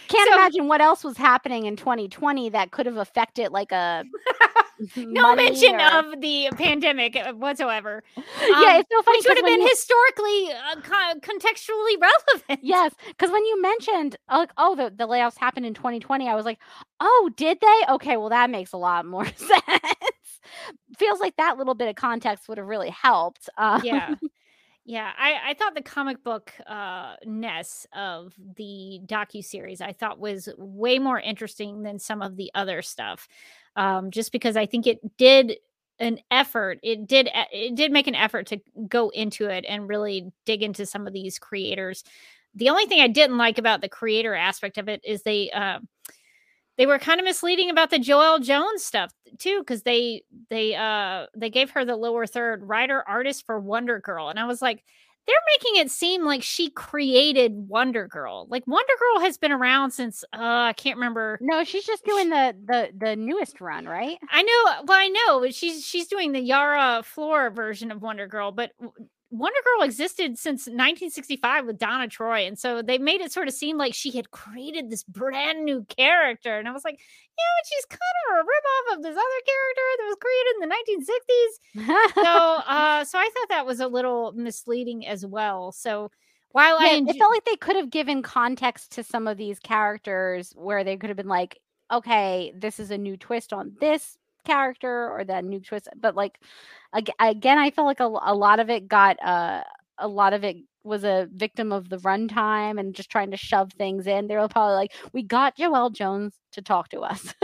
Can't 0.07 0.29
So- 0.29 0.33
imagine 0.33 0.67
what 0.67 0.81
else 0.81 1.03
was 1.03 1.17
happening 1.17 1.65
in 1.65 1.75
2020 1.75 2.49
that 2.49 2.71
could 2.71 2.85
have 2.87 2.97
affected 2.97 3.51
like 3.51 3.71
a 3.71 4.03
no 4.97 5.35
mention 5.35 5.75
or- 5.75 5.99
of 6.13 6.21
the 6.21 6.49
pandemic 6.55 7.15
uh, 7.15 7.33
whatsoever. 7.33 8.03
yeah, 8.15 8.21
Um, 8.23 8.79
it's 8.79 8.89
so 8.91 9.01
funny. 9.03 9.17
which 9.19 9.25
would 9.27 9.37
have 9.37 9.45
been 9.45 9.61
you- 9.61 9.69
historically 9.69 10.51
uh, 10.51 10.75
co- 10.81 11.19
contextually 11.19 12.01
relevant. 12.01 12.59
Yes, 12.61 12.93
because 13.07 13.31
when 13.31 13.45
you 13.45 13.61
mentioned 13.61 14.17
uh, 14.29 14.37
like, 14.39 14.51
oh, 14.57 14.75
the, 14.75 14.93
the 14.95 15.07
layoffs 15.07 15.37
happened 15.37 15.65
in 15.65 15.73
2020, 15.73 16.27
I 16.27 16.35
was 16.35 16.45
like, 16.45 16.59
oh, 16.99 17.29
did 17.35 17.59
they? 17.61 17.93
Okay, 17.93 18.17
well, 18.17 18.29
that 18.29 18.49
makes 18.49 18.73
a 18.73 18.77
lot 18.77 19.05
more 19.05 19.25
sense. 19.35 19.61
Feels 20.97 21.19
like 21.19 21.35
that 21.37 21.57
little 21.57 21.73
bit 21.75 21.89
of 21.89 21.95
context 21.95 22.47
would 22.47 22.57
have 22.57 22.67
really 22.67 22.89
helped. 22.89 23.49
Uh, 23.57 23.79
yeah 23.83 24.15
yeah 24.87 25.11
i 25.17 25.49
i 25.49 25.53
thought 25.55 25.73
the 25.73 25.81
comic 25.81 26.23
book 26.23 26.53
uh 26.67 27.15
ness 27.25 27.87
of 27.95 28.35
the 28.55 28.99
docu 29.07 29.43
series 29.43 29.81
i 29.81 29.91
thought 29.91 30.19
was 30.19 30.47
way 30.59 30.99
more 30.99 31.19
interesting 31.19 31.81
than 31.81 31.97
some 31.97 32.21
of 32.21 32.35
the 32.37 32.51
other 32.53 32.83
stuff 32.83 33.27
um 33.75 34.11
just 34.11 34.31
because 34.31 34.55
i 34.57 34.65
think 34.65 34.87
it 34.87 34.99
did 35.17 35.57
an 35.99 36.19
effort 36.29 36.79
it 36.83 37.07
did 37.07 37.29
it 37.51 37.75
did 37.75 37.91
make 37.91 38.07
an 38.07 38.15
effort 38.15 38.47
to 38.47 38.59
go 38.87 39.09
into 39.09 39.47
it 39.47 39.65
and 39.67 39.87
really 39.87 40.31
dig 40.45 40.61
into 40.61 40.85
some 40.85 41.07
of 41.07 41.13
these 41.13 41.39
creators. 41.39 42.03
The 42.53 42.69
only 42.69 42.85
thing 42.85 42.99
i 43.01 43.07
didn't 43.07 43.37
like 43.37 43.57
about 43.57 43.81
the 43.81 43.89
creator 43.89 44.35
aspect 44.35 44.77
of 44.77 44.89
it 44.89 45.01
is 45.05 45.23
they 45.23 45.51
uh 45.51 45.79
they 46.77 46.85
were 46.85 46.99
kind 46.99 47.19
of 47.21 47.25
misleading 47.25 47.69
about 47.69 47.89
the 47.89 47.99
Joelle 47.99 48.41
Jones 48.41 48.83
stuff 48.83 49.13
too, 49.39 49.59
because 49.59 49.83
they 49.83 50.23
they 50.49 50.75
uh 50.75 51.27
they 51.35 51.49
gave 51.49 51.71
her 51.71 51.85
the 51.85 51.95
lower 51.95 52.27
third 52.27 52.63
writer 52.63 53.01
artist 53.07 53.45
for 53.45 53.59
Wonder 53.59 53.99
Girl, 53.99 54.29
and 54.29 54.39
I 54.39 54.45
was 54.45 54.61
like, 54.61 54.83
they're 55.27 55.35
making 55.57 55.81
it 55.81 55.89
seem 55.91 56.23
like 56.23 56.43
she 56.43 56.69
created 56.69 57.53
Wonder 57.55 58.07
Girl. 58.07 58.47
Like 58.49 58.65
Wonder 58.67 58.93
Girl 58.99 59.23
has 59.23 59.37
been 59.37 59.51
around 59.51 59.91
since 59.91 60.23
uh 60.33 60.37
I 60.39 60.73
can't 60.73 60.97
remember. 60.97 61.37
no, 61.41 61.63
she's 61.63 61.85
just 61.85 62.05
doing 62.05 62.29
the 62.29 62.55
the 62.65 62.89
the 62.97 63.15
newest 63.15 63.59
run, 63.61 63.85
right? 63.85 64.17
I 64.29 64.41
know, 64.43 64.83
well, 64.85 64.99
I 64.99 65.07
know 65.07 65.39
but 65.39 65.55
she's 65.55 65.85
she's 65.85 66.07
doing 66.07 66.31
the 66.31 66.39
Yara 66.41 67.01
Flora 67.03 67.51
version 67.51 67.91
of 67.91 68.01
Wonder 68.01 68.27
Girl, 68.27 68.51
but 68.51 68.71
Wonder 69.31 69.59
Girl 69.63 69.85
existed 69.85 70.37
since 70.37 70.67
1965 70.67 71.65
with 71.65 71.77
Donna 71.77 72.07
Troy, 72.07 72.45
and 72.45 72.57
so 72.57 72.81
they 72.81 72.97
made 72.97 73.21
it 73.21 73.31
sort 73.31 73.47
of 73.47 73.53
seem 73.53 73.77
like 73.77 73.93
she 73.93 74.11
had 74.11 74.31
created 74.31 74.89
this 74.89 75.03
brand 75.03 75.65
new 75.65 75.85
character, 75.85 76.57
and 76.57 76.67
I 76.67 76.71
was 76.71 76.85
like, 76.85 76.99
yeah, 76.99 77.43
but 77.57 77.67
she's 77.67 77.85
kind 77.85 77.99
of 78.29 78.37
a 78.37 78.43
ripoff 78.43 78.97
of 78.97 79.03
this 79.03 79.15
other 79.15 79.41
character 79.45 79.81
that 79.97 80.07
was 80.07 80.17
created 80.21 80.53
in 80.55 80.69
the 80.69 80.75
1960s. 80.75 81.59
So, 82.21 82.29
uh, 82.67 83.03
so 83.03 83.17
I 83.19 83.29
thought 83.33 83.49
that 83.49 83.65
was 83.65 83.79
a 83.79 83.87
little 83.87 84.31
misleading 84.33 85.05
as 85.05 85.25
well. 85.25 85.71
So, 85.71 86.11
While 86.51 86.77
I 86.77 86.85
Yeah, 86.85 86.97
enj- 86.99 87.09
it 87.09 87.17
felt 87.17 87.31
like 87.31 87.45
they 87.45 87.57
could 87.57 87.75
have 87.75 87.89
given 87.89 88.21
context 88.21 88.91
to 88.93 89.03
some 89.03 89.27
of 89.27 89.37
these 89.37 89.59
characters 89.59 90.53
where 90.55 90.83
they 90.83 90.97
could 90.97 91.09
have 91.09 91.17
been 91.17 91.27
like, 91.27 91.59
okay, 91.91 92.53
this 92.55 92.79
is 92.79 92.91
a 92.91 92.97
new 92.97 93.17
twist 93.17 93.53
on 93.53 93.75
this 93.79 94.17
character 94.45 95.09
or 95.11 95.25
that 95.25 95.45
new 95.45 95.59
twist. 95.59 95.89
But 95.99 96.15
like, 96.15 96.39
again, 97.19 97.57
I 97.59 97.71
felt 97.71 97.87
like 97.87 97.99
a, 97.99 98.05
a 98.05 98.35
lot 98.35 98.59
of 98.59 98.69
it 98.69 98.87
got, 98.87 99.17
uh, 99.23 99.63
a 99.97 100.07
lot 100.07 100.33
of 100.33 100.43
it 100.43 100.57
was 100.83 101.03
a 101.03 101.27
victim 101.33 101.71
of 101.71 101.89
the 101.89 101.97
runtime 101.97 102.79
and 102.79 102.95
just 102.95 103.09
trying 103.09 103.31
to 103.31 103.37
shove 103.37 103.73
things 103.73 104.07
in. 104.07 104.27
They 104.27 104.35
were 104.37 104.47
probably 104.47 104.75
like, 104.75 104.93
we 105.13 105.23
got 105.23 105.57
Joelle 105.57 105.91
Jones 105.93 106.35
to 106.53 106.61
talk 106.61 106.89
to 106.89 107.01
us. 107.01 107.33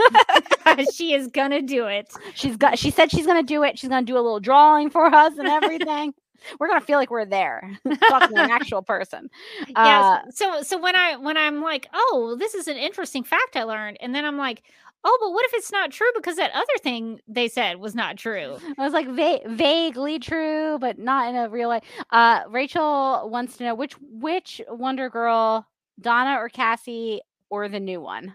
she 0.92 1.14
is 1.14 1.28
gonna 1.28 1.62
do 1.62 1.86
it. 1.86 2.12
she's 2.34 2.56
got, 2.56 2.78
she 2.78 2.90
said 2.90 3.10
she's 3.10 3.26
to 3.26 3.42
do 3.42 3.62
it. 3.64 3.78
She's 3.78 3.90
to 3.90 4.02
do 4.02 4.14
a 4.16 4.22
little 4.22 4.40
drawing 4.40 4.90
for 4.90 5.06
us 5.06 5.38
and 5.38 5.48
everything. 5.48 6.14
we're 6.58 6.68
to 6.80 6.86
feel 6.86 6.98
like 6.98 7.10
we're 7.10 7.26
there 7.26 7.78
talking 8.08 8.36
to 8.36 8.42
an 8.42 8.50
actual 8.50 8.82
person. 8.82 9.28
Uh, 9.74 10.18
Yes. 10.18 10.30
so 10.30 10.62
so 10.62 10.78
when 10.80 10.96
I 10.96 11.16
when 11.16 11.36
I'm 11.36 11.60
like, 11.62 11.88
oh, 11.92 12.36
this 12.38 12.54
is 12.54 12.68
an 12.68 12.76
interesting 12.76 13.24
fact 13.24 13.56
I 13.56 13.64
learned, 13.64 13.98
and 14.00 14.14
then 14.14 14.24
I'm 14.24 14.38
like, 14.38 14.62
oh, 15.04 15.18
but 15.20 15.32
what 15.32 15.44
if 15.46 15.54
it's 15.54 15.72
not 15.72 15.90
true 15.90 16.10
because 16.14 16.36
that 16.36 16.52
other 16.54 16.78
thing 16.82 17.20
they 17.28 17.48
said 17.48 17.76
was 17.78 17.94
not 17.94 18.16
true? 18.16 18.58
I 18.78 18.84
was 18.84 18.92
like 18.92 19.08
va- 19.08 19.40
vaguely 19.46 20.18
true, 20.18 20.78
but 20.80 20.98
not 20.98 21.28
in 21.28 21.36
a 21.36 21.48
real 21.48 21.68
way. 21.70 21.80
Uh, 22.10 22.40
Rachel 22.48 23.28
wants 23.30 23.56
to 23.58 23.64
know 23.64 23.74
which 23.74 23.94
which 24.00 24.60
Wonder 24.68 25.08
Girl, 25.10 25.66
Donna 26.00 26.36
or 26.38 26.48
Cassie, 26.48 27.20
or 27.50 27.68
the 27.68 27.80
new 27.80 28.00
one. 28.00 28.34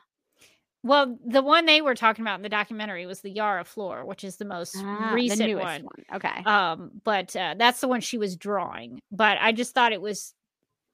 Well, 0.84 1.18
the 1.26 1.42
one 1.42 1.66
they 1.66 1.82
were 1.82 1.96
talking 1.96 2.24
about 2.24 2.40
in 2.40 2.44
the 2.44 2.50
documentary 2.50 3.06
was 3.08 3.20
the 3.20 3.32
Yara 3.32 3.66
Flor, 3.66 4.06
which 4.06 4.24
is 4.24 4.38
the 4.38 4.46
most 4.46 4.76
Ah, 4.78 5.12
recent 5.14 5.40
the 5.42 5.56
one. 5.56 5.84
one. 5.84 6.06
Okay. 6.14 6.44
Um, 6.46 6.92
but 7.04 7.36
uh, 7.36 7.56
that's 7.58 7.82
the 7.82 7.88
one 7.90 8.00
she 8.00 8.18
was 8.18 8.38
drawing. 8.38 9.02
But 9.12 9.38
I 9.42 9.52
just 9.52 9.74
thought 9.74 9.92
it 9.92 10.00
was 10.02 10.34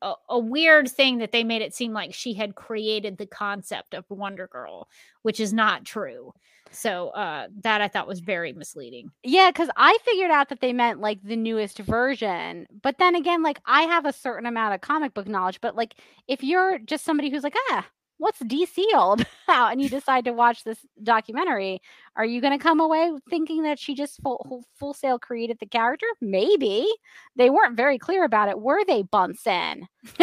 a, 0.04 0.14
a 0.30 0.40
weird 0.40 0.90
thing 0.90 1.18
that 1.20 1.32
they 1.32 1.44
made 1.44 1.62
it 1.62 1.74
seem 1.74 1.94
like 1.94 2.14
she 2.14 2.34
had 2.34 2.56
created 2.56 3.18
the 3.18 3.26
concept 3.26 3.94
of 3.94 4.06
Wonder 4.10 4.48
Girl, 4.48 4.88
which 5.22 5.40
is 5.40 5.54
not 5.54 5.86
true. 5.86 6.34
So 6.72 7.10
uh, 7.10 7.48
that 7.62 7.82
I 7.82 7.88
thought 7.88 8.08
was 8.08 8.20
very 8.20 8.52
misleading. 8.52 9.12
yeah, 9.24 9.52
because 9.52 9.70
I 9.78 9.98
figured 10.04 10.32
out 10.32 10.50
that 10.50 10.60
they 10.60 10.74
meant 10.74 11.00
like 11.00 11.22
the 11.24 11.36
newest 11.36 11.78
version. 11.80 12.66
But 12.82 12.98
then 12.98 13.16
again, 13.16 13.44
like 13.44 13.60
I 13.66 13.84
have 13.84 14.06
a 14.06 14.14
certain 14.14 14.48
amount 14.48 14.74
of 14.74 14.82
comic 14.82 15.14
book 15.14 15.28
knowledge. 15.28 15.62
But 15.62 15.76
like 15.76 15.96
if 16.28 16.44
you're 16.44 16.80
just 16.80 17.06
somebody 17.06 17.30
who's 17.30 17.44
like, 17.44 17.56
ah, 17.70 17.86
what's 18.24 18.40
DC 18.40 18.82
all 18.96 19.14
about? 19.48 19.74
And 19.74 19.82
you 19.82 19.90
decide 19.90 20.24
to 20.26 20.32
watch 20.32 20.64
this 20.64 20.80
documentary, 21.04 21.82
are 22.16 22.26
you 22.26 22.40
going 22.40 22.58
to 22.58 22.64
come 22.64 22.80
away 22.80 23.12
thinking 23.30 23.64
that 23.64 23.78
she 23.78 23.94
just 23.94 24.22
full, 24.22 24.46
full, 24.48 24.64
full 24.80 24.94
sale 24.94 25.20
created 25.20 25.58
the 25.60 25.66
character? 25.66 26.06
Maybe. 26.22 26.88
They 27.36 27.50
weren't 27.50 27.76
very 27.76 28.00
clear 28.00 28.24
about 28.24 28.48
it, 28.48 28.62
were 28.62 28.86
they, 28.86 29.04
Bunsen? 29.04 29.90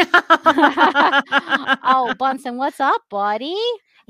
oh, 1.85 2.15
Bunsen, 2.19 2.57
what's 2.57 2.81
up, 2.81 3.03
buddy? 3.11 3.59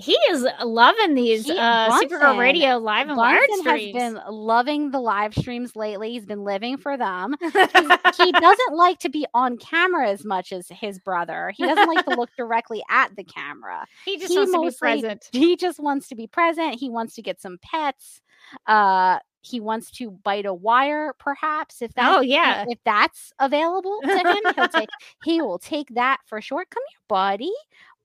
He 0.01 0.13
is 0.31 0.47
loving 0.65 1.15
these 1.15 1.47
He- 1.47 1.57
uh, 1.59 1.91
Supergirl 2.01 2.39
Radio 2.39 2.79
live 2.79 3.09
and 3.09 3.17
wired 3.17 3.47
Bunsen 3.49 3.67
has 3.67 3.81
streams. 3.81 3.95
been 3.95 4.21
loving 4.29 4.91
the 4.91 5.01
live 5.01 5.35
streams 5.35 5.77
lately. 5.77 6.13
He's 6.13 6.27
been 6.27 6.45
living 6.45 6.77
for 6.79 6.97
them. 6.97 7.35
he 7.41 7.51
doesn't 8.33 8.73
like 8.73 8.99
to 9.01 9.09
be 9.09 9.27
on 9.35 9.59
camera 9.59 10.09
as 10.09 10.25
much 10.25 10.53
as 10.53 10.67
his 10.69 10.99
brother. 10.99 11.53
He 11.57 11.65
doesn't 11.65 11.89
like 11.89 12.05
to 12.07 12.15
look 12.17 12.31
directly 12.37 12.83
at 12.91 13.15
the 13.17 13.25
camera. 13.25 13.87
he 14.05 14.19
just 14.19 14.33
he 14.33 14.39
wants 14.39 14.53
to 14.53 14.61
be 14.61 14.77
present. 14.79 15.29
He 15.33 15.57
just 15.57 15.81
wants 15.81 16.09
to 16.09 16.15
be 16.15 16.27
present. 16.27 16.75
He 16.81 16.89
wants 16.91 17.15
to 17.17 17.23
get 17.23 17.41
some 17.41 17.59
pets. 17.63 18.21
Uh 18.67 19.19
he 19.43 19.59
wants 19.59 19.91
to 19.93 20.11
bite 20.11 20.45
a 20.45 20.53
wire, 20.53 21.15
perhaps 21.19 21.81
if 21.81 21.95
that's 21.95 22.15
Oh 22.15 22.21
yeah. 22.21 22.67
if 22.69 22.79
that's 22.85 23.33
available 23.39 24.01
to 24.05 24.19
him. 24.19 24.55
He'll 24.55 24.69
take 24.69 24.91
he 25.25 25.41
will 25.41 25.59
take 25.59 25.89
that 25.95 26.19
for 26.27 26.43
sure. 26.43 26.65
Come 26.69 26.83
here, 26.91 26.99
buddy. 27.09 27.53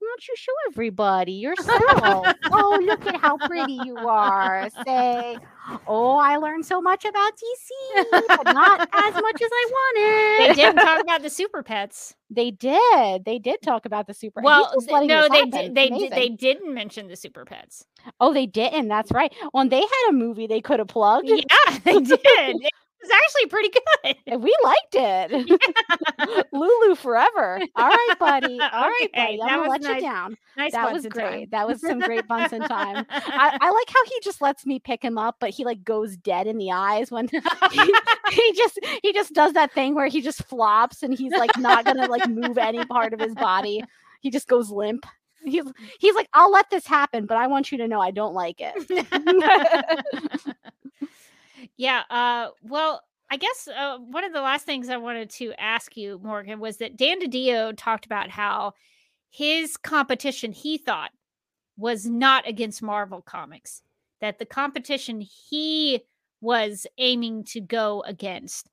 Don't 0.05 0.27
you 0.27 0.35
show 0.37 0.51
everybody 0.69 1.31
yourself? 1.33 1.81
oh, 2.51 2.79
look 2.85 3.05
at 3.05 3.19
how 3.19 3.37
pretty 3.37 3.79
you 3.83 3.97
are. 3.97 4.69
Say, 4.85 5.37
oh, 5.87 6.17
I 6.17 6.37
learned 6.37 6.65
so 6.65 6.79
much 6.79 7.05
about 7.05 7.33
DC, 7.33 8.05
but 8.27 8.53
not 8.53 8.81
as 8.81 9.13
much 9.13 9.41
as 9.41 9.49
I 9.51 9.71
wanted. 9.71 10.49
They 10.49 10.61
did 10.61 10.75
talk 10.75 11.01
about 11.01 11.21
the 11.21 11.29
super 11.29 11.63
pets. 11.63 12.15
They 12.29 12.51
did. 12.51 13.25
They 13.25 13.39
did 13.39 13.61
talk 13.61 13.85
about 13.85 14.07
the 14.07 14.13
super. 14.13 14.41
Well, 14.41 14.71
just 14.73 14.87
th- 14.87 14.93
letting 14.93 15.07
no, 15.09 15.27
they 15.27 15.45
did. 15.45 15.75
They 15.75 15.89
did, 15.89 16.11
they 16.11 16.29
didn't 16.29 16.73
mention 16.73 17.07
the 17.07 17.15
super 17.15 17.43
pets. 17.43 17.85
Oh, 18.19 18.33
they 18.33 18.45
didn't. 18.45 18.87
That's 18.87 19.11
right. 19.11 19.33
Well, 19.53 19.67
they 19.67 19.81
had 19.81 20.09
a 20.09 20.13
movie 20.13 20.47
they 20.47 20.61
could 20.61 20.79
have 20.79 20.87
plugged. 20.87 21.27
Yeah, 21.27 21.79
they 21.83 21.99
did. 21.99 22.57
Was 23.05 23.17
actually 23.23 23.47
pretty 23.49 23.69
good. 23.69 24.15
and 24.27 24.43
we 24.43 24.55
liked 24.63 24.95
it. 24.95 26.45
Lulu 26.51 26.95
forever. 26.95 27.59
All 27.75 27.87
right, 27.89 28.15
buddy. 28.19 28.59
All 28.73 28.87
right, 28.87 29.09
Okay, 29.13 29.37
buddy. 29.37 29.41
I'm 29.41 29.59
gonna 29.59 29.69
let 29.69 29.81
nice. 29.81 29.95
you 29.95 30.01
down. 30.01 30.37
Nice 30.57 30.71
that 30.71 30.91
was 30.91 31.05
great. 31.07 31.23
time. 31.41 31.47
That 31.51 31.67
was 31.67 31.81
some 31.81 31.99
great 31.99 32.27
Bunsen 32.27 32.61
time. 32.61 33.05
I, 33.09 33.57
I 33.61 33.69
like 33.69 33.89
how 33.89 34.05
he 34.05 34.19
just 34.23 34.41
lets 34.41 34.65
me 34.65 34.79
pick 34.79 35.03
him 35.03 35.17
up, 35.17 35.35
but 35.39 35.51
he 35.51 35.65
like 35.65 35.83
goes 35.83 36.17
dead 36.17 36.47
in 36.47 36.57
the 36.57 36.71
eyes 36.71 37.11
when 37.11 37.27
he, 37.27 37.93
he 38.31 38.53
just 38.53 38.79
he 39.03 39.13
just 39.13 39.33
does 39.33 39.53
that 39.53 39.71
thing 39.73 39.93
where 39.95 40.07
he 40.07 40.21
just 40.21 40.43
flops 40.45 41.03
and 41.03 41.13
he's 41.17 41.33
like 41.33 41.55
not 41.57 41.85
gonna 41.85 42.07
like 42.07 42.27
move 42.27 42.57
any 42.57 42.83
part 42.85 43.13
of 43.13 43.19
his 43.19 43.35
body. 43.35 43.83
He 44.21 44.31
just 44.31 44.47
goes 44.47 44.71
limp. 44.71 45.05
He's 45.43 45.63
he's 45.99 46.15
like, 46.15 46.29
I'll 46.33 46.51
let 46.51 46.69
this 46.71 46.87
happen, 46.87 47.27
but 47.27 47.37
I 47.37 47.45
want 47.47 47.71
you 47.71 47.77
to 47.79 47.87
know 47.87 48.01
I 48.01 48.09
don't 48.11 48.33
like 48.33 48.59
it. 48.59 48.73
Yeah. 51.77 52.03
Uh, 52.09 52.49
well, 52.61 53.01
I 53.29 53.37
guess 53.37 53.67
uh, 53.67 53.97
one 53.97 54.23
of 54.23 54.33
the 54.33 54.41
last 54.41 54.65
things 54.65 54.89
I 54.89 54.97
wanted 54.97 55.29
to 55.31 55.53
ask 55.59 55.97
you, 55.97 56.19
Morgan, 56.23 56.59
was 56.59 56.77
that 56.77 56.97
Dan 56.97 57.19
DiDio 57.19 57.73
talked 57.75 58.05
about 58.05 58.29
how 58.29 58.73
his 59.29 59.77
competition 59.77 60.51
he 60.51 60.77
thought 60.77 61.11
was 61.77 62.05
not 62.05 62.47
against 62.47 62.81
Marvel 62.81 63.21
Comics, 63.21 63.81
that 64.21 64.39
the 64.39 64.45
competition 64.45 65.21
he 65.21 66.01
was 66.39 66.85
aiming 66.97 67.43
to 67.45 67.59
go 67.59 68.03
against 68.05 68.69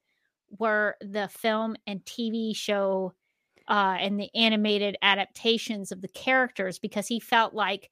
were 0.59 0.97
the 1.01 1.29
film 1.29 1.75
and 1.87 2.05
TV 2.05 2.55
show 2.55 3.15
uh, 3.69 3.97
and 3.99 4.21
the 4.21 4.29
animated 4.35 4.97
adaptations 5.03 5.91
of 5.93 6.03
the 6.03 6.09
characters 6.09 6.79
because 6.79 7.07
he 7.07 7.19
felt 7.19 7.55
like 7.55 7.91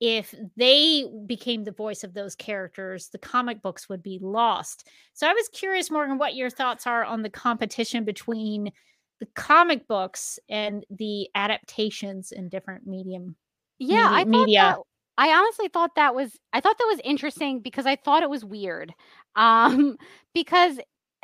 if 0.00 0.34
they 0.56 1.06
became 1.26 1.64
the 1.64 1.72
voice 1.72 2.04
of 2.04 2.14
those 2.14 2.34
characters, 2.34 3.08
the 3.08 3.18
comic 3.18 3.62
books 3.62 3.88
would 3.88 4.02
be 4.02 4.18
lost. 4.22 4.88
So 5.12 5.26
I 5.26 5.32
was 5.32 5.48
curious, 5.48 5.90
Morgan, 5.90 6.18
what 6.18 6.36
your 6.36 6.50
thoughts 6.50 6.86
are 6.86 7.04
on 7.04 7.22
the 7.22 7.30
competition 7.30 8.04
between 8.04 8.72
the 9.18 9.26
comic 9.34 9.88
books 9.88 10.38
and 10.48 10.84
the 10.90 11.28
adaptations 11.34 12.30
in 12.30 12.48
different 12.48 12.86
medium. 12.86 13.34
yeah, 13.78 14.08
I 14.08 14.24
thought 14.24 14.46
media. 14.46 14.60
that 14.60 14.78
I 15.18 15.36
honestly 15.36 15.66
thought 15.68 15.96
that 15.96 16.14
was 16.14 16.38
I 16.52 16.60
thought 16.60 16.78
that 16.78 16.88
was 16.88 17.00
interesting 17.02 17.60
because 17.60 17.86
I 17.86 17.96
thought 17.96 18.22
it 18.22 18.30
was 18.30 18.44
weird. 18.44 18.94
Um 19.36 19.98
because 20.34 20.80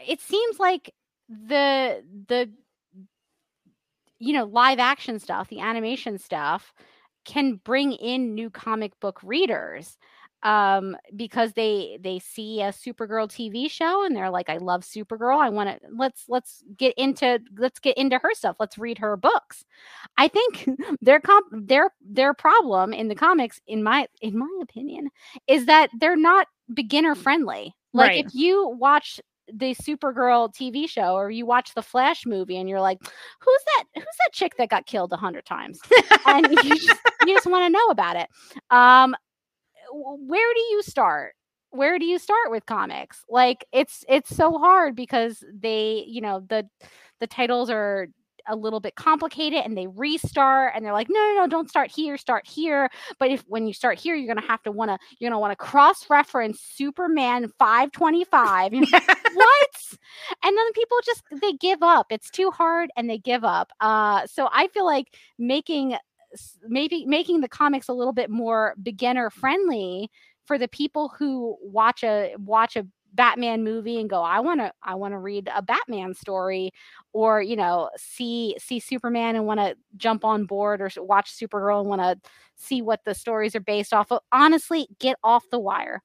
it 0.07 0.21
seems 0.21 0.61
like 0.61 0.95
the 1.29 2.05
the 2.29 2.49
you 4.21 4.33
know 4.35 4.45
live 4.45 4.79
action 4.79 5.19
stuff, 5.19 5.49
the 5.49 5.61
animation 5.61 6.19
stuff 6.19 6.73
can 7.25 7.61
bring 7.65 7.93
in 7.93 8.35
new 8.35 8.51
comic 8.51 8.99
book 9.01 9.21
readers 9.23 9.97
um 10.43 10.97
because 11.17 11.53
they 11.55 11.99
they 12.03 12.19
see 12.19 12.61
a 12.61 12.69
supergirl 12.69 13.27
tv 13.29 13.71
show 13.71 14.05
and 14.05 14.15
they're 14.15 14.31
like 14.31 14.51
i 14.51 14.59
love 14.59 14.83
supergirl 14.83 15.41
i 15.41 15.49
want 15.49 15.69
to 15.71 15.79
let's 15.97 16.25
let's 16.29 16.63
get 16.77 16.93
into 16.99 17.39
let's 17.57 17.79
get 17.79 17.97
into 17.97 18.19
her 18.19 18.35
stuff 18.35 18.57
let's 18.61 18.77
read 18.79 18.99
her 18.99 19.17
books. 19.17 19.65
I 20.17 20.29
think 20.29 20.69
their 21.01 21.21
comp 21.21 21.47
their 21.53 21.91
their 22.01 22.35
problem 22.35 22.93
in 22.93 23.09
the 23.09 23.15
comics 23.15 23.61
in 23.67 23.83
my 23.83 24.07
in 24.21 24.39
my 24.39 24.49
opinion 24.63 25.11
is 25.49 25.67
that 25.67 25.91
they're 25.99 26.17
not 26.17 26.47
beginner 26.73 27.15
friendly. 27.15 27.75
Like 27.93 28.13
Right. 28.13 28.27
if 28.27 28.35
you 28.35 28.69
watch 28.69 29.21
the 29.53 29.75
supergirl 29.75 30.53
tv 30.55 30.89
show 30.89 31.15
or 31.15 31.31
you 31.31 31.45
watch 31.45 31.75
the 31.75 31.83
flash 31.83 32.25
movie 32.25 32.57
and 32.57 32.69
you're 32.69 32.81
like 32.81 32.99
who's 33.03 33.63
that 33.77 33.85
who's 33.95 34.05
that 34.05 34.33
chick 34.33 34.55
that 34.57 34.71
got 34.71 34.87
killed 34.87 35.13
a 35.13 35.17
hundred 35.17 35.45
times? 35.45 35.79
And 36.27 36.51
you 36.51 36.77
just, 36.77 37.01
you 37.27 37.35
just 37.35 37.47
want 37.47 37.65
to 37.67 37.71
know 37.71 37.87
about 37.87 38.17
it. 38.17 38.29
Um 38.71 39.15
where 39.93 40.55
do 40.55 40.61
you 40.61 40.83
start? 40.83 41.35
Where 41.71 41.99
do 41.99 42.07
you 42.07 42.19
start 42.19 42.51
with 42.51 42.67
comics? 42.67 43.25
Like 43.29 43.65
it's 43.73 44.05
it's 44.09 44.35
so 44.35 44.59
hard 44.59 44.97
because 44.97 45.45
they 45.53 46.05
you 46.07 46.21
know 46.21 46.45
the 46.49 46.69
the 47.21 47.27
titles 47.27 47.71
are 47.71 48.09
a 48.49 48.57
little 48.57 48.81
bit 48.81 48.95
complicated 48.95 49.61
and 49.65 49.77
they 49.77 49.87
restart 49.87 50.73
and 50.75 50.85
they're 50.85 50.93
like 50.93 51.09
no 51.09 51.21
no 51.21 51.43
no 51.43 51.47
don't 51.47 51.69
start 51.69 51.91
here 51.91 52.17
start 52.17 52.47
here. 52.47 52.91
But 53.19 53.31
if 53.31 53.43
when 53.49 53.67
you 53.67 53.73
start 53.73 53.99
here 53.99 54.15
you're 54.15 54.33
gonna 54.33 54.47
have 54.47 54.63
to 54.65 54.73
want 54.73 54.91
to 54.91 54.99
you're 55.19 55.31
gonna 55.31 55.41
want 55.41 55.53
to 55.53 55.57
cross 55.57 56.09
reference 56.11 56.61
superman 56.61 57.51
525 57.59 58.73
You're 58.75 58.83
like, 58.93 59.09
what? 59.35 59.71
And 60.43 60.57
then 60.57 60.73
people 60.73 60.99
just 61.05 61.23
they 61.41 61.53
give 61.53 61.83
up. 61.83 62.07
It's 62.11 62.31
too 62.31 62.51
hard 62.51 62.91
and 62.97 63.09
they 63.09 63.19
give 63.19 63.45
up. 63.45 63.71
Uh 63.81 64.27
so 64.27 64.49
i 64.53 64.69
feel 64.69 64.85
like 64.87 65.09
making 65.39 65.97
maybe 66.69 67.05
making 67.07 67.41
the 67.41 67.49
comics 67.49 67.89
a 67.89 67.93
little 67.93 68.13
bit 68.13 68.31
more 68.31 68.75
beginner 68.83 69.31
friendly 69.31 70.11
for 70.47 70.59
the 70.59 70.69
people 70.69 71.13
who 71.19 71.57
watch 71.63 72.03
a 72.05 72.35
watch 72.39 72.77
a 72.77 72.87
Batman 73.15 73.65
movie 73.65 74.01
and 74.01 74.11
go, 74.11 74.23
I 74.23 74.41
want 74.41 74.61
to 74.61 74.73
I 74.83 74.95
want 74.97 75.13
to 75.13 75.19
read 75.19 75.49
a 75.55 75.63
Batman 75.63 76.15
story 76.15 76.73
or, 77.13 77.41
you 77.43 77.57
know, 77.57 77.91
see 77.97 78.57
see 78.59 78.81
Superman 78.81 79.37
and 79.37 79.47
want 79.47 79.61
to 79.61 79.77
jump 79.97 80.25
on 80.25 80.47
board 80.47 80.81
or 80.81 80.91
watch 80.99 81.33
Supergirl 81.33 81.81
and 81.81 81.89
want 81.89 82.03
to 82.03 82.31
see 82.57 82.83
what 82.83 83.01
the 83.05 83.15
stories 83.15 83.55
are 83.55 83.61
based 83.61 83.93
off 83.95 84.11
of. 84.13 84.21
Honestly, 84.33 84.89
get 84.99 85.17
off 85.25 85.45
the 85.51 85.59
wire. 85.59 86.03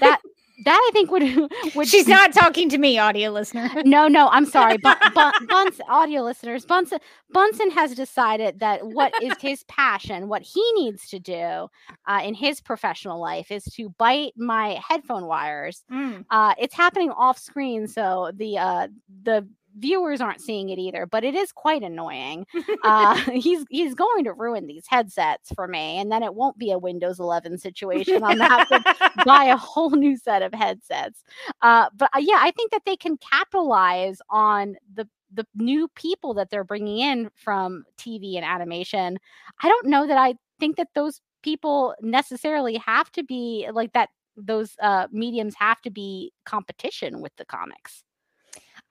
That 0.00 0.20
that 0.64 0.88
I 0.88 0.90
think 0.92 1.10
would 1.10 1.52
would 1.74 1.88
She's 1.88 2.06
not 2.06 2.32
talking 2.32 2.68
to 2.68 2.78
me, 2.78 2.98
audio 2.98 3.30
listener. 3.30 3.70
no, 3.84 4.06
no, 4.08 4.28
I'm 4.28 4.46
sorry. 4.46 4.76
But 4.78 4.98
Bun- 5.14 5.32
Bunsen, 5.48 5.86
audio 5.88 6.22
listeners, 6.22 6.64
Bunsen, 6.64 6.98
Bunsen 7.30 7.70
has 7.72 7.94
decided 7.94 8.60
that 8.60 8.86
what 8.86 9.12
is 9.22 9.34
his 9.40 9.64
passion, 9.64 10.28
what 10.28 10.42
he 10.42 10.62
needs 10.74 11.08
to 11.08 11.18
do 11.18 11.68
uh, 12.06 12.20
in 12.22 12.34
his 12.34 12.60
professional 12.60 13.20
life 13.20 13.50
is 13.50 13.64
to 13.64 13.88
bite 13.98 14.32
my 14.36 14.80
headphone 14.86 15.26
wires. 15.26 15.82
Mm. 15.90 16.24
Uh, 16.30 16.54
it's 16.58 16.74
happening 16.74 17.10
off 17.10 17.38
screen, 17.38 17.88
so 17.88 18.30
the 18.34 18.58
uh, 18.58 18.88
the 19.22 19.48
viewers 19.76 20.20
aren't 20.20 20.40
seeing 20.40 20.70
it 20.70 20.78
either. 20.78 21.06
But 21.06 21.24
it 21.24 21.34
is 21.34 21.52
quite 21.52 21.82
annoying. 21.82 22.46
Uh, 22.82 23.14
he's 23.32 23.64
he's 23.70 23.94
going 23.94 24.24
to 24.24 24.32
ruin 24.32 24.66
these 24.66 24.84
headsets 24.86 25.50
for 25.54 25.66
me, 25.66 25.98
and 25.98 26.12
then 26.12 26.22
it 26.22 26.34
won't 26.34 26.58
be 26.58 26.70
a 26.70 26.78
Windows 26.78 27.18
11 27.18 27.56
situation. 27.58 28.22
I'm 28.22 28.36
gonna 28.36 28.44
have 28.44 28.68
to 28.68 29.24
buy 29.24 29.44
a 29.44 29.56
whole 29.56 29.90
new 29.90 30.16
set 30.18 30.42
of 30.42 30.52
headsets. 30.52 31.24
Uh, 31.62 31.88
but 31.96 32.10
uh, 32.14 32.18
yeah, 32.18 32.38
I 32.40 32.50
think 32.50 32.72
that 32.72 32.82
they 32.84 32.96
can 32.96 33.16
capitalize 33.16 34.18
on 34.28 34.76
the 34.92 35.08
the 35.32 35.46
new 35.54 35.88
people 35.94 36.34
that 36.34 36.50
they're 36.50 36.64
bringing 36.64 36.98
in 36.98 37.30
from 37.34 37.84
TV 37.96 38.36
and 38.36 38.44
animation. 38.44 39.18
I 39.62 39.68
don't 39.68 39.86
know 39.86 40.06
that 40.06 40.18
I 40.18 40.34
think 40.60 40.76
that 40.76 40.88
those 40.94 41.20
people 41.42 41.94
necessarily 42.00 42.76
have 42.76 43.10
to 43.12 43.22
be 43.22 43.68
like 43.72 43.92
that. 43.94 44.10
Those 44.36 44.76
uh, 44.82 45.06
mediums 45.10 45.54
have 45.58 45.80
to 45.82 45.90
be 45.90 46.32
competition 46.44 47.20
with 47.20 47.32
the 47.36 47.44
comics. 47.44 48.04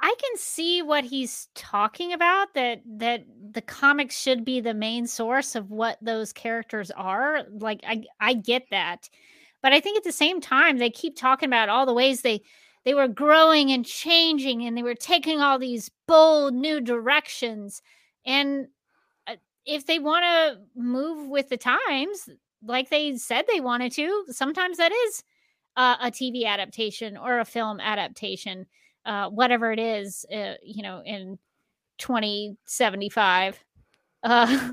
I 0.03 0.13
can 0.21 0.37
see 0.37 0.81
what 0.81 1.05
he's 1.05 1.47
talking 1.55 2.11
about 2.11 2.53
that 2.55 2.81
that 2.97 3.23
the 3.53 3.61
comics 3.61 4.19
should 4.19 4.43
be 4.43 4.59
the 4.59 4.73
main 4.73 5.07
source 5.07 5.55
of 5.55 5.71
what 5.71 5.97
those 6.01 6.33
characters 6.33 6.91
are. 6.91 7.43
Like 7.49 7.79
I 7.87 8.03
I 8.19 8.33
get 8.33 8.69
that. 8.69 9.09
But 9.61 9.71
I 9.71 9.79
think 9.79 9.95
at 9.95 10.03
the 10.03 10.11
same 10.11 10.41
time 10.41 10.77
they 10.77 10.89
keep 10.89 11.15
talking 11.15 11.47
about 11.47 11.69
all 11.69 11.85
the 11.85 11.93
ways 11.93 12.21
they 12.21 12.41
they 12.83 12.93
were 12.93 13.07
growing 13.07 13.71
and 13.71 13.85
changing 13.85 14.65
and 14.65 14.77
they 14.77 14.83
were 14.83 14.93
taking 14.93 15.39
all 15.39 15.57
these 15.57 15.89
bold 16.05 16.53
new 16.53 16.81
directions 16.81 17.81
and 18.25 18.67
uh, 19.25 19.37
if 19.65 19.85
they 19.85 19.99
want 19.99 20.23
to 20.25 20.59
move 20.75 21.29
with 21.29 21.47
the 21.47 21.55
times 21.57 22.27
like 22.65 22.89
they 22.89 23.15
said 23.17 23.45
they 23.47 23.61
wanted 23.61 23.93
to, 23.93 24.25
sometimes 24.31 24.77
that 24.77 24.91
is 24.91 25.23
uh, 25.77 25.95
a 26.01 26.11
TV 26.11 26.45
adaptation 26.45 27.15
or 27.15 27.39
a 27.39 27.45
film 27.45 27.79
adaptation 27.79 28.65
uh, 29.05 29.29
whatever 29.29 29.71
it 29.71 29.79
is, 29.79 30.25
uh, 30.33 30.53
you 30.63 30.83
know, 30.83 31.01
in 31.05 31.37
2075. 31.97 33.63
Uh, 34.23 34.71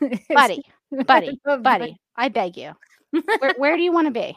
Buddy, 0.30 0.62
buddy, 1.06 1.40
buddy, 1.60 1.96
I 2.16 2.28
beg 2.28 2.56
you. 2.56 2.72
Where, 3.10 3.54
where 3.56 3.76
do 3.76 3.82
you 3.82 3.92
want 3.92 4.06
to 4.06 4.10
be? 4.10 4.36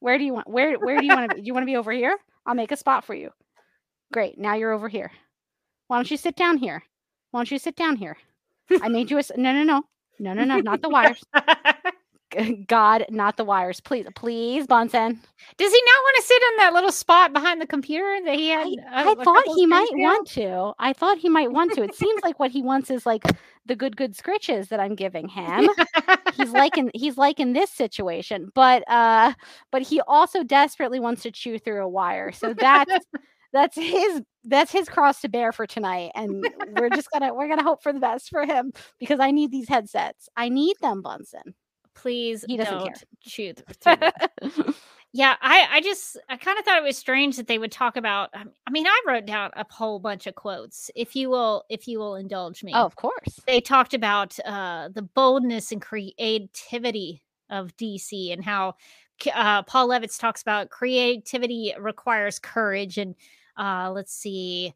Where 0.00 0.16
do 0.16 0.24
you 0.24 0.32
want? 0.32 0.48
Where 0.48 0.78
Where 0.78 0.98
do 0.98 1.04
you 1.04 1.14
want 1.14 1.30
to 1.30 1.36
be? 1.36 1.42
Do 1.42 1.46
you 1.46 1.54
want 1.54 1.62
to 1.62 1.66
be 1.66 1.76
over 1.76 1.92
here? 1.92 2.16
I'll 2.46 2.54
make 2.54 2.72
a 2.72 2.76
spot 2.76 3.04
for 3.04 3.14
you. 3.14 3.30
Great. 4.12 4.38
Now 4.38 4.54
you're 4.54 4.72
over 4.72 4.88
here. 4.88 5.10
Why 5.88 5.96
don't 5.96 6.10
you 6.10 6.16
sit 6.16 6.36
down 6.36 6.56
here? 6.58 6.82
Why 7.30 7.40
don't 7.40 7.50
you 7.50 7.58
sit 7.58 7.76
down 7.76 7.96
here? 7.96 8.16
I 8.82 8.88
made 8.88 9.10
you 9.10 9.18
a 9.18 9.22
no, 9.36 9.52
no, 9.52 9.64
no, 9.64 9.82
no, 10.18 10.34
no, 10.34 10.44
no, 10.44 10.60
not 10.60 10.82
the 10.82 10.88
wires. 10.88 11.22
God, 12.66 13.04
not 13.10 13.36
the 13.36 13.44
wires. 13.44 13.80
Please, 13.80 14.06
please, 14.14 14.66
Bunsen. 14.66 15.20
Does 15.56 15.72
he 15.72 15.82
not 15.86 16.02
want 16.02 16.16
to 16.16 16.22
sit 16.22 16.42
in 16.42 16.56
that 16.58 16.74
little 16.74 16.92
spot 16.92 17.32
behind 17.32 17.60
the 17.60 17.66
computer 17.66 18.18
that 18.24 18.34
he 18.34 18.48
had? 18.48 18.66
I, 18.66 18.70
uh, 18.70 19.14
I 19.20 19.24
thought 19.24 19.44
he 19.54 19.66
might 19.66 19.90
ago? 19.90 20.02
want 20.02 20.28
to. 20.28 20.72
I 20.78 20.92
thought 20.92 21.18
he 21.18 21.28
might 21.28 21.52
want 21.52 21.74
to. 21.74 21.82
It 21.82 21.94
seems 21.96 22.22
like 22.22 22.38
what 22.38 22.50
he 22.50 22.62
wants 22.62 22.90
is 22.90 23.06
like 23.06 23.22
the 23.66 23.76
good, 23.76 23.96
good 23.96 24.16
scritches 24.16 24.68
that 24.68 24.80
I'm 24.80 24.94
giving 24.94 25.28
him. 25.28 25.68
he's 26.36 26.50
liking 26.52 26.90
he's 26.94 27.16
liking 27.18 27.52
this 27.52 27.70
situation 27.70 28.50
but 28.54 28.88
uh 28.88 29.32
but 29.70 29.82
he 29.82 30.00
also 30.02 30.42
desperately 30.42 31.00
wants 31.00 31.22
to 31.22 31.30
chew 31.30 31.58
through 31.58 31.84
a 31.84 31.88
wire 31.88 32.32
so 32.32 32.54
that's 32.54 32.92
that's 33.52 33.76
his 33.76 34.22
that's 34.44 34.72
his 34.72 34.88
cross 34.88 35.20
to 35.20 35.28
bear 35.28 35.52
for 35.52 35.66
tonight 35.66 36.10
and 36.14 36.46
we're 36.78 36.90
just 36.90 37.10
gonna 37.10 37.34
we're 37.34 37.48
gonna 37.48 37.62
hope 37.62 37.82
for 37.82 37.92
the 37.92 38.00
best 38.00 38.28
for 38.28 38.44
him 38.44 38.72
because 38.98 39.20
i 39.20 39.30
need 39.30 39.50
these 39.50 39.68
headsets 39.68 40.28
i 40.36 40.48
need 40.48 40.76
them 40.80 41.02
bunsen 41.02 41.54
Please 41.98 42.44
He 42.46 42.56
doesn't 42.56 42.74
don't 42.74 42.84
care. 42.84 42.94
th- 42.94 43.04
Yeah, 45.14 45.36
I, 45.40 45.66
I 45.72 45.80
just, 45.80 46.18
I 46.28 46.36
kind 46.36 46.58
of 46.58 46.64
thought 46.66 46.76
it 46.76 46.84
was 46.84 46.98
strange 46.98 47.36
that 47.38 47.46
they 47.46 47.58
would 47.58 47.72
talk 47.72 47.96
about. 47.96 48.28
um, 48.34 48.50
I 48.66 48.70
mean, 48.70 48.86
I 48.86 49.00
wrote 49.06 49.24
down 49.24 49.50
a 49.56 49.64
whole 49.70 49.98
bunch 49.98 50.26
of 50.26 50.34
quotes. 50.34 50.90
If 50.94 51.16
you 51.16 51.30
will, 51.30 51.64
if 51.70 51.88
you 51.88 51.98
will 51.98 52.16
indulge 52.16 52.62
me. 52.62 52.72
oh 52.74 52.84
of 52.84 52.94
course 52.96 53.40
they 53.46 53.60
talked 53.60 53.94
about 53.94 54.38
uh, 54.44 54.90
the 54.92 55.02
boldness 55.02 55.72
and 55.72 55.80
creativity 55.80 57.22
of 57.48 57.74
DC 57.78 58.32
and 58.32 58.44
how 58.44 58.74
uh, 59.34 59.62
Paul 59.62 59.88
Levitz 59.88 60.18
talks 60.18 60.42
about 60.42 60.68
creativity 60.68 61.74
requires 61.80 62.38
courage. 62.38 62.98
And 62.98 63.14
uh, 63.56 63.90
let's 63.92 64.12
see, 64.12 64.74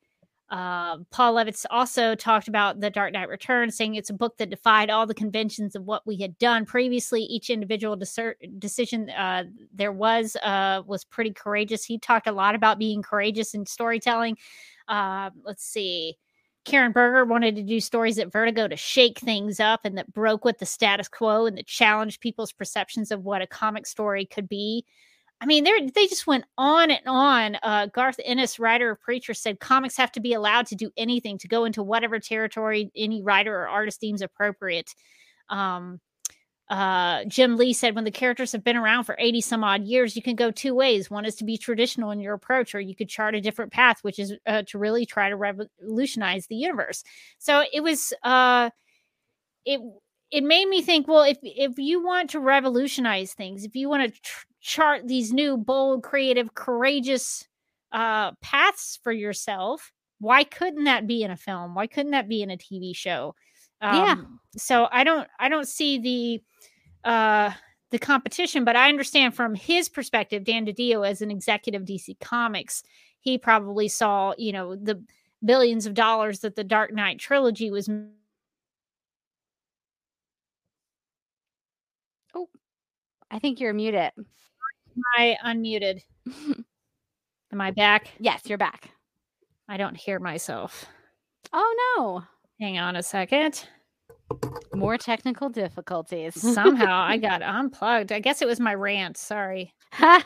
uh, 0.52 0.98
Paul 1.10 1.36
Levitz 1.36 1.64
also 1.70 2.14
talked 2.14 2.46
about 2.46 2.78
The 2.78 2.90
Dark 2.90 3.14
Knight 3.14 3.30
Returns, 3.30 3.74
saying 3.74 3.94
it's 3.94 4.10
a 4.10 4.14
book 4.14 4.36
that 4.36 4.50
defied 4.50 4.90
all 4.90 5.06
the 5.06 5.14
conventions 5.14 5.74
of 5.74 5.84
what 5.84 6.06
we 6.06 6.18
had 6.18 6.36
done 6.36 6.66
previously. 6.66 7.22
Each 7.22 7.48
individual 7.48 7.96
decer- 7.96 8.34
decision 8.58 9.08
uh, 9.08 9.44
there 9.72 9.92
was 9.92 10.36
uh, 10.42 10.82
was 10.86 11.04
pretty 11.04 11.32
courageous. 11.32 11.86
He 11.86 11.98
talked 11.98 12.26
a 12.26 12.32
lot 12.32 12.54
about 12.54 12.78
being 12.78 13.00
courageous 13.00 13.54
in 13.54 13.64
storytelling. 13.64 14.36
Uh, 14.88 15.30
let's 15.42 15.64
see. 15.64 16.18
Karen 16.66 16.92
Berger 16.92 17.24
wanted 17.24 17.56
to 17.56 17.62
do 17.62 17.80
stories 17.80 18.18
at 18.18 18.30
Vertigo 18.30 18.68
to 18.68 18.76
shake 18.76 19.18
things 19.20 19.58
up 19.58 19.80
and 19.84 19.96
that 19.96 20.12
broke 20.12 20.44
with 20.44 20.58
the 20.58 20.66
status 20.66 21.08
quo 21.08 21.46
and 21.46 21.56
that 21.56 21.66
challenged 21.66 22.20
people's 22.20 22.52
perceptions 22.52 23.10
of 23.10 23.24
what 23.24 23.40
a 23.40 23.46
comic 23.46 23.86
story 23.86 24.26
could 24.26 24.50
be. 24.50 24.84
I 25.42 25.46
mean, 25.46 25.64
they 25.64 25.90
they 25.92 26.06
just 26.06 26.28
went 26.28 26.44
on 26.56 26.92
and 26.92 27.04
on. 27.04 27.56
Uh, 27.64 27.86
Garth 27.86 28.20
Ennis, 28.24 28.60
writer 28.60 28.92
of 28.92 29.00
Preacher, 29.00 29.34
said 29.34 29.58
comics 29.58 29.96
have 29.96 30.12
to 30.12 30.20
be 30.20 30.34
allowed 30.34 30.66
to 30.68 30.76
do 30.76 30.92
anything, 30.96 31.36
to 31.38 31.48
go 31.48 31.64
into 31.64 31.82
whatever 31.82 32.20
territory 32.20 32.92
any 32.94 33.22
writer 33.24 33.52
or 33.52 33.68
artist 33.68 34.00
deems 34.00 34.22
appropriate. 34.22 34.94
Um, 35.48 36.00
uh, 36.70 37.24
Jim 37.24 37.56
Lee 37.56 37.72
said, 37.72 37.96
when 37.96 38.04
the 38.04 38.12
characters 38.12 38.52
have 38.52 38.62
been 38.62 38.76
around 38.76 39.02
for 39.02 39.16
80 39.18 39.40
some 39.40 39.64
odd 39.64 39.82
years, 39.82 40.14
you 40.14 40.22
can 40.22 40.36
go 40.36 40.52
two 40.52 40.76
ways. 40.76 41.10
One 41.10 41.24
is 41.24 41.34
to 41.36 41.44
be 41.44 41.58
traditional 41.58 42.12
in 42.12 42.20
your 42.20 42.34
approach, 42.34 42.72
or 42.72 42.80
you 42.80 42.94
could 42.94 43.08
chart 43.08 43.34
a 43.34 43.40
different 43.40 43.72
path, 43.72 43.98
which 44.02 44.20
is 44.20 44.34
uh, 44.46 44.62
to 44.68 44.78
really 44.78 45.04
try 45.04 45.28
to 45.28 45.36
revolutionize 45.36 46.46
the 46.46 46.54
universe. 46.54 47.02
So 47.38 47.64
it 47.72 47.82
was, 47.82 48.14
uh, 48.22 48.70
it, 49.66 49.80
it 50.30 50.44
made 50.44 50.68
me 50.68 50.82
think, 50.82 51.08
well, 51.08 51.24
if, 51.24 51.38
if 51.42 51.78
you 51.78 52.02
want 52.02 52.30
to 52.30 52.40
revolutionize 52.40 53.34
things, 53.34 53.64
if 53.64 53.74
you 53.74 53.88
want 53.88 54.04
to 54.04 54.20
tr- 54.22 54.46
chart 54.62 55.06
these 55.06 55.32
new, 55.32 55.56
bold, 55.56 56.02
creative, 56.02 56.54
courageous, 56.54 57.46
uh, 57.92 58.32
paths 58.40 58.98
for 59.02 59.12
yourself, 59.12 59.92
why 60.20 60.44
couldn't 60.44 60.84
that 60.84 61.06
be 61.06 61.22
in 61.22 61.30
a 61.30 61.36
film? 61.36 61.74
Why 61.74 61.86
couldn't 61.86 62.12
that 62.12 62.28
be 62.28 62.42
in 62.42 62.50
a 62.50 62.56
TV 62.56 62.96
show? 62.96 63.34
Yeah. 63.82 64.12
Um, 64.12 64.40
So 64.56 64.88
I 64.90 65.04
don't, 65.04 65.28
I 65.38 65.48
don't 65.48 65.68
see 65.68 65.98
the, 65.98 67.08
uh 67.08 67.52
the 67.90 67.98
competition 67.98 68.64
but 68.64 68.74
i 68.74 68.88
understand 68.88 69.34
from 69.34 69.54
his 69.54 69.88
perspective 69.88 70.44
dan 70.44 70.64
didio 70.64 71.06
as 71.06 71.20
an 71.20 71.30
executive 71.30 71.82
dc 71.82 72.18
comics 72.20 72.82
he 73.20 73.38
probably 73.38 73.86
saw 73.86 74.32
you 74.38 74.50
know 74.50 74.74
the 74.74 75.00
billions 75.44 75.86
of 75.86 75.94
dollars 75.94 76.40
that 76.40 76.56
the 76.56 76.64
dark 76.64 76.92
knight 76.92 77.18
trilogy 77.18 77.70
was 77.70 77.88
Oh, 82.34 82.48
I 83.30 83.38
think 83.38 83.60
you're 83.60 83.74
muted 83.74 84.12
i 85.16 85.36
unmuted. 85.44 86.02
Am 87.52 87.60
i 87.60 87.70
back? 87.70 88.08
Yes 88.18 88.42
you're 88.46 88.58
back. 88.58 88.90
I 89.68 89.76
don't 89.76 89.96
hear 89.96 90.18
myself. 90.18 90.86
Oh 91.52 91.94
no. 91.96 92.22
Hang 92.60 92.78
on 92.78 92.96
a 92.96 93.02
second 93.02 93.66
more 94.74 94.96
technical 94.98 95.48
difficulties 95.48 96.34
somehow 96.40 97.02
i 97.02 97.16
got 97.28 97.42
unplugged 97.42 98.12
i 98.12 98.18
guess 98.20 98.40
it 98.42 98.46
was 98.48 98.58
my 98.60 98.74
rant 98.74 99.16
sorry 99.16 99.72
Okay, 100.00 100.16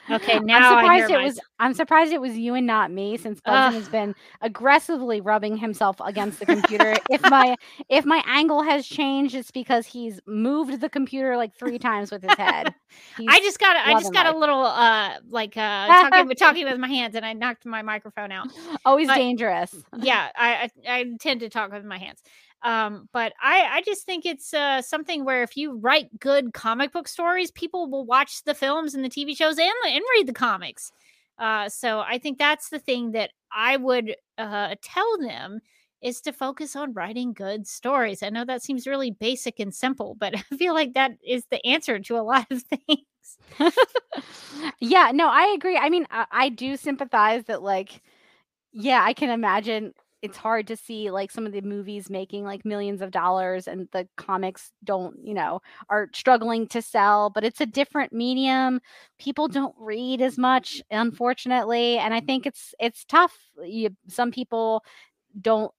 I'm 0.36 0.44
now 0.44 0.76
I 0.76 0.96
hear 0.96 1.06
surprised 1.08 1.10
it 1.10 1.24
was. 1.24 1.40
I'm 1.58 1.72
surprised 1.72 2.12
it 2.12 2.20
was 2.20 2.36
you 2.36 2.54
and 2.54 2.66
not 2.66 2.90
me, 2.90 3.16
since 3.16 3.40
Bunsen 3.40 3.80
has 3.80 3.88
been 3.88 4.14
aggressively 4.42 5.22
rubbing 5.22 5.56
himself 5.56 5.96
against 6.04 6.40
the 6.40 6.44
computer. 6.46 6.96
if 7.10 7.22
my 7.30 7.56
if 7.88 8.04
my 8.04 8.22
angle 8.26 8.62
has 8.62 8.86
changed, 8.86 9.34
it's 9.34 9.50
because 9.50 9.86
he's 9.86 10.20
moved 10.26 10.80
the 10.82 10.90
computer 10.90 11.38
like 11.38 11.54
three 11.54 11.78
times 11.78 12.10
with 12.10 12.22
his 12.22 12.34
head. 12.36 12.74
i 13.28 13.40
just 13.40 13.58
got 13.58 13.74
i 13.76 13.92
just 13.98 14.12
got 14.12 14.26
a 14.26 14.36
little 14.36 14.66
uh 14.66 15.14
like 15.30 15.56
uh 15.56 15.86
talking, 15.86 16.26
with- 16.28 16.36
talking 16.38 16.64
with 16.66 16.78
my 16.78 16.88
hands 16.88 17.14
and 17.14 17.24
i 17.24 17.32
knocked 17.32 17.64
my 17.64 17.80
microphone 17.80 18.30
out 18.30 18.48
always 18.84 19.06
but- 19.08 19.14
dangerous. 19.16 19.74
yeah 20.02 20.28
I, 20.36 20.70
I 20.86 20.98
i 20.98 21.04
tend 21.18 21.40
to 21.40 21.48
talk 21.48 21.72
with 21.72 21.86
my 21.86 21.96
hands 21.96 22.22
um 22.64 23.08
but 23.12 23.32
i 23.42 23.68
i 23.72 23.82
just 23.82 24.04
think 24.06 24.24
it's 24.24 24.54
uh 24.54 24.80
something 24.82 25.24
where 25.24 25.42
if 25.42 25.56
you 25.56 25.76
write 25.78 26.18
good 26.20 26.52
comic 26.52 26.92
book 26.92 27.08
stories 27.08 27.50
people 27.50 27.90
will 27.90 28.04
watch 28.04 28.42
the 28.44 28.54
films 28.54 28.94
and 28.94 29.04
the 29.04 29.08
tv 29.08 29.36
shows 29.36 29.58
and 29.58 29.70
and 29.86 30.02
read 30.16 30.26
the 30.26 30.32
comics 30.32 30.92
Uh, 31.38 31.68
so 31.68 32.00
I 32.00 32.18
think 32.18 32.38
that's 32.38 32.68
the 32.68 32.78
thing 32.78 33.12
that 33.12 33.30
I 33.50 33.76
would 33.76 34.14
uh, 34.38 34.74
tell 34.82 35.18
them 35.18 35.60
is 36.00 36.20
to 36.22 36.32
focus 36.32 36.76
on 36.76 36.92
writing 36.92 37.32
good 37.32 37.66
stories. 37.66 38.22
I 38.22 38.28
know 38.30 38.44
that 38.44 38.62
seems 38.62 38.86
really 38.86 39.10
basic 39.10 39.58
and 39.58 39.74
simple, 39.74 40.14
but 40.14 40.34
I 40.52 40.56
feel 40.56 40.74
like 40.74 40.92
that 40.94 41.12
is 41.26 41.46
the 41.50 41.64
answer 41.66 41.98
to 41.98 42.16
a 42.18 42.22
lot 42.22 42.46
of 42.50 42.62
things. 42.72 43.38
yeah, 44.80 45.10
no, 45.12 45.28
I 45.28 45.52
agree. 45.56 45.76
I 45.76 45.88
mean, 45.90 46.06
I, 46.10 46.26
I 46.30 46.48
do 46.48 46.76
sympathize 46.76 47.44
that, 47.44 47.62
like, 47.62 48.02
yeah, 48.72 49.02
I 49.04 49.14
can 49.14 49.30
imagine 49.30 49.94
it's 50.22 50.36
hard 50.36 50.68
to 50.68 50.76
see 50.76 51.10
like 51.10 51.32
some 51.32 51.46
of 51.46 51.52
the 51.52 51.60
movies 51.60 52.08
making 52.08 52.44
like 52.44 52.64
millions 52.64 53.02
of 53.02 53.10
dollars 53.10 53.66
and 53.66 53.88
the 53.92 54.06
comics 54.16 54.72
don't 54.84 55.16
you 55.22 55.34
know 55.34 55.60
are 55.90 56.08
struggling 56.14 56.66
to 56.68 56.80
sell 56.80 57.28
but 57.28 57.44
it's 57.44 57.60
a 57.60 57.66
different 57.66 58.12
medium. 58.12 58.80
People 59.18 59.48
don't 59.48 59.74
read 59.78 60.22
as 60.22 60.38
much 60.38 60.80
unfortunately 60.90 61.98
and 61.98 62.14
i 62.14 62.20
think 62.20 62.46
it's 62.46 62.74
it's 62.78 63.04
tough. 63.04 63.36
You, 63.64 63.90
some 64.08 64.30
people 64.30 64.84
don't 65.40 65.72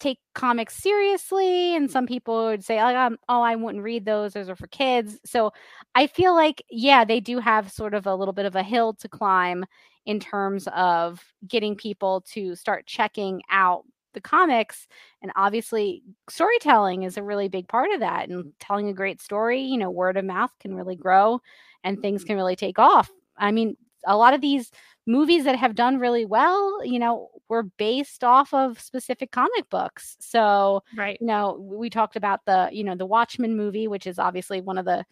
take 0.00 0.18
comics 0.34 0.76
seriously 0.76 1.74
and 1.76 1.90
some 1.90 2.06
people 2.06 2.46
would 2.46 2.64
say 2.64 2.78
um, 2.78 3.16
oh 3.28 3.42
i 3.42 3.56
wouldn't 3.56 3.82
read 3.82 4.04
those. 4.04 4.34
Those 4.34 4.48
are 4.48 4.56
for 4.56 4.68
kids. 4.68 5.18
So 5.24 5.52
i 5.96 6.06
feel 6.06 6.34
like 6.34 6.62
yeah 6.70 7.04
they 7.04 7.20
do 7.20 7.38
have 7.40 7.72
sort 7.72 7.94
of 7.94 8.06
a 8.06 8.14
little 8.14 8.34
bit 8.34 8.46
of 8.46 8.54
a 8.56 8.62
hill 8.62 8.94
to 8.94 9.08
climb 9.08 9.64
in 10.06 10.20
terms 10.20 10.68
of 10.74 11.22
getting 11.46 11.74
people 11.74 12.22
to 12.32 12.54
start 12.54 12.86
checking 12.86 13.42
out 13.50 13.84
the 14.14 14.20
comics 14.20 14.86
and 15.22 15.32
obviously 15.36 16.02
storytelling 16.30 17.02
is 17.02 17.16
a 17.16 17.22
really 17.22 17.48
big 17.48 17.68
part 17.68 17.90
of 17.92 18.00
that 18.00 18.28
and 18.28 18.52
telling 18.60 18.88
a 18.88 18.94
great 18.94 19.20
story 19.20 19.60
you 19.60 19.76
know 19.76 19.90
word 19.90 20.16
of 20.16 20.24
mouth 20.24 20.52
can 20.60 20.74
really 20.74 20.96
grow 20.96 21.40
and 21.82 22.00
things 22.00 22.22
mm-hmm. 22.22 22.28
can 22.28 22.36
really 22.36 22.56
take 22.56 22.78
off. 22.78 23.10
I 23.36 23.52
mean 23.52 23.76
a 24.06 24.16
lot 24.16 24.34
of 24.34 24.40
these 24.40 24.70
movies 25.06 25.44
that 25.44 25.56
have 25.56 25.74
done 25.74 25.98
really 25.98 26.24
well 26.24 26.84
you 26.84 26.98
know 26.98 27.28
were 27.48 27.64
based 27.64 28.24
off 28.24 28.54
of 28.54 28.80
specific 28.80 29.30
comic 29.30 29.68
books. 29.68 30.16
So 30.20 30.82
right. 30.96 31.18
you 31.20 31.26
know 31.26 31.58
we 31.60 31.90
talked 31.90 32.16
about 32.16 32.40
the 32.46 32.70
you 32.72 32.84
know 32.84 32.96
the 32.96 33.06
watchmen 33.06 33.56
movie 33.56 33.86
which 33.86 34.06
is 34.06 34.18
obviously 34.18 34.60
one 34.60 34.78
of 34.78 34.86
the 34.86 35.04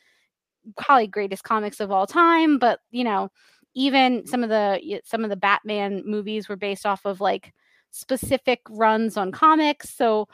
probably 0.77 1.09
greatest 1.09 1.43
comics 1.43 1.81
of 1.81 1.91
all 1.91 2.07
time 2.07 2.57
but 2.57 2.79
you 2.93 3.03
know 3.03 3.29
even 3.75 4.27
some 4.27 4.43
of 4.43 4.49
the 4.49 5.01
some 5.05 5.25
of 5.25 5.31
the 5.31 5.37
batman 5.37 6.03
movies 6.05 6.49
were 6.49 6.57
based 6.57 6.87
off 6.87 7.05
of 7.05 7.21
like 7.21 7.53
specific 7.91 8.61
runs 8.71 9.17
on 9.17 9.31
comics 9.31 9.91
so 9.91 10.27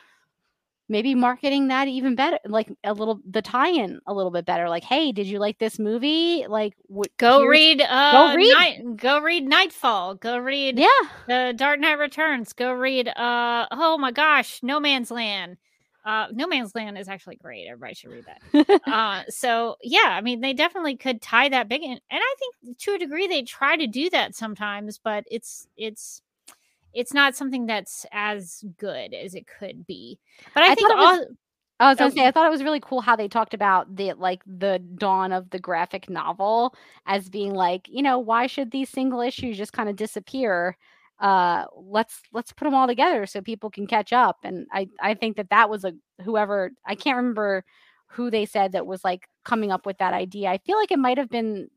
maybe 0.88 1.14
marketing 1.14 1.68
that 1.68 1.86
even 1.88 2.14
better 2.14 2.38
like 2.46 2.72
a 2.84 2.92
little 2.92 3.20
the 3.28 3.42
tie-in 3.42 4.00
a 4.06 4.14
little 4.14 4.30
bit 4.30 4.44
better 4.46 4.68
like 4.68 4.84
hey 4.84 5.12
did 5.12 5.26
you 5.26 5.38
like 5.38 5.58
this 5.58 5.78
movie 5.78 6.46
like 6.48 6.74
w- 6.88 7.02
go 7.18 7.44
read 7.44 7.80
uh 7.82 8.28
go 8.28 8.36
read. 8.36 8.54
Night, 8.54 8.96
go 8.96 9.20
read 9.20 9.44
Knightfall 9.46 10.14
go 10.14 10.38
read 10.38 10.78
yeah 10.78 10.88
the 11.26 11.52
dark 11.56 11.80
knight 11.80 11.98
returns 11.98 12.52
go 12.52 12.72
read 12.72 13.08
uh 13.08 13.66
oh 13.70 13.98
my 13.98 14.12
gosh 14.12 14.60
no 14.62 14.80
man's 14.80 15.10
land 15.10 15.58
uh 16.08 16.26
no 16.32 16.46
man's 16.46 16.74
land 16.74 16.96
is 16.96 17.08
actually 17.08 17.36
great 17.36 17.66
everybody 17.68 17.94
should 17.94 18.10
read 18.10 18.24
that 18.26 18.80
uh 18.90 19.22
so 19.28 19.76
yeah 19.82 20.08
i 20.08 20.20
mean 20.22 20.40
they 20.40 20.54
definitely 20.54 20.96
could 20.96 21.20
tie 21.20 21.48
that 21.48 21.68
big 21.68 21.82
in 21.82 21.90
and 21.90 22.00
i 22.10 22.34
think 22.38 22.78
to 22.78 22.94
a 22.94 22.98
degree 22.98 23.26
they 23.28 23.42
try 23.42 23.76
to 23.76 23.86
do 23.86 24.08
that 24.10 24.34
sometimes 24.34 24.98
but 24.98 25.24
it's 25.30 25.68
it's 25.76 26.22
it's 26.94 27.12
not 27.12 27.36
something 27.36 27.66
that's 27.66 28.06
as 28.12 28.64
good 28.78 29.12
as 29.12 29.34
it 29.34 29.46
could 29.46 29.86
be 29.86 30.18
but 30.54 30.62
i, 30.62 30.72
I 30.72 30.74
think 30.74 30.90
all 30.90 31.26
I 31.80 31.88
was 31.90 31.98
gonna 31.98 32.10
Oh. 32.10 32.14
say 32.14 32.26
I 32.26 32.32
thought 32.32 32.46
it 32.46 32.50
was 32.50 32.64
really 32.64 32.80
cool 32.80 33.00
how 33.00 33.14
they 33.14 33.28
talked 33.28 33.54
about 33.54 33.94
the 33.94 34.14
like 34.14 34.42
the 34.46 34.80
dawn 34.96 35.30
of 35.32 35.50
the 35.50 35.60
graphic 35.60 36.10
novel 36.10 36.74
as 37.06 37.28
being 37.28 37.54
like, 37.54 37.88
you 37.88 38.02
know, 38.02 38.18
why 38.18 38.48
should 38.48 38.72
these 38.72 38.88
single 38.88 39.20
issues 39.20 39.56
just 39.56 39.72
kind 39.72 39.88
of 39.88 39.94
disappear? 39.94 40.76
Uh 41.20 41.64
let's 41.76 42.20
let's 42.32 42.52
put 42.52 42.64
them 42.64 42.74
all 42.74 42.86
together 42.86 43.26
so 43.26 43.40
people 43.40 43.70
can 43.70 43.86
catch 43.86 44.12
up 44.12 44.38
and 44.44 44.66
I 44.72 44.88
I 45.00 45.14
think 45.14 45.36
that 45.36 45.50
that 45.50 45.68
was 45.68 45.84
a 45.84 45.92
whoever 46.22 46.70
I 46.86 46.94
can't 46.94 47.16
remember 47.16 47.64
who 48.06 48.30
they 48.30 48.46
said 48.46 48.72
that 48.72 48.86
was 48.86 49.02
like 49.04 49.28
coming 49.44 49.70
up 49.72 49.84
with 49.84 49.98
that 49.98 50.14
idea. 50.14 50.48
I 50.48 50.58
feel 50.58 50.78
like 50.78 50.90
it 50.92 50.98
might 50.98 51.18
have 51.18 51.28
been 51.28 51.68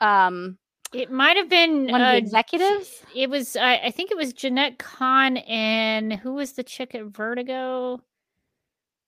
um 0.00 0.58
it 0.92 1.10
might 1.10 1.36
have 1.36 1.48
been 1.48 1.88
one 1.90 2.00
of 2.00 2.06
the 2.06 2.14
uh, 2.14 2.18
executives. 2.18 3.02
It 3.16 3.28
was, 3.28 3.56
I, 3.56 3.78
I 3.86 3.90
think 3.90 4.12
it 4.12 4.16
was 4.16 4.32
Jenette 4.32 4.78
Kahn 4.78 5.38
and 5.38 6.12
who 6.12 6.34
was 6.34 6.52
the 6.52 6.62
chick 6.62 6.94
at 6.94 7.06
Vertigo? 7.06 8.00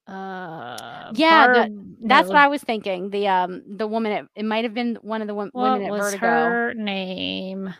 Uh, 0.08 1.12
Yeah, 1.14 1.46
the- 1.46 1.84
That's 2.02 2.28
no, 2.28 2.34
what 2.34 2.42
I 2.42 2.48
was 2.48 2.62
thinking. 2.62 3.10
The 3.10 3.28
um 3.28 3.62
the 3.66 3.86
woman 3.86 4.12
at, 4.12 4.26
it 4.34 4.44
might 4.44 4.64
have 4.64 4.74
been 4.74 4.96
one 5.02 5.20
of 5.20 5.28
the 5.28 5.34
wom- 5.34 5.50
What 5.52 5.72
women 5.74 5.86
at 5.86 5.92
was 5.92 6.00
Vertigo. 6.06 6.26
her 6.26 6.74
name? 6.74 7.72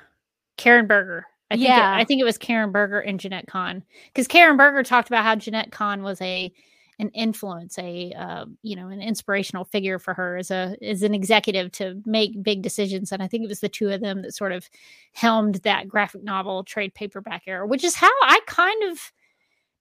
Karen 0.56 0.86
Berger. 0.86 1.26
I 1.50 1.54
think 1.56 1.68
Yeah. 1.68 1.96
it, 1.96 2.00
I 2.00 2.04
think 2.04 2.20
it 2.20 2.24
was 2.24 2.38
Karen 2.38 2.72
Berger 2.72 3.00
and 3.00 3.20
Jenette 3.20 3.46
Kahn 3.46 3.84
because 4.06 4.26
Karen 4.26 4.56
Berger 4.56 4.82
talked 4.82 5.08
about 5.08 5.24
how 5.24 5.34
Jenette 5.36 5.70
Kahn 5.72 6.02
was 6.02 6.20
a 6.20 6.52
an 6.98 7.10
influence, 7.10 7.78
a 7.78 8.10
uh, 8.12 8.46
you 8.62 8.74
know, 8.74 8.88
an 8.88 9.02
inspirational 9.02 9.64
figure 9.66 9.98
for 9.98 10.14
her 10.14 10.38
as 10.38 10.50
a 10.50 10.76
as 10.82 11.02
an 11.02 11.14
executive 11.14 11.70
to 11.72 12.00
make 12.06 12.42
big 12.42 12.62
decisions. 12.62 13.12
And 13.12 13.22
I 13.22 13.28
think 13.28 13.44
it 13.44 13.48
was 13.48 13.60
the 13.60 13.68
two 13.68 13.90
of 13.90 14.00
them 14.00 14.22
that 14.22 14.34
sort 14.34 14.52
of 14.52 14.68
helmed 15.12 15.56
that 15.56 15.88
graphic 15.88 16.24
novel 16.24 16.64
trade 16.64 16.94
paperback 16.94 17.42
era, 17.46 17.66
which 17.66 17.84
is 17.84 17.94
how 17.96 18.10
I 18.22 18.40
kind 18.46 18.84
of 18.90 19.12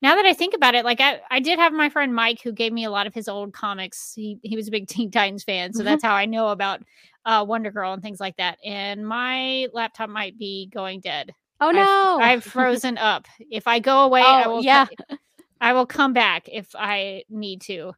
now 0.02 0.16
that 0.16 0.26
I 0.26 0.34
think 0.34 0.54
about 0.54 0.76
it, 0.76 0.84
like 0.86 1.00
I, 1.00 1.22
I 1.32 1.40
did 1.40 1.58
have 1.58 1.72
my 1.72 1.90
friend 1.90 2.14
Mike 2.14 2.42
who 2.44 2.52
gave 2.52 2.74
me 2.74 2.84
a 2.84 2.92
lot 2.92 3.08
of 3.08 3.14
his 3.14 3.30
old 3.30 3.54
comics. 3.54 4.14
He 4.14 4.38
he 4.44 4.56
was 4.58 4.68
a 4.68 4.72
big 4.72 4.88
Teen 4.90 5.10
Titans 5.10 5.44
fan, 5.46 5.74
so 5.74 5.82
Mhm. 5.82 5.86
that's 5.86 6.04
how 6.04 6.14
I 6.14 6.26
know 6.26 6.50
about 6.50 6.82
uh, 7.26 7.44
Wonder 7.48 7.72
Girl 7.72 7.94
and 7.94 8.04
things 8.04 8.20
like 8.20 8.36
that. 8.38 8.60
And 8.64 9.08
my 9.08 9.68
laptop 9.74 10.10
might 10.10 10.38
be 10.38 10.70
going 10.72 11.00
dead. 11.00 11.32
Oh 11.62 11.68
I've- 11.70 11.78
no. 11.78 12.20
I've 12.22 12.44
frozen 12.44 12.98
up. 12.98 13.28
If 13.40 13.68
I 13.68 13.80
go 13.80 14.02
away, 14.04 14.22
I 14.22 14.44
Oh, 14.44 14.56
will. 14.56 14.64
yeah. 14.64 14.86
co- 14.86 15.18
I 15.62 15.74
will 15.74 15.86
come 15.86 16.14
back 16.14 16.50
if 16.52 16.68
I 16.76 17.24
need 17.30 17.62
to. 17.62 17.94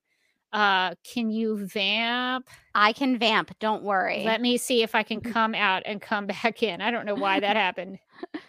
Uh, 0.54 0.94
can 1.04 1.30
you 1.30 1.66
vamp? 1.68 2.48
I 2.74 2.94
can 2.94 3.18
vamp, 3.20 3.52
don't 3.60 3.84
worry. 3.84 4.24
Let 4.24 4.40
me 4.42 4.58
see 4.58 4.82
if 4.84 4.96
I 4.96 5.04
can 5.04 5.22
come 5.34 5.54
out 5.56 5.84
and 5.86 6.02
come 6.02 6.28
back 6.28 6.64
in. 6.64 6.82
I 6.82 6.92
don't 6.92 7.06
know 7.06 7.16
why 7.16 7.40
that 7.40 7.56
happened. 7.58 8.00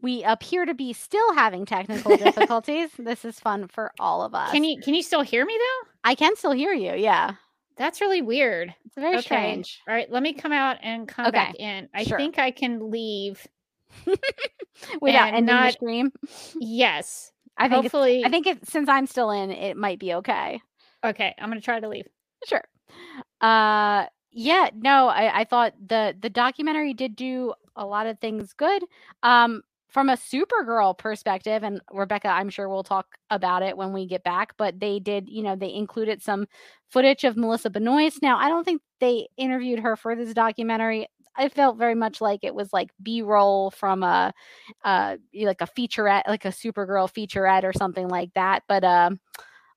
we 0.00 0.22
appear 0.22 0.66
to 0.66 0.74
be 0.74 0.92
still 0.92 1.34
having 1.34 1.64
technical 1.64 2.16
difficulties. 2.16 2.90
this 2.98 3.24
is 3.24 3.40
fun 3.40 3.68
for 3.68 3.90
all 3.98 4.22
of 4.22 4.34
us. 4.34 4.50
Can 4.52 4.64
you 4.64 4.80
can 4.80 4.94
you 4.94 5.02
still 5.02 5.22
hear 5.22 5.44
me 5.46 5.56
though? 5.58 5.88
I 6.04 6.14
can 6.14 6.36
still 6.36 6.52
hear 6.52 6.72
you. 6.72 6.94
Yeah. 6.94 7.32
That's 7.76 8.00
really 8.00 8.22
weird. 8.22 8.72
It's 8.84 8.94
very 8.94 9.14
Okay. 9.16 9.22
strange. 9.22 9.80
All 9.88 9.94
right, 9.94 10.08
let 10.10 10.22
me 10.22 10.32
come 10.32 10.52
out 10.52 10.76
and 10.82 11.08
come 11.08 11.32
back 11.32 11.56
in. 11.56 11.88
I 11.92 12.04
sure. 12.04 12.16
think 12.18 12.38
I 12.38 12.52
can 12.52 12.90
leave. 12.90 13.44
Without 15.00 15.28
And 15.28 15.36
ending 15.36 15.46
the 15.46 15.60
not- 15.62 15.72
stream. 15.72 16.12
Yes. 16.58 17.30
I 17.56 17.68
think 17.68 17.82
Hopefully. 17.84 18.24
I 18.24 18.28
think 18.30 18.46
it, 18.48 18.68
since 18.68 18.88
I'm 18.88 19.06
still 19.06 19.30
in, 19.30 19.50
it 19.52 19.76
might 19.76 20.00
be 20.00 20.14
okay. 20.14 20.60
Okay, 21.04 21.34
I'm 21.38 21.48
gonna 21.48 21.60
try 21.60 21.78
to 21.78 21.88
leave. 21.88 22.06
Sure. 22.46 22.62
Uh 23.40 24.06
yeah, 24.32 24.70
no, 24.74 25.06
I, 25.08 25.40
I 25.40 25.44
thought 25.44 25.74
the 25.86 26.16
the 26.18 26.30
documentary 26.30 26.94
did 26.94 27.14
do 27.14 27.54
a 27.76 27.86
lot 27.86 28.06
of 28.06 28.18
things 28.18 28.52
good. 28.54 28.82
Um 29.22 29.62
from 29.88 30.08
a 30.08 30.14
Supergirl 30.16 30.98
perspective, 30.98 31.62
and 31.62 31.80
Rebecca, 31.92 32.26
I'm 32.26 32.50
sure 32.50 32.68
we'll 32.68 32.82
talk 32.82 33.06
about 33.30 33.62
it 33.62 33.76
when 33.76 33.92
we 33.92 34.06
get 34.08 34.24
back, 34.24 34.54
but 34.56 34.80
they 34.80 34.98
did, 34.98 35.28
you 35.28 35.40
know, 35.44 35.54
they 35.54 35.72
included 35.72 36.20
some 36.20 36.46
footage 36.90 37.22
of 37.22 37.36
Melissa 37.36 37.70
Benoist. 37.70 38.20
Now, 38.20 38.36
I 38.36 38.48
don't 38.48 38.64
think 38.64 38.82
they 38.98 39.28
interviewed 39.36 39.78
her 39.78 39.94
for 39.94 40.16
this 40.16 40.34
documentary. 40.34 41.06
I 41.36 41.48
felt 41.48 41.76
very 41.78 41.94
much 41.94 42.20
like 42.20 42.40
it 42.42 42.54
was 42.54 42.72
like 42.72 42.90
B-roll 43.02 43.70
from 43.72 44.02
a 44.02 44.32
uh 44.84 45.16
like 45.34 45.60
a 45.60 45.66
featurette, 45.66 46.28
like 46.28 46.44
a 46.44 46.48
Supergirl 46.48 47.10
featurette 47.12 47.64
or 47.64 47.72
something 47.72 48.08
like 48.08 48.32
that. 48.34 48.62
But 48.68 48.84
um 48.84 49.20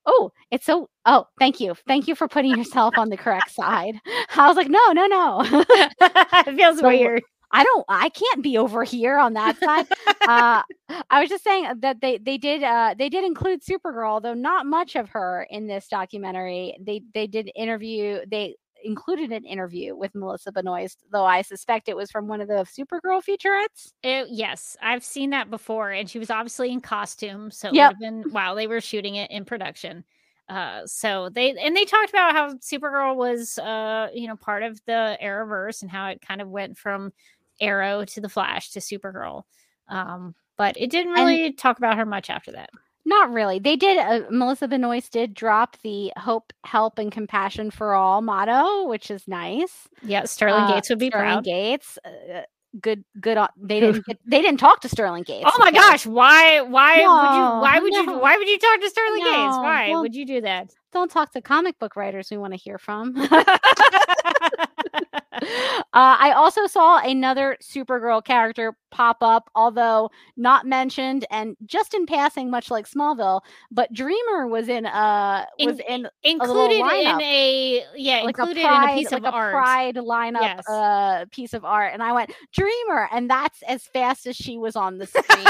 oh, 0.05 0.31
it's 0.51 0.65
so 0.65 0.89
oh, 1.05 1.25
thank 1.39 1.59
you. 1.59 1.75
Thank 1.87 2.07
you 2.07 2.15
for 2.15 2.27
putting 2.27 2.57
yourself 2.57 2.97
on 2.97 3.09
the 3.09 3.17
correct 3.17 3.51
side. 3.51 3.95
I 4.35 4.47
was 4.47 4.55
like, 4.57 4.69
no, 4.69 4.91
no, 4.93 5.05
no. 5.07 5.41
it 6.01 6.55
feels 6.55 6.79
So- 6.79 6.87
weird. 6.87 7.23
I 7.49 7.63
don't 7.63 7.85
I 7.87 8.09
can't 8.09 8.43
be 8.43 8.57
over 8.57 8.83
here 8.83 9.17
on 9.17 9.31
that 9.33 9.57
side. 9.57 9.87
uh 10.27 10.61
I 11.09 11.21
was 11.21 11.29
just 11.29 11.45
saying 11.45 11.71
that 11.79 12.01
they 12.01 12.17
they 12.17 12.37
did 12.37 12.61
uh 12.61 12.93
they 12.99 13.07
did 13.07 13.23
include 13.23 13.61
Supergirl, 13.63 14.21
though 14.21 14.33
not 14.33 14.65
much 14.65 14.97
of 14.97 15.07
her 15.11 15.47
in 15.49 15.65
this 15.65 15.87
documentary. 15.87 16.77
They 16.85 17.03
they 17.13 17.25
did 17.25 17.49
interview 17.55 18.19
they 18.29 18.57
included 18.87 19.31
an 19.31 19.45
interview 19.45 19.95
with 19.95 20.15
Melissa 20.15 20.51
Benoist, 20.51 21.03
though 21.11 21.25
I 21.25 21.41
suspect 21.43 21.89
it 21.89 21.95
was 21.95 22.09
from 22.09 22.27
one 22.27 22.41
of 22.41 22.47
the 22.47 22.65
Supergirl 22.65 23.21
featurettes. 23.23 23.93
It- 24.01 24.29
yes, 24.29 24.75
I've 24.81 25.03
seen 25.03 25.29
that 25.31 25.49
before, 25.49 25.91
and 25.91 26.09
she 26.09 26.17
was 26.19 26.29
obviously 26.31 26.71
in 26.71 26.81
costume, 26.81 27.51
so 27.51 27.69
Yep. 27.71 27.99
been 27.99 28.23
while 28.31 28.55
they 28.55 28.67
were 28.67 28.81
shooting 28.81 29.15
it 29.15 29.29
in 29.29 29.45
production. 29.45 30.03
Uh, 30.49 30.87
so 30.87 31.27
they 31.29 31.51
and 31.57 31.75
they 31.75 31.83
talked 31.83 32.09
about 32.09 32.31
how 32.33 32.53
Supergirl 32.53 33.17
was, 33.17 33.59
uh, 33.59 34.07
you 34.13 34.27
know, 34.27 34.35
part 34.37 34.63
of 34.63 34.79
the 34.85 35.17
Arrowverse 35.21 35.81
and 35.81 35.91
how 35.91 36.07
it 36.07 36.21
kind 36.21 36.41
of 36.41 36.49
went 36.49 36.77
from 36.77 37.11
Arrow 37.59 38.05
to 38.05 38.21
the 38.21 38.29
Flash 38.29 38.69
to 38.71 38.79
Supergirl. 38.79 39.43
Um, 39.89 40.35
but 40.55 40.77
it 40.77 40.89
didn't 40.89 41.17
And- 41.17 41.27
really 41.27 41.51
talk 41.51 41.77
about 41.79 41.97
her 41.97 42.05
much 42.05 42.29
after 42.29 42.53
that. 42.53 42.69
Not 43.07 43.31
really. 43.31 43.57
They 43.57 43.77
did. 43.77 43.97
Uh, 43.97 44.23
Melissa 44.29 44.67
Benoist 44.67 45.13
did 45.13 45.33
drop 45.33 45.77
the 45.81 46.11
hope, 46.17 46.51
help, 46.65 46.99
and 46.99 47.09
compassion 47.09 47.71
for 47.71 47.93
all 47.93 48.21
motto, 48.21 48.85
which 48.85 49.09
is 49.09 49.25
nice. 49.29 49.87
Yeah, 50.03 50.25
Sterling 50.25 50.63
Uh, 50.63 50.73
Gates 50.73 50.89
would 50.89 50.99
be 50.99 51.07
Sterling 51.07 51.25
proud. 51.35 51.43
Gates. 51.45 51.97
Uh, 52.03 52.41
good 52.81 53.05
good 53.21 53.37
they 53.57 53.79
didn't 53.83 54.05
get, 54.05 54.19
they 54.25 54.41
didn't 54.41 54.59
talk 54.59 54.81
to 54.81 54.89
Sterling 54.89 55.23
Gates. 55.23 55.49
Oh 55.49 55.57
my 55.57 55.69
okay? 55.69 55.77
gosh, 55.77 56.05
why 56.05 56.59
why 56.59 56.97
would 56.97 57.01
you 57.03 57.61
why 57.61 57.79
would 57.79 57.93
you 57.93 58.19
why 58.19 58.35
would 58.35 58.47
you 58.49 58.59
talk 58.59 58.81
to 58.81 58.89
Sterling 58.89 59.23
Gates? 59.23 59.55
Why 59.57 59.87
well- 59.91 60.01
would 60.01 60.13
you 60.13 60.25
do 60.25 60.41
that? 60.41 60.69
Don't 60.91 61.09
talk 61.09 61.31
to 61.31 61.41
comic 61.41 61.79
book 61.79 61.95
writers 61.95 62.29
we 62.29 62.35
want 62.35 62.51
to 62.53 62.59
hear 62.59 62.77
from. 62.77 63.15
uh, 65.41 65.81
I 65.93 66.31
also 66.35 66.67
saw 66.67 66.99
another 66.99 67.57
Supergirl 67.61 68.23
character 68.23 68.75
pop 68.91 69.17
up, 69.21 69.49
although 69.55 70.09
not 70.37 70.65
mentioned 70.65 71.25
and 71.29 71.55
just 71.65 71.93
in 71.93 72.05
passing, 72.05 72.49
much 72.49 72.71
like 72.71 72.89
Smallville. 72.89 73.41
But 73.71 73.91
Dreamer 73.93 74.47
was 74.47 74.69
in 74.69 74.85
uh 74.85 75.45
was 75.59 75.79
in 75.87 76.07
included 76.23 76.75
in 76.77 76.85
lineup. 76.87 77.21
a 77.21 77.83
yeah, 77.95 78.21
like 78.23 78.37
included 78.37 78.63
a 78.63 78.67
pride, 78.67 78.83
in 78.83 78.89
a 78.89 79.01
piece 79.01 79.11
like 79.11 79.19
of 79.19 79.25
a 79.25 79.31
art. 79.31 79.53
pride 79.53 79.95
lineup 79.95 80.41
Yes. 80.41 80.67
uh 80.69 81.25
piece 81.31 81.53
of 81.53 81.65
art, 81.65 81.93
and 81.93 82.01
I 82.01 82.11
went 82.13 82.31
Dreamer, 82.53 83.09
and 83.11 83.29
that's 83.29 83.61
as 83.63 83.83
fast 83.83 84.25
as 84.27 84.35
she 84.35 84.57
was 84.57 84.75
on 84.75 84.97
the 84.97 85.07
screen. 85.07 85.47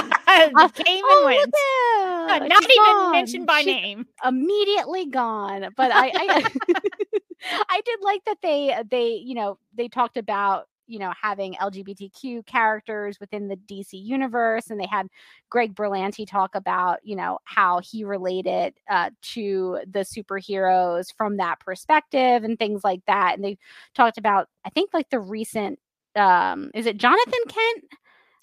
Uh, 0.55 0.67
Came 0.73 1.03
and 1.03 1.03
oh, 1.05 1.23
went. 1.25 2.49
Not 2.49 2.63
even 2.63 2.75
gone. 2.85 3.11
mentioned 3.11 3.47
by 3.47 3.59
She's 3.59 3.67
name. 3.67 4.05
immediately 4.25 5.05
gone. 5.07 5.69
But 5.75 5.91
I, 5.93 6.11
I, 6.15 6.43
I 7.69 7.81
did 7.85 7.99
like 8.01 8.23
that 8.25 8.37
they, 8.41 8.75
they, 8.89 9.09
you 9.15 9.35
know, 9.35 9.57
they 9.75 9.87
talked 9.87 10.17
about, 10.17 10.67
you 10.87 10.99
know, 10.99 11.11
having 11.21 11.53
LGBTQ 11.55 12.45
characters 12.45 13.19
within 13.19 13.47
the 13.49 13.57
DC 13.57 13.89
universe, 13.91 14.69
and 14.69 14.79
they 14.79 14.87
had 14.87 15.07
Greg 15.49 15.75
Berlanti 15.75 16.25
talk 16.25 16.55
about, 16.55 16.99
you 17.03 17.15
know, 17.15 17.39
how 17.43 17.79
he 17.79 18.05
related 18.05 18.73
uh, 18.89 19.09
to 19.21 19.79
the 19.91 19.99
superheroes 19.99 21.07
from 21.17 21.37
that 21.37 21.59
perspective 21.59 22.43
and 22.43 22.57
things 22.57 22.83
like 22.83 23.01
that. 23.07 23.35
And 23.35 23.43
they 23.43 23.57
talked 23.95 24.17
about, 24.17 24.47
I 24.65 24.69
think, 24.69 24.91
like 24.93 25.09
the 25.09 25.19
recent, 25.19 25.79
um, 26.15 26.71
is 26.73 26.85
it 26.85 26.97
Jonathan 26.97 27.33
Kent? 27.49 27.83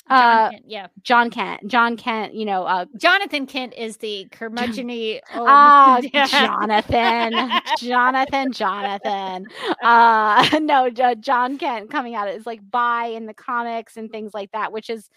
John 0.09 0.17
Uh, 0.17 0.51
Kent, 0.51 0.65
yeah. 0.67 0.87
Jon 1.03 1.31
Kent, 1.31 1.67
Jon 1.67 1.97
Kent, 1.97 2.35
you 2.35 2.45
know, 2.45 2.65
uh, 2.65 2.85
Jonathan 2.99 3.47
Kent 3.47 3.75
is 3.75 3.97
the 3.99 4.27
curmudgeony 4.31 5.21
Ah, 5.35 6.01
Yeah. 6.13 6.27
Jonathan, 6.27 7.51
Jonathan, 7.79 8.53
Jonathan. 8.53 9.47
Uh, 9.83 10.59
no, 10.63 10.91
Jo- 10.91 11.15
Jon 11.15 11.57
Kent 11.59 11.91
coming 11.91 12.15
out 12.15 12.29
is 12.29 12.47
like 12.47 12.61
by 12.71 13.07
in 13.07 13.27
the 13.27 13.35
comics 13.35 13.97
and 13.97 14.11
things 14.11 14.35
like 14.35 14.51
that, 14.53 14.73
which 14.73 14.91
is 14.91 15.09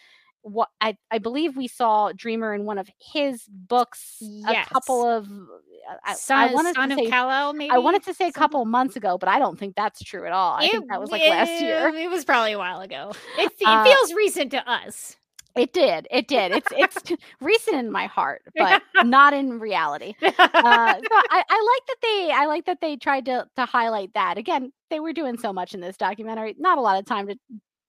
what 0.42 0.70
I, 0.80 0.98
I 1.12 1.18
believe 1.18 1.58
we 1.58 1.68
saw 1.68 2.12
Dreamer 2.16 2.54
in 2.54 2.66
one 2.66 2.78
of 2.78 2.90
his 3.14 3.44
books 3.50 4.18
yes. 4.22 4.68
a 4.68 4.74
couple 4.74 5.06
of. 5.06 5.28
I, 6.06 6.14
Son, 6.16 6.38
I 6.50 6.54
wanted 6.54 6.76
son 6.76 6.90
to 6.90 6.96
of 6.96 7.00
say 7.00 7.10
Kal-El, 7.10 7.54
maybe. 7.54 7.72
I 7.72 7.78
wanted 7.78 8.04
to 8.04 8.14
say 8.14 8.28
a 8.28 8.32
couple 8.34 8.64
months 8.66 8.96
ago, 8.98 9.18
but 9.18 9.30
I 9.30 9.40
don't 9.40 9.58
think 9.58 9.76
that's 9.76 10.04
true 10.04 10.26
at 10.26 10.34
all. 10.34 10.54
I 10.56 10.66
It- 10.66 10.72
think 10.72 10.90
that 10.90 11.00
was 11.00 11.12
like 11.12 11.22
last 11.30 11.50
year. 11.62 11.88
It, 11.88 11.96
it 11.96 12.10
was 12.10 12.26
probably 12.26 12.52
a 12.54 12.58
while 12.58 12.82
ago. 12.82 13.14
It, 13.38 13.52
fe- 13.54 13.66
Uh, 13.66 13.84
feels 13.86 14.14
recent 14.14 14.52
to 14.52 14.70
us. 14.70 15.16
It 15.56 15.74
did. 15.74 16.08
It 16.12 16.28
did. 16.28 16.52
It's 16.52 16.68
it's 16.72 17.12
recent 17.42 17.78
in 17.78 17.92
my 17.92 18.06
heart, 18.06 18.44
but 18.56 18.82
not 19.06 19.34
in 19.34 19.60
reality. 19.60 20.14
uh, 20.22 20.30
so 20.30 20.38
I, 20.52 21.44
I 21.50 21.78
like 21.80 21.88
that 21.88 21.96
they 22.04 22.32
I 22.34 22.46
like 22.46 22.66
that 22.66 22.80
they 22.82 22.96
tried 22.96 23.26
to 23.26 23.48
to 23.56 23.66
highlight 23.66 24.14
that. 24.14 24.38
Again, 24.38 24.72
they 24.90 25.00
were 25.00 25.14
doing 25.14 25.38
so 25.38 25.52
much 25.52 25.74
in 25.74 25.80
this 25.80 25.98
documentary. 25.98 26.56
Not 26.60 26.78
a 26.78 26.82
lot 26.82 27.00
of 27.00 27.06
time 27.06 27.28
to 27.28 27.36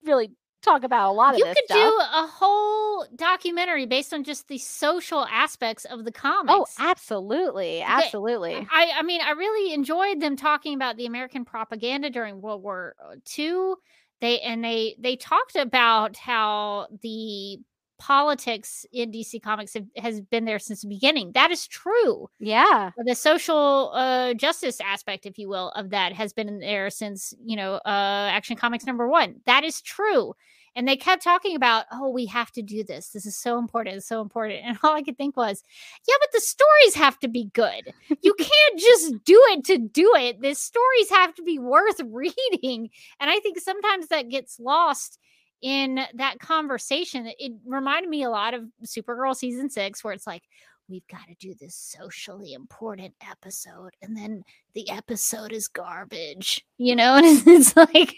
really 0.03 0.31
talk 0.61 0.83
about 0.83 1.09
a 1.09 1.13
lot 1.13 1.33
of 1.33 1.39
you 1.39 1.45
could 1.45 1.57
stuff. 1.65 1.77
do 1.77 1.99
a 1.99 2.27
whole 2.27 3.05
documentary 3.15 3.85
based 3.85 4.13
on 4.13 4.23
just 4.23 4.47
the 4.47 4.57
social 4.57 5.25
aspects 5.25 5.85
of 5.85 6.05
the 6.05 6.11
oh, 6.11 6.19
comics. 6.19 6.53
oh, 6.53 6.65
absolutely, 6.79 7.81
absolutely. 7.81 8.55
I, 8.71 8.91
I 8.97 9.03
mean, 9.03 9.21
I 9.21 9.31
really 9.31 9.73
enjoyed 9.73 10.19
them 10.19 10.35
talking 10.35 10.73
about 10.73 10.97
the 10.97 11.05
American 11.05 11.45
propaganda 11.45 12.09
during 12.09 12.41
World 12.41 12.63
War 12.63 12.95
uh, 13.03 13.15
II. 13.37 13.73
They 14.21 14.39
and 14.41 14.63
they 14.63 14.95
they 14.99 15.15
talked 15.15 15.55
about 15.55 16.17
how 16.17 16.87
the 17.01 17.59
politics 17.99 18.85
in 18.91 19.11
DC 19.11 19.41
Comics 19.41 19.73
have, 19.73 19.85
has 19.97 20.21
been 20.21 20.45
there 20.45 20.59
since 20.59 20.81
the 20.81 20.87
beginning. 20.87 21.31
That 21.33 21.51
is 21.51 21.67
true. 21.67 22.29
Yeah, 22.39 22.91
The 22.97 23.15
social 23.15 23.91
uh, 23.93 24.33
justice 24.33 24.81
aspect, 24.81 25.25
if 25.25 25.37
you 25.37 25.49
will, 25.49 25.69
of 25.69 25.91
that 25.91 26.13
has 26.13 26.33
been 26.33 26.59
there 26.59 26.89
since 26.89 27.33
you 27.43 27.55
know 27.55 27.75
uh, 27.85 28.29
Action 28.31 28.55
Comics 28.55 28.85
number 28.85 29.07
one. 29.07 29.35
That 29.45 29.63
is 29.63 29.81
true. 29.81 30.33
And 30.75 30.87
they 30.87 30.95
kept 30.95 31.23
talking 31.23 31.55
about, 31.55 31.85
oh, 31.91 32.09
we 32.09 32.25
have 32.27 32.51
to 32.51 32.61
do 32.61 32.83
this. 32.83 33.09
This 33.09 33.25
is 33.25 33.35
so 33.35 33.57
important. 33.57 33.97
It's 33.97 34.07
so 34.07 34.21
important. 34.21 34.61
And 34.69 34.77
all 34.83 34.93
I 34.93 35.01
could 35.01 35.17
think 35.17 35.35
was, 35.35 35.63
yeah, 36.07 36.15
but 36.19 36.29
the 36.31 36.41
stories 36.41 36.95
have 36.95 37.19
to 37.19 37.27
be 37.27 37.49
good. 37.53 37.93
You 38.21 38.33
can't 38.39 38.79
just 38.79 39.13
do 39.25 39.41
it 39.51 39.65
to 39.65 39.77
do 39.77 40.13
it. 40.15 40.41
The 40.41 40.53
stories 40.53 41.09
have 41.09 41.33
to 41.35 41.43
be 41.43 41.59
worth 41.59 41.99
reading. 42.05 42.89
And 43.19 43.29
I 43.29 43.39
think 43.39 43.59
sometimes 43.59 44.07
that 44.07 44.29
gets 44.29 44.59
lost 44.59 45.19
in 45.61 45.99
that 46.15 46.39
conversation. 46.39 47.31
It 47.39 47.53
reminded 47.65 48.09
me 48.09 48.23
a 48.23 48.29
lot 48.29 48.53
of 48.53 48.63
Supergirl 48.85 49.35
season 49.35 49.69
six, 49.69 50.03
where 50.03 50.13
it's 50.13 50.27
like, 50.27 50.43
we've 50.87 51.07
got 51.07 51.27
to 51.27 51.35
do 51.35 51.53
this 51.59 51.75
socially 51.75 52.53
important 52.53 53.13
episode. 53.29 53.91
And 54.01 54.17
then 54.17 54.43
the 54.73 54.89
episode 54.89 55.51
is 55.51 55.67
garbage, 55.67 56.65
you 56.77 56.95
know? 56.95 57.15
And 57.17 57.25
it's, 57.25 57.45
it's 57.47 57.77
like, 57.77 58.15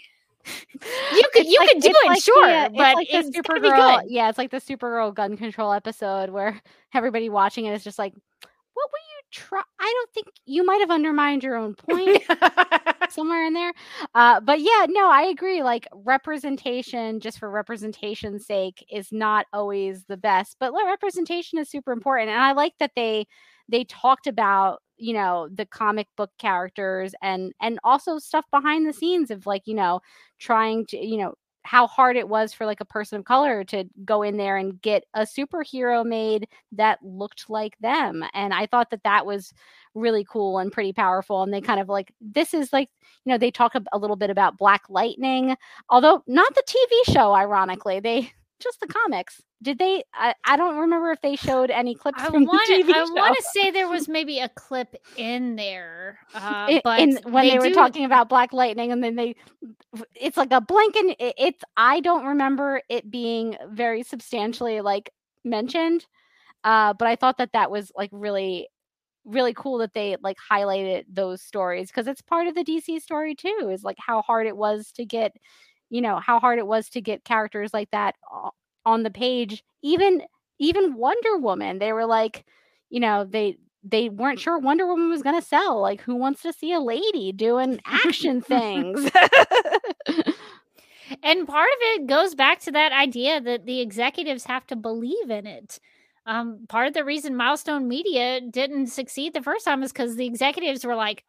you 1.12 1.22
could 1.32 1.46
you 1.46 1.58
like- 1.60 1.68
could 1.70 1.82
do 1.82 1.90
it, 1.90 2.06
like 2.08 2.16
the, 2.18 2.22
sure, 2.22 2.48
it's 2.48 2.76
but 2.76 2.94
like 2.94 3.08
the 3.10 3.16
it's 3.18 3.30
gotta 3.30 3.60
be 3.60 3.68
Supergirl. 3.68 4.00
good. 4.02 4.10
Yeah, 4.10 4.28
it's 4.28 4.38
like 4.38 4.50
the 4.50 4.56
Supergirl 4.60 5.14
gun 5.14 5.36
control 5.36 5.72
episode 5.72 6.30
where 6.30 6.60
everybody 6.94 7.28
watching 7.28 7.66
it 7.66 7.74
is 7.74 7.84
just 7.84 7.98
like, 7.98 8.12
"What 8.12 8.90
were 8.90 8.98
you 8.98 9.21
try?" 9.32 9.62
I 9.80 9.92
don't 9.96 10.12
think 10.12 10.28
you 10.46 10.64
might 10.64 10.80
have 10.80 10.90
undermined 10.90 11.42
your 11.42 11.56
own 11.56 11.74
point. 11.74 12.22
somewhere 13.12 13.44
in 13.44 13.52
there. 13.52 13.72
Uh, 14.14 14.40
but 14.40 14.60
yeah, 14.60 14.86
no, 14.88 15.10
I 15.10 15.22
agree. 15.22 15.62
Like 15.62 15.86
representation, 15.94 17.20
just 17.20 17.38
for 17.38 17.50
representation's 17.50 18.46
sake, 18.46 18.84
is 18.90 19.12
not 19.12 19.46
always 19.52 20.04
the 20.04 20.16
best. 20.16 20.56
But 20.58 20.72
representation 20.72 21.58
is 21.58 21.70
super 21.70 21.92
important, 21.92 22.30
and 22.30 22.40
I 22.40 22.52
like 22.52 22.74
that 22.80 22.92
they 22.96 23.26
they 23.68 23.84
talked 23.84 24.26
about 24.26 24.82
you 24.96 25.14
know 25.14 25.48
the 25.52 25.66
comic 25.66 26.08
book 26.16 26.30
characters 26.38 27.14
and 27.22 27.52
and 27.60 27.78
also 27.84 28.18
stuff 28.18 28.44
behind 28.50 28.86
the 28.86 28.92
scenes 28.92 29.30
of 29.30 29.46
like 29.46 29.62
you 29.66 29.74
know 29.74 30.00
trying 30.38 30.86
to 30.86 30.98
you 30.98 31.18
know 31.18 31.34
how 31.64 31.86
hard 31.86 32.16
it 32.16 32.28
was 32.28 32.52
for 32.52 32.66
like 32.66 32.80
a 32.80 32.84
person 32.84 33.18
of 33.18 33.24
color 33.24 33.64
to 33.64 33.84
go 34.04 34.22
in 34.22 34.36
there 34.36 34.56
and 34.56 34.80
get 34.82 35.04
a 35.14 35.22
superhero 35.22 36.04
made 36.04 36.48
that 36.72 36.98
looked 37.02 37.48
like 37.48 37.78
them 37.78 38.24
and 38.34 38.52
i 38.52 38.66
thought 38.66 38.90
that 38.90 39.04
that 39.04 39.24
was 39.24 39.54
really 39.94 40.24
cool 40.24 40.58
and 40.58 40.72
pretty 40.72 40.92
powerful 40.92 41.42
and 41.42 41.52
they 41.52 41.60
kind 41.60 41.78
of 41.78 41.88
like 41.88 42.12
this 42.20 42.54
is 42.54 42.72
like 42.72 42.88
you 43.24 43.30
know 43.30 43.38
they 43.38 43.50
talk 43.50 43.74
a, 43.74 43.98
little 43.98 44.16
bit 44.16 44.30
about 44.30 44.56
black 44.58 44.82
lightning 44.88 45.56
although 45.90 46.22
not 46.26 46.52
the 46.54 46.62
tv 46.66 47.12
show 47.12 47.32
ironically. 47.32 48.00
They 48.00 48.32
just 48.62 48.80
the 48.80 48.86
comics. 48.86 49.42
Did 49.62 49.78
they 49.78 50.02
i, 50.14 50.34
I 50.44 50.56
don't 50.56 50.76
remember 50.76 51.12
if 51.12 51.20
they 51.20 51.36
showed 51.36 51.70
any 51.70 51.94
clips 51.94 52.20
I 52.20 52.26
from 52.26 52.44
want 52.44 52.66
the 52.66 52.74
tv 52.82 52.90
I 52.94 53.04
show. 53.04 53.12
want 53.14 53.36
to 53.36 53.42
say 53.52 53.70
there 53.70 53.88
was 53.88 54.08
maybe 54.08 54.38
a 54.40 54.48
clip 54.48 54.96
in 55.16 55.56
there, 55.56 56.18
uh, 56.34 56.66
in- 56.68 56.80
but 56.82 57.00
in- 57.00 57.18
when 57.30 57.46
they, 57.48 57.58
were 57.58 57.68
do- 57.68 57.74
talking 57.74 58.04
about 58.04 58.28
black 58.28 58.52
lightning 58.52 58.90
and 58.92 59.02
then 59.04 59.14
they 59.16 59.36
it's 60.14 60.36
like 60.36 60.52
a 60.52 60.60
blink 60.60 60.96
and 60.96 61.10
it, 61.18 61.34
it's 61.38 61.62
i 61.76 62.00
don't 62.00 62.24
remember 62.26 62.80
it 62.88 63.10
being 63.10 63.56
very 63.70 64.02
substantially 64.02 64.80
like 64.80 65.12
mentioned 65.44 66.06
uh 66.64 66.92
but 66.94 67.06
i 67.08 67.14
thought 67.16 67.38
that 67.38 67.52
that 67.52 67.70
was 67.70 67.92
like 67.96 68.10
really 68.12 68.68
really 69.24 69.54
cool 69.54 69.78
that 69.78 69.94
they 69.94 70.16
like 70.22 70.36
highlighted 70.50 71.04
those 71.08 71.40
stories 71.42 71.88
because 71.88 72.06
it's 72.08 72.22
part 72.22 72.46
of 72.48 72.54
the 72.54 72.64
dc 72.64 73.00
story 73.00 73.34
too 73.34 73.70
is 73.72 73.84
like 73.84 73.98
how 73.98 74.22
hard 74.22 74.46
it 74.46 74.56
was 74.56 74.90
to 74.92 75.04
get 75.04 75.32
you 75.92 76.00
know 76.00 76.18
how 76.18 76.40
hard 76.40 76.58
it 76.58 76.66
was 76.66 76.88
to 76.88 77.00
get 77.00 77.24
characters 77.24 77.72
like 77.72 77.90
that 77.90 78.16
on 78.84 79.02
the 79.02 79.10
page 79.10 79.62
even 79.82 80.22
even 80.58 80.94
wonder 80.94 81.36
woman 81.38 81.78
they 81.78 81.92
were 81.92 82.06
like 82.06 82.44
you 82.90 83.00
know 83.00 83.24
they 83.24 83.56
they 83.84 84.08
weren't 84.08 84.40
sure 84.40 84.58
wonder 84.58 84.86
woman 84.86 85.08
was 85.08 85.22
going 85.22 85.40
to 85.40 85.46
sell 85.46 85.80
like 85.80 86.00
who 86.00 86.16
wants 86.16 86.42
to 86.42 86.52
see 86.52 86.72
a 86.72 86.80
lady 86.80 87.32
doing 87.32 87.80
action 87.84 88.40
things 88.40 89.10
and 91.22 91.46
part 91.46 91.68
of 91.68 91.78
it 91.80 92.06
goes 92.06 92.34
back 92.34 92.60
to 92.60 92.72
that 92.72 92.92
idea 92.92 93.40
that 93.40 93.66
the 93.66 93.80
executives 93.80 94.44
have 94.44 94.66
to 94.68 94.76
believe 94.76 95.30
in 95.30 95.46
it. 95.46 95.78
Um, 96.24 96.66
part 96.68 96.88
of 96.88 96.94
the 96.94 97.04
reason 97.04 97.36
Milestone 97.36 97.88
Media 97.88 98.40
didn't 98.40 98.86
succeed 98.86 99.34
the 99.34 99.42
first 99.42 99.64
time 99.64 99.82
is 99.82 99.92
because 99.92 100.16
the 100.16 100.26
executives 100.26 100.84
were 100.84 100.94
like, 100.94 101.24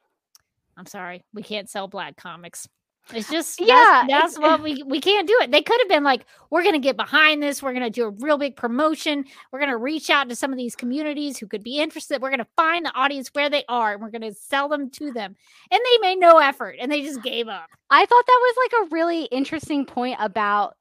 "I'm 0.77 0.85
sorry, 0.85 1.23
we 1.33 1.41
can't 1.41 1.69
sell 1.69 1.87
black 1.87 2.15
comics." 2.15 2.67
It's 3.13 3.29
just 3.29 3.59
Yeah, 3.59 4.05
that's, 4.07 4.37
it's- 4.37 4.39
what 4.39 4.63
we 4.63 4.81
we 4.83 5.01
can't 5.01 5.27
do 5.27 5.37
it. 5.41 5.51
They 5.51 5.61
could 5.61 5.79
have 5.81 5.89
been 5.89 6.03
like, 6.05 6.25
"We're 6.49 6.63
gonna 6.63 6.79
get 6.79 6.95
behind 6.95 7.43
this. 7.43 7.61
We're 7.61 7.73
gonna 7.73 7.89
do 7.89 8.05
a 8.05 8.09
real 8.11 8.37
big 8.37 8.55
promotion. 8.55 9.25
We're 9.51 9.59
gonna 9.59 9.77
reach 9.77 10.09
out 10.09 10.29
to 10.29 10.35
some 10.35 10.51
of 10.51 10.57
these 10.57 10.75
communities 10.75 11.37
who 11.37 11.47
could 11.47 11.63
be 11.63 11.79
interested. 11.79 12.21
We're 12.21 12.29
gonna 12.31 12.47
find 12.55 12.85
the 12.85 12.93
audience 12.93 13.29
where 13.33 13.49
they 13.49 13.65
are, 13.67 13.93
and 13.93 14.01
we're 14.01 14.09
gonna 14.11 14.33
sell 14.33 14.69
them 14.69 14.89
to 14.91 15.11
them." 15.11 15.35
And 15.69 15.81
they 15.91 15.97
made 16.07 16.19
no 16.19 16.37
effort, 16.37 16.77
and 16.79 16.89
they 16.91 17.01
just 17.01 17.21
gave 17.21 17.47
up. 17.49 17.67
I 17.89 18.05
thought 18.05 18.25
that 18.25 18.39
was 18.41 18.55
like 18.63 18.87
a 18.87 18.95
really 18.95 19.23
interesting 19.25 19.85
point 19.85 20.17
about 20.19 20.75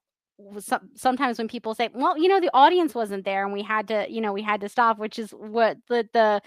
some, 0.60 0.90
sometimes 0.94 1.38
when 1.38 1.48
people 1.48 1.74
say, 1.74 1.88
"Well, 1.92 2.16
you 2.18 2.28
know, 2.28 2.40
the 2.40 2.50
audience 2.54 2.94
wasn't 2.94 3.24
there 3.24 3.44
and 3.44 3.52
we 3.52 3.62
had 3.62 3.88
to, 3.88 4.06
you 4.10 4.20
know, 4.20 4.32
we 4.32 4.42
had 4.42 4.60
to 4.62 4.68
stop," 4.68 4.98
which 4.98 5.18
is 5.18 5.30
what 5.32 5.76
the 5.88 6.08
the 6.12 6.40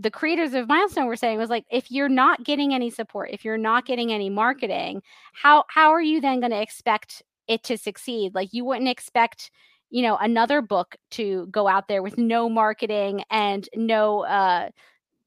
the 0.00 0.10
creators 0.10 0.54
of 0.54 0.68
Milestone 0.68 1.06
were 1.06 1.16
saying 1.16 1.38
was 1.38 1.50
like, 1.50 1.64
if 1.70 1.90
you're 1.90 2.08
not 2.08 2.44
getting 2.44 2.72
any 2.74 2.90
support, 2.90 3.30
if 3.32 3.44
you're 3.44 3.58
not 3.58 3.84
getting 3.86 4.12
any 4.12 4.30
marketing, 4.30 5.02
how 5.34 5.64
how 5.68 5.90
are 5.90 6.00
you 6.00 6.20
then 6.20 6.40
going 6.40 6.52
to 6.52 6.60
expect 6.60 7.22
it 7.48 7.62
to 7.64 7.76
succeed. 7.76 8.34
Like 8.34 8.50
you 8.52 8.64
wouldn't 8.64 8.88
expect 8.88 9.50
you 9.90 10.02
know 10.02 10.16
another 10.16 10.62
book 10.62 10.96
to 11.12 11.46
go 11.50 11.68
out 11.68 11.88
there 11.88 12.02
with 12.02 12.16
no 12.16 12.48
marketing 12.48 13.24
and 13.30 13.68
no 13.74 14.20
uh 14.24 14.70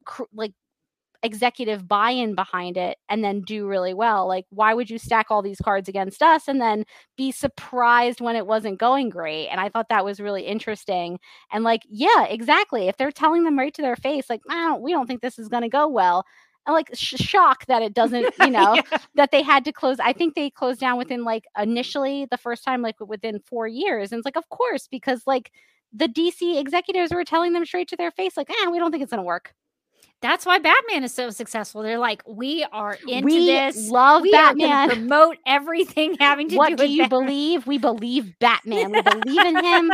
cr- 0.06 0.24
like 0.34 0.54
executive 1.24 1.88
buy-in 1.88 2.36
behind 2.36 2.78
it 2.78 2.98
and 3.10 3.24
then 3.24 3.42
do 3.42 3.66
really 3.66 3.94
well 3.94 4.28
like 4.28 4.46
why 4.50 4.74
would 4.74 4.90
you 4.90 4.98
stack 4.98 5.28
all 5.30 5.42
these 5.42 5.60
cards 5.64 5.88
against 5.90 6.22
us 6.22 6.48
and 6.50 6.62
then 6.62 6.84
be 7.18 7.32
surprised 7.32 8.22
when 8.22 8.36
it 8.36 8.46
wasn't 8.46 8.78
going 8.80 9.10
great? 9.10 9.48
And 9.48 9.60
i 9.60 9.70
thought 9.70 9.88
that 9.90 10.06
was 10.06 10.20
really 10.20 10.44
interesting. 10.44 11.20
And 11.52 11.64
like 11.64 11.82
yeah 11.90 12.26
exactly 12.26 12.88
if 12.90 12.98
they're 12.98 13.12
telling 13.12 13.44
them 13.46 13.58
right 13.58 13.74
to 13.74 13.82
their 13.82 13.96
face 13.96 14.30
like 14.30 14.42
don't, 14.50 14.82
we 14.82 14.92
don't 14.92 15.08
think 15.08 15.22
this 15.22 15.40
is 15.40 15.48
going 15.50 15.64
to 15.64 15.70
go 15.70 15.88
well 15.88 16.26
and 16.66 16.74
like 16.74 16.90
sh- 16.94 17.16
shock 17.18 17.66
that 17.68 17.82
it 17.82 17.94
doesn't 17.94 18.34
you 18.38 18.50
know 18.50 18.76
Yeah. 18.76 18.98
that 19.16 19.32
they 19.32 19.42
had 19.42 19.66
to 19.66 19.72
close 19.74 20.00
i 20.00 20.14
think 20.14 20.36
they 20.36 20.50
closed 20.50 20.80
down 20.80 20.98
within 20.98 21.24
like 21.24 21.46
initially 21.58 22.28
the 22.32 22.38
first 22.38 22.64
time 22.64 22.82
like 22.82 22.96
within 23.00 23.40
four 23.40 23.68
years 23.68 24.12
and 24.12 24.20
it's 24.20 24.26
like 24.26 24.38
of 24.38 24.50
course 24.50 24.88
because 24.88 25.24
like 25.28 25.52
the 25.94 26.08
dc 26.08 26.60
executives 26.60 27.14
were 27.14 27.24
telling 27.24 27.54
them 27.54 27.66
straight 27.66 27.88
to 27.90 27.96
their 27.98 28.12
face 28.12 28.36
like 28.38 28.50
eh, 28.50 28.68
we 28.70 28.80
don't 28.80 28.92
think 28.92 29.04
it's 29.04 29.12
going 29.12 29.20
to 29.20 29.26
work 29.26 29.54
That's 30.24 30.46
why 30.46 30.58
Batman 30.58 31.04
is 31.04 31.14
so 31.14 31.30
successful. 31.30 31.84
They're 31.84 32.00
like, 32.00 32.24
we 32.26 32.64
are 32.72 32.98
into 33.08 33.26
we 33.26 33.46
this. 33.46 33.90
love 33.90 34.24
we 34.24 34.32
batman 34.32 34.90
promote 34.90 35.38
everything 35.46 36.16
having 36.20 36.48
to 36.48 36.56
do. 36.56 36.58
what 36.58 36.70
do 36.70 36.78
do 36.78 36.86
you 36.92 37.04
Batman. 37.04 37.26
believe 37.28 37.68
we 37.68 37.78
believe 37.78 38.40
batman 38.40 38.92
we 38.92 39.02
believe 39.04 39.46
in 39.46 39.64
him 39.64 39.92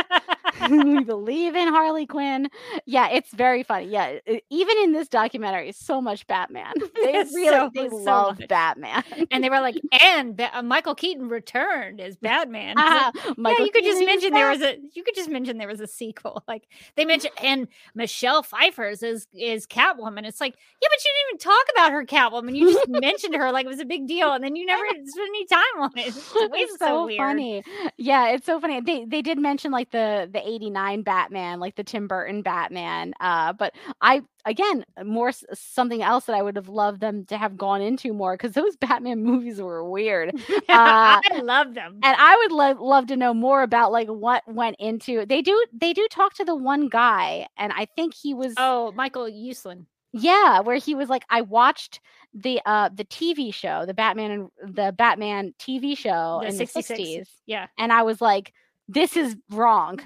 we 0.70 1.04
believe 1.04 1.54
in 1.56 1.68
harley 1.68 2.06
quinn 2.06 2.48
yeah 2.86 3.08
it's 3.10 3.32
very 3.32 3.62
funny 3.62 3.86
yeah 3.86 4.18
even 4.50 4.76
in 4.78 4.92
this 4.92 5.08
documentary 5.08 5.72
so 5.72 6.00
much 6.00 6.26
batman 6.26 6.72
they 7.02 7.12
really 7.34 7.48
so- 7.48 7.70
they 7.74 7.88
so 7.88 7.96
love 7.96 8.38
much. 8.38 8.48
batman 8.48 9.02
and 9.30 9.42
they 9.44 9.50
were 9.50 9.60
like, 9.60 9.76
and 10.02 10.36
Ba- 10.36 10.56
uh, 10.56 10.62
Michael 10.62 10.94
Keaton 10.94 11.28
returned 11.28 12.00
as 12.00 12.16
Batman. 12.16 12.74
Ah, 12.78 13.10
like, 13.14 13.38
Michael 13.38 13.60
yeah, 13.60 13.64
you 13.66 13.72
could 13.72 13.84
just 13.84 13.98
Keaton 13.98 14.06
mention 14.06 14.32
there 14.32 14.50
was 14.50 14.62
a. 14.62 14.76
You 14.94 15.02
could 15.02 15.14
just 15.14 15.28
mention 15.30 15.58
there 15.58 15.68
was 15.68 15.80
a 15.80 15.86
sequel. 15.86 16.42
Like 16.48 16.68
they 16.96 17.04
mentioned, 17.04 17.32
and 17.42 17.68
Michelle 17.94 18.42
Pfeiffer's 18.42 19.02
is 19.02 19.26
is 19.34 19.66
Catwoman. 19.66 20.19
It's 20.24 20.40
like, 20.40 20.54
yeah, 20.80 20.88
but 20.90 20.98
you 21.04 21.10
didn't 21.12 21.30
even 21.30 21.38
talk 21.38 21.66
about 21.72 21.92
her 21.92 22.04
Catwoman. 22.04 22.56
You 22.56 22.72
just 22.72 22.88
mentioned 22.88 23.34
her 23.34 23.52
like 23.52 23.66
it 23.66 23.68
was 23.68 23.80
a 23.80 23.84
big 23.84 24.06
deal, 24.06 24.32
and 24.32 24.42
then 24.42 24.56
you 24.56 24.66
never 24.66 24.84
spent 24.86 25.28
any 25.28 25.46
time 25.46 25.80
on 25.80 25.90
it. 25.96 26.14
It's, 26.52 26.72
it's 26.72 26.78
so, 26.78 27.08
funny. 27.16 27.62
Yeah, 27.96 28.28
it's 28.30 28.46
so 28.46 28.60
funny. 28.60 28.80
They 28.80 29.04
they 29.04 29.22
did 29.22 29.38
mention 29.38 29.70
like 29.70 29.90
the 29.90 30.28
the 30.32 30.46
89 30.46 31.02
Batman, 31.02 31.60
like 31.60 31.76
the 31.76 31.84
Tim 31.84 32.06
Burton 32.08 32.42
Batman. 32.42 33.12
Uh 33.20 33.52
but 33.52 33.74
I 34.00 34.22
again, 34.44 34.84
more 35.04 35.32
something 35.52 36.02
else 36.02 36.26
that 36.26 36.36
I 36.36 36.42
would 36.42 36.56
have 36.56 36.68
loved 36.68 37.00
them 37.00 37.24
to 37.26 37.36
have 37.36 37.56
gone 37.56 37.82
into 37.82 38.12
more 38.12 38.36
cuz 38.36 38.52
those 38.52 38.76
Batman 38.80 39.22
movies 39.22 39.60
were 39.60 39.88
weird. 39.88 40.34
Uh, 40.70 41.20
I 41.24 41.38
love 41.40 41.74
them. 41.74 41.98
And 42.02 42.16
I 42.18 42.36
would 42.36 42.52
love 42.52 42.78
love 42.80 43.06
to 43.08 43.16
know 43.16 43.34
more 43.34 43.62
about 43.62 43.92
like 43.92 44.08
what 44.08 44.42
went 44.46 44.76
into. 44.78 45.26
They 45.26 45.42
do 45.42 45.64
they 45.72 45.92
do 45.92 46.06
talk 46.10 46.34
to 46.34 46.44
the 46.44 46.54
one 46.54 46.88
guy 46.88 47.46
and 47.56 47.72
I 47.72 47.86
think 47.96 48.14
he 48.14 48.34
was 48.34 48.54
Oh, 48.56 48.92
Michael 48.92 49.24
Uslan. 49.24 49.86
yeah, 50.12 50.60
where 50.60 50.76
he 50.76 50.94
was 50.94 51.08
like, 51.08 51.24
I 51.30 51.42
watched 51.42 52.00
the 52.34 52.60
uh 52.66 52.88
the 52.94 53.04
TV 53.04 53.52
show, 53.52 53.84
the 53.86 53.94
Batman 53.94 54.30
and 54.62 54.74
the 54.76 54.92
Batman 54.92 55.54
TV 55.58 55.96
show 55.96 56.40
The 56.42 56.48
in 56.48 56.56
66. 56.56 56.88
the 56.88 57.04
60s, 57.04 57.28
Yeah, 57.46 57.66
and 57.78 57.92
I 57.92 58.02
was 58.02 58.20
like, 58.20 58.52
this 58.88 59.16
is 59.16 59.36
wrong. 59.50 60.00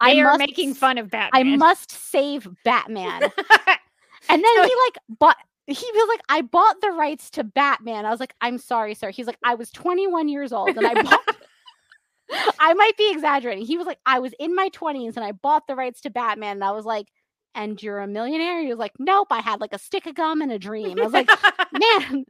I 0.00 0.14
they 0.14 0.20
are 0.20 0.24
must 0.24 0.38
making 0.38 0.74
fun 0.74 0.98
of 0.98 1.10
Batman. 1.10 1.54
I 1.54 1.56
must 1.56 1.90
save 1.90 2.48
Batman. 2.64 3.32
and 4.28 4.42
then 4.42 4.56
So- 4.56 4.62
he 4.64 4.74
like 4.86 5.18
bought 5.18 5.36
he 5.66 5.74
was 5.92 6.08
like, 6.08 6.22
I 6.30 6.40
bought 6.40 6.80
the 6.80 6.92
rights 6.92 7.28
to 7.32 7.44
Batman. 7.44 8.06
I 8.06 8.10
was 8.10 8.20
like, 8.20 8.32
I'm 8.40 8.56
sorry, 8.56 8.94
sir. 8.94 9.10
He's 9.10 9.26
like, 9.26 9.36
I 9.44 9.54
was 9.54 9.70
21 9.70 10.30
years 10.30 10.50
old 10.50 10.74
and 10.76 10.86
I 10.86 10.94
bought 11.02 11.20
I 12.58 12.72
might 12.74 12.96
be 12.96 13.10
exaggerating. 13.12 13.66
He 13.66 13.76
was 13.76 13.86
like, 13.86 13.98
I 14.06 14.18
was 14.18 14.32
in 14.38 14.54
my 14.54 14.70
20s 14.70 15.16
and 15.16 15.24
I 15.24 15.32
bought 15.32 15.66
the 15.66 15.74
rights 15.74 16.00
to 16.02 16.10
Batman. 16.10 16.52
And 16.56 16.64
I 16.64 16.70
was 16.72 16.86
like, 16.86 17.08
and 17.54 17.82
you're 17.82 17.98
a 18.00 18.06
millionaire? 18.06 18.62
He 18.62 18.68
was 18.68 18.78
like, 18.78 18.92
Nope, 18.98 19.28
I 19.30 19.40
had 19.40 19.60
like 19.60 19.72
a 19.74 19.78
stick 19.78 20.06
of 20.06 20.14
gum 20.14 20.40
and 20.40 20.52
a 20.52 20.58
dream. 20.58 20.98
I 20.98 21.04
was 21.04 21.12
like, 21.12 21.28
man, 21.72 22.24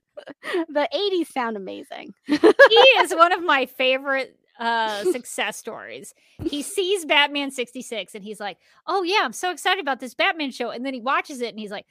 the 0.68 0.88
80s 0.92 1.28
sound 1.32 1.56
amazing. 1.56 2.14
he 2.26 2.34
is 2.36 3.14
one 3.14 3.32
of 3.32 3.42
my 3.44 3.66
favorite 3.66 4.36
uh 4.58 5.04
success 5.12 5.56
stories. 5.56 6.14
He 6.44 6.62
sees 6.62 7.04
Batman 7.04 7.50
66 7.50 8.14
and 8.14 8.24
he's 8.24 8.40
like, 8.40 8.58
"Oh 8.86 9.02
yeah, 9.02 9.20
I'm 9.22 9.32
so 9.32 9.50
excited 9.50 9.80
about 9.80 10.00
this 10.00 10.14
Batman 10.14 10.50
show." 10.50 10.70
And 10.70 10.84
then 10.84 10.94
he 10.94 11.00
watches 11.00 11.40
it 11.40 11.50
and 11.50 11.58
he's 11.58 11.70
like, 11.70 11.86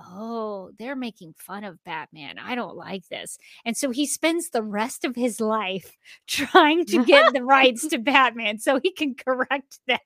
"Oh, 0.00 0.70
they're 0.78 0.96
making 0.96 1.34
fun 1.36 1.64
of 1.64 1.82
Batman. 1.84 2.38
I 2.38 2.54
don't 2.54 2.76
like 2.76 3.08
this." 3.08 3.38
And 3.64 3.76
so 3.76 3.90
he 3.90 4.06
spends 4.06 4.50
the 4.50 4.62
rest 4.62 5.04
of 5.04 5.16
his 5.16 5.40
life 5.40 5.96
trying 6.26 6.84
to 6.86 7.04
get 7.04 7.32
the 7.32 7.44
rights 7.44 7.86
to 7.88 7.98
Batman 8.12 8.58
so 8.58 8.78
he 8.82 8.92
can 8.92 9.14
correct 9.14 9.80
that 9.88 10.00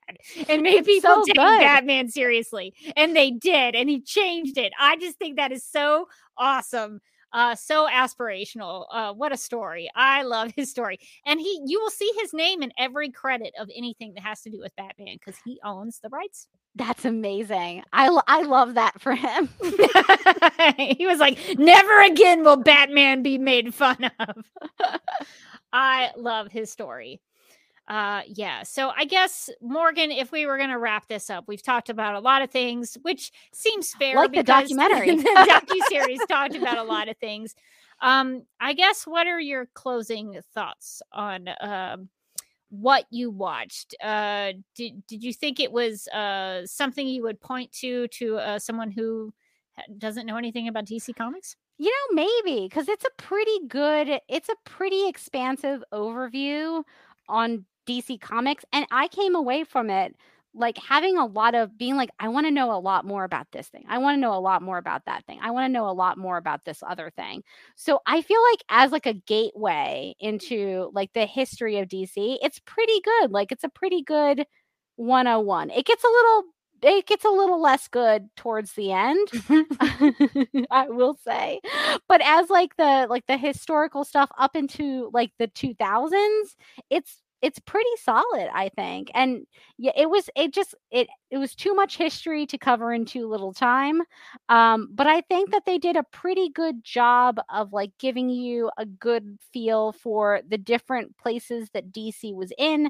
and 0.49 0.61
make 0.61 0.85
people 0.85 1.09
so 1.09 1.23
take 1.25 1.35
good. 1.35 1.59
Batman 1.59 2.09
seriously. 2.09 2.73
And 2.95 3.15
they 3.15 3.31
did, 3.31 3.75
and 3.75 3.89
he 3.89 4.01
changed 4.01 4.57
it. 4.57 4.73
I 4.79 4.97
just 4.97 5.17
think 5.17 5.37
that 5.37 5.51
is 5.51 5.63
so 5.63 6.07
awesome 6.37 6.99
uh 7.33 7.55
so 7.55 7.87
aspirational 7.91 8.85
uh 8.91 9.13
what 9.13 9.31
a 9.31 9.37
story 9.37 9.89
i 9.95 10.23
love 10.23 10.51
his 10.55 10.69
story 10.69 10.99
and 11.25 11.39
he 11.39 11.61
you 11.65 11.79
will 11.79 11.89
see 11.89 12.11
his 12.19 12.33
name 12.33 12.61
in 12.61 12.71
every 12.77 13.09
credit 13.11 13.53
of 13.59 13.69
anything 13.75 14.13
that 14.13 14.23
has 14.23 14.41
to 14.41 14.49
do 14.49 14.59
with 14.59 14.75
batman 14.75 15.15
because 15.19 15.39
he 15.45 15.59
owns 15.63 15.99
the 15.99 16.09
rights 16.09 16.47
That's 16.75 17.05
amazing. 17.05 17.81
I, 17.91 18.09
lo- 18.09 18.21
I 18.27 18.43
love 18.43 18.75
that 18.75 19.01
for 19.01 19.15
him. 19.15 19.49
he 20.77 21.07
was 21.07 21.17
like 21.17 21.39
never 21.57 22.01
again 22.03 22.43
will 22.43 22.57
batman 22.57 23.23
be 23.23 23.39
made 23.39 23.73
fun 23.73 24.11
of 24.19 24.45
i 25.73 26.11
love 26.15 26.51
his 26.51 26.71
story 26.71 27.19
uh 27.87 28.21
yeah 28.27 28.63
so 28.63 28.91
i 28.97 29.05
guess 29.05 29.49
morgan 29.61 30.11
if 30.11 30.31
we 30.31 30.45
were 30.45 30.57
going 30.57 30.69
to 30.69 30.77
wrap 30.77 31.07
this 31.07 31.29
up 31.29 31.45
we've 31.47 31.63
talked 31.63 31.89
about 31.89 32.15
a 32.15 32.19
lot 32.19 32.41
of 32.41 32.49
things 32.51 32.97
which 33.03 33.31
seems 33.53 33.93
fair 33.93 34.15
Like 34.15 34.33
the 34.33 34.43
documentary. 34.43 35.15
the 35.15 35.23
docu-series 35.23 36.19
talked 36.27 36.55
about 36.55 36.77
a 36.77 36.83
lot 36.83 37.07
of 37.07 37.17
things. 37.17 37.55
Um 38.01 38.43
i 38.59 38.73
guess 38.73 39.07
what 39.07 39.25
are 39.27 39.39
your 39.39 39.67
closing 39.73 40.39
thoughts 40.53 41.01
on 41.13 41.49
um 41.61 42.09
what 42.69 43.05
you 43.09 43.31
watched? 43.31 43.95
Uh 44.03 44.51
did, 44.75 45.07
did 45.07 45.23
you 45.23 45.31
think 45.31 45.59
it 45.61 45.71
was 45.71 46.07
uh 46.09 46.65
something 46.65 47.07
you 47.07 47.23
would 47.23 47.39
point 47.39 47.71
to 47.73 48.07
to 48.09 48.37
uh, 48.37 48.59
someone 48.59 48.91
who 48.91 49.33
doesn't 49.97 50.25
know 50.25 50.37
anything 50.37 50.67
about 50.67 50.85
dc 50.85 51.15
comics? 51.15 51.55
You 51.77 51.89
know, 51.89 52.25
maybe 52.43 52.65
because 52.67 52.89
it's 52.89 53.05
a 53.05 53.21
pretty 53.21 53.59
good, 53.67 54.19
it's 54.27 54.49
a 54.49 54.55
pretty 54.65 55.07
expansive 55.07 55.83
overview 55.93 56.83
on 57.29 57.65
DC 57.87 58.17
Comics. 58.17 58.65
And 58.73 58.85
I 58.91 59.07
came 59.07 59.35
away 59.35 59.63
from 59.63 59.89
it 59.89 60.15
like 60.53 60.77
having 60.79 61.17
a 61.17 61.25
lot 61.25 61.53
of 61.55 61.77
being 61.77 61.95
like, 61.95 62.09
I 62.19 62.29
want 62.29 62.47
to 62.47 62.51
know 62.51 62.71
a 62.71 62.79
lot 62.79 63.05
more 63.05 63.23
about 63.23 63.47
this 63.51 63.67
thing. 63.67 63.85
I 63.87 63.99
want 63.99 64.17
to 64.17 64.21
know 64.21 64.33
a 64.33 64.39
lot 64.39 64.61
more 64.63 64.77
about 64.79 65.05
that 65.05 65.23
thing. 65.25 65.39
I 65.41 65.51
want 65.51 65.65
to 65.65 65.71
know 65.73 65.87
a 65.87 65.91
lot 65.93 66.17
more 66.17 66.37
about 66.37 66.65
this 66.65 66.81
other 66.87 67.11
thing. 67.15 67.43
So 67.75 67.99
I 68.07 68.21
feel 68.21 68.41
like 68.51 68.63
as 68.69 68.91
like 68.91 69.05
a 69.05 69.13
gateway 69.13 70.15
into 70.19 70.89
like 70.93 71.13
the 71.13 71.25
history 71.27 71.77
of 71.79 71.87
DC, 71.89 72.39
it's 72.41 72.59
pretty 72.65 72.99
good. 73.03 73.31
Like 73.31 73.51
it's 73.51 73.63
a 73.63 73.69
pretty 73.69 74.01
good 74.01 74.45
101. 74.95 75.69
It 75.71 75.85
gets 75.85 76.03
a 76.03 76.07
little 76.07 76.43
it 76.83 77.07
gets 77.07 77.25
a 77.25 77.29
little 77.29 77.59
less 77.61 77.87
good 77.87 78.27
towards 78.35 78.73
the 78.73 78.91
end. 78.91 79.27
Mm-hmm. 79.49 80.63
I 80.71 80.87
will 80.89 81.15
say. 81.23 81.59
But 82.07 82.21
as 82.23 82.49
like 82.49 82.75
the 82.77 83.07
like 83.09 83.25
the 83.27 83.37
historical 83.37 84.03
stuff 84.05 84.29
up 84.37 84.55
into 84.55 85.09
like 85.13 85.31
the 85.39 85.47
2000s, 85.47 86.55
it's 86.89 87.21
it's 87.41 87.59
pretty 87.59 87.89
solid, 88.01 88.49
I 88.53 88.69
think. 88.69 89.11
And 89.13 89.45
yeah, 89.77 89.91
it 89.95 90.09
was 90.09 90.29
it 90.35 90.53
just 90.53 90.73
it 90.91 91.07
it 91.29 91.37
was 91.37 91.53
too 91.55 91.73
much 91.75 91.97
history 91.97 92.45
to 92.47 92.57
cover 92.57 92.91
in 92.93 93.05
too 93.05 93.27
little 93.27 93.53
time. 93.53 94.01
Um 94.49 94.89
but 94.93 95.07
I 95.07 95.21
think 95.21 95.51
that 95.51 95.65
they 95.65 95.77
did 95.77 95.95
a 95.95 96.03
pretty 96.03 96.49
good 96.49 96.83
job 96.83 97.39
of 97.53 97.73
like 97.73 97.91
giving 97.99 98.29
you 98.29 98.71
a 98.77 98.85
good 98.85 99.37
feel 99.53 99.91
for 99.93 100.41
the 100.47 100.57
different 100.57 101.17
places 101.17 101.69
that 101.73 101.91
DC 101.91 102.33
was 102.33 102.51
in 102.57 102.89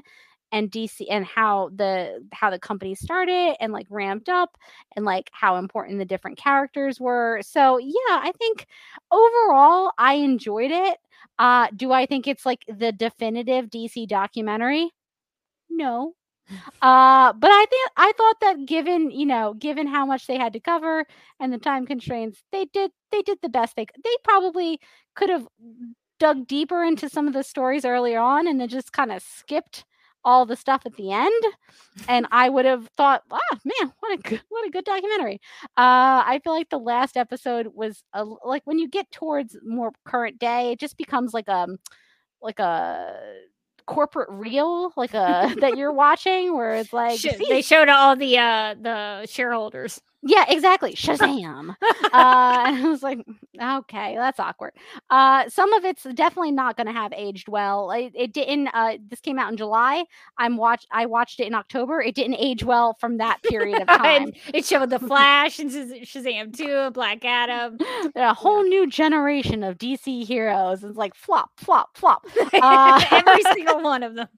and 0.50 0.70
DC 0.70 1.06
and 1.10 1.26
how 1.26 1.70
the 1.74 2.24
how 2.32 2.48
the 2.50 2.58
company 2.58 2.94
started 2.94 3.54
and 3.60 3.72
like 3.72 3.86
ramped 3.90 4.28
up 4.30 4.56
and 4.96 5.04
like 5.04 5.28
how 5.32 5.56
important 5.56 5.98
the 5.98 6.04
different 6.06 6.38
characters 6.38 6.98
were. 6.98 7.40
So 7.42 7.78
yeah, 7.78 7.92
I 8.08 8.32
think 8.38 8.66
overall 9.10 9.92
I 9.98 10.14
enjoyed 10.14 10.70
it. 10.70 10.98
Uh 11.38 11.68
do 11.74 11.92
I 11.92 12.06
think 12.06 12.26
it's 12.26 12.44
like 12.46 12.64
the 12.68 12.92
definitive 12.92 13.70
DC 13.70 14.06
documentary? 14.06 14.90
No. 15.70 16.14
Uh 16.82 17.32
but 17.34 17.50
I 17.50 17.66
think 17.70 17.90
I 17.96 18.12
thought 18.16 18.40
that 18.42 18.66
given, 18.66 19.10
you 19.10 19.26
know, 19.26 19.54
given 19.54 19.86
how 19.88 20.06
much 20.06 20.26
they 20.26 20.38
had 20.38 20.52
to 20.54 20.60
cover 20.60 21.06
and 21.40 21.52
the 21.52 21.58
time 21.58 21.86
constraints, 21.86 22.42
they 22.52 22.66
did 22.66 22.92
they 23.12 23.22
did 23.22 23.38
the 23.42 23.48
best 23.50 23.76
they 23.76 23.84
c- 23.84 24.02
they 24.04 24.16
probably 24.24 24.80
could 25.16 25.30
have 25.30 25.48
dug 26.20 26.46
deeper 26.48 26.84
into 26.84 27.08
some 27.08 27.28
of 27.28 27.34
the 27.34 27.44
stories 27.44 27.84
earlier 27.84 28.20
on 28.20 28.48
and 28.48 28.60
then 28.60 28.68
just 28.68 28.92
kind 28.92 29.12
of 29.12 29.22
skipped 29.22 29.84
all 30.24 30.44
the 30.46 30.56
stuff 30.56 30.82
at 30.84 30.94
the 30.96 31.12
end 31.12 31.44
and 32.08 32.26
i 32.30 32.48
would 32.48 32.64
have 32.64 32.88
thought 32.96 33.22
ah 33.30 33.58
man 33.64 33.92
what 34.00 34.18
a 34.18 34.22
good 34.22 34.42
what 34.48 34.66
a 34.66 34.70
good 34.70 34.84
documentary 34.84 35.40
uh 35.76 36.22
i 36.26 36.40
feel 36.44 36.52
like 36.52 36.68
the 36.70 36.78
last 36.78 37.16
episode 37.16 37.68
was 37.74 38.02
a, 38.12 38.24
like 38.24 38.62
when 38.64 38.78
you 38.78 38.88
get 38.88 39.10
towards 39.10 39.56
more 39.64 39.92
current 40.04 40.38
day 40.38 40.72
it 40.72 40.80
just 40.80 40.96
becomes 40.96 41.32
like 41.32 41.48
a 41.48 41.66
like 42.42 42.58
a 42.58 43.14
corporate 43.88 44.28
reel 44.30 44.92
like 44.96 45.14
a 45.14 45.54
that 45.60 45.76
you're 45.76 45.92
watching 46.06 46.54
where 46.54 46.74
it's 46.74 46.92
like 46.92 47.18
Sh- 47.18 47.38
they 47.48 47.62
showed 47.62 47.88
all 47.88 48.14
the 48.14 48.38
uh 48.38 48.74
the 48.80 49.26
shareholders. 49.26 50.00
Yeah 50.22 50.44
exactly 50.48 50.94
shazam. 50.94 51.70
Uh 52.12 52.64
and 52.66 52.84
i 52.84 52.88
was 52.88 53.02
like 53.02 53.24
okay 53.62 54.14
that's 54.16 54.40
awkward. 54.40 54.72
Uh 55.10 55.48
some 55.48 55.72
of 55.74 55.84
it's 55.84 56.02
definitely 56.14 56.50
not 56.50 56.76
going 56.76 56.86
to 56.86 56.92
have 56.92 57.12
aged 57.12 57.48
well 57.48 57.90
it, 57.92 58.12
it 58.14 58.32
didn't 58.32 58.68
uh 58.68 58.96
this 59.08 59.20
came 59.20 59.38
out 59.38 59.50
in 59.50 59.56
july 59.56 60.04
i'm 60.38 60.56
watch 60.56 60.86
i 60.90 61.06
watched 61.06 61.40
it 61.40 61.46
in 61.46 61.54
october 61.54 62.00
it 62.00 62.14
didn't 62.14 62.36
age 62.36 62.64
well 62.64 62.94
from 62.94 63.18
that 63.18 63.42
period 63.44 63.80
of 63.80 63.86
time. 63.88 64.22
And 64.24 64.36
it 64.54 64.64
showed 64.64 64.90
the 64.90 64.98
Flash 64.98 65.58
and 65.58 65.70
Shazam 65.70 66.56
2 66.56 66.64
and 66.64 66.94
Black 66.94 67.24
Adam. 67.24 67.78
a 68.16 68.34
whole 68.34 68.62
new 68.64 68.86
generation 68.88 69.62
of 69.62 69.78
dc 69.78 70.24
heroes 70.26 70.82
it's 70.84 70.96
like 70.96 71.14
flop 71.14 71.50
flop 71.58 71.96
flop. 71.96 72.26
Uh, 72.60 73.00
Every 73.10 73.42
single 73.54 73.82
one 73.82 74.02
of 74.02 74.14
them. 74.14 74.28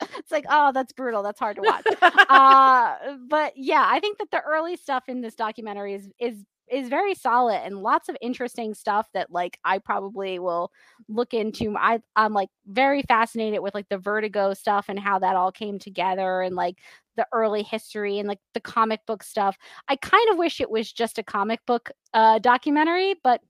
It's 0.00 0.30
like 0.30 0.44
oh 0.48 0.72
that's 0.72 0.92
brutal 0.92 1.22
that's 1.22 1.38
hard 1.38 1.56
to 1.56 1.62
watch. 1.62 1.84
Uh 2.28 3.16
but 3.28 3.52
yeah 3.56 3.86
i 3.88 4.00
think 4.00 4.18
that 4.18 4.30
the 4.30 4.40
early 4.40 4.76
stuff 4.76 5.04
in 5.08 5.20
this 5.20 5.34
documentary 5.34 5.94
is 5.94 6.08
is 6.18 6.44
is 6.70 6.88
very 6.88 7.14
solid 7.14 7.60
and 7.64 7.82
lots 7.82 8.08
of 8.08 8.16
interesting 8.20 8.74
stuff 8.74 9.08
that 9.14 9.30
like 9.30 9.58
i 9.64 9.78
probably 9.78 10.38
will 10.38 10.70
look 11.08 11.34
into. 11.34 11.74
I 11.76 12.00
i'm 12.16 12.32
like 12.32 12.50
very 12.66 13.02
fascinated 13.02 13.60
with 13.60 13.74
like 13.74 13.88
the 13.88 13.98
vertigo 13.98 14.54
stuff 14.54 14.86
and 14.88 14.98
how 14.98 15.18
that 15.20 15.36
all 15.36 15.52
came 15.52 15.78
together 15.78 16.42
and 16.42 16.54
like 16.54 16.76
the 17.16 17.26
early 17.32 17.62
history 17.62 18.18
and 18.18 18.28
like 18.28 18.38
the 18.54 18.60
comic 18.60 19.04
book 19.06 19.22
stuff. 19.24 19.56
I 19.88 19.96
kind 19.96 20.28
of 20.30 20.38
wish 20.38 20.60
it 20.60 20.70
was 20.70 20.92
just 20.92 21.18
a 21.18 21.22
comic 21.22 21.60
book 21.66 21.90
uh 22.14 22.38
documentary 22.38 23.14
but 23.22 23.40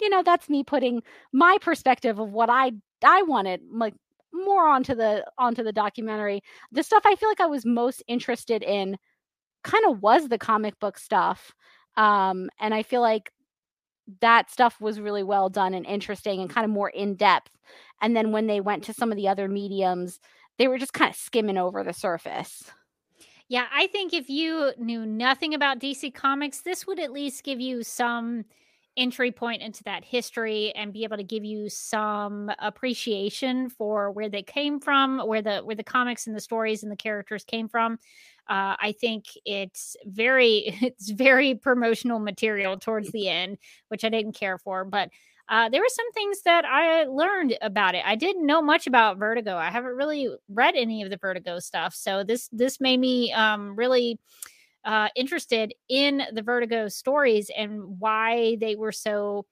you 0.00 0.08
know 0.08 0.22
that's 0.22 0.48
me 0.48 0.62
putting 0.62 1.02
my 1.32 1.58
perspective 1.60 2.18
of 2.18 2.30
what 2.30 2.50
i 2.50 2.72
i 3.04 3.22
wanted 3.22 3.60
like 3.72 3.94
more 4.44 4.66
onto 4.66 4.94
the 4.94 5.24
onto 5.38 5.62
the 5.62 5.72
documentary. 5.72 6.40
The 6.72 6.82
stuff 6.82 7.02
i 7.06 7.14
feel 7.14 7.28
like 7.28 7.40
i 7.40 7.46
was 7.46 7.64
most 7.66 8.02
interested 8.06 8.62
in 8.62 8.96
kind 9.64 9.84
of 9.88 10.02
was 10.02 10.28
the 10.28 10.38
comic 10.38 10.78
book 10.78 10.98
stuff 10.98 11.52
um 11.96 12.48
and 12.60 12.72
i 12.74 12.82
feel 12.82 13.00
like 13.00 13.32
that 14.20 14.50
stuff 14.50 14.80
was 14.80 15.00
really 15.00 15.22
well 15.22 15.50
done 15.50 15.74
and 15.74 15.84
interesting 15.84 16.40
and 16.40 16.48
kind 16.48 16.64
of 16.64 16.70
more 16.70 16.88
in 16.88 17.14
depth 17.14 17.50
and 18.00 18.16
then 18.16 18.32
when 18.32 18.46
they 18.46 18.60
went 18.60 18.84
to 18.84 18.94
some 18.94 19.10
of 19.10 19.16
the 19.16 19.28
other 19.28 19.48
mediums 19.48 20.20
they 20.58 20.68
were 20.68 20.78
just 20.78 20.92
kind 20.92 21.10
of 21.10 21.16
skimming 21.16 21.56
over 21.56 21.82
the 21.82 21.92
surface. 21.92 22.64
Yeah, 23.48 23.66
I 23.72 23.86
think 23.86 24.12
if 24.12 24.28
you 24.28 24.72
knew 24.76 25.06
nothing 25.06 25.54
about 25.54 25.78
DC 25.78 26.12
Comics, 26.12 26.60
this 26.60 26.86
would 26.86 27.00
at 27.00 27.12
least 27.12 27.44
give 27.44 27.60
you 27.60 27.82
some 27.82 28.44
entry 28.98 29.30
point 29.30 29.62
into 29.62 29.82
that 29.84 30.04
history 30.04 30.72
and 30.74 30.92
be 30.92 31.04
able 31.04 31.16
to 31.16 31.22
give 31.22 31.44
you 31.44 31.70
some 31.70 32.50
appreciation 32.58 33.70
for 33.70 34.10
where 34.10 34.28
they 34.28 34.42
came 34.42 34.80
from, 34.80 35.20
where 35.20 35.40
the 35.40 35.60
where 35.60 35.76
the 35.76 35.84
comics 35.84 36.26
and 36.26 36.36
the 36.36 36.40
stories 36.40 36.82
and 36.82 36.92
the 36.92 36.96
characters 36.96 37.44
came 37.44 37.68
from. 37.68 37.94
Uh, 38.48 38.76
I 38.80 38.94
think 38.98 39.26
it's 39.44 39.96
very 40.04 40.76
it's 40.82 41.10
very 41.10 41.54
promotional 41.54 42.18
material 42.18 42.76
towards 42.78 43.10
the 43.12 43.28
end, 43.28 43.58
which 43.88 44.04
I 44.04 44.08
didn't 44.08 44.32
care 44.32 44.58
for, 44.58 44.84
but 44.84 45.10
uh, 45.48 45.68
there 45.70 45.80
were 45.80 45.86
some 45.88 46.12
things 46.12 46.42
that 46.42 46.66
I 46.66 47.04
learned 47.04 47.56
about 47.62 47.94
it. 47.94 48.02
I 48.04 48.16
didn't 48.16 48.44
know 48.44 48.60
much 48.60 48.86
about 48.86 49.16
Vertigo. 49.16 49.56
I 49.56 49.70
haven't 49.70 49.96
really 49.96 50.28
read 50.50 50.74
any 50.76 51.02
of 51.02 51.08
the 51.08 51.16
Vertigo 51.16 51.58
stuff, 51.58 51.94
so 51.94 52.22
this 52.22 52.48
this 52.52 52.80
made 52.80 53.00
me 53.00 53.32
um, 53.32 53.74
really 53.74 54.18
uh, 54.88 55.08
interested 55.14 55.74
in 55.88 56.22
the 56.32 56.42
Vertigo 56.42 56.88
stories 56.88 57.50
and 57.56 58.00
why 58.00 58.56
they 58.60 58.74
were 58.74 58.90
so 58.92 59.46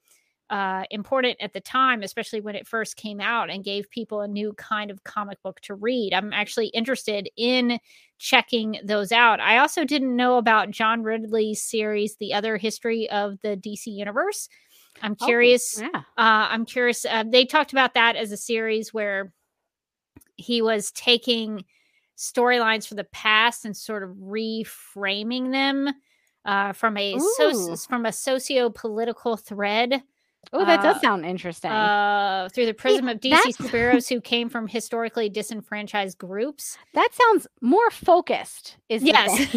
uh, 0.48 0.84
important 0.90 1.36
at 1.40 1.52
the 1.52 1.60
time, 1.60 2.02
especially 2.02 2.40
when 2.40 2.54
it 2.54 2.66
first 2.68 2.96
came 2.96 3.20
out 3.20 3.50
and 3.50 3.64
gave 3.64 3.90
people 3.90 4.22
a 4.22 4.28
new 4.28 4.52
kind 4.54 4.90
of 4.90 5.04
comic 5.04 5.42
book 5.42 5.60
to 5.60 5.74
read. 5.74 6.14
I'm 6.14 6.32
actually 6.32 6.68
interested 6.68 7.28
in 7.36 7.78
checking 8.18 8.80
those 8.84 9.12
out. 9.12 9.40
I 9.40 9.58
also 9.58 9.84
didn't 9.84 10.16
know 10.16 10.38
about 10.38 10.70
John 10.70 11.02
Ridley's 11.02 11.62
series, 11.62 12.16
The 12.16 12.32
Other 12.32 12.56
History 12.56 13.10
of 13.10 13.38
the 13.42 13.56
DC 13.56 13.88
Universe. 13.92 14.48
I'm 15.02 15.16
Oh, 15.20 15.26
curious. 15.26 15.78
yeah 15.80 15.88
Uh, 16.16 16.48
I'm 16.50 16.64
curious. 16.64 17.04
Uh, 17.04 17.24
they 17.30 17.44
talked 17.44 17.72
about 17.72 17.94
that 17.94 18.16
as 18.16 18.32
a 18.32 18.36
series 18.38 18.94
where 18.94 19.32
he 20.36 20.62
was 20.62 20.90
taking 20.92 21.64
storylines 22.16 22.86
for 22.86 22.94
the 22.94 23.04
past 23.04 23.64
and 23.64 23.76
sort 23.76 24.02
of 24.02 24.10
reframing 24.16 25.52
them 25.52 25.92
uh, 26.44 26.72
from 26.72 26.96
a 26.96 27.14
soci- 27.40 27.86
from 27.88 28.06
a 28.06 28.12
socio 28.12 28.70
political 28.70 29.36
thread 29.36 30.02
oh 30.52 30.64
that 30.64 30.80
does 30.82 30.96
Uh, 30.96 31.00
sound 31.00 31.26
interesting 31.26 31.70
uh, 31.70 32.48
through 32.52 32.66
the 32.66 32.72
prism 32.74 33.08
of 33.08 33.18
DC 33.20 33.34
superheroes 33.56 34.08
who 34.12 34.20
came 34.20 34.48
from 34.48 34.68
historically 34.68 35.28
disenfranchised 35.28 36.16
groups. 36.18 36.78
that 36.94 37.08
sounds 37.12 37.46
more 37.60 37.90
focused 37.90 38.76
is 38.88 39.02
Yes. 39.02 39.56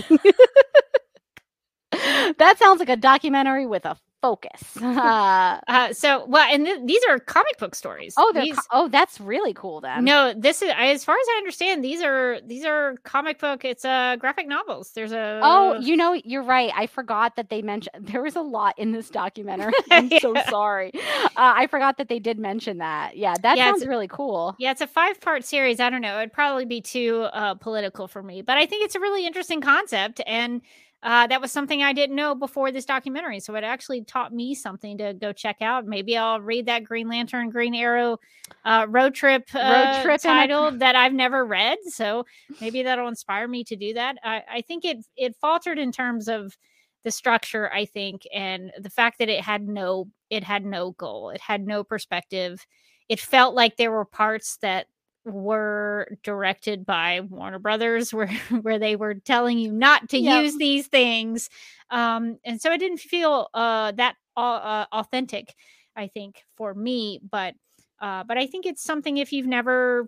that 2.38 2.56
sounds 2.57 2.80
like 2.80 2.90
a 2.90 2.95
documentary 2.98 3.65
with 3.65 3.86
a 3.86 3.95
focus 4.22 4.78
uh, 4.82 5.60
Uh, 5.68 5.94
so, 5.94 6.26
well, 6.26 6.48
and 6.52 6.66
th- 6.66 6.80
these 6.86 7.04
are 7.10 7.20
comic 7.20 7.58
book 7.58 7.76
stories. 7.76 8.14
oh 8.18 8.32
These- 8.34 8.56
co- 8.56 8.62
oh 8.72 8.88
that's 8.90 9.20
really 9.22 9.54
cool 9.54 9.82
then 9.82 10.04
no, 10.06 10.34
this 10.36 10.62
is 10.62 10.72
as 10.76 11.04
far 11.04 11.16
as 11.16 11.26
I 11.36 11.38
understand. 11.38 11.84
These 11.84 12.02
are 12.02 12.40
these 12.46 12.66
are 12.66 12.96
comic 13.04 13.40
book. 13.40 13.64
It's 13.66 13.86
uh 13.86 14.16
graphic 14.20 14.48
novels. 14.48 14.91
There's 14.94 15.12
a 15.12 15.40
Oh, 15.44 15.78
you 15.80 15.96
know, 15.96 16.14
you're 16.14 16.44
right. 16.44 16.72
I 16.76 16.88
forgot 16.88 17.36
that 17.36 17.50
they 17.50 17.62
mentioned 17.62 18.06
there 18.08 18.22
was 18.22 18.36
a 18.36 18.41
lot 18.41 18.78
in 18.78 18.91
this 18.91 19.10
documentary. 19.10 19.74
I'm 19.91 20.10
so 20.20 20.36
sorry. 20.50 20.91
Uh, 20.94 21.30
I 21.36 21.68
forgot 21.68 21.98
that 21.98 22.10
they 22.10 22.20
did 22.20 22.40
mention 22.40 22.80
that. 22.80 23.16
Yeah, 23.18 23.38
that 23.41 23.58
Yeah, 23.58 23.72
sounds 23.72 23.86
really 23.86 24.08
cool. 24.08 24.56
Yeah, 24.60 24.72
it's 24.72 24.82
a 24.82 24.88
five 24.88 25.20
part 25.22 25.46
series. 25.46 25.80
I 25.80 25.90
don't 25.90 26.02
know. 26.02 26.18
It'd 26.20 26.34
probably 26.34 26.66
be 26.66 26.82
too 26.82 27.28
uh, 27.34 27.56
political 27.56 28.08
for 28.08 28.22
me, 28.24 28.41
but 28.41 28.58
I 28.58 28.66
think 28.66 28.84
it's 28.86 28.96
a 28.96 29.00
really 29.00 29.26
interesting 29.26 29.62
concept. 29.62 30.22
And 30.28 30.62
uh, 31.02 31.28
that 31.28 31.40
was 31.40 31.52
something 31.52 31.82
I 31.82 31.94
didn't 31.94 32.16
know 32.16 32.36
before 32.36 32.72
this 32.72 32.86
documentary. 32.86 33.40
So 33.40 33.56
it 33.56 33.64
actually 33.64 34.04
taught 34.04 34.34
me 34.34 34.54
something 34.54 34.98
to 34.98 35.14
go 35.14 35.32
check 35.32 35.62
out. 35.62 35.86
Maybe 35.86 36.18
I'll 36.18 36.42
read 36.42 36.66
that 36.66 36.84
Green 36.84 37.08
Lantern, 37.08 37.50
Green 37.50 37.74
Arrow 37.74 38.20
uh, 38.66 38.86
road 38.90 39.14
trip, 39.16 39.48
uh, 39.54 40.04
trip 40.04 40.22
and 40.26 40.38
a- 40.38 40.42
title 40.42 40.72
that 40.72 40.96
I've 40.96 41.14
never 41.14 41.46
read. 41.46 41.78
So 41.88 42.26
maybe 42.60 42.84
that'll 42.84 43.08
inspire 43.08 43.48
me 43.48 43.64
to 43.66 43.76
do 43.76 43.94
that. 43.94 44.18
I, 44.24 44.44
I 44.52 44.62
think 44.62 44.84
it 44.84 45.06
it 45.16 45.36
faltered 45.38 45.80
in 45.80 45.92
terms 45.92 46.28
of 46.28 46.58
the 47.04 47.12
structure 47.12 47.72
i 47.72 47.86
think 47.86 48.28
and 48.34 48.72
the 48.78 48.90
fact 48.90 49.20
that 49.20 49.30
it 49.30 49.42
had 49.42 49.68
no 49.68 50.10
it 50.30 50.44
had 50.44 50.66
no 50.66 50.92
goal 50.92 51.30
it 51.30 51.40
had 51.40 51.66
no 51.66 51.84
perspective 51.84 52.66
it 53.08 53.20
felt 53.20 53.56
like 53.56 53.78
there 53.78 53.92
were 53.92 54.06
parts 54.06 54.58
that 54.58 54.88
were 55.26 56.18
directed 56.24 56.86
by 56.86 57.22
Warner 57.22 57.60
Brothers 57.60 58.14
where 58.14 58.28
where 58.62 58.80
they 58.80 58.96
were 58.96 59.16
telling 59.16 59.58
you 59.60 59.72
not 59.72 60.10
to 60.10 60.18
Yep. 60.18 60.44
use 60.44 60.58
these 60.58 60.88
things 60.88 61.50
um 61.90 62.38
and 62.46 62.62
so 62.62 62.72
it 62.72 62.78
didn't 62.80 63.00
feel 63.00 63.50
uh 63.54 63.91
that 63.94 64.16
uh, 64.38 64.86
authentic 64.94 65.54
I 65.96 66.08
think 66.08 66.44
for 66.56 66.74
me 66.74 67.20
but 67.30 67.56
uh 68.00 68.24
but 68.24 68.38
I 68.38 68.48
think 68.48 68.66
it's 68.66 68.84
something 68.84 69.18
if 69.18 69.34
you've 69.34 69.48
never 69.48 70.08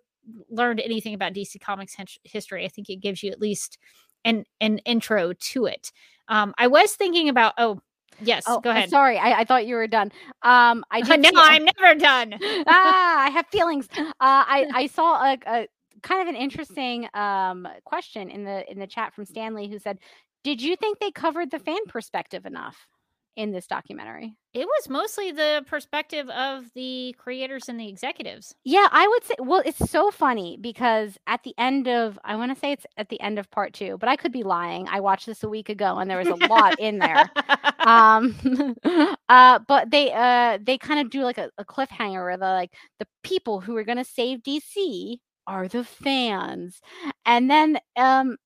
learned 0.50 0.80
anything 0.80 1.14
about 1.14 1.34
DC 1.34 1.60
Comics 1.60 1.96
his- 1.96 2.20
history 2.24 2.64
I 2.66 2.70
think 2.70 2.90
it 2.90 2.98
gives 3.02 3.22
you 3.24 3.32
at 3.32 3.42
least 3.42 3.78
an 4.24 4.46
an 4.62 4.78
intro 4.80 5.34
to 5.34 5.66
it 5.66 5.92
um 6.30 6.54
I 6.58 6.68
was 6.68 6.94
thinking 6.94 7.28
about 7.28 7.54
oh 7.58 7.82
yes 8.20 8.44
Oh, 8.48 8.60
go 8.60 8.70
uh, 8.70 8.74
ahead 8.74 8.90
Sorry, 8.90 9.18
I, 9.18 9.42
I 9.42 9.44
thought 9.46 9.66
you 9.66 9.76
were 9.76 9.88
done. 9.88 10.12
Um, 10.44 10.84
I 10.92 11.02
did 11.06 11.22
no 11.22 11.30
see- 11.30 11.36
I'm 11.38 11.66
never 11.66 12.00
done 12.00 12.34
ah, 12.68 13.24
I 13.26 13.30
have 13.30 13.48
feelings. 13.48 13.88
Uh, 13.98 14.04
I 14.20 14.68
I 14.74 14.88
saw 14.88 15.24
a, 15.24 15.38
a 15.48 15.68
kind 16.02 16.22
of 16.22 16.28
an 16.28 16.36
interesting 16.36 17.08
um 17.14 17.68
question 17.86 18.30
in 18.30 18.44
the 18.44 18.70
in 18.72 18.80
the 18.80 18.88
chat 18.88 19.14
from 19.14 19.26
Stanley 19.26 19.70
who 19.70 19.80
said, 19.80 20.00
"Did 20.44 20.62
you 20.62 20.76
think 20.76 21.00
they 21.00 21.12
covered 21.12 21.52
the 21.52 21.60
fan 21.60 21.86
perspective 21.88 22.46
enough 22.46 22.88
in 23.36 23.52
this 23.52 23.68
documentary?" 23.68 24.36
It 24.54 24.66
was 24.66 24.90
mostly 24.90 25.32
the 25.32 25.64
perspective 25.66 26.30
of 26.30 26.66
the 26.76 27.16
creators 27.18 27.70
and 27.70 27.80
the 27.80 27.88
executives. 27.88 28.54
Yeah, 28.66 28.88
I 28.92 29.08
would 29.08 29.24
say. 29.24 29.36
Well, 29.40 29.62
it's 29.66 29.90
so 29.90 30.12
funny 30.12 30.58
because 30.60 31.18
at 31.26 31.44
the 31.44 31.54
end 31.58 31.88
of, 31.88 32.20
I 32.26 32.36
want 32.36 32.54
to 32.54 32.60
say 32.60 32.74
it's 32.74 32.86
at 32.98 33.08
the 33.08 33.22
end 33.22 33.40
of 33.40 33.50
part 33.50 33.74
two, 33.74 33.98
but 33.98 34.10
I 34.10 34.18
could 34.18 34.34
be 34.34 34.44
lying. 34.44 34.90
I 34.90 35.00
watched 35.00 35.26
this 35.26 35.44
a 35.44 35.50
week 35.50 35.70
ago, 35.70 35.98
and 35.98 36.10
there 36.10 36.18
was 36.18 36.28
a 36.28 36.36
lot 36.48 36.80
in 36.80 37.00
there. 37.00 37.30
Um, 37.82 38.36
uh, 39.30 39.58
but 39.68 39.90
they 39.90 40.12
uh 40.14 40.60
they 40.62 40.78
kind 40.78 41.00
of 41.00 41.10
do 41.10 41.24
like 41.24 41.40
a, 41.40 41.50
a 41.58 41.66
cliffhanger 41.66 42.24
where 42.24 42.38
they're 42.38 42.54
like, 42.54 42.74
the 43.00 43.08
people 43.24 43.60
who 43.60 43.76
are 43.76 43.84
gonna 43.84 44.06
save 44.06 44.44
DC 44.44 45.18
are 45.48 45.68
the 45.68 45.84
fans, 45.84 46.80
and 47.26 47.50
then 47.50 47.80
um. 47.96 48.38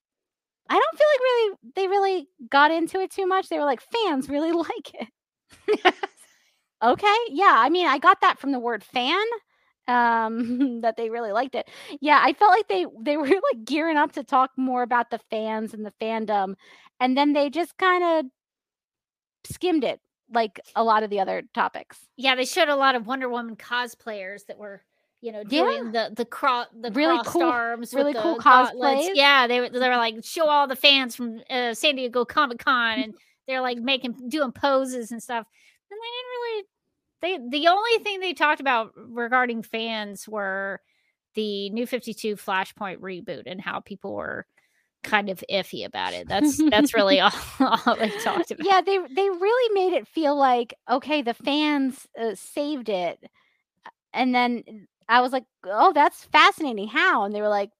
I 0.70 0.74
don't 0.74 0.98
feel 0.98 1.08
like 1.14 1.20
really 1.20 1.58
they 1.76 1.88
really 1.88 2.28
got 2.50 2.72
into 2.72 3.00
it 3.00 3.12
too 3.12 3.28
much. 3.28 3.50
They 3.50 3.60
were 3.60 3.66
like 3.66 3.82
fans 3.82 4.30
really 4.30 4.52
like 4.52 4.94
it. 4.94 5.08
Okay. 6.84 7.16
Yeah. 7.30 7.56
I 7.58 7.70
mean, 7.70 7.88
I 7.88 7.98
got 7.98 8.22
that 8.22 8.40
from 8.40 8.52
the 8.52 8.60
word 8.60 8.84
fan. 8.84 9.24
Um, 9.88 10.82
that 10.82 10.98
they 10.98 11.10
really 11.10 11.32
liked 11.32 11.56
it. 11.56 11.70
Yeah, 12.02 12.20
I 12.24 12.34
felt 12.34 12.52
like 12.52 12.68
they 12.68 12.86
they 13.02 13.18
were 13.18 13.28
like 13.54 13.66
gearing 13.66 13.98
up 13.98 14.14
to 14.14 14.24
talk 14.24 14.52
more 14.58 14.82
about 14.84 15.12
the 15.12 15.20
fans 15.30 15.74
and 15.74 15.86
the 15.86 15.94
fandom, 16.02 16.56
and 17.00 17.16
then 17.18 17.34
they 17.34 17.50
just 17.52 17.78
kind 17.78 18.04
of 18.04 18.32
skimmed 19.46 19.84
it 19.84 20.02
like 20.34 20.60
a 20.76 20.84
lot 20.84 21.04
of 21.04 21.10
the 21.12 21.20
other 21.20 21.44
topics. 21.54 22.00
yeah, 22.18 22.36
they 22.36 22.46
showed 22.46 22.70
a 22.70 22.76
lot 22.76 22.96
of 22.96 23.06
Wonder 23.06 23.30
Woman 23.30 23.56
cosplayers 23.56 24.46
that 24.48 24.58
were, 24.58 24.82
you 25.26 25.32
know, 25.32 25.40
Yeah. 25.50 25.64
doing 25.64 25.92
the 25.92 26.12
the 26.16 26.26
cross 26.26 26.68
the 26.80 26.92
Really 26.92 27.20
cool- 27.26 27.44
arms, 27.44 27.94
really 27.94 28.14
with 28.14 28.22
cool 28.22 28.36
the 28.36 28.44
cosplays. 28.44 29.10
Yeah, 29.16 29.48
they 29.48 29.60
were 29.60 29.70
they 29.70 29.90
were 29.90 29.98
like 29.98 30.24
show 30.24 30.48
all 30.48 30.68
the 30.68 30.76
fans 30.76 31.16
from 31.16 31.42
uh, 31.50 31.74
San 31.74 31.96
Diego 31.96 32.26
Comic 32.26 32.60
Con, 32.60 33.00
and 33.00 33.14
they're 33.48 33.62
like 33.62 33.80
making 33.80 34.14
doing 34.30 34.52
poses 34.52 35.12
and 35.12 35.22
stuff. 35.24 35.48
And 35.92 36.00
they 37.22 37.28
didn't 37.32 37.40
really 37.42 37.52
they 37.52 37.60
the 37.60 37.68
only 37.70 38.04
thing 38.04 38.20
they 38.20 38.34
talked 38.34 38.62
about 38.62 38.92
regarding 38.96 39.64
fans 39.64 40.28
were 40.28 40.80
the 41.34 41.70
new 41.72 41.86
52 41.88 42.36
flashpoint 42.36 43.00
reboot 43.00 43.44
and 43.48 43.60
how 43.60 43.80
people 43.80 44.14
were 44.14 44.46
kind 45.04 45.30
of 45.30 45.44
iffy 45.52 45.86
about 45.86 46.14
it 46.14 46.28
that's 46.28 46.58
that's 46.72 46.94
really 46.96 47.20
all, 47.22 47.32
all 47.60 47.96
they 47.96 48.10
talked 48.24 48.50
about 48.52 48.66
yeah 48.66 48.82
they 48.82 48.98
they 48.98 49.30
really 49.30 49.74
made 49.74 49.96
it 49.96 50.08
feel 50.08 50.36
like 50.36 50.74
okay 50.90 51.22
the 51.22 51.34
fans 51.36 52.08
uh, 52.20 52.34
saved 52.36 52.90
it 52.90 53.20
and 54.14 54.34
then 54.34 54.64
i 55.10 55.22
was 55.22 55.32
like 55.32 55.46
oh 55.66 55.92
that's 55.94 56.24
fascinating. 56.26 56.88
How? 56.88 57.24
And 57.26 57.34
they 57.34 57.42
were 57.42 57.50
like 57.50 57.72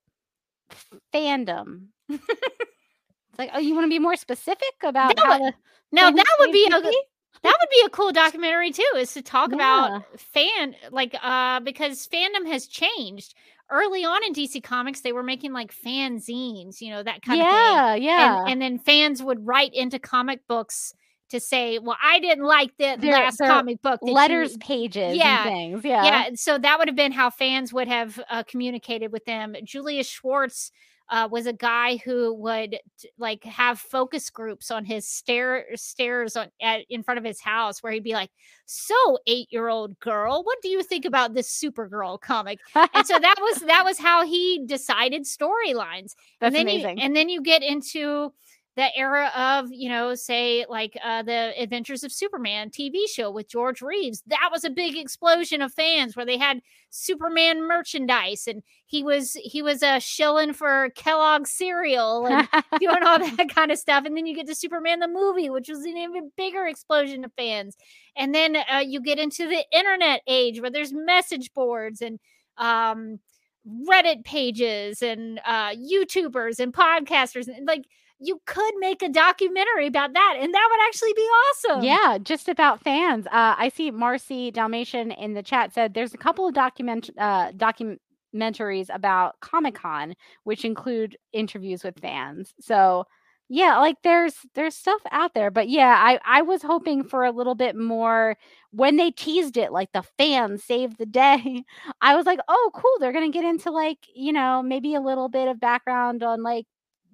fandom. 1.14 1.86
It's 2.18 3.38
like 3.38 3.50
oh 3.52 3.58
you 3.58 3.74
want 3.74 3.84
to 3.84 3.90
be 3.90 3.98
more 3.98 4.16
specific 4.16 4.74
about 4.82 5.14
That 5.16 5.24
how 5.26 5.38
would- 5.40 5.54
now 5.92 6.10
that 6.10 6.36
would 6.40 6.52
be 6.52 6.64
a 6.66 6.70
that 6.70 7.56
would 7.60 7.68
be 7.70 7.82
a 7.84 7.90
cool 7.90 8.10
documentary 8.10 8.70
too 8.70 8.82
is 8.96 9.12
to 9.12 9.20
talk 9.22 9.50
Yeah. 9.50 9.56
about 9.56 10.18
fan 10.18 10.74
like 10.90 11.14
uh 11.22 11.60
because 11.60 12.06
fandom 12.08 12.46
has 12.46 12.66
changed. 12.66 13.34
Early 13.70 14.04
on 14.04 14.24
in 14.24 14.32
dc 14.32 14.62
comics 14.62 15.00
they 15.02 15.12
were 15.12 15.22
making 15.22 15.52
like 15.52 15.74
fanzines 15.74 16.80
you 16.80 16.90
know 16.90 17.02
that 17.02 17.20
kind 17.22 17.40
of 17.40 17.46
thing. 17.46 17.54
Yeah 17.54 17.94
yeah. 17.96 18.40
and, 18.42 18.52
and 18.52 18.62
then 18.62 18.78
fans 18.78 19.22
would 19.22 19.46
write 19.46 19.74
into 19.74 19.98
comic 19.98 20.46
books 20.48 20.94
to 21.30 21.40
say 21.40 21.78
well 21.78 21.96
i 22.02 22.18
didn't 22.20 22.44
like 22.44 22.70
the 22.78 22.96
Their- 22.98 23.12
last 23.12 23.38
their 23.38 23.48
comic 23.48 23.82
book 23.82 24.00
that 24.00 24.06
you- 24.08 24.12
letters 24.14 24.56
pages 24.58 25.16
Yeah, 25.16 25.42
and 25.42 25.50
things 25.50 25.84
yeah. 25.84 26.04
yeah 26.04 26.28
so 26.34 26.58
that 26.58 26.78
would 26.78 26.88
have 26.88 26.96
been 26.96 27.12
how 27.12 27.30
fans 27.30 27.72
would 27.72 27.88
have 27.88 28.20
uh, 28.30 28.42
communicated 28.44 29.12
with 29.12 29.24
them. 29.24 29.54
Julius 29.64 30.08
schwartz 30.08 30.70
uh, 31.08 31.28
was 31.30 31.46
a 31.46 31.52
guy 31.52 31.96
who 31.98 32.34
would 32.34 32.76
like 33.16 33.44
have 33.44 33.78
focus 33.78 34.28
groups 34.28 34.72
on 34.72 34.84
his 34.84 35.06
stair 35.06 35.64
stairs 35.76 36.36
on 36.36 36.48
at, 36.60 36.80
in 36.90 37.02
front 37.04 37.16
of 37.18 37.24
his 37.24 37.40
house 37.40 37.80
where 37.82 37.92
he'd 37.92 38.02
be 38.02 38.12
like 38.14 38.30
so 38.64 39.18
eight 39.28 39.46
year 39.52 39.68
old 39.68 39.96
girl 40.00 40.42
what 40.42 40.58
do 40.62 40.68
you 40.68 40.82
think 40.82 41.04
about 41.04 41.32
this 41.32 41.48
supergirl 41.48 42.20
comic? 42.20 42.58
And 42.74 43.06
so 43.06 43.18
that 43.20 43.36
was 43.40 43.60
that 43.60 43.84
was 43.84 43.98
how 43.98 44.26
he 44.26 44.64
decided 44.66 45.22
storylines. 45.22 46.14
That's 46.40 46.54
and 46.54 46.54
then 46.56 46.62
amazing. 46.62 46.98
You, 46.98 47.04
and 47.04 47.14
then 47.14 47.28
you 47.28 47.40
get 47.40 47.62
into 47.62 48.32
the 48.76 48.94
era 48.94 49.32
of, 49.34 49.72
you 49.72 49.88
know, 49.88 50.14
say 50.14 50.66
like 50.68 50.98
uh, 51.02 51.22
the 51.22 51.52
Adventures 51.58 52.04
of 52.04 52.12
Superman 52.12 52.68
TV 52.68 53.08
show 53.08 53.30
with 53.30 53.48
George 53.48 53.80
Reeves. 53.80 54.22
That 54.26 54.50
was 54.52 54.64
a 54.64 54.70
big 54.70 54.96
explosion 54.96 55.62
of 55.62 55.72
fans 55.72 56.14
where 56.14 56.26
they 56.26 56.36
had 56.36 56.60
Superman 56.90 57.66
merchandise, 57.66 58.46
and 58.46 58.62
he 58.84 59.02
was 59.02 59.32
he 59.42 59.62
was 59.62 59.82
a 59.82 59.96
uh, 59.96 59.98
shilling 59.98 60.52
for 60.52 60.90
Kellogg's 60.90 61.50
cereal 61.50 62.26
and 62.26 62.46
doing 62.78 63.02
all 63.02 63.18
that 63.18 63.48
kind 63.54 63.72
of 63.72 63.78
stuff. 63.78 64.04
And 64.04 64.14
then 64.14 64.26
you 64.26 64.34
get 64.34 64.46
to 64.46 64.54
Superman 64.54 65.00
the 65.00 65.08
movie, 65.08 65.48
which 65.48 65.70
was 65.70 65.80
an 65.80 65.96
even 65.96 66.30
bigger 66.36 66.66
explosion 66.66 67.24
of 67.24 67.32
fans. 67.32 67.78
And 68.14 68.34
then 68.34 68.56
uh, 68.56 68.82
you 68.86 69.00
get 69.00 69.18
into 69.18 69.48
the 69.48 69.64
internet 69.72 70.20
age 70.26 70.60
where 70.60 70.70
there's 70.70 70.92
message 70.92 71.54
boards 71.54 72.02
and 72.02 72.20
um, 72.58 73.20
Reddit 73.66 74.24
pages 74.24 75.00
and 75.00 75.40
uh, 75.46 75.70
YouTubers 75.70 76.60
and 76.60 76.74
podcasters. 76.74 77.48
And 77.48 77.66
like 77.66 77.86
you 78.18 78.40
could 78.46 78.74
make 78.78 79.02
a 79.02 79.08
documentary 79.08 79.86
about 79.86 80.12
that, 80.14 80.36
and 80.40 80.52
that 80.54 80.68
would 80.70 80.86
actually 80.86 81.12
be 81.14 81.22
awesome. 81.22 81.84
Yeah, 81.84 82.18
just 82.22 82.48
about 82.48 82.82
fans. 82.82 83.26
Uh, 83.26 83.54
I 83.58 83.68
see 83.68 83.90
Marcy 83.90 84.50
Dalmatian 84.50 85.10
in 85.12 85.34
the 85.34 85.42
chat 85.42 85.74
said 85.74 85.94
there's 85.94 86.14
a 86.14 86.18
couple 86.18 86.46
of 86.48 86.54
document 86.54 87.10
uh, 87.18 87.52
documentaries 87.52 88.88
about 88.94 89.38
Comic 89.40 89.74
Con, 89.74 90.14
which 90.44 90.64
include 90.64 91.16
interviews 91.32 91.84
with 91.84 92.00
fans. 92.00 92.54
So 92.60 93.04
yeah, 93.48 93.78
like 93.78 93.96
there's 94.02 94.34
there's 94.54 94.74
stuff 94.74 95.00
out 95.12 95.34
there, 95.34 95.50
but 95.50 95.68
yeah, 95.68 95.94
I 95.98 96.18
I 96.24 96.42
was 96.42 96.62
hoping 96.62 97.04
for 97.04 97.24
a 97.24 97.30
little 97.30 97.54
bit 97.54 97.76
more 97.76 98.36
when 98.72 98.96
they 98.96 99.10
teased 99.12 99.56
it, 99.56 99.72
like 99.72 99.92
the 99.92 100.02
fans 100.18 100.64
saved 100.64 100.98
the 100.98 101.06
day. 101.06 101.64
I 102.00 102.16
was 102.16 102.26
like, 102.26 102.40
oh, 102.48 102.70
cool, 102.74 102.96
they're 102.98 103.12
gonna 103.12 103.30
get 103.30 103.44
into 103.44 103.70
like 103.70 103.98
you 104.14 104.32
know 104.32 104.62
maybe 104.62 104.94
a 104.94 105.00
little 105.00 105.28
bit 105.28 105.48
of 105.48 105.60
background 105.60 106.22
on 106.24 106.42
like 106.42 106.66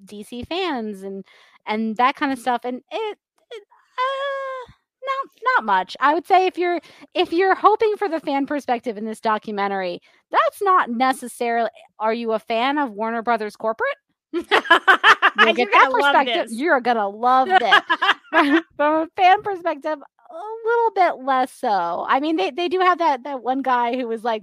DC 0.04 0.46
fans 0.46 1.02
and 1.02 1.24
and 1.66 1.96
that 1.96 2.16
kind 2.16 2.32
of 2.32 2.38
stuff, 2.38 2.62
and 2.64 2.78
it, 2.90 3.18
it 3.50 3.62
uh, 3.98 4.72
not 5.02 5.30
not 5.56 5.64
much. 5.64 5.96
I 6.00 6.14
would 6.14 6.26
say 6.26 6.46
if 6.46 6.58
you're 6.58 6.80
if 7.14 7.32
you're 7.32 7.54
hoping 7.54 7.96
for 7.96 8.08
the 8.08 8.20
fan 8.20 8.46
perspective 8.46 8.96
in 8.96 9.04
this 9.04 9.20
documentary, 9.20 10.00
that's 10.30 10.62
not 10.62 10.90
necessarily. 10.90 11.70
Are 11.98 12.14
you 12.14 12.32
a 12.32 12.38
fan 12.38 12.78
of 12.78 12.90
Warner 12.92 13.22
Brothers 13.22 13.56
corporate? 13.56 13.96
You'll 14.32 14.44
You're 14.44 15.54
get 15.54 15.68
that 15.72 15.88
gonna 15.90 16.02
love 16.02 16.14
perspective. 16.14 16.46
You're 16.50 16.80
gonna 16.80 17.08
love 17.08 17.48
this. 17.48 17.80
from, 18.30 18.60
from 18.76 19.02
a 19.02 19.08
fan 19.16 19.42
perspective, 19.42 19.98
a 19.98 20.42
little 20.64 20.90
bit 20.94 21.24
less 21.24 21.52
so. 21.52 22.06
I 22.08 22.20
mean, 22.20 22.36
they 22.36 22.50
they 22.50 22.68
do 22.68 22.80
have 22.80 22.98
that 22.98 23.24
that 23.24 23.42
one 23.42 23.62
guy 23.62 23.96
who 23.96 24.08
was 24.08 24.24
like, 24.24 24.42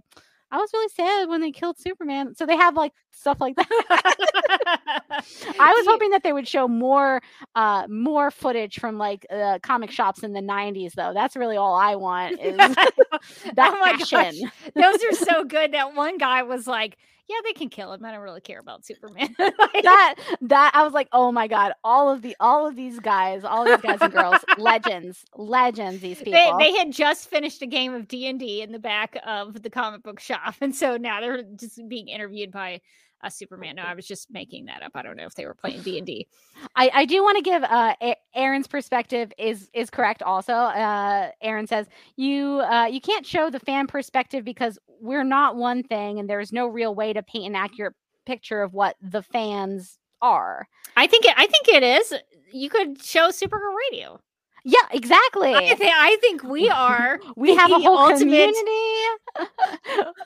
I 0.51 0.57
was 0.57 0.69
really 0.73 0.89
sad 0.89 1.29
when 1.29 1.41
they 1.41 1.51
killed 1.51 1.79
Superman. 1.79 2.35
So 2.35 2.45
they 2.45 2.55
have 2.55 2.75
like 2.75 2.93
stuff 3.19 3.41
like 3.41 3.55
that. 3.55 3.67
I 5.59 5.73
was 5.73 5.85
hoping 5.87 6.11
that 6.11 6.23
they 6.23 6.33
would 6.33 6.47
show 6.47 6.67
more 6.67 7.21
uh 7.55 7.85
more 7.89 8.31
footage 8.31 8.79
from 8.79 8.97
like 8.97 9.25
uh, 9.29 9.59
comic 9.61 9.91
shops 9.91 10.23
in 10.23 10.33
the 10.33 10.41
90s 10.41 10.93
though. 10.93 11.13
That's 11.13 11.35
really 11.35 11.57
all 11.57 11.75
I 11.75 11.95
want 11.95 12.37
is 12.39 12.57
that 13.55 13.75
Oh 13.81 13.95
gosh. 13.97 14.09
fashion. 14.11 14.51
Those 14.75 15.03
are 15.03 15.13
so 15.13 15.43
good. 15.43 15.73
That 15.73 15.95
one 15.95 16.17
guy 16.17 16.43
was 16.43 16.67
like, 16.67 16.97
"Yeah, 17.27 17.37
they 17.43 17.53
can 17.53 17.69
kill 17.69 17.93
him. 17.93 18.03
I 18.05 18.11
don't 18.11 18.21
really 18.21 18.41
care 18.41 18.59
about 18.59 18.85
Superman." 18.85 19.35
Like, 19.39 19.83
that 19.83 20.15
that 20.41 20.71
I 20.73 20.83
was 20.83 20.93
like, 20.93 21.07
oh 21.11 21.31
my 21.31 21.47
god, 21.47 21.73
all 21.83 22.09
of 22.11 22.21
the 22.21 22.35
all 22.39 22.67
of 22.67 22.75
these 22.75 22.99
guys, 22.99 23.43
all 23.43 23.65
these 23.65 23.81
guys 23.81 23.99
and 24.01 24.11
girls, 24.11 24.43
legends, 24.57 25.25
legends. 25.35 26.01
These 26.01 26.21
people. 26.21 26.57
they 26.57 26.71
they 26.71 26.77
had 26.77 26.91
just 26.91 27.29
finished 27.29 27.61
a 27.61 27.67
game 27.67 27.93
of 27.93 28.07
D 28.07 28.27
and 28.27 28.39
D 28.39 28.61
in 28.61 28.71
the 28.71 28.79
back 28.79 29.17
of 29.25 29.61
the 29.61 29.69
comic 29.69 30.03
book 30.03 30.19
shop, 30.19 30.55
and 30.61 30.75
so 30.75 30.97
now 30.97 31.21
they're 31.21 31.43
just 31.55 31.79
being 31.87 32.07
interviewed 32.07 32.51
by 32.51 32.81
a 33.21 33.29
Superman. 33.31 33.75
No, 33.75 33.83
I 33.83 33.93
was 33.93 34.07
just 34.07 34.31
making 34.31 34.65
that 34.65 34.81
up. 34.81 34.91
I 34.95 35.01
don't 35.01 35.17
know 35.17 35.25
if 35.25 35.35
they 35.35 35.45
were 35.45 35.53
playing 35.53 35.81
D 35.81 35.97
and 35.97 36.07
D. 36.07 36.27
I, 36.75 36.89
I 36.93 37.05
do 37.05 37.21
want 37.23 37.37
to 37.37 37.43
give 37.43 37.63
uh 37.63 37.95
A- 38.01 38.15
Aaron's 38.35 38.67
perspective 38.67 39.31
is 39.37 39.69
is 39.73 39.89
correct 39.89 40.23
also. 40.23 40.53
Uh 40.53 41.31
Aaron 41.41 41.67
says 41.67 41.87
you 42.15 42.61
uh 42.61 42.85
you 42.85 43.01
can't 43.01 43.25
show 43.25 43.49
the 43.49 43.59
fan 43.59 43.87
perspective 43.87 44.43
because 44.45 44.79
we're 45.01 45.23
not 45.23 45.55
one 45.55 45.83
thing 45.83 46.19
and 46.19 46.29
there's 46.29 46.51
no 46.53 46.67
real 46.67 46.95
way 46.95 47.13
to 47.13 47.23
paint 47.23 47.47
an 47.47 47.55
accurate 47.55 47.93
picture 48.25 48.61
of 48.61 48.73
what 48.73 48.95
the 49.01 49.23
fans 49.23 49.97
are. 50.21 50.67
I 50.95 51.07
think 51.07 51.25
it, 51.25 51.33
I 51.37 51.47
think 51.47 51.67
it 51.67 51.83
is. 51.83 52.13
You 52.51 52.69
could 52.69 53.01
show 53.01 53.29
Supergirl 53.29 53.75
Radio. 53.91 54.19
Yeah, 54.65 54.77
exactly. 54.91 55.53
I, 55.53 55.73
thi- 55.75 55.91
I 55.93 56.17
think 56.21 56.43
we 56.43 56.69
are. 56.69 57.19
we 57.35 57.55
have 57.55 57.71
a 57.71 57.79
whole 57.79 57.97
ultimate- 57.97 58.19
community. 58.55 59.51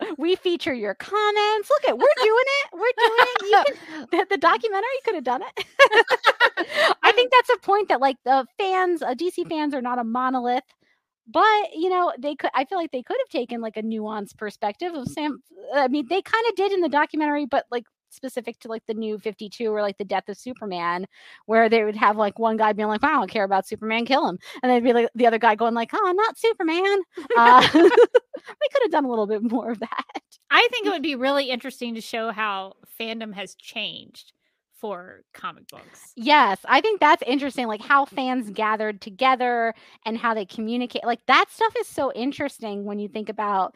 we 0.17 0.35
feature 0.35 0.73
your 0.73 0.95
comments. 0.95 1.69
Look 1.69 1.89
at 1.89 1.97
we're 1.97 2.23
doing 2.23 2.45
it. 2.45 2.69
We're 2.73 2.79
doing 2.79 3.19
it. 3.19 3.41
You 3.43 3.63
can, 3.65 4.07
the, 4.11 4.25
the 4.31 4.37
documentary 4.37 4.89
could 5.05 5.15
have 5.15 5.23
done 5.23 5.41
it. 5.43 5.65
I 7.03 7.11
think 7.11 7.31
that's 7.31 7.49
a 7.49 7.59
point 7.65 7.89
that 7.89 7.99
like 8.01 8.17
the 8.25 8.45
fans, 8.57 9.01
uh, 9.01 9.13
DC 9.13 9.47
fans 9.49 9.73
are 9.73 9.81
not 9.81 9.99
a 9.99 10.03
monolith. 10.03 10.63
But 11.25 11.73
you 11.73 11.89
know, 11.89 12.11
they 12.19 12.35
could. 12.35 12.49
I 12.53 12.65
feel 12.65 12.77
like 12.77 12.91
they 12.91 13.01
could 13.01 13.15
have 13.17 13.29
taken 13.29 13.61
like 13.61 13.77
a 13.77 13.81
nuanced 13.81 14.35
perspective 14.37 14.93
of 14.93 15.07
Sam. 15.07 15.41
I 15.73 15.87
mean, 15.87 16.05
they 16.09 16.21
kind 16.21 16.43
of 16.49 16.55
did 16.55 16.73
in 16.73 16.81
the 16.81 16.89
documentary, 16.89 17.45
but 17.45 17.65
like 17.71 17.85
specific 18.13 18.59
to 18.59 18.67
like 18.67 18.85
the 18.85 18.93
new 18.93 19.17
52 19.17 19.73
or 19.73 19.81
like 19.81 19.97
the 19.97 20.05
death 20.05 20.29
of 20.29 20.37
Superman, 20.37 21.05
where 21.45 21.69
they 21.69 21.83
would 21.83 21.95
have 21.95 22.17
like 22.17 22.39
one 22.39 22.57
guy 22.57 22.73
being 22.73 22.87
like, 22.87 23.01
"Wow, 23.01 23.09
I 23.09 23.13
don't 23.15 23.29
care 23.29 23.43
about 23.43 23.67
Superman, 23.67 24.05
kill 24.05 24.27
him," 24.27 24.39
and 24.61 24.71
they'd 24.71 24.83
be 24.83 24.93
like 24.93 25.09
the 25.15 25.27
other 25.27 25.39
guy 25.39 25.55
going 25.55 25.73
like, 25.73 25.89
"Oh, 25.93 26.03
I'm 26.05 26.15
not 26.15 26.37
Superman." 26.37 27.01
Uh, 27.37 27.67
we 27.73 27.81
could 27.81 28.81
have 28.83 28.91
done 28.91 29.05
a 29.05 29.09
little 29.09 29.27
bit 29.27 29.43
more 29.43 29.71
of 29.71 29.79
that. 29.79 30.21
I 30.49 30.67
think 30.71 30.85
it 30.85 30.91
would 30.91 31.03
be 31.03 31.15
really 31.15 31.49
interesting 31.49 31.95
to 31.95 32.01
show 32.01 32.31
how 32.31 32.73
fandom 32.99 33.33
has 33.33 33.55
changed 33.55 34.33
for 34.83 35.21
comic 35.33 35.69
books. 35.69 36.11
Yes, 36.17 36.59
I 36.65 36.81
think 36.81 36.99
that's 36.99 37.23
interesting. 37.25 37.67
Like 37.67 37.81
how 37.81 38.03
fans 38.03 38.49
gathered 38.49 38.99
together 38.99 39.73
and 40.05 40.17
how 40.17 40.33
they 40.33 40.45
communicate. 40.45 41.05
Like 41.05 41.25
that 41.27 41.45
stuff 41.49 41.73
is 41.79 41.87
so 41.87 42.11
interesting 42.11 42.83
when 42.83 42.99
you 42.99 43.07
think 43.07 43.29
about 43.29 43.75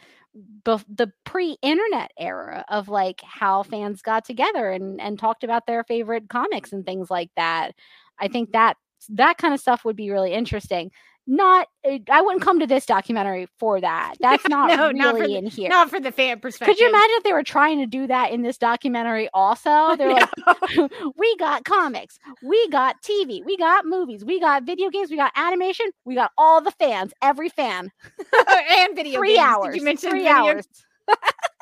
bef- 0.64 0.86
the 0.90 1.12
pre-internet 1.24 2.12
era 2.18 2.66
of 2.70 2.90
like 2.90 3.22
how 3.24 3.64
fans 3.64 4.02
got 4.02 4.26
together 4.26 4.72
and 4.72 5.00
and 5.02 5.20
talked 5.20 5.44
about 5.44 5.66
their 5.68 5.84
favorite 5.84 6.30
comics 6.30 6.72
and 6.72 6.86
things 6.86 7.10
like 7.10 7.32
that. 7.36 7.74
I 8.20 8.28
think 8.28 8.50
mm-hmm. 8.50 8.60
that 8.60 8.78
that 9.10 9.38
kind 9.38 9.54
of 9.54 9.60
stuff 9.60 9.86
would 9.86 9.96
be 9.96 10.12
really 10.12 10.34
interesting. 10.34 10.92
Not, 11.30 11.68
uh, 11.86 11.98
I 12.10 12.22
wouldn't 12.22 12.42
come 12.42 12.62
to 12.62 12.68
this 12.68 12.86
documentary 12.86 13.48
for 13.60 13.82
that. 13.82 14.16
That's 14.22 14.48
not 14.48 14.70
No, 14.70 14.88
really 14.88 14.94
not 15.00 15.18
for 15.18 15.28
the- 15.28 15.36
in 15.36 15.46
here. 15.48 15.68
Not 15.70 15.90
for 15.90 16.00
the 16.00 16.12
fan 16.12 16.40
perspective. 16.40 16.74
Could 16.76 16.80
you 16.82 16.88
imagine 16.90 17.12
if 17.18 17.24
they 17.24 17.34
were 17.34 17.44
trying 17.44 17.80
to 17.80 17.86
do 17.86 18.08
that 18.08 18.32
in 18.32 18.44
this 18.44 18.58
documentary 18.58 19.28
also? 19.34 19.96
They're 19.98 20.14
like, 20.14 20.30
we 21.18 21.36
got 21.38 21.66
comics, 21.66 22.18
we 22.42 22.70
got 22.70 23.02
TV, 23.02 23.44
we 23.46 23.58
got 23.58 23.86
movies, 23.86 24.24
we 24.24 24.40
got 24.40 24.64
video 24.64 24.90
games, 24.90 25.10
we 25.12 25.18
got 25.18 25.34
animation, 25.36 25.88
we 26.06 26.16
got 26.16 26.32
all 26.38 26.62
the 26.62 26.72
fans, 26.72 27.12
every 27.22 27.50
fan. 27.50 27.92
and 28.72 28.96
video 28.96 29.20
Three 29.20 29.36
games. 29.36 29.40
hours. 29.48 29.74
Did 29.74 29.80
you 29.80 29.86
mention 29.86 30.10
three 30.12 30.20
video? 30.20 30.34
hours. 30.34 30.68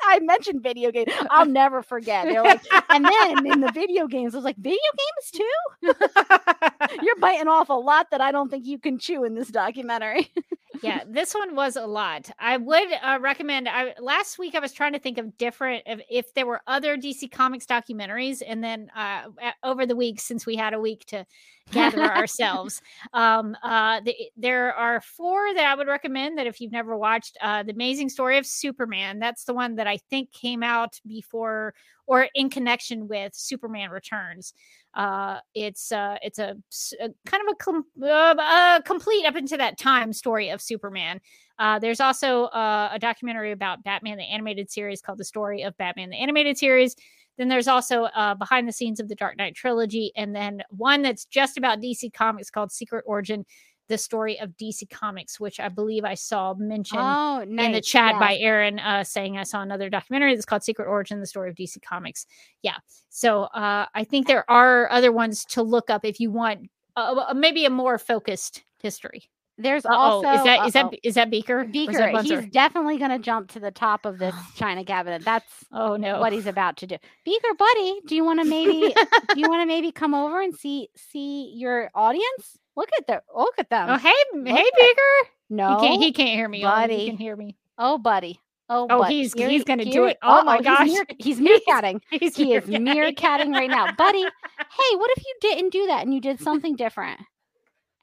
I 0.08 0.20
mentioned 0.20 0.62
video 0.62 0.90
games. 0.92 1.12
I'll 1.30 1.46
never 1.46 1.82
forget. 1.82 2.26
They're 2.26 2.42
like, 2.42 2.62
and 2.90 3.04
then 3.04 3.46
in 3.46 3.60
the 3.60 3.72
video 3.72 4.06
games, 4.06 4.34
I 4.34 4.38
was 4.38 4.44
like, 4.44 4.56
video 4.56 4.78
games 4.96 5.30
too? 5.32 6.98
You're 7.02 7.16
biting 7.16 7.48
off 7.48 7.68
a 7.68 7.74
lot 7.74 8.10
that 8.12 8.20
I 8.20 8.30
don't 8.30 8.48
think 8.50 8.66
you 8.66 8.78
can 8.78 8.98
chew 8.98 9.24
in 9.24 9.34
this 9.34 9.48
documentary. 9.48 10.30
yeah, 10.82 11.02
this 11.08 11.34
one 11.34 11.54
was 11.54 11.76
a 11.76 11.86
lot. 11.86 12.30
I 12.38 12.56
would 12.56 12.88
uh, 13.02 13.18
recommend. 13.20 13.68
I 13.68 13.94
last 14.00 14.38
week 14.38 14.54
I 14.54 14.58
was 14.58 14.72
trying 14.72 14.92
to 14.92 14.98
think 14.98 15.18
of 15.18 15.36
different 15.38 15.82
if, 15.86 16.00
if 16.10 16.34
there 16.34 16.46
were 16.46 16.60
other 16.66 16.96
DC 16.96 17.30
Comics 17.30 17.66
documentaries, 17.66 18.42
and 18.46 18.62
then 18.62 18.90
uh, 18.96 19.24
over 19.62 19.86
the 19.86 19.96
week 19.96 20.20
since 20.20 20.46
we 20.46 20.56
had 20.56 20.74
a 20.74 20.80
week 20.80 21.04
to 21.06 21.26
gather 21.70 22.02
ourselves, 22.16 22.80
um, 23.12 23.56
uh, 23.62 24.00
the, 24.00 24.14
there 24.36 24.74
are 24.74 25.00
four 25.00 25.54
that 25.54 25.66
I 25.66 25.74
would 25.74 25.86
recommend. 25.88 26.38
That 26.38 26.46
if 26.46 26.60
you've 26.60 26.72
never 26.72 26.96
watched, 26.96 27.36
uh, 27.40 27.62
the 27.62 27.72
Amazing 27.72 28.08
Story 28.08 28.38
of 28.38 28.46
Superman. 28.46 29.18
That's 29.18 29.44
the 29.44 29.54
one 29.54 29.76
that 29.76 29.86
I 29.86 29.98
think 30.10 30.32
came 30.32 30.62
out 30.62 31.00
before 31.06 31.74
or 32.06 32.28
in 32.34 32.50
connection 32.50 33.08
with 33.08 33.34
Superman 33.34 33.90
Returns. 33.90 34.54
Uh, 34.94 35.38
it's 35.54 35.92
uh, 35.92 36.16
it's 36.22 36.38
a, 36.38 36.56
a 37.00 37.10
kind 37.26 37.42
of 37.46 37.52
a, 37.52 37.54
com- 37.56 37.84
uh, 38.02 38.06
uh, 38.06 38.80
complete 38.80 39.26
up 39.26 39.36
into 39.36 39.56
that 39.56 39.78
time 39.78 40.12
story 40.12 40.48
of 40.48 40.62
Superman. 40.62 41.20
Uh, 41.58 41.78
there's 41.78 42.00
also 42.00 42.44
uh, 42.44 42.90
a 42.92 42.98
documentary 42.98 43.52
about 43.52 43.82
Batman 43.82 44.18
the 44.18 44.24
animated 44.24 44.70
series 44.70 45.00
called 45.00 45.18
The 45.18 45.24
Story 45.24 45.62
of 45.62 45.76
Batman 45.76 46.10
the 46.10 46.16
Animated 46.16 46.56
Series. 46.58 46.96
Then 47.38 47.48
there's 47.48 47.68
also 47.68 48.04
uh, 48.04 48.34
behind 48.34 48.66
the 48.66 48.72
scenes 48.72 49.00
of 49.00 49.08
the 49.08 49.14
Dark 49.14 49.36
Knight 49.36 49.54
trilogy, 49.54 50.12
and 50.16 50.34
then 50.34 50.62
one 50.70 51.02
that's 51.02 51.26
just 51.26 51.58
about 51.58 51.80
DC 51.80 52.12
Comics 52.14 52.50
called 52.50 52.72
Secret 52.72 53.04
Origin, 53.06 53.44
the 53.88 53.98
story 53.98 54.38
of 54.40 54.50
DC 54.56 54.88
Comics, 54.90 55.38
which 55.38 55.60
I 55.60 55.68
believe 55.68 56.04
I 56.04 56.14
saw 56.14 56.54
mentioned 56.54 57.00
oh, 57.02 57.40
in 57.40 57.72
the 57.72 57.80
chat 57.80 58.14
Yeah. 58.14 58.18
by 58.18 58.36
Aaron 58.36 58.78
uh, 58.78 59.04
saying 59.04 59.38
I 59.38 59.44
saw 59.44 59.62
another 59.62 59.88
documentary 59.88 60.34
that's 60.34 60.46
called 60.46 60.62
Secret 60.64 60.86
Origin: 60.86 61.20
The 61.20 61.26
Story 61.26 61.50
of 61.50 61.56
DC 61.56 61.80
Comics. 61.82 62.26
Yeah, 62.62 62.76
so 63.08 63.44
uh, 63.44 63.86
I 63.94 64.04
think 64.04 64.26
there 64.26 64.48
are 64.50 64.90
other 64.90 65.12
ones 65.12 65.44
to 65.46 65.62
look 65.62 65.90
up 65.90 66.04
if 66.04 66.20
you 66.20 66.30
want 66.30 66.68
uh, 66.96 67.26
uh, 67.28 67.34
maybe 67.34 67.64
a 67.64 67.70
more 67.70 67.98
focused 67.98 68.64
history. 68.82 69.30
There's 69.58 69.86
Oh, 69.86 69.90
also 69.90 70.28
is 70.32 70.44
that 70.44 70.66
is 70.66 70.72
that 70.74 70.84
uh-oh. 70.86 70.96
is 71.02 71.14
that 71.14 71.30
Beaker? 71.30 71.62
Is 71.62 71.96
that 71.96 72.12
Beaker? 72.22 72.40
He's 72.42 72.50
definitely 72.50 72.98
going 72.98 73.10
to 73.10 73.18
jump 73.18 73.50
to 73.52 73.60
the 73.60 73.70
top 73.70 74.04
of 74.04 74.18
this 74.18 74.34
china 74.56 74.84
cabinet. 74.84 75.24
That's 75.24 75.50
oh 75.72 75.96
no, 75.96 76.20
what 76.20 76.32
he's 76.32 76.46
about 76.46 76.76
to 76.78 76.86
do. 76.86 76.96
Beaker, 77.24 77.54
buddy, 77.58 78.00
do 78.06 78.14
you 78.14 78.24
want 78.24 78.40
to 78.40 78.44
maybe 78.44 78.94
do 79.34 79.40
you 79.40 79.48
want 79.48 79.62
to 79.62 79.66
maybe 79.66 79.92
come 79.92 80.12
over 80.14 80.42
and 80.42 80.54
see 80.54 80.88
see 80.96 81.52
your 81.54 81.90
audience? 81.94 82.58
Look 82.76 82.90
at 82.98 83.06
the 83.06 83.22
look 83.34 83.54
at 83.58 83.70
them. 83.70 83.88
Oh 83.90 83.96
hey 83.98 84.12
Look 84.34 84.46
hey 84.48 84.70
Beaker, 84.78 85.30
no, 85.50 85.78
he 85.80 85.86
can't 85.88 86.02
he 86.02 86.12
can't 86.12 86.28
hear 86.30 86.48
me. 86.48 86.62
Buddy. 86.62 86.98
he 86.98 87.06
can 87.08 87.16
hear 87.16 87.34
me. 87.36 87.56
oh, 87.78 87.98
buddy. 87.98 88.40
Oh, 88.68 88.88
Oh, 88.90 89.02
he's- 89.04 89.32
he's 89.32 89.62
gonna 89.64 89.84
do 89.84 90.04
he- 90.06 90.10
it. 90.10 90.18
Oh, 90.22 90.40
oh 90.40 90.44
my 90.44 90.56
uh-oh, 90.56 90.62
gosh. 90.62 90.86
he's, 90.88 90.98
meerk- 90.98 91.14
he's 91.18 91.40
meerkatting. 91.40 92.00
He's 92.10 92.36
he 92.36 92.52
is 92.54 92.64
meerkatting. 92.64 93.14
meerkatting 93.16 93.52
right 93.54 93.70
now, 93.70 93.92
buddy. 93.92 94.22
Hey, 94.22 94.96
what 94.96 95.10
if 95.16 95.24
you 95.24 95.34
didn't 95.40 95.70
do 95.72 95.86
that 95.86 96.02
and 96.04 96.12
you 96.12 96.20
did 96.20 96.40
something 96.40 96.74
different? 96.74 97.20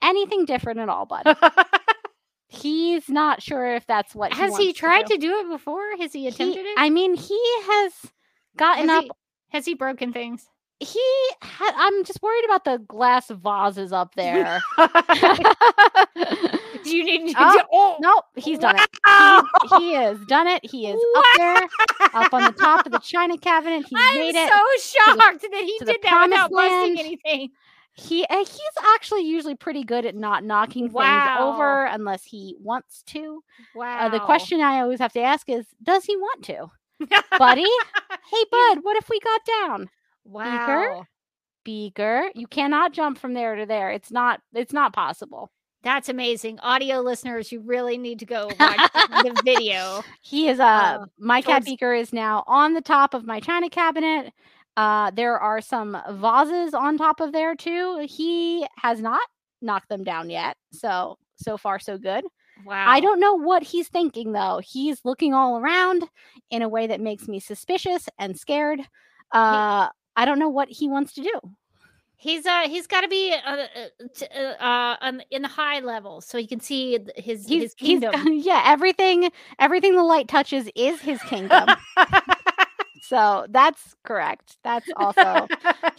Anything 0.02 0.46
different 0.46 0.80
at 0.80 0.88
all, 0.90 1.06
buddy? 1.06 1.34
He's 2.48 3.10
not 3.10 3.42
sure 3.42 3.76
if 3.76 3.86
that's 3.88 4.14
what 4.14 4.32
Has 4.34 4.56
he, 4.58 4.68
he 4.68 4.74
tried 4.74 5.06
do. 5.08 5.16
to 5.16 5.20
do 5.20 5.40
it 5.40 5.50
before? 5.50 5.82
Has 6.00 6.14
he 6.14 6.22
He- 6.22 6.28
attempted 6.28 6.66
it? 6.66 6.76
I 6.78 6.90
mean, 6.90 7.16
he 7.16 7.40
has 7.64 7.94
gotten 8.56 8.88
has 8.90 8.98
up. 9.00 9.04
He, 9.04 9.12
has 9.50 9.66
he 9.66 9.74
broken 9.74 10.14
things? 10.14 10.48
He, 10.84 11.02
ha- 11.42 11.74
I'm 11.78 12.04
just 12.04 12.22
worried 12.22 12.44
about 12.46 12.66
the 12.66 12.78
glass 12.88 13.30
vases 13.30 13.94
up 13.94 14.16
there. 14.16 14.62
Do 16.84 16.96
you 16.98 17.04
need? 17.06 17.30
to 17.30 17.36
Oh, 17.40 17.62
oh 17.72 17.98
nope, 18.02 18.26
he's 18.36 18.60
done 18.60 18.76
it. 18.78 18.90
He, 19.70 19.78
he 19.78 19.94
has 19.94 20.20
done 20.26 20.48
it. 20.48 20.66
He 20.66 20.88
is 20.88 21.00
up 21.18 21.26
there, 21.38 21.70
up 22.14 22.34
on 22.34 22.44
the 22.44 22.52
top 22.52 22.86
of 22.86 22.92
the 22.92 23.00
china 23.04 23.38
cabinet. 23.38 23.86
He 23.88 23.96
I'm 23.98 24.20
made 24.20 24.36
it. 24.36 24.50
so 24.50 25.00
shocked 25.00 25.42
that 25.52 25.64
he 25.64 25.80
did 25.86 26.02
that 26.04 26.28
without 26.30 26.52
busting 26.52 27.00
anything. 27.00 27.50
He 27.96 28.26
uh, 28.26 28.38
he's 28.40 28.94
actually 28.96 29.22
usually 29.22 29.56
pretty 29.56 29.84
good 29.84 30.06
at 30.06 30.16
not 30.16 30.44
knocking 30.44 30.90
things 30.90 31.28
over 31.40 31.86
unless 31.86 32.24
he 32.24 32.56
wants 32.60 33.04
to. 33.08 33.44
Wow. 33.76 34.08
Uh, 34.08 34.10
the 34.10 34.20
question 34.20 34.62
I 34.62 34.82
always 34.82 35.00
have 35.00 35.14
to 35.14 35.22
ask 35.22 35.48
is, 35.48 35.66
does 35.84 36.04
he 36.04 36.18
want 36.18 36.44
to, 36.46 36.72
buddy? 37.38 37.62
hey, 38.32 38.44
bud, 38.52 38.80
what 38.82 38.98
if 38.98 39.10
we 39.10 39.20
got 39.20 39.42
down? 39.46 39.90
Wow. 40.26 41.06
Beaker, 41.64 42.30
you 42.36 42.48
cannot 42.48 42.92
jump 42.94 43.18
from 43.18 43.34
there 43.34 43.56
to 43.56 43.66
there. 43.66 43.90
It's 43.92 44.12
not. 44.12 44.42
It's 44.54 44.74
not 44.74 44.94
possible. 44.94 45.50
That's 45.84 46.08
amazing. 46.10 46.60
Audio 46.60 47.00
listeners, 47.02 47.52
you 47.52 47.60
really 47.62 47.98
need 47.98 48.20
to 48.20 48.26
go 48.26 48.48
watch 48.60 48.80
the 48.94 49.42
video. 49.46 50.04
He 50.22 50.48
is 50.48 50.60
uh, 50.60 50.64
Uh, 50.64 51.06
my 51.20 51.42
cat 51.42 51.66
beaker 51.66 51.94
is 51.94 52.14
now 52.14 52.44
on 52.48 52.74
the 52.74 52.82
top 52.82 53.14
of 53.14 53.26
my 53.26 53.40
china 53.40 53.70
cabinet. 53.70 54.34
Uh 54.76 55.12
there 55.12 55.38
are 55.40 55.62
some 55.62 55.98
vases 56.12 56.74
on 56.74 56.98
top 56.98 57.20
of 57.20 57.32
there 57.32 57.56
too. 57.56 58.06
He 58.10 58.66
has 58.78 59.02
not 59.02 59.22
knocked 59.62 59.90
them 59.90 60.04
down 60.04 60.30
yet. 60.30 60.58
So 60.72 61.18
so 61.36 61.58
far 61.58 61.80
so 61.80 61.98
good. 61.98 62.24
Wow. 62.66 62.86
I 62.88 63.00
don't 63.00 63.20
know 63.20 63.36
what 63.36 63.64
he's 63.64 63.88
thinking 63.90 64.32
though. 64.32 64.62
He's 64.64 65.04
looking 65.04 65.34
all 65.34 65.58
around 65.60 66.08
in 66.50 66.62
a 66.62 66.70
way 66.70 66.88
that 66.88 67.02
makes 67.02 67.28
me 67.28 67.40
suspicious 67.40 68.08
and 68.18 68.38
scared. 68.40 68.82
Uh 69.32 69.90
I 70.16 70.26
don't 70.26 70.40
know 70.40 70.50
what 70.50 70.70
he 70.70 70.88
wants 70.88 71.14
to 71.14 71.22
do. 71.22 71.40
He's 72.16 72.46
uh 72.46 72.70
he's 72.70 72.88
got 72.88 73.02
to 73.02 73.10
be 73.10 73.34
uh, 73.34 73.52
uh, 73.52 73.66
t- 74.16 74.28
uh, 74.34 74.64
uh 74.64 74.96
on, 75.02 75.22
in 75.30 75.42
the 75.42 75.48
high 75.50 75.80
level 75.82 76.22
so 76.22 76.38
he 76.38 76.48
can 76.48 76.62
see 76.62 76.98
his 77.18 77.46
He's 77.46 77.64
his 77.64 77.76
he's 77.78 78.00
kingdom. 78.00 78.14
yeah, 78.32 78.64
everything 78.66 79.30
everything 79.60 79.96
the 79.96 80.04
light 80.04 80.30
touches 80.30 80.70
is 80.74 81.02
his 81.02 81.22
kingdom. 81.24 81.68
so 83.02 83.46
that's 83.50 83.96
correct. 84.06 84.58
That's 84.64 84.88
also 84.96 85.48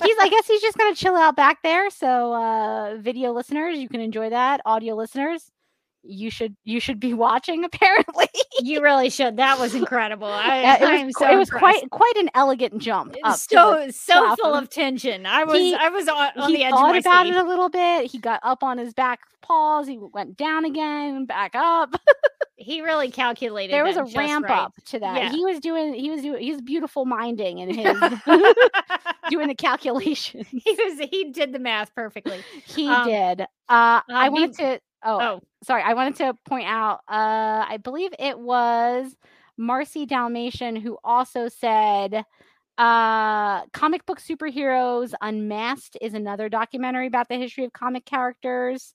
he's 0.02 0.16
I 0.18 0.28
guess 0.30 0.46
he's 0.46 0.62
just 0.62 0.78
gonna 0.78 0.94
chill 0.94 1.14
out 1.14 1.36
back 1.36 1.62
there. 1.62 1.90
So 1.90 2.32
uh 2.32 2.96
video 2.98 3.32
listeners, 3.32 3.78
you 3.78 3.90
can 3.90 4.00
enjoy 4.00 4.30
that. 4.30 4.62
Audio 4.64 4.94
listeners, 4.94 5.50
you 6.06 6.30
should 6.30 6.54
you 6.64 6.80
should 6.80 7.00
be 7.00 7.14
watching 7.14 7.64
apparently. 7.70 8.26
you 8.60 8.82
really 8.82 9.10
should. 9.10 9.36
That 9.38 9.58
was 9.58 9.74
incredible. 9.74 10.26
I, 10.30 10.62
Yeah, 10.62 10.72
I 10.80 10.94
it 10.96 11.00
am 11.00 11.06
was, 11.06 11.16
so 11.18 11.30
it 11.32 11.36
was 11.36 11.50
quite 11.50 11.88
quite 11.90 12.16
an 12.16 12.30
elegant 12.34 12.78
jump. 12.80 13.16
So 13.36 13.88
so 13.90 14.36
full 14.36 14.54
of- 14.54 14.68
tension. 14.70 15.26
I 15.26 15.44
was 15.44 15.56
He- 15.58 15.74
I 15.74 15.88
was 15.88 16.08
on, 16.08 16.30
on 16.36 16.50
he 16.50 16.56
the 16.58 16.64
edge 16.64 16.70
thought 16.72 16.86
of 16.86 16.92
my 16.92 16.98
about 16.98 17.26
seat. 17.26 17.34
it 17.34 17.36
a 17.38 17.48
little 17.48 17.68
bit. 17.68 18.10
He 18.10 18.18
got 18.18 18.40
up 18.42 18.62
on 18.62 18.78
his 18.78 18.92
back 18.94 19.20
paws. 19.42 19.86
He 19.86 19.98
went 19.98 20.36
down 20.36 20.64
again, 20.64 21.26
back 21.26 21.54
up. 21.54 21.94
He 22.56 22.80
really 22.82 23.10
calculated. 23.10 23.74
there 23.74 23.84
was 23.84 23.96
a 23.96 24.04
ramp 24.16 24.46
right. 24.48 24.58
up 24.58 24.72
to 24.86 25.00
that. 25.00 25.16
Yeah. 25.16 25.30
He 25.32 25.44
was 25.44 25.58
doing. 25.58 25.92
He 25.92 26.08
was 26.08 26.22
doing. 26.22 26.40
He 26.40 26.52
was 26.52 26.62
beautiful 26.62 27.04
minding 27.04 27.60
and 27.60 27.74
his 27.74 27.98
doing 29.28 29.48
the 29.48 29.54
calculation. 29.54 30.44
he 30.50 30.62
was 30.78 30.98
he 31.10 31.30
did 31.32 31.52
the 31.52 31.58
math 31.58 31.94
perfectly. 31.94 32.40
He 32.64 32.88
Um, 32.88 33.06
did. 33.08 33.40
Uh, 33.42 33.46
I 34.08 34.28
uh, 34.28 34.30
wanted 34.30 34.54
to. 34.58 34.80
Oh, 35.04 35.18
Oh, 35.20 35.40
sorry. 35.62 35.82
I 35.82 35.94
wanted 35.94 36.16
to 36.16 36.34
point 36.46 36.66
out. 36.66 37.00
Uh, 37.08 37.64
I 37.68 37.78
believe 37.82 38.12
it 38.18 38.38
was 38.38 39.14
Marcy 39.56 40.06
Dalmatian 40.06 40.76
who 40.76 40.98
also 41.04 41.48
said. 41.48 42.24
Uh, 42.78 43.66
comic 43.72 44.04
book 44.06 44.20
superheroes 44.20 45.14
unmasked 45.22 45.96
is 46.00 46.14
another 46.14 46.48
documentary 46.48 47.06
about 47.06 47.28
the 47.28 47.36
history 47.36 47.64
of 47.64 47.72
comic 47.72 48.04
characters. 48.04 48.94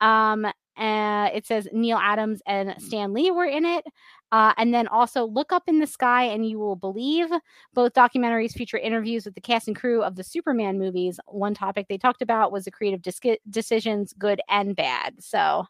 Um, 0.00 0.44
uh, 0.76 1.30
it 1.34 1.46
says 1.46 1.68
Neal 1.72 1.98
Adams 1.98 2.42
and 2.46 2.74
Stan 2.82 3.12
Lee 3.14 3.30
were 3.30 3.46
in 3.46 3.64
it. 3.64 3.84
Uh, 4.32 4.52
and 4.56 4.74
then 4.74 4.88
also 4.88 5.24
look 5.26 5.52
up 5.52 5.62
in 5.68 5.78
the 5.78 5.86
sky 5.86 6.24
and 6.24 6.48
you 6.48 6.58
will 6.58 6.76
believe. 6.76 7.28
Both 7.72 7.92
documentaries 7.94 8.52
feature 8.52 8.78
interviews 8.78 9.24
with 9.24 9.34
the 9.34 9.40
cast 9.40 9.68
and 9.68 9.76
crew 9.76 10.02
of 10.02 10.16
the 10.16 10.24
Superman 10.24 10.78
movies. 10.78 11.20
One 11.26 11.54
topic 11.54 11.86
they 11.88 11.98
talked 11.98 12.22
about 12.22 12.50
was 12.50 12.64
the 12.64 12.70
creative 12.70 13.02
dis- 13.02 13.20
decisions, 13.48 14.12
good 14.12 14.40
and 14.48 14.74
bad. 14.74 15.22
So 15.22 15.66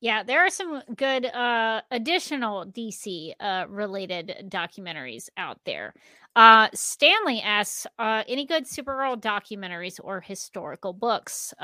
yeah, 0.00 0.22
there 0.22 0.44
are 0.44 0.50
some 0.50 0.82
good 0.94 1.24
uh 1.26 1.80
additional 1.90 2.66
DC 2.66 3.34
uh 3.40 3.64
related 3.68 4.46
documentaries 4.50 5.28
out 5.38 5.58
there. 5.64 5.94
Uh 6.34 6.68
Stanley 6.74 7.40
asks, 7.40 7.86
uh 7.98 8.22
any 8.28 8.44
good 8.44 8.64
Supergirl 8.64 9.20
documentaries 9.20 9.98
or 10.02 10.20
historical 10.20 10.92
books? 10.92 11.54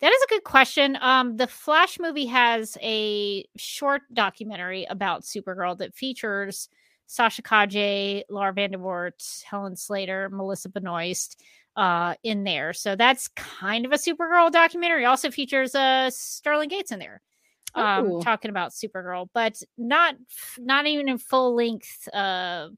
That 0.00 0.12
is 0.12 0.22
a 0.22 0.28
good 0.28 0.44
question. 0.44 0.98
Um 1.00 1.36
the 1.36 1.46
Flash 1.46 1.98
movie 1.98 2.26
has 2.26 2.76
a 2.82 3.44
short 3.56 4.02
documentary 4.12 4.84
about 4.84 5.22
Supergirl 5.22 5.78
that 5.78 5.94
features 5.94 6.68
Sasha 7.06 7.42
Calle, 7.42 8.24
Laura 8.28 8.52
Vandervoort, 8.52 9.42
Helen 9.44 9.76
Slater, 9.76 10.28
Melissa 10.30 10.68
Benoist 10.68 11.40
uh 11.76 12.14
in 12.22 12.44
there. 12.44 12.72
So 12.72 12.96
that's 12.96 13.28
kind 13.28 13.86
of 13.86 13.92
a 13.92 13.96
Supergirl 13.96 14.50
documentary. 14.50 15.04
Also 15.06 15.30
features 15.30 15.74
uh 15.74 16.10
Sterling 16.10 16.68
Gates 16.68 16.92
in 16.92 16.98
there. 16.98 17.22
Um 17.74 18.14
talking 18.20 18.50
about 18.50 18.72
Supergirl, 18.72 19.28
but 19.32 19.62
not 19.78 20.16
not 20.58 20.86
even 20.86 21.08
in 21.08 21.18
full 21.18 21.54
length 21.54 22.06
uh 22.12 22.68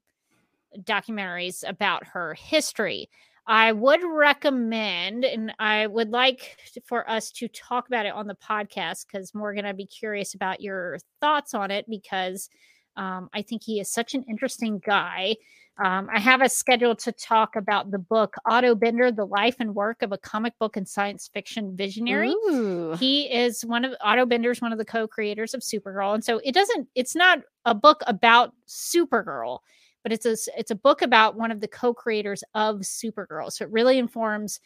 documentaries 0.77 1.67
about 1.67 2.07
her 2.07 2.33
history. 2.33 3.09
I 3.49 3.73
would 3.73 4.01
recommend, 4.03 5.25
and 5.25 5.51
I 5.59 5.87
would 5.87 6.11
like 6.11 6.57
for 6.85 7.09
us 7.09 7.31
to 7.31 7.47
talk 7.49 7.87
about 7.87 8.05
it 8.05 8.13
on 8.13 8.27
the 8.27 8.35
podcast 8.35 9.07
because 9.07 9.33
Morgan, 9.33 9.65
I'd 9.65 9.75
be 9.75 9.85
curious 9.85 10.35
about 10.35 10.61
your 10.61 10.99
thoughts 11.19 11.53
on 11.53 11.71
it 11.71 11.85
because 11.89 12.49
Um, 12.95 13.29
I 13.33 13.43
think 13.43 13.63
he 13.63 13.79
is 13.79 13.89
such 13.89 14.13
an 14.13 14.25
interesting 14.27 14.79
guy. 14.79 15.37
Um, 15.81 16.09
I 16.13 16.19
have 16.19 16.41
a 16.41 16.49
schedule 16.49 16.95
to 16.97 17.13
talk 17.13 17.55
about 17.55 17.91
the 17.91 17.99
book 17.99 18.35
Otto 18.45 18.75
Binder: 18.75 19.09
The 19.11 19.25
Life 19.25 19.55
and 19.59 19.73
Work 19.73 20.01
of 20.01 20.11
a 20.11 20.17
Comic 20.17 20.53
Book 20.59 20.75
and 20.75 20.87
Science 20.87 21.29
Fiction 21.33 21.77
Visionary. 21.77 22.31
Ooh. 22.31 22.97
He 22.99 23.31
is 23.31 23.63
one 23.63 23.85
of 23.85 23.93
Otto 24.01 24.25
Binder's 24.25 24.59
one 24.59 24.73
of 24.73 24.77
the 24.77 24.83
co-creators 24.85 25.53
of 25.53 25.61
Supergirl, 25.61 26.13
and 26.13 26.23
so 26.23 26.41
it 26.43 26.53
doesn't. 26.53 26.89
It's 26.95 27.15
not 27.15 27.39
a 27.63 27.73
book 27.73 28.01
about 28.07 28.53
Supergirl, 28.67 29.59
but 30.03 30.11
it's 30.11 30.25
a 30.25 30.37
it's 30.57 30.71
a 30.71 30.75
book 30.75 31.01
about 31.01 31.35
one 31.35 31.51
of 31.51 31.61
the 31.61 31.67
co-creators 31.67 32.43
of 32.53 32.77
Supergirl. 32.77 33.51
So 33.51 33.65
it 33.65 33.71
really 33.71 33.97
informs 33.97 34.59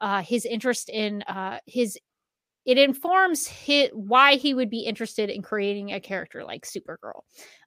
uh, 0.00 0.22
his 0.22 0.44
interest 0.44 0.88
in 0.88 1.22
uh, 1.22 1.58
his. 1.66 1.98
It 2.64 2.78
informs 2.78 3.46
his, 3.46 3.90
why 3.92 4.34
he 4.34 4.52
would 4.52 4.68
be 4.68 4.80
interested 4.80 5.30
in 5.30 5.40
creating 5.40 5.92
a 5.92 6.00
character 6.00 6.42
like 6.42 6.66
Supergirl. 6.66 7.20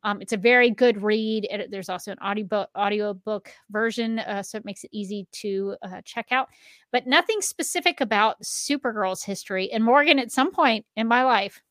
Um, 0.04 0.22
it's 0.22 0.34
a 0.34 0.38
very 0.38 0.72
good 0.72 1.02
read. 1.02 1.48
and 1.50 1.68
there's 1.72 1.88
also 1.88 2.12
an 2.12 2.18
audio 2.20 2.66
audiobook 2.78 3.50
version, 3.70 4.20
uh, 4.20 4.44
so 4.44 4.58
it 4.58 4.66
makes 4.66 4.84
it 4.84 4.90
easy 4.92 5.26
to 5.32 5.78
uh, 5.84 6.02
check 6.04 6.28
out. 6.32 6.50
But 6.92 7.08
nothing 7.08 7.40
specific 7.40 8.02
about 8.02 8.44
Supergirl's 8.44 9.24
history. 9.24 9.72
And 9.72 9.86
Morgan, 9.86 10.20
at 10.20 10.34
some 10.34 10.52
point 10.52 10.86
in 10.98 11.08
my 11.08 11.24
life, 11.24 11.62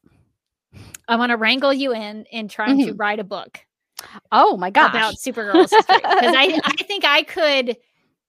I 1.07 1.17
want 1.17 1.29
to 1.31 1.37
wrangle 1.37 1.75
you 1.75 1.93
in 1.93 2.25
in 2.31 2.49
trying 2.49 2.79
to 2.87 2.95
write 2.95 3.21
a 3.21 3.25
book 3.25 3.61
Oh 4.33 4.57
my 4.57 4.71
gosh. 4.71 4.91
about 4.91 5.15
Supergirl's 5.15 5.71
history 5.71 5.97
because 5.97 6.35
I 6.37 6.61
I 6.65 6.83
think 6.85 7.05
I 7.05 7.23
could 7.23 7.77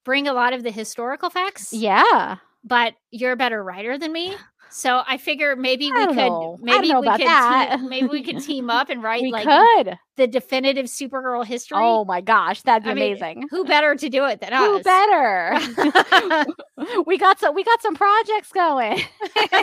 bring 0.05 0.27
a 0.27 0.33
lot 0.33 0.53
of 0.53 0.63
the 0.63 0.71
historical 0.71 1.29
facts. 1.29 1.71
yeah. 1.73 2.37
but 2.63 2.95
you're 3.11 3.31
a 3.33 3.37
better 3.37 3.63
writer 3.63 3.97
than 3.97 4.11
me. 4.11 4.35
So 4.71 5.01
I 5.05 5.17
figure 5.17 5.55
maybe 5.55 5.91
we 5.91 6.05
could 6.07 6.15
know. 6.15 6.57
I 6.59 6.63
maybe 6.63 6.93
we 6.93 7.17
could 7.17 7.89
maybe 7.89 8.07
we 8.07 8.23
could 8.23 8.41
team 8.41 8.69
up 8.69 8.89
and 8.89 9.01
write 9.03 9.21
We 9.21 9.31
like 9.31 9.45
could. 9.45 9.97
the 10.17 10.27
definitive 10.27 10.85
Supergirl 10.85 11.45
history. 11.45 11.77
Oh 11.79 12.05
my 12.05 12.21
gosh, 12.21 12.61
that'd 12.61 12.83
be 12.83 12.91
I 12.91 12.93
mean, 12.93 13.11
amazing. 13.13 13.47
Who 13.49 13.65
better 13.65 13.95
to 13.95 14.09
do 14.09 14.25
it 14.25 14.41
than 14.41 14.53
Who 14.53 14.77
us? 14.77 14.83
better? 14.83 16.45
we 17.05 17.17
got 17.17 17.39
some 17.39 17.55
we 17.55 17.63
got 17.63 17.81
some 17.81 17.95
projects 17.95 18.51
going. 18.51 19.01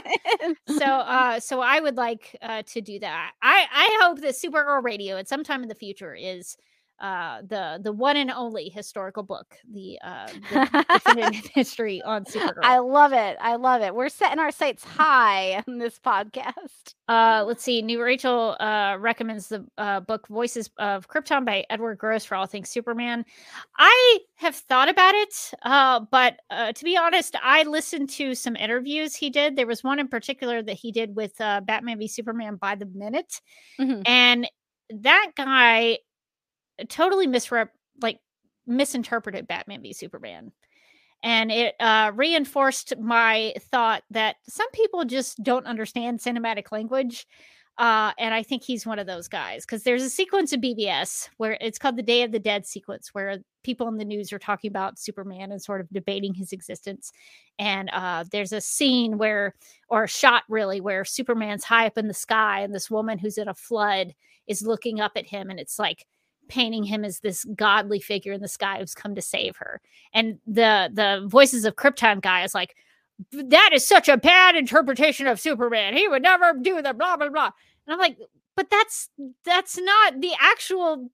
so 0.68 0.84
uh 0.84 1.40
so 1.40 1.60
I 1.60 1.80
would 1.80 1.96
like 1.96 2.36
uh 2.42 2.62
to 2.66 2.80
do 2.80 2.98
that. 3.00 3.32
I 3.42 3.66
I 3.72 3.98
hope 4.02 4.20
that 4.20 4.34
Supergirl 4.34 4.82
Radio 4.82 5.16
at 5.16 5.28
some 5.28 5.44
time 5.44 5.62
in 5.62 5.68
the 5.68 5.74
future 5.74 6.14
is 6.14 6.56
uh 7.00 7.42
the 7.46 7.78
the 7.82 7.92
one 7.92 8.16
and 8.16 8.30
only 8.30 8.68
historical 8.68 9.22
book, 9.22 9.54
the 9.72 9.98
uh 10.02 10.26
the 10.50 11.50
history 11.54 12.00
on 12.02 12.24
Supergirl. 12.24 12.60
I 12.62 12.78
love 12.78 13.12
it. 13.12 13.36
I 13.40 13.56
love 13.56 13.82
it. 13.82 13.94
We're 13.94 14.08
setting 14.08 14.38
our 14.38 14.50
sights 14.50 14.84
high 14.98 15.62
on 15.66 15.78
this 15.78 15.98
podcast. 15.98 16.94
Uh, 17.08 17.44
let's 17.46 17.62
see. 17.62 17.82
New 17.82 18.02
Rachel 18.02 18.56
uh, 18.58 18.96
recommends 18.98 19.48
the 19.48 19.64
uh, 19.78 20.00
book 20.00 20.26
Voices 20.28 20.70
of 20.78 21.08
Krypton 21.08 21.44
by 21.44 21.64
Edward 21.70 21.98
Gross 21.98 22.24
for 22.24 22.34
all 22.34 22.46
things 22.46 22.68
Superman. 22.70 23.24
I 23.78 24.18
have 24.36 24.56
thought 24.56 24.88
about 24.88 25.14
it, 25.14 25.50
uh, 25.62 26.00
but 26.10 26.40
uh, 26.50 26.72
to 26.72 26.84
be 26.84 26.96
honest, 26.96 27.36
I 27.42 27.62
listened 27.64 28.10
to 28.10 28.34
some 28.34 28.56
interviews 28.56 29.14
he 29.14 29.30
did. 29.30 29.54
There 29.56 29.66
was 29.66 29.84
one 29.84 29.98
in 29.98 30.08
particular 30.08 30.62
that 30.62 30.74
he 30.76 30.92
did 30.92 31.14
with 31.14 31.40
uh, 31.40 31.60
Batman 31.60 31.98
v 31.98 32.08
Superman 32.08 32.56
by 32.56 32.74
the 32.74 32.86
minute, 32.86 33.40
Mhm. 33.78 34.02
and 34.06 34.48
that 34.90 35.32
guy 35.36 35.98
totally 36.88 37.26
misrep 37.26 37.68
like 38.00 38.20
misinterpreted 38.66 39.46
Batman 39.46 39.82
v 39.82 39.92
Superman. 39.92 40.52
And 41.22 41.50
it 41.50 41.74
uh, 41.80 42.12
reinforced 42.14 42.98
my 42.98 43.54
thought 43.58 44.02
that 44.10 44.36
some 44.48 44.70
people 44.72 45.04
just 45.04 45.42
don't 45.42 45.66
understand 45.66 46.20
cinematic 46.20 46.70
language. 46.72 47.26
Uh, 47.78 48.12
and 48.18 48.32
I 48.32 48.42
think 48.42 48.62
he's 48.62 48.86
one 48.86 48.98
of 48.98 49.06
those 49.06 49.28
guys 49.28 49.66
because 49.66 49.82
there's 49.82 50.02
a 50.02 50.08
sequence 50.08 50.52
of 50.54 50.60
BVS 50.60 51.28
where 51.36 51.58
it's 51.60 51.78
called 51.78 51.96
the 51.96 52.02
Day 52.02 52.22
of 52.22 52.32
the 52.32 52.38
Dead 52.38 52.66
sequence, 52.66 53.10
where 53.12 53.38
people 53.64 53.86
in 53.88 53.98
the 53.98 54.04
news 54.04 54.32
are 54.32 54.38
talking 54.38 54.70
about 54.70 54.98
Superman 54.98 55.52
and 55.52 55.60
sort 55.60 55.82
of 55.82 55.90
debating 55.90 56.32
his 56.32 56.52
existence. 56.52 57.12
And 57.58 57.90
uh, 57.92 58.24
there's 58.32 58.52
a 58.52 58.62
scene 58.62 59.18
where, 59.18 59.54
or 59.90 60.04
a 60.04 60.08
shot 60.08 60.44
really, 60.48 60.80
where 60.80 61.04
Superman's 61.04 61.64
high 61.64 61.86
up 61.86 61.98
in 61.98 62.08
the 62.08 62.14
sky 62.14 62.60
and 62.60 62.74
this 62.74 62.90
woman 62.90 63.18
who's 63.18 63.36
in 63.36 63.48
a 63.48 63.54
flood 63.54 64.14
is 64.46 64.62
looking 64.62 65.00
up 65.00 65.12
at 65.16 65.26
him. 65.26 65.50
And 65.50 65.60
it's 65.60 65.78
like, 65.78 66.06
painting 66.48 66.84
him 66.84 67.04
as 67.04 67.20
this 67.20 67.44
godly 67.54 68.00
figure 68.00 68.32
in 68.32 68.40
the 68.40 68.48
sky 68.48 68.78
who's 68.78 68.94
come 68.94 69.14
to 69.14 69.22
save 69.22 69.56
her. 69.56 69.80
And 70.12 70.38
the 70.46 70.90
the 70.92 71.24
voices 71.26 71.64
of 71.64 71.76
Krypton 71.76 72.20
guy 72.20 72.44
is 72.44 72.54
like, 72.54 72.76
that 73.32 73.70
is 73.72 73.86
such 73.86 74.08
a 74.08 74.16
bad 74.16 74.56
interpretation 74.56 75.26
of 75.26 75.40
Superman. 75.40 75.96
He 75.96 76.08
would 76.08 76.22
never 76.22 76.54
do 76.54 76.82
the 76.82 76.94
blah 76.94 77.16
blah 77.16 77.28
blah. 77.28 77.50
And 77.86 77.94
I'm 77.94 77.98
like, 77.98 78.18
but 78.56 78.70
that's 78.70 79.10
that's 79.44 79.78
not 79.78 80.20
the 80.20 80.32
actual 80.40 81.10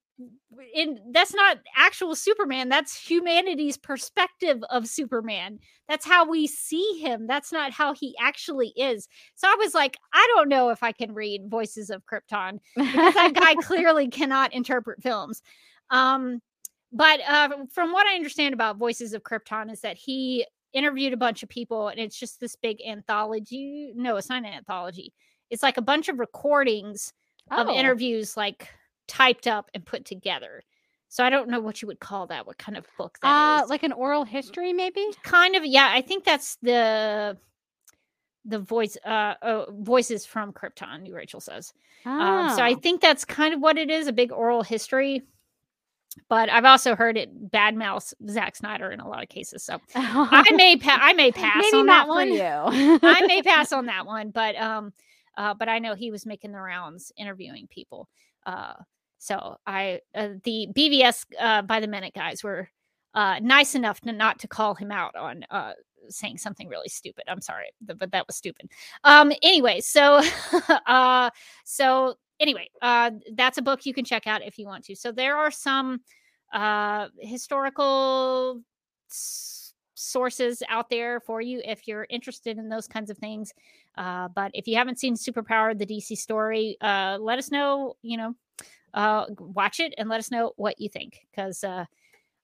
in 0.74 0.98
that's 1.12 1.34
not 1.34 1.58
actual 1.76 2.14
Superman. 2.14 2.68
That's 2.68 2.96
humanity's 2.98 3.76
perspective 3.76 4.62
of 4.70 4.86
Superman. 4.86 5.58
That's 5.88 6.06
how 6.06 6.28
we 6.28 6.46
see 6.46 6.98
him. 7.00 7.26
That's 7.26 7.52
not 7.52 7.72
how 7.72 7.94
he 7.94 8.14
actually 8.20 8.68
is. 8.76 9.08
So 9.34 9.48
I 9.48 9.56
was 9.58 9.74
like, 9.74 9.96
I 10.12 10.32
don't 10.34 10.48
know 10.48 10.70
if 10.70 10.82
I 10.82 10.92
can 10.92 11.12
read 11.14 11.48
Voices 11.50 11.90
of 11.90 12.04
Krypton 12.06 12.58
because 12.76 13.14
that 13.14 13.32
guy 13.34 13.54
clearly 13.62 14.08
cannot 14.08 14.52
interpret 14.54 15.02
films. 15.02 15.42
Um, 15.90 16.40
but 16.92 17.20
uh, 17.26 17.48
from 17.72 17.92
what 17.92 18.06
I 18.06 18.14
understand 18.14 18.54
about 18.54 18.76
Voices 18.76 19.14
of 19.14 19.22
Krypton 19.22 19.72
is 19.72 19.80
that 19.80 19.96
he 19.96 20.46
interviewed 20.72 21.12
a 21.12 21.18
bunch 21.18 21.42
of 21.42 21.48
people, 21.48 21.88
and 21.88 21.98
it's 21.98 22.18
just 22.18 22.38
this 22.40 22.56
big 22.56 22.78
anthology. 22.86 23.92
No, 23.94 24.16
it's 24.16 24.28
not 24.28 24.38
an 24.38 24.46
anthology. 24.46 25.12
It's 25.50 25.62
like 25.62 25.76
a 25.76 25.82
bunch 25.82 26.08
of 26.08 26.18
recordings 26.18 27.12
of 27.50 27.68
Oh. 27.68 27.74
interviews, 27.74 28.36
like 28.36 28.68
typed 29.08 29.46
up 29.46 29.70
and 29.74 29.84
put 29.84 30.04
together. 30.04 30.62
So 31.08 31.22
I 31.22 31.28
don't 31.30 31.48
know 31.50 31.60
what 31.60 31.82
you 31.82 31.88
would 31.88 32.00
call 32.00 32.26
that. 32.28 32.46
What 32.46 32.56
kind 32.58 32.76
of 32.78 32.86
book 32.96 33.18
that 33.22 33.56
is? 33.56 33.62
Uh, 33.64 33.66
like 33.68 33.82
an 33.82 33.92
oral 33.92 34.24
history, 34.24 34.72
maybe. 34.72 35.04
kind 35.22 35.54
of 35.56 35.64
yeah 35.66 35.90
i 35.92 36.00
think 36.00 36.24
that's 36.24 36.56
the 36.62 37.36
the 38.44 38.58
voice 38.58 38.96
uh, 39.04 39.34
uh 39.42 39.66
voices 39.70 40.26
from 40.26 40.52
krypton 40.52 41.12
rachel 41.12 41.38
says 41.40 41.72
um, 42.06 42.50
so 42.56 42.62
i 42.62 42.72
Oh. 42.72 42.76
think 42.82 43.00
that's 43.00 43.24
kind 43.24 43.54
of 43.54 43.60
what 43.60 43.78
it 43.78 43.88
is 43.90 44.06
a 44.08 44.12
big 44.12 44.32
oral 44.32 44.62
history 44.62 45.22
but 46.28 46.48
i've 46.50 46.64
also 46.64 46.96
heard 46.96 47.16
it 47.16 47.50
badmouth 47.52 48.12
Zack 48.28 48.56
snyder 48.56 48.90
in 48.90 48.98
a 49.00 49.06
lot 49.08 49.22
of 49.22 49.28
cases 49.28 49.62
so 49.62 49.78
i 49.94 50.44
may 50.54 50.76
pa- 50.76 50.98
i 51.00 51.12
may 51.12 51.30
pass 51.44 51.62
maybe 51.62 51.76
on 51.76 51.86
that 51.86 52.08
one 52.08 52.32
you. 52.32 52.40
i 52.40 53.24
may 53.26 53.42
pass 53.44 53.70
on 53.72 53.86
that 53.86 54.06
one 54.06 54.30
but 54.30 54.56
um 54.56 54.92
uh 55.36 55.54
but 55.54 55.68
i 55.68 55.78
know 55.78 55.94
he 55.94 56.10
was 56.10 56.26
making 56.26 56.50
the 56.52 56.60
rounds 56.60 57.12
interviewing 57.16 57.68
people 57.68 58.08
uh 58.46 58.74
so 59.18 59.56
i 59.66 60.00
uh, 60.14 60.30
the 60.44 60.68
bvs 60.72 61.24
uh 61.38 61.62
by 61.62 61.80
the 61.80 61.86
minute 61.86 62.14
guys 62.14 62.42
were 62.42 62.68
uh 63.14 63.38
nice 63.40 63.74
enough 63.74 64.00
to 64.00 64.12
not 64.12 64.38
to 64.38 64.48
call 64.48 64.74
him 64.74 64.90
out 64.90 65.14
on 65.16 65.44
uh 65.50 65.72
saying 66.08 66.38
something 66.38 66.68
really 66.68 66.88
stupid. 66.88 67.24
I'm 67.28 67.40
sorry 67.40 67.70
but 67.80 68.10
that 68.10 68.26
was 68.26 68.36
stupid. 68.36 68.70
Um 69.04 69.32
anyway 69.42 69.80
so 69.80 70.20
uh 70.86 71.30
so 71.64 72.14
anyway 72.40 72.68
uh 72.80 73.12
that's 73.34 73.58
a 73.58 73.62
book 73.62 73.86
you 73.86 73.94
can 73.94 74.04
check 74.04 74.26
out 74.26 74.42
if 74.42 74.58
you 74.58 74.66
want 74.66 74.84
to. 74.84 74.96
So 74.96 75.12
there 75.12 75.36
are 75.36 75.50
some 75.50 76.00
uh 76.52 77.08
historical 77.18 78.62
sources 80.02 80.62
out 80.68 80.90
there 80.90 81.20
for 81.20 81.40
you 81.40 81.60
if 81.64 81.86
you're 81.86 82.06
interested 82.10 82.58
in 82.58 82.68
those 82.68 82.86
kinds 82.86 83.10
of 83.10 83.18
things 83.18 83.52
uh 83.96 84.28
but 84.28 84.50
if 84.54 84.66
you 84.66 84.76
haven't 84.76 84.98
seen 84.98 85.14
superpower 85.14 85.76
the 85.78 85.86
dc 85.86 86.16
story 86.16 86.76
uh 86.80 87.16
let 87.20 87.38
us 87.38 87.50
know 87.50 87.94
you 88.02 88.16
know 88.16 88.34
uh 88.94 89.26
watch 89.38 89.80
it 89.80 89.94
and 89.98 90.08
let 90.08 90.18
us 90.18 90.30
know 90.30 90.52
what 90.56 90.80
you 90.80 90.88
think 90.88 91.26
because 91.30 91.62
uh 91.64 91.84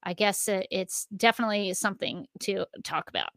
I 0.02 0.12
guess 0.12 0.48
uh, 0.48 0.62
it's 0.70 1.06
definitely 1.16 1.74
something 1.74 2.26
to 2.40 2.66
talk 2.85 3.09
about. 3.09 3.30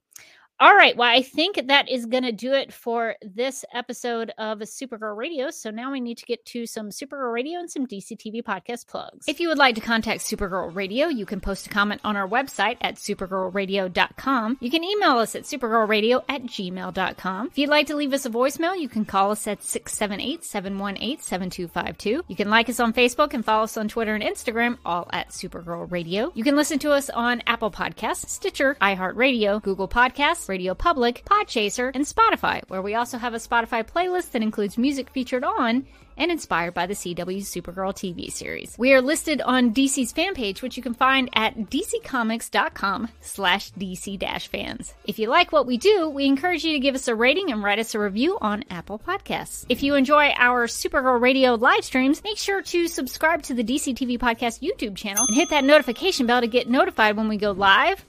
All 0.62 0.76
right. 0.76 0.96
Well, 0.96 1.10
I 1.10 1.24
think 1.24 1.60
that 1.70 1.90
is 1.90 2.06
going 2.06 2.22
to 2.22 2.32
do 2.32 2.54
it 2.54 2.72
for 2.72 3.16
this 3.24 3.66
episode 3.74 4.32
of 4.38 4.60
Supergirl 4.60 5.18
Radio. 5.18 5.50
So 5.50 5.72
now 5.72 5.92
we 5.92 6.00
need 6.00 6.20
to 6.20 6.26
get 6.28 6.46
to 6.46 6.68
some 6.68 6.90
Supergirl 6.90 7.34
Radio 7.34 7.58
and 7.58 7.68
some 7.68 7.88
DCTV 7.88 8.44
podcast 8.44 8.86
plugs. 8.88 9.26
If 9.28 9.40
you 9.40 9.48
would 9.48 9.58
like 9.58 9.74
to 9.74 9.82
contact 9.82 10.22
Supergirl 10.22 10.76
Radio, 10.76 11.08
you 11.08 11.26
can 11.26 11.42
post 11.42 11.66
a 11.66 11.72
comment 11.72 12.02
on 12.04 12.16
our 12.16 12.28
website 12.28 12.78
at 12.80 12.98
supergirlradio.com. 12.98 14.58
You 14.62 14.70
can 14.70 14.84
email 14.84 15.18
us 15.18 15.34
at 15.34 15.46
supergirlradio 15.46 16.24
at 16.30 16.44
gmail.com. 16.44 17.48
If 17.48 17.58
you'd 17.58 17.72
like 17.72 17.88
to 17.88 17.96
leave 17.96 18.14
us 18.14 18.28
a 18.28 18.30
voicemail, 18.30 18.80
you 18.80 18.88
can 18.88 19.04
call 19.04 19.32
us 19.32 19.48
at 19.48 19.64
678 19.64 20.44
718 20.44 21.22
7252. 21.22 22.24
You 22.28 22.36
can 22.36 22.52
like 22.52 22.70
us 22.70 22.80
on 22.80 22.94
Facebook 22.94 23.34
and 23.34 23.44
follow 23.44 23.64
us 23.64 23.78
on 23.78 23.88
Twitter 23.88 24.14
and 24.14 24.24
Instagram, 24.24 24.78
all 24.86 25.10
at 25.12 25.30
Supergirl 25.30 25.92
Radio. 25.92 26.32
You 26.36 26.44
can 26.44 26.56
listen 26.56 26.78
to 26.80 26.92
us 26.92 27.10
on 27.10 27.42
Apple 27.48 27.72
Podcasts, 27.72 28.30
Stitcher, 28.30 28.78
iHeartRadio, 28.80 29.60
Google 29.64 29.88
Podcasts, 29.88 30.51
Radio 30.52 30.76
Public, 30.76 31.23
Podchaser, 31.23 31.91
and 31.95 32.03
Spotify, 32.03 32.61
where 32.68 32.82
we 32.82 32.94
also 32.94 33.18
have 33.18 33.34
a 33.34 33.38
Spotify 33.38 33.88
playlist 33.90 34.32
that 34.32 34.41
includes 34.41 34.78
music 34.78 35.10
featured 35.10 35.45
on 35.45 35.86
and 36.18 36.30
inspired 36.30 36.73
by 36.73 36.86
the 36.86 36.94
CW 36.94 37.40
Supergirl 37.40 37.94
TV 37.94 38.30
series. 38.30 38.76
We 38.78 38.94
are 38.94 39.02
listed 39.02 39.41
on 39.41 39.73
DC's 39.73 40.11
fan 40.11 40.34
page, 40.34 40.61
which 40.61 40.76
you 40.76 40.84
can 40.84 40.94
find 40.94 41.30
at 41.34 41.56
dccomics.com 41.56 43.07
slash 43.22 43.72
dc-fans. 43.72 44.94
If 45.06 45.19
you 45.19 45.30
like 45.30 45.53
what 45.53 45.65
we 45.65 45.78
do, 45.78 46.10
we 46.10 46.26
encourage 46.26 46.65
you 46.65 46.73
to 46.73 46.80
give 46.80 46.95
us 46.95 47.07
a 47.07 47.15
rating 47.15 47.49
and 47.49 47.64
write 47.64 47.80
us 47.80 47.95
a 47.95 47.99
review 47.99 48.38
on 48.41 48.65
Apple 48.69 48.99
Podcasts. 48.99 49.65
If 49.69 49.84
you 49.84 49.95
enjoy 49.95 50.34
our 50.36 50.68
Supergirl 50.68 51.22
Radio 51.22 51.56
live 51.56 51.86
streams, 51.86 52.22
make 52.26 52.38
sure 52.38 52.61
to 52.61 52.90
subscribe 52.90 53.44
to 53.44 53.53
the 53.53 53.64
DC 53.64 53.95
TV 53.95 54.19
Podcast 54.19 54.61
YouTube 54.61 54.98
channel 54.98 55.26
and 55.28 55.38
hit 55.38 55.49
that 55.52 55.64
notification 55.64 56.28
bell 56.28 56.41
to 56.41 56.48
get 56.48 56.69
notified 56.69 57.15
when 57.15 57.30
we 57.30 57.38
go 57.38 57.52
live 57.52 58.06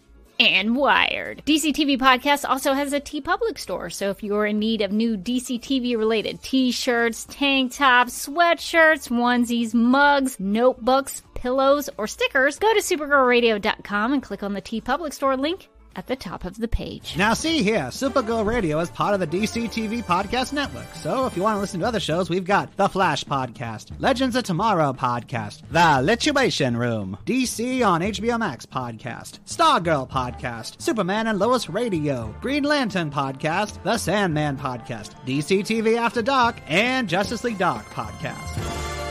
and 0.48 0.74
Wired. 0.76 1.42
DC 1.46 1.72
TV 1.72 1.96
Podcast 1.98 2.48
also 2.48 2.72
has 2.72 2.92
a 2.92 3.00
TeePublic 3.00 3.58
store, 3.58 3.90
so 3.90 4.10
if 4.10 4.22
you're 4.22 4.46
in 4.46 4.58
need 4.58 4.80
of 4.80 4.90
new 4.90 5.16
DC 5.16 5.60
TV 5.60 5.96
related 5.96 6.42
t 6.42 6.72
shirts, 6.72 7.24
tank 7.30 7.72
tops, 7.72 8.26
sweatshirts, 8.26 9.08
onesies, 9.08 9.72
mugs, 9.72 10.40
notebooks, 10.40 11.22
pillows, 11.34 11.88
or 11.96 12.06
stickers, 12.06 12.58
go 12.58 12.72
to 12.74 12.80
supergirlradio.com 12.80 14.12
and 14.12 14.22
click 14.22 14.42
on 14.42 14.52
the 14.54 14.62
TeePublic 14.62 15.12
store 15.12 15.36
link 15.36 15.68
at 15.96 16.06
the 16.06 16.16
top 16.16 16.44
of 16.44 16.56
the 16.58 16.68
page. 16.68 17.16
Now, 17.16 17.34
see 17.34 17.62
here, 17.62 17.84
Supergirl 17.90 18.44
Radio 18.46 18.78
is 18.80 18.90
part 18.90 19.14
of 19.14 19.20
the 19.20 19.26
DC 19.26 19.68
TV 19.68 20.04
Podcast 20.04 20.52
Network. 20.52 20.86
So, 20.94 21.26
if 21.26 21.36
you 21.36 21.42
want 21.42 21.56
to 21.56 21.60
listen 21.60 21.80
to 21.80 21.86
other 21.86 22.00
shows, 22.00 22.30
we've 22.30 22.44
got 22.44 22.76
The 22.76 22.88
Flash 22.88 23.24
Podcast, 23.24 23.92
Legends 23.98 24.36
of 24.36 24.44
Tomorrow 24.44 24.92
Podcast, 24.92 25.62
The 25.70 25.78
Lituation 26.02 26.76
Room, 26.76 27.18
DC 27.26 27.86
on 27.86 28.00
HBO 28.00 28.38
Max 28.38 28.66
Podcast, 28.66 29.40
Stargirl 29.46 30.08
Podcast, 30.08 30.80
Superman 30.80 31.26
and 31.26 31.38
Lois 31.38 31.68
Radio, 31.68 32.34
Green 32.40 32.64
Lantern 32.64 33.10
Podcast, 33.10 33.82
The 33.82 33.98
Sandman 33.98 34.56
Podcast, 34.56 35.10
DC 35.26 35.60
TV 35.60 35.96
After 35.96 36.22
Dark, 36.22 36.56
and 36.68 37.08
Justice 37.08 37.44
League 37.44 37.58
Dark 37.58 37.84
Podcast. 37.86 39.01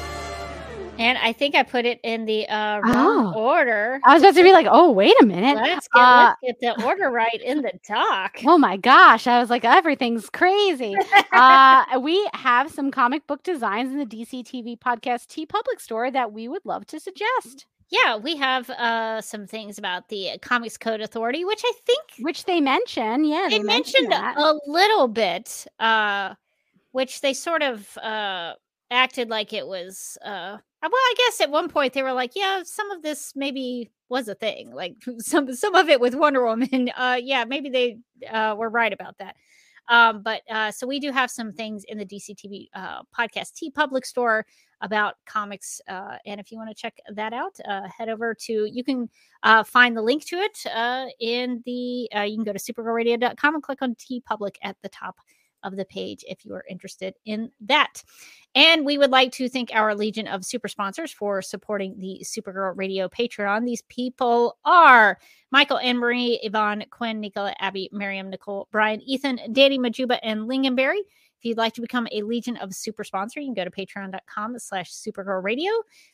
And 1.01 1.17
I 1.17 1.33
think 1.33 1.55
I 1.55 1.63
put 1.63 1.85
it 1.85 1.99
in 2.03 2.25
the 2.25 2.47
uh, 2.47 2.79
wrong 2.81 3.33
Oh. 3.35 3.39
order. 3.39 3.99
I 4.05 4.13
was 4.13 4.21
about 4.21 4.35
to 4.35 4.43
be 4.43 4.51
like, 4.51 4.67
oh, 4.69 4.91
wait 4.91 5.15
a 5.19 5.25
minute. 5.25 5.55
Let's 5.55 5.87
get, 5.87 5.99
Uh, 5.99 6.33
let's 6.43 6.59
get 6.61 6.77
the 6.77 6.85
order 6.85 7.09
right 7.09 7.41
in 7.43 7.63
the 7.63 7.73
doc. 7.87 8.37
Oh 8.45 8.57
my 8.59 8.77
gosh. 8.77 9.25
I 9.25 9.39
was 9.39 9.49
like, 9.49 9.65
everything's 9.65 10.29
crazy. 10.29 10.95
uh, 11.31 11.85
we 12.01 12.29
have 12.35 12.71
some 12.71 12.91
comic 12.91 13.25
book 13.25 13.41
designs 13.41 13.91
in 13.91 13.97
the 13.97 14.05
DC 14.05 14.43
TV 14.43 14.77
podcast 14.77 15.25
TeePublic 15.27 15.79
store 15.81 16.11
that 16.11 16.31
we 16.33 16.47
would 16.47 16.61
love 16.65 16.85
to 16.87 16.99
suggest, 16.99 17.65
Yeah, 17.89 18.17
we 18.17 18.35
have 18.37 18.69
uh, 18.69 19.21
some 19.21 19.47
things 19.47 19.77
about 19.79 20.07
the 20.09 20.37
Comics 20.41 20.77
Code 20.77 21.01
Authority, 21.01 21.43
which 21.45 21.63
I 21.65 21.71
think 21.85 22.01
which 22.19 22.45
they 22.45 22.61
mention. 22.61 23.25
Yeah, 23.25 23.47
they, 23.49 23.59
mentioned 23.59 24.11
that. 24.11 24.37
a 24.37 24.53
little 24.67 25.07
bit, 25.07 25.65
uh, 25.79 26.35
which 26.91 27.21
they 27.21 27.33
sort 27.33 27.63
of 27.63 27.97
uh, 27.97 28.53
acted 28.91 29.29
like 29.29 29.53
it 29.53 29.65
was. 29.65 30.17
Uh, 30.23 30.57
well, 30.83 30.91
I 30.93 31.13
guess 31.17 31.41
at 31.41 31.49
one 31.49 31.69
point 31.69 31.93
they 31.93 32.03
were 32.03 32.13
like, 32.13 32.31
"Yeah, 32.35 32.61
some 32.63 32.91
of 32.91 33.01
this 33.01 33.33
maybe 33.35 33.89
was 34.09 34.27
a 34.27 34.35
thing. 34.35 34.71
Like 34.71 34.95
some 35.19 35.53
some 35.55 35.73
of 35.75 35.89
it 35.89 35.99
with 35.99 36.15
Wonder 36.15 36.45
Woman. 36.45 36.91
Uh, 36.97 37.17
yeah, 37.21 37.45
maybe 37.45 37.69
they 37.69 37.97
uh, 38.29 38.55
were 38.57 38.69
right 38.69 38.93
about 38.93 39.17
that." 39.17 39.35
Um, 39.87 40.21
but 40.21 40.41
uh, 40.49 40.71
so 40.71 40.87
we 40.87 40.99
do 40.99 41.11
have 41.11 41.31
some 41.31 41.51
things 41.51 41.83
in 41.87 41.97
the 41.97 42.05
DC 42.05 42.35
TV 42.35 42.67
uh, 42.73 43.01
podcast 43.17 43.53
TeePublic 43.61 44.05
store 44.05 44.45
about 44.81 45.15
comics, 45.25 45.81
uh, 45.87 46.17
and 46.25 46.39
if 46.39 46.51
you 46.51 46.57
want 46.57 46.69
to 46.69 46.75
check 46.75 46.97
that 47.13 47.33
out, 47.33 47.57
uh, 47.67 47.87
head 47.87 48.09
over 48.09 48.33
to 48.33 48.65
you 48.71 48.83
can 48.83 49.09
uh, 49.43 49.63
find 49.63 49.95
the 49.97 50.01
link 50.01 50.25
to 50.27 50.37
it 50.37 50.57
uh, 50.73 51.07
in 51.19 51.61
the 51.65 52.09
uh, 52.15 52.21
you 52.21 52.37
can 52.37 52.45
go 52.45 52.53
to 52.53 52.59
supergirlradio.com 52.59 53.55
and 53.55 53.63
click 53.63 53.81
on 53.81 53.95
TeePublic 53.95 54.55
at 54.63 54.77
the 54.81 54.89
top 54.89 55.17
of 55.63 55.75
the 55.75 55.85
page 55.85 56.23
if 56.27 56.45
you 56.45 56.53
are 56.53 56.65
interested 56.69 57.15
in 57.25 57.51
that. 57.61 58.03
And 58.53 58.85
we 58.85 58.97
would 58.97 59.11
like 59.11 59.31
to 59.33 59.47
thank 59.47 59.71
our 59.73 59.95
legion 59.95 60.27
of 60.27 60.43
super 60.43 60.67
sponsors 60.67 61.11
for 61.11 61.41
supporting 61.41 61.97
the 61.99 62.21
Supergirl 62.23 62.73
Radio 62.75 63.07
Patreon. 63.07 63.65
These 63.65 63.83
people 63.83 64.57
are 64.65 65.17
Michael, 65.51 65.79
Anne 65.79 65.97
Marie, 65.97 66.39
Yvonne, 66.43 66.83
Quinn, 66.89 67.19
Nicola, 67.19 67.53
Abby, 67.59 67.89
Miriam, 67.91 68.29
Nicole, 68.29 68.67
Brian, 68.71 69.01
Ethan, 69.01 69.39
Danny, 69.53 69.79
Majuba, 69.79 70.19
and 70.23 70.41
Lingonberry. 70.41 70.99
If 71.41 71.45
you'd 71.45 71.57
like 71.57 71.73
to 71.73 71.81
become 71.81 72.07
a 72.11 72.21
Legion 72.21 72.55
of 72.57 72.71
Super 72.75 73.03
sponsor, 73.03 73.39
you 73.39 73.47
can 73.47 73.55
go 73.55 73.63
to 73.63 73.71
patreon.com 73.71 74.59
slash 74.59 74.91
supergirl 74.91 75.43
radio. 75.43 75.71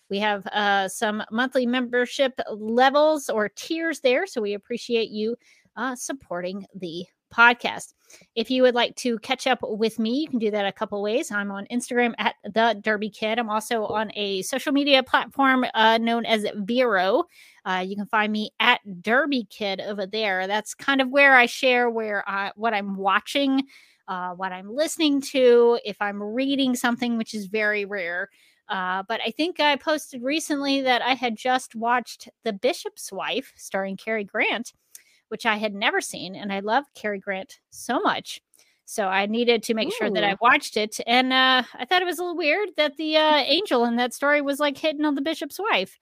We 0.10 0.20
have 0.20 0.48
uh, 0.48 0.88
some 0.88 1.22
monthly 1.32 1.66
membership 1.66 2.40
levels 2.50 3.30
or 3.30 3.50
tiers 3.50 4.00
there. 4.00 4.26
So 4.26 4.42
we 4.42 4.54
appreciate 4.54 5.10
you 5.10 5.36
uh, 5.76 5.98
supporting 5.98 6.66
the 6.76 7.06
podcast. 7.34 7.94
If 8.36 8.50
you 8.50 8.62
would 8.62 8.76
like 8.76 8.96
to 8.98 9.20
catch 9.20 9.48
up 9.48 9.60
with 9.62 10.00
me, 10.00 10.22
you 10.22 10.30
can 10.30 10.40
do 10.40 10.52
that 10.52 10.66
a 10.66 10.72
couple 10.72 11.02
ways. 11.02 11.32
I'm 11.32 11.52
on 11.52 11.68
Instagram 11.68 12.14
at 12.18 12.36
the 12.44 12.80
Derby 12.82 13.10
Kid. 13.10 13.38
I'm 13.38 13.50
also 13.50 13.86
on 13.86 14.12
a 14.16 14.42
social 14.44 14.72
media 14.72 15.04
platform 15.04 15.66
uh, 15.74 15.98
known 15.98 16.26
as 16.26 16.46
Vero. 16.56 17.26
Uh, 17.66 17.84
you 17.86 17.96
can 17.96 18.06
find 18.06 18.32
me 18.32 18.52
at 18.60 18.80
Derby 19.02 19.46
Kid 19.50 19.82
over 19.82 20.06
there. 20.06 20.48
That's 20.48 20.74
kind 20.74 21.02
of 21.02 21.10
where 21.10 21.36
I 21.36 21.48
share 21.48 21.90
where 21.90 22.24
I, 22.28 22.52
what 22.56 22.74
I'm 22.74 22.96
watching, 22.96 23.64
uh, 24.08 24.32
what 24.32 24.54
I'm 24.54 24.74
listening 24.74 25.22
to, 25.22 25.80
if 25.84 25.98
I'm 26.00 26.24
reading 26.24 26.76
something, 26.76 27.18
which 27.18 27.34
is 27.34 27.48
very 27.48 27.84
rare. 27.84 28.30
Uh, 28.70 29.04
but 29.08 29.22
I 29.26 29.32
think 29.32 29.60
I 29.60 29.76
posted 29.78 30.22
recently 30.22 30.82
that 30.82 31.02
I 31.02 31.14
had 31.14 31.38
just 31.38 31.76
watched 31.76 32.28
The 32.44 32.54
Bishop's 32.54 33.12
Wife, 33.12 33.54
starring 33.56 33.96
Cary 33.96 34.26
Grant, 34.26 34.74
which 35.30 35.46
I 35.46 35.58
had 35.58 35.74
never 35.74 36.02
seen, 36.02 36.36
and 36.36 36.52
I 36.52 36.60
love 36.60 36.86
Cary 36.96 37.20
Grant 37.20 37.60
so 37.70 38.00
much. 38.00 38.42
So 38.86 39.08
I 39.08 39.26
needed 39.26 39.64
to 39.64 39.74
make 39.74 39.94
sure 39.94 40.10
that 40.10 40.24
I 40.24 40.36
watched 40.42 40.78
it, 40.78 41.00
and 41.06 41.34
uh, 41.34 41.64
I 41.74 41.86
thought 41.86 42.02
it 42.02 42.06
was 42.06 42.20
a 42.20 42.24
little 42.24 42.38
weird 42.38 42.70
that 42.78 42.96
the 42.98 43.18
uh, 43.18 43.36
angel 43.46 43.84
in 43.86 43.98
that 43.98 44.14
story 44.14 44.42
was 44.42 44.60
like 44.60 44.78
hitting 44.78 45.04
on 45.06 45.16
the 45.16 45.22
bishop's 45.22 45.60
wife. 45.60 46.00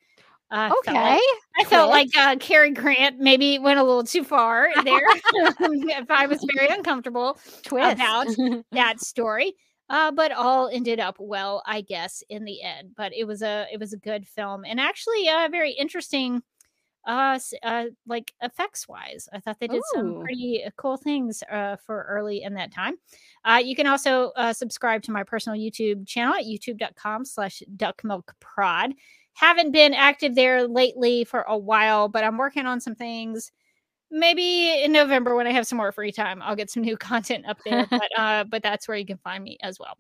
Uh, 0.52 0.70
felt 0.70 0.88
Okay. 0.88 0.94
like- 1.14 1.22
I 1.58 1.64
felt 1.64 1.90
like 1.90 2.10
uh, 2.16 2.36
Cary 2.36 2.70
Grant 2.72 3.18
maybe 3.20 3.58
went 3.58 3.80
a 3.80 3.84
little 3.84 4.04
too 4.04 4.24
far 4.24 4.68
there. 4.84 5.02
if 5.04 6.12
I 6.12 6.28
was 6.28 6.46
very 6.56 6.68
uncomfortable 6.70 7.40
Twist. 7.64 7.96
about 7.96 8.28
that 8.72 9.00
story. 9.02 9.56
Uh, 9.90 10.12
but 10.12 10.32
all 10.32 10.68
ended 10.68 11.00
up 11.00 11.16
well, 11.20 11.62
I 11.66 11.82
guess, 11.82 12.24
in 12.30 12.44
the 12.44 12.62
end. 12.64 12.92
But 12.98 13.14
it 13.16 13.26
was 13.26 13.42
a 13.44 13.66
it 13.72 13.80
was 13.80 13.94
a 13.94 13.98
good 13.98 14.28
film 14.28 14.66
and 14.66 14.80
actually 14.80 15.28
uh, 15.30 15.48
very 15.52 15.72
interesting. 15.72 16.42
Uh, 17.06 17.40
uh, 17.64 17.86
like 18.08 18.34
effects 18.42 18.88
wise, 18.88 19.30
I 19.32 19.40
thought 19.40 19.60
they 19.60 19.68
did 19.68 19.82
some 19.94 20.22
pretty 20.22 20.64
uh, 20.66 20.72
cool 20.76 20.98
things 20.98 21.44
uh, 21.52 21.76
for 21.86 22.06
early 22.10 22.42
in 22.42 22.56
that 22.56 22.74
time. 22.74 22.96
Uh, 23.44 23.62
you 23.64 23.76
can 23.76 23.88
also 23.88 24.32
uh, 24.36 24.54
subscribe 24.54 25.04
to 25.04 25.12
my 25.12 25.24
personal 25.24 25.60
YouTube 25.60 26.08
channel 26.08 26.34
at 26.34 26.46
youtube.com/slash 26.46 27.62
duckmilkprod. 27.76 28.94
Haven't 29.34 29.72
been 29.72 29.94
active 29.94 30.34
there 30.34 30.68
lately 30.68 31.26
for 31.26 31.42
a 31.42 31.58
while, 31.58 32.08
but 32.08 32.24
I'm 32.24 32.38
working 32.38 32.66
on 32.66 32.82
some 32.82 32.96
things 32.96 33.52
maybe 34.12 34.84
in 34.84 34.92
November 34.92 35.36
when 35.36 35.48
I 35.48 35.52
have 35.52 35.68
some 35.68 35.78
more 35.78 35.92
free 35.92 36.12
time, 36.12 36.42
I'll 36.42 36.56
get 36.56 36.70
some 36.70 36.84
new 36.84 36.98
content 37.12 37.46
up 37.48 37.58
there. 37.66 37.86
but 37.92 38.10
uh, 38.18 38.44
but 38.46 38.64
that's 38.64 38.88
where 38.88 38.98
you 38.98 39.06
can 39.06 39.18
find 39.18 39.44
me 39.44 39.58
as 39.62 39.80
well. 39.80 39.98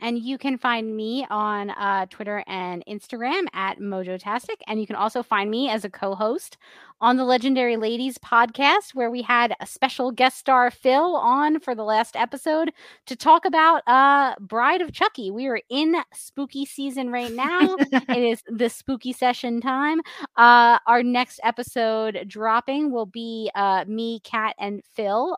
And 0.00 0.18
you 0.18 0.38
can 0.38 0.58
find 0.58 0.96
me 0.96 1.26
on 1.30 1.70
uh, 1.70 2.06
Twitter 2.06 2.42
and 2.46 2.82
Instagram 2.88 3.44
at 3.52 3.78
Mojotastic. 3.78 4.56
And 4.66 4.80
you 4.80 4.86
can 4.86 4.96
also 4.96 5.22
find 5.22 5.50
me 5.50 5.68
as 5.68 5.84
a 5.84 5.90
co 5.90 6.14
host 6.14 6.56
on 7.00 7.16
the 7.16 7.24
Legendary 7.24 7.76
Ladies 7.76 8.18
podcast, 8.18 8.94
where 8.94 9.10
we 9.10 9.22
had 9.22 9.54
a 9.60 9.66
special 9.66 10.10
guest 10.10 10.38
star 10.38 10.70
Phil 10.70 11.16
on 11.16 11.60
for 11.60 11.74
the 11.74 11.84
last 11.84 12.14
episode 12.14 12.72
to 13.06 13.16
talk 13.16 13.44
about 13.44 13.82
uh, 13.86 14.34
Bride 14.40 14.82
of 14.82 14.92
Chucky. 14.92 15.30
We 15.30 15.46
are 15.46 15.60
in 15.70 15.96
spooky 16.14 16.66
season 16.66 17.10
right 17.10 17.32
now. 17.32 17.76
it 17.92 18.18
is 18.18 18.42
the 18.46 18.68
spooky 18.68 19.12
session 19.12 19.60
time. 19.60 20.00
Uh, 20.36 20.78
our 20.86 21.02
next 21.02 21.40
episode 21.42 22.24
dropping 22.26 22.90
will 22.90 23.06
be 23.06 23.50
uh, 23.54 23.84
me, 23.86 24.20
Kat, 24.20 24.54
and 24.58 24.82
Phil. 24.94 25.36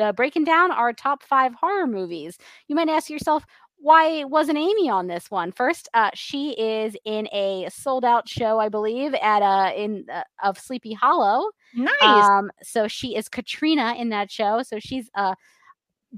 Uh, 0.00 0.12
breaking 0.12 0.44
down 0.44 0.70
our 0.70 0.92
top 0.92 1.22
five 1.22 1.54
horror 1.54 1.86
movies. 1.86 2.38
You 2.68 2.76
might 2.76 2.88
ask 2.88 3.08
yourself, 3.10 3.44
why 3.78 4.24
wasn't 4.24 4.58
Amy 4.58 4.88
on 4.88 5.08
this 5.08 5.30
one? 5.30 5.50
First, 5.52 5.88
uh, 5.94 6.10
she 6.14 6.52
is 6.52 6.96
in 7.04 7.28
a 7.32 7.68
sold 7.70 8.04
out 8.04 8.28
show, 8.28 8.58
I 8.60 8.68
believe, 8.68 9.14
at 9.14 9.42
uh 9.42 9.72
in 9.76 10.06
uh, 10.12 10.22
of 10.42 10.58
Sleepy 10.58 10.92
Hollow. 10.92 11.50
nice. 11.72 12.30
Um, 12.38 12.50
so 12.62 12.88
she 12.88 13.16
is 13.16 13.28
Katrina 13.28 13.94
in 13.98 14.10
that 14.10 14.30
show. 14.30 14.62
So 14.62 14.78
she's 14.78 15.10
uh 15.14 15.34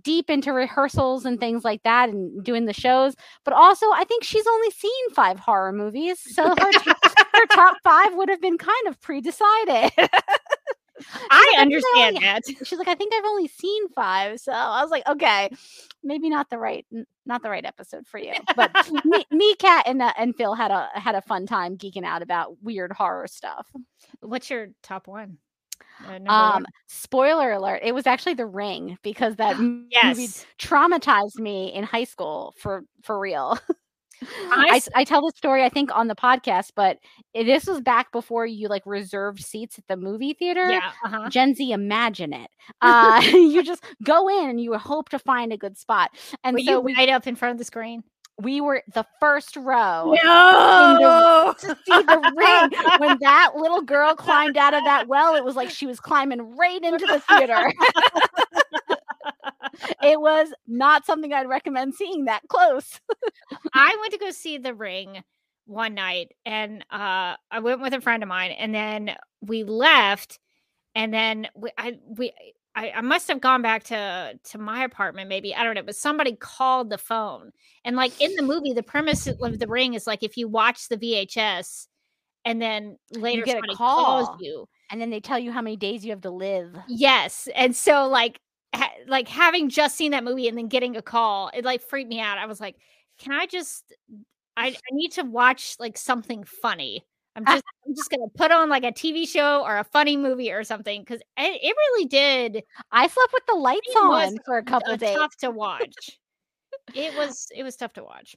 deep 0.03 0.29
into 0.31 0.53
rehearsals 0.53 1.25
and 1.25 1.39
things 1.39 1.65
like 1.65 1.83
that 1.85 2.09
and 2.09 2.43
doing 2.45 2.67
the 2.67 2.73
shows. 2.73 3.15
But 3.45 3.55
also, 3.55 3.87
I 3.95 4.05
think 4.05 4.25
she's 4.25 4.47
only 4.47 4.71
seen 4.71 5.11
five 5.15 5.39
horror 5.39 5.73
movies, 5.73 6.21
so 6.21 6.55
her 6.57 6.73
top, 6.73 6.99
her 7.35 7.47
top 7.53 7.77
five 7.85 8.15
would 8.15 8.29
have 8.29 8.41
been 8.41 8.59
kind 8.59 8.89
of 8.89 9.01
pre-decided. 9.01 9.93
I 9.97 9.97
like, 9.99 10.11
I 11.31 11.55
understand 11.59 12.19
that. 12.19 12.43
She's 12.65 12.79
like, 12.79 12.89
I 12.89 12.95
think 12.95 13.13
I've 13.15 13.25
only 13.25 13.49
seen 13.49 13.89
five, 13.91 14.41
so 14.41 14.53
I 14.53 14.83
was 14.83 14.91
like, 14.91 15.07
okay, 15.09 15.51
maybe 16.03 16.29
not 16.29 16.51
the 16.51 16.59
right, 16.59 16.87
not 17.27 17.43
the 17.43 17.51
right 17.51 17.65
episode 17.65 18.07
for 18.07 18.19
you. 18.19 18.33
But 18.57 18.71
me, 19.05 19.25
me, 19.31 19.55
Kat, 19.57 19.85
and 19.87 20.01
uh, 20.03 20.13
and 20.17 20.35
Phil 20.37 20.55
had 20.55 20.71
a 20.71 20.89
had 20.95 21.15
a 21.15 21.23
fun 21.23 21.47
time 21.47 21.77
geeking 21.77 22.05
out 22.05 22.23
about 22.23 22.63
weird 22.63 22.93
horror 22.93 23.27
stuff. 23.27 23.67
What's 24.21 24.51
your 24.51 24.69
top 24.83 25.07
one? 25.09 25.39
uh, 26.07 26.19
Um, 26.29 26.53
one? 26.53 26.65
spoiler 26.87 27.53
alert, 27.53 27.81
it 27.83 27.95
was 27.95 28.07
actually 28.07 28.35
The 28.35 28.47
Ring 28.47 28.99
because 29.03 29.37
that 29.37 29.57
m- 29.57 29.89
movie 30.05 30.29
traumatized 30.59 31.39
me 31.39 31.73
in 31.73 31.85
high 31.85 32.05
school 32.05 32.55
for 32.59 32.85
for 33.03 33.19
real. 33.19 33.59
I 34.23 34.81
I, 34.95 35.01
I 35.01 35.05
tell 35.05 35.23
this 35.23 35.37
story 35.37 35.65
I 35.65 35.69
think 35.69 35.95
on 35.95 36.09
the 36.09 36.15
podcast, 36.15 36.73
but 36.75 36.99
this 37.35 37.67
was 37.67 37.81
back 37.81 38.13
before 38.13 38.47
you 38.47 38.69
like 38.69 38.83
reserved 38.87 39.43
seats 39.43 39.79
at 39.79 39.87
the 39.89 39.97
movie 39.97 40.35
theater. 40.35 40.71
Yeah. 40.71 40.93
Uh-huh. 41.05 41.29
Gen 41.29 41.55
Z, 41.55 41.71
imagine 41.73 42.33
it. 42.33 42.51
Uh, 42.81 43.21
you 43.33 43.63
just 43.63 43.85
go 44.03 44.29
in 44.29 44.51
and 44.51 44.61
you 44.61 44.75
hope 44.79 45.09
to 45.11 45.19
find 45.19 45.53
a 45.53 45.57
good 45.57 45.77
spot. 45.77 46.11
And 46.43 46.55
Were 46.55 46.61
so 46.61 46.81
we, 46.81 46.95
right 46.95 47.09
up 47.09 47.27
in 47.27 47.37
front 47.37 47.53
of 47.53 47.59
the 47.59 47.65
screen? 47.65 48.03
we 48.43 48.61
were 48.61 48.83
the 48.95 49.07
first 49.21 49.57
row 49.57 50.15
No. 50.25 51.55
to 51.57 51.67
see 51.67 52.03
the 52.03 52.33
ring. 52.37 52.81
When 52.99 53.19
that 53.21 53.53
little 53.55 53.83
girl 53.83 54.15
climbed 54.15 54.57
out 54.57 54.75
of 54.75 54.83
that 54.85 55.07
well, 55.07 55.37
it 55.37 55.45
was 55.45 55.55
like 55.55 55.71
she 55.71 55.87
was 55.87 56.01
climbing 56.01 56.57
right 56.57 56.83
into 56.83 57.07
the 57.07 57.21
theater. 57.21 57.73
it 60.03 60.21
was 60.21 60.53
not 60.67 61.07
something 61.07 61.33
I'd 61.33 61.49
recommend 61.49 61.95
seeing 61.95 62.27
that 62.27 62.43
close. 62.49 63.01
I 63.75 63.97
went 64.01 64.13
to 64.13 64.19
go 64.19 64.31
see 64.31 64.59
The 64.59 64.75
Ring 64.75 65.23
one 65.67 65.95
night, 65.95 66.33
and 66.45 66.85
uh, 66.91 67.37
I 67.51 67.61
went 67.61 67.81
with 67.81 67.95
a 67.95 68.01
friend 68.01 68.23
of 68.23 68.29
mine, 68.29 68.53
and 68.53 68.75
then 68.75 69.17
we 69.41 69.65
left, 69.65 70.39
and 70.95 71.13
then 71.13 71.49
we, 71.55 71.71
I 71.79 71.99
we. 72.07 72.33
I, 72.77 72.91
I 72.91 73.01
must 73.03 73.29
have 73.29 73.41
gone 73.41 73.63
back 73.63 73.85
to 73.85 74.37
to 74.51 74.59
my 74.59 74.83
apartment, 74.83 75.29
maybe 75.29 75.55
I 75.55 75.63
don't 75.63 75.77
know, 75.77 75.85
but 75.85 75.95
somebody 75.95 76.35
called 76.35 76.91
the 76.91 76.99
phone, 76.99 77.53
and 77.85 77.95
like 77.95 78.21
in 78.21 78.35
the 78.35 78.43
movie, 78.43 78.73
the 78.73 78.83
premise 78.83 79.29
of 79.29 79.59
the 79.61 79.69
ring 79.69 79.95
is 79.95 80.09
like 80.09 80.25
if 80.25 80.37
you 80.37 80.49
watch 80.49 80.89
the 80.89 80.97
VHS, 80.97 81.87
and 82.45 82.61
then 82.61 82.99
later 83.13 83.43
get 83.43 83.59
a 83.59 83.77
call. 83.77 84.27
calls 84.27 84.41
you, 84.41 84.69
And 84.91 85.01
then 85.01 85.11
they 85.11 85.21
tell 85.21 85.39
you 85.39 85.53
how 85.53 85.63
many 85.63 85.77
days 85.77 86.05
you 86.05 86.11
have 86.11 86.23
to 86.23 86.31
live. 86.31 86.77
Yes, 86.89 87.49
and 87.55 87.77
so 87.77 88.09
like 88.09 88.41
ha- 88.77 88.93
like 89.07 89.29
having 89.29 89.69
just 89.69 89.97
seen 89.97 90.13
that 90.13 90.25
movie 90.25 90.49
and 90.49 90.57
then 90.57 90.69
getting 90.69 90.97
a 90.97 91.03
call, 91.03 91.51
it 91.55 91.65
like 91.65 91.83
freaked 91.83 92.09
me 92.09 92.21
out. 92.21 92.39
I 92.39 92.47
was 92.47 92.61
like, 92.61 92.77
can 93.19 93.33
I 93.33 93.47
just 93.47 93.93
I, 94.57 94.69
I 94.69 94.75
need 94.93 95.13
to 95.13 95.23
watch 95.23 95.77
like 95.79 95.99
something 95.99 96.45
funny. 96.45 97.05
I'm 97.37 97.45
just 97.47 97.65
I'm 97.87 97.95
just 97.95 98.11
gonna 98.11 98.29
put 98.35 98.53
on 98.53 98.69
like 98.69 98.85
a 98.85 98.93
TV 98.93 99.27
show 99.27 99.63
or 99.65 99.79
a 99.79 99.85
funny 99.85 100.17
movie 100.17 100.53
or 100.53 100.65
something 100.65 101.01
because 101.01 101.21
it, 101.37 101.61
it 101.63 101.77
really 101.77 102.07
did 102.07 102.63
I 102.93 103.07
slept 103.07 103.33
with 103.33 103.47
the 103.47 103.55
lights 103.55 103.95
on 103.97 104.39
for 104.45 104.59
a 104.59 104.63
couple 104.63 104.93
uh, 104.93 104.97
days. 104.97 105.17
tough 105.17 105.37
to 105.39 105.51
watch. 105.51 106.19
it 106.95 107.17
was 107.17 107.49
it 107.55 107.63
was 107.63 107.77
tough 107.77 107.95
to 107.95 108.05
watch. 108.05 108.37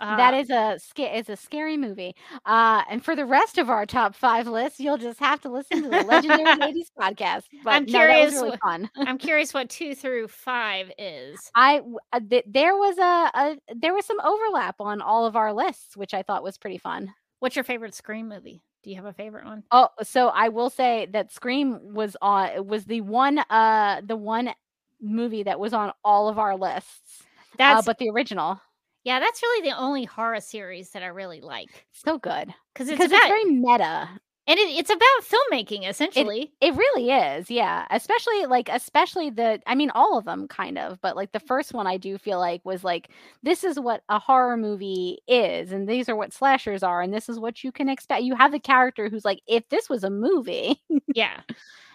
That 0.00 0.34
Uh, 0.34 0.36
is 0.38 0.50
a 0.50 0.78
sca- 0.78 1.16
is 1.18 1.28
a 1.28 1.36
scary 1.36 1.76
movie. 1.76 2.14
Uh, 2.46 2.82
and 2.88 3.04
for 3.04 3.14
the 3.14 3.24
rest 3.26 3.58
of 3.58 3.68
our 3.70 3.86
top 3.86 4.14
five 4.14 4.46
lists, 4.46 4.80
you'll 4.80 4.96
just 4.98 5.20
have 5.20 5.40
to 5.42 5.48
listen 5.50 5.82
to 5.82 5.88
the 5.88 6.02
Legendary 6.04 6.54
Ladies 6.60 6.90
podcast. 6.98 7.42
But 7.62 7.70
I'm 7.74 7.84
no, 7.84 7.90
curious 7.98 8.32
really 8.32 8.56
wh- 8.56 8.60
fun. 8.66 8.90
I'm 8.96 9.18
curious 9.18 9.52
what 9.54 9.68
two 9.70 9.94
through 9.94 10.28
five 10.28 10.90
is. 10.98 11.50
I 11.54 11.80
uh, 12.12 12.20
th- 12.28 12.44
there 12.46 12.74
was 12.76 12.98
a, 12.98 13.30
a 13.38 13.56
there 13.76 13.94
was 13.94 14.06
some 14.06 14.20
overlap 14.20 14.76
on 14.80 15.00
all 15.02 15.26
of 15.26 15.36
our 15.36 15.52
lists, 15.52 15.96
which 15.96 16.14
I 16.14 16.22
thought 16.22 16.42
was 16.42 16.58
pretty 16.58 16.78
fun. 16.78 17.12
What's 17.40 17.56
your 17.56 17.64
favorite 17.64 17.94
Scream 17.94 18.28
movie? 18.28 18.62
Do 18.82 18.90
you 18.90 18.96
have 18.96 19.04
a 19.04 19.12
favorite 19.12 19.44
one? 19.44 19.62
Oh, 19.70 19.88
so 20.02 20.28
I 20.28 20.48
will 20.48 20.70
say 20.70 21.06
that 21.12 21.32
Scream 21.32 21.78
was 21.94 22.16
on 22.22 22.66
was 22.66 22.84
the 22.86 23.02
one 23.02 23.38
uh 23.50 24.00
the 24.04 24.16
one 24.16 24.52
movie 25.00 25.42
that 25.42 25.60
was 25.60 25.72
on 25.74 25.92
all 26.04 26.28
of 26.28 26.38
our 26.38 26.56
lists. 26.56 27.22
Uh, 27.22 27.56
That's 27.58 27.86
but 27.86 27.98
the 27.98 28.08
original, 28.10 28.60
Yeah, 29.04 29.18
that's 29.20 29.42
really 29.42 29.68
the 29.70 29.76
only 29.78 30.04
horror 30.04 30.40
series 30.40 30.90
that 30.90 31.02
I 31.02 31.06
really 31.06 31.40
like 31.40 31.86
so 31.92 32.18
good 32.18 32.52
because 32.74 32.88
it's 32.88 33.02
about 33.04 33.12
it's 33.16 33.26
very 33.26 33.44
meta. 33.44 34.08
and 34.46 34.58
it, 34.58 34.68
it's 34.78 34.90
about 34.90 35.00
filmmaking 35.22 35.88
essentially. 35.88 36.52
It 36.60 36.74
really 36.76 37.10
is, 37.10 37.50
yeah. 37.50 37.86
Especially 37.90 38.44
like 38.46 38.68
especially 38.68 39.30
the 39.30 39.60
I 39.66 39.74
mean 39.74 39.90
all 39.90 40.18
of 40.18 40.24
them 40.26 40.48
kind 40.48 40.76
of, 40.76 41.00
but 41.00 41.16
like 41.16 41.32
the 41.32 41.40
first 41.40 41.72
one 41.72 41.86
I 41.86 41.96
do 41.96 42.18
feel 42.18 42.38
like 42.38 42.62
was 42.64 42.84
like 42.84 43.10
this 43.42 43.64
is 43.64 43.80
what 43.80 44.02
a 44.10 44.18
horror 44.18 44.56
movie 44.56 45.18
is 45.28 45.72
and 45.72 45.88
these 45.88 46.08
are 46.08 46.16
what 46.16 46.32
slashers 46.32 46.82
are 46.82 47.00
and 47.00 47.12
this 47.14 47.28
is 47.28 47.38
what 47.38 47.64
you 47.64 47.72
can 47.72 47.88
expect. 47.88 48.22
You 48.24 48.34
have 48.36 48.52
the 48.52 48.60
character 48.60 49.08
who's 49.08 49.24
like 49.24 49.40
if 49.46 49.66
this 49.70 49.88
was 49.88 50.04
a 50.04 50.10
movie. 50.10 50.80
yeah, 51.14 51.40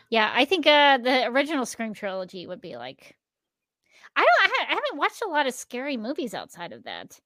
yeah. 0.09 0.31
I 0.33 0.45
think 0.45 0.65
uh 0.65 0.97
the 0.97 1.25
original 1.27 1.65
Scream 1.67 1.93
trilogy 1.93 2.47
would 2.47 2.61
be 2.61 2.77
like. 2.77 3.15
I 4.15 4.21
don't. 4.21 4.69
I, 4.69 4.73
haven't 4.73 4.97
watched 4.97 5.21
a 5.21 5.27
lot 5.27 5.47
of 5.47 5.53
scary 5.53 5.97
movies 5.97 6.33
outside 6.33 6.71
of 6.73 6.83
that. 6.83 7.19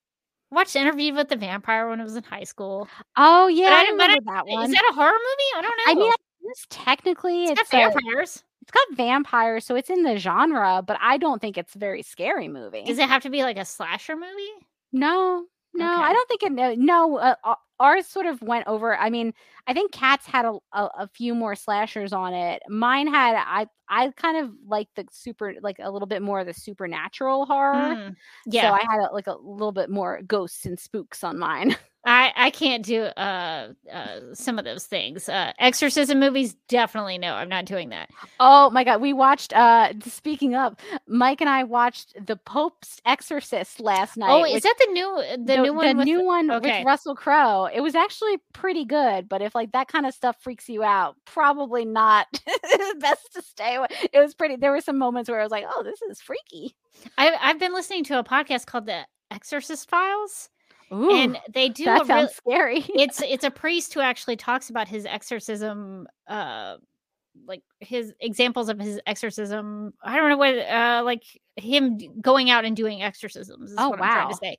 I 0.51 0.55
watched 0.55 0.75
Interview 0.75 1.13
with 1.13 1.29
the 1.29 1.35
Vampire 1.35 1.89
when 1.89 1.99
I 2.01 2.03
was 2.03 2.15
in 2.15 2.23
high 2.23 2.43
school. 2.43 2.87
Oh 3.15 3.47
yeah, 3.47 3.65
I 3.67 3.67
I, 3.67 3.85
don't- 3.85 4.01
I- 4.01 4.05
remember 4.05 4.31
that 4.33 4.47
one. 4.47 4.65
Is 4.65 4.71
that 4.71 4.89
a 4.89 4.93
horror 4.95 5.11
movie? 5.11 5.57
I 5.57 5.61
don't 5.61 5.63
know. 5.77 5.91
I 5.91 5.95
mean, 5.95 6.11
I 6.11 6.47
guess 6.47 6.65
technically 6.69 7.45
it's 7.45 7.61
it's, 7.61 7.69
got 7.69 7.91
a- 7.91 7.99
vampires. 7.99 8.43
it's 8.61 8.71
got 8.71 8.97
vampires, 8.97 9.65
so 9.65 9.75
it's 9.75 9.89
in 9.89 10.03
the 10.03 10.17
genre, 10.17 10.81
but 10.85 10.97
I 11.01 11.17
don't 11.17 11.39
think 11.41 11.57
it's 11.57 11.75
a 11.75 11.79
very 11.79 12.01
scary 12.01 12.47
movie. 12.47 12.83
Does 12.83 12.97
it 12.99 13.07
have 13.07 13.21
to 13.23 13.29
be 13.29 13.43
like 13.43 13.57
a 13.57 13.65
slasher 13.65 14.15
movie? 14.15 14.65
No, 14.91 15.45
no, 15.73 15.85
I 16.01 16.13
don't 16.13 16.27
think 16.29 16.43
it. 16.43 16.79
No, 16.79 17.17
uh, 17.17 17.55
ours 17.79 18.07
sort 18.07 18.25
of 18.25 18.41
went 18.41 18.67
over. 18.67 18.97
I 18.97 19.09
mean, 19.09 19.33
I 19.67 19.73
think 19.73 19.91
Kat's 19.91 20.25
had 20.25 20.45
a, 20.45 20.57
a, 20.73 20.89
a 20.99 21.07
few 21.13 21.33
more 21.33 21.55
slashers 21.55 22.13
on 22.13 22.33
it. 22.33 22.61
Mine 22.67 23.07
had 23.07 23.35
I 23.35 23.67
I 23.87 24.11
kind 24.11 24.37
of 24.37 24.51
like 24.67 24.87
the 24.95 25.05
super 25.11 25.53
like 25.61 25.77
a 25.79 25.89
little 25.89 26.07
bit 26.07 26.21
more 26.21 26.39
of 26.39 26.47
the 26.47 26.53
supernatural 26.53 27.45
horror. 27.45 27.95
Mm, 27.95 28.15
yeah, 28.45 28.63
So 28.63 28.73
I 28.73 28.79
had 28.81 28.99
a, 29.09 29.13
like 29.13 29.27
a 29.27 29.35
little 29.35 29.71
bit 29.71 29.89
more 29.89 30.21
ghosts 30.27 30.65
and 30.65 30.79
spooks 30.79 31.23
on 31.23 31.39
mine. 31.39 31.75
I 32.09 32.33
I 32.35 32.49
can't 32.49 32.83
do 32.83 33.03
uh 33.03 33.69
uh 33.93 34.19
some 34.33 34.57
of 34.57 34.65
those 34.65 34.85
things. 34.85 35.29
Uh 35.29 35.53
exorcism 35.59 36.19
movies 36.19 36.55
definitely 36.67 37.19
no, 37.19 37.35
I'm 37.35 37.49
not 37.49 37.65
doing 37.65 37.89
that. 37.89 38.09
Oh 38.39 38.71
my 38.71 38.83
god, 38.83 38.99
we 38.99 39.13
watched 39.13 39.53
uh 39.53 39.93
speaking 40.01 40.55
of, 40.55 40.75
Mike 41.07 41.39
and 41.39 41.49
I 41.49 41.63
watched 41.65 42.13
The 42.25 42.35
Pope's 42.35 42.99
Exorcist 43.05 43.79
last 43.79 44.17
night. 44.17 44.31
oh, 44.31 44.41
which- 44.41 44.55
is 44.55 44.63
that 44.63 44.75
the 44.79 44.91
new 44.91 45.23
the 45.45 45.57
new 45.57 45.73
one 45.73 45.87
the 45.87 45.95
with 45.97 46.05
new 46.05 46.25
one 46.25 46.49
okay. 46.49 46.79
with 46.79 46.87
Russell 46.87 47.15
Crowe. 47.15 47.69
It 47.71 47.81
was 47.81 47.93
actually 47.93 48.37
pretty 48.53 48.85
good, 48.85 49.29
but 49.29 49.43
if 49.43 49.53
like 49.53 49.73
that 49.73 49.87
kind 49.87 50.07
of 50.07 50.13
stuff 50.15 50.37
freaks 50.41 50.67
you 50.67 50.81
out, 50.81 51.15
probably 51.25 51.85
not 51.85 52.25
best 52.99 53.33
to 53.33 53.43
stay 53.43 53.75
away. 53.75 53.87
It 54.11 54.19
was 54.19 54.33
pretty. 54.33 54.55
There 54.55 54.71
were 54.71 54.81
some 54.81 54.97
moments 54.97 55.29
where 55.29 55.39
I 55.39 55.43
was 55.43 55.51
like, 55.51 55.65
"Oh, 55.69 55.83
this 55.83 56.01
is 56.01 56.19
freaky." 56.21 56.75
I 57.19 57.35
I've 57.39 57.59
been 57.59 57.73
listening 57.73 58.03
to 58.05 58.17
a 58.17 58.23
podcast 58.23 58.65
called 58.65 58.87
The 58.87 59.05
Exorcist 59.29 59.87
Files 59.87 60.49
Ooh, 60.91 61.15
and 61.15 61.37
they 61.53 61.69
do 61.69 61.85
that 61.85 62.07
sounds 62.07 62.35
scary. 62.35 62.83
it's 62.89 63.21
it's 63.21 63.43
a 63.43 63.51
priest 63.51 63.93
who 63.93 63.99
actually 63.99 64.35
talks 64.35 64.69
about 64.69 64.87
his 64.87 65.05
exorcism 65.05 66.07
uh 66.27 66.77
like 67.45 67.61
his 67.79 68.13
examples 68.19 68.69
of 68.69 68.79
his 68.79 68.99
exorcism 69.05 69.93
i 70.03 70.15
don't 70.15 70.29
know 70.29 70.37
what 70.37 70.57
uh 70.57 71.01
like 71.05 71.23
him 71.55 71.97
going 72.21 72.49
out 72.49 72.65
and 72.65 72.75
doing 72.75 73.01
exorcisms 73.01 73.71
is 73.71 73.77
Oh, 73.79 73.89
what 73.89 74.01
i'm 74.01 74.09
trying 74.09 74.25
wow. 74.25 74.29
to 74.31 74.35
say 74.35 74.57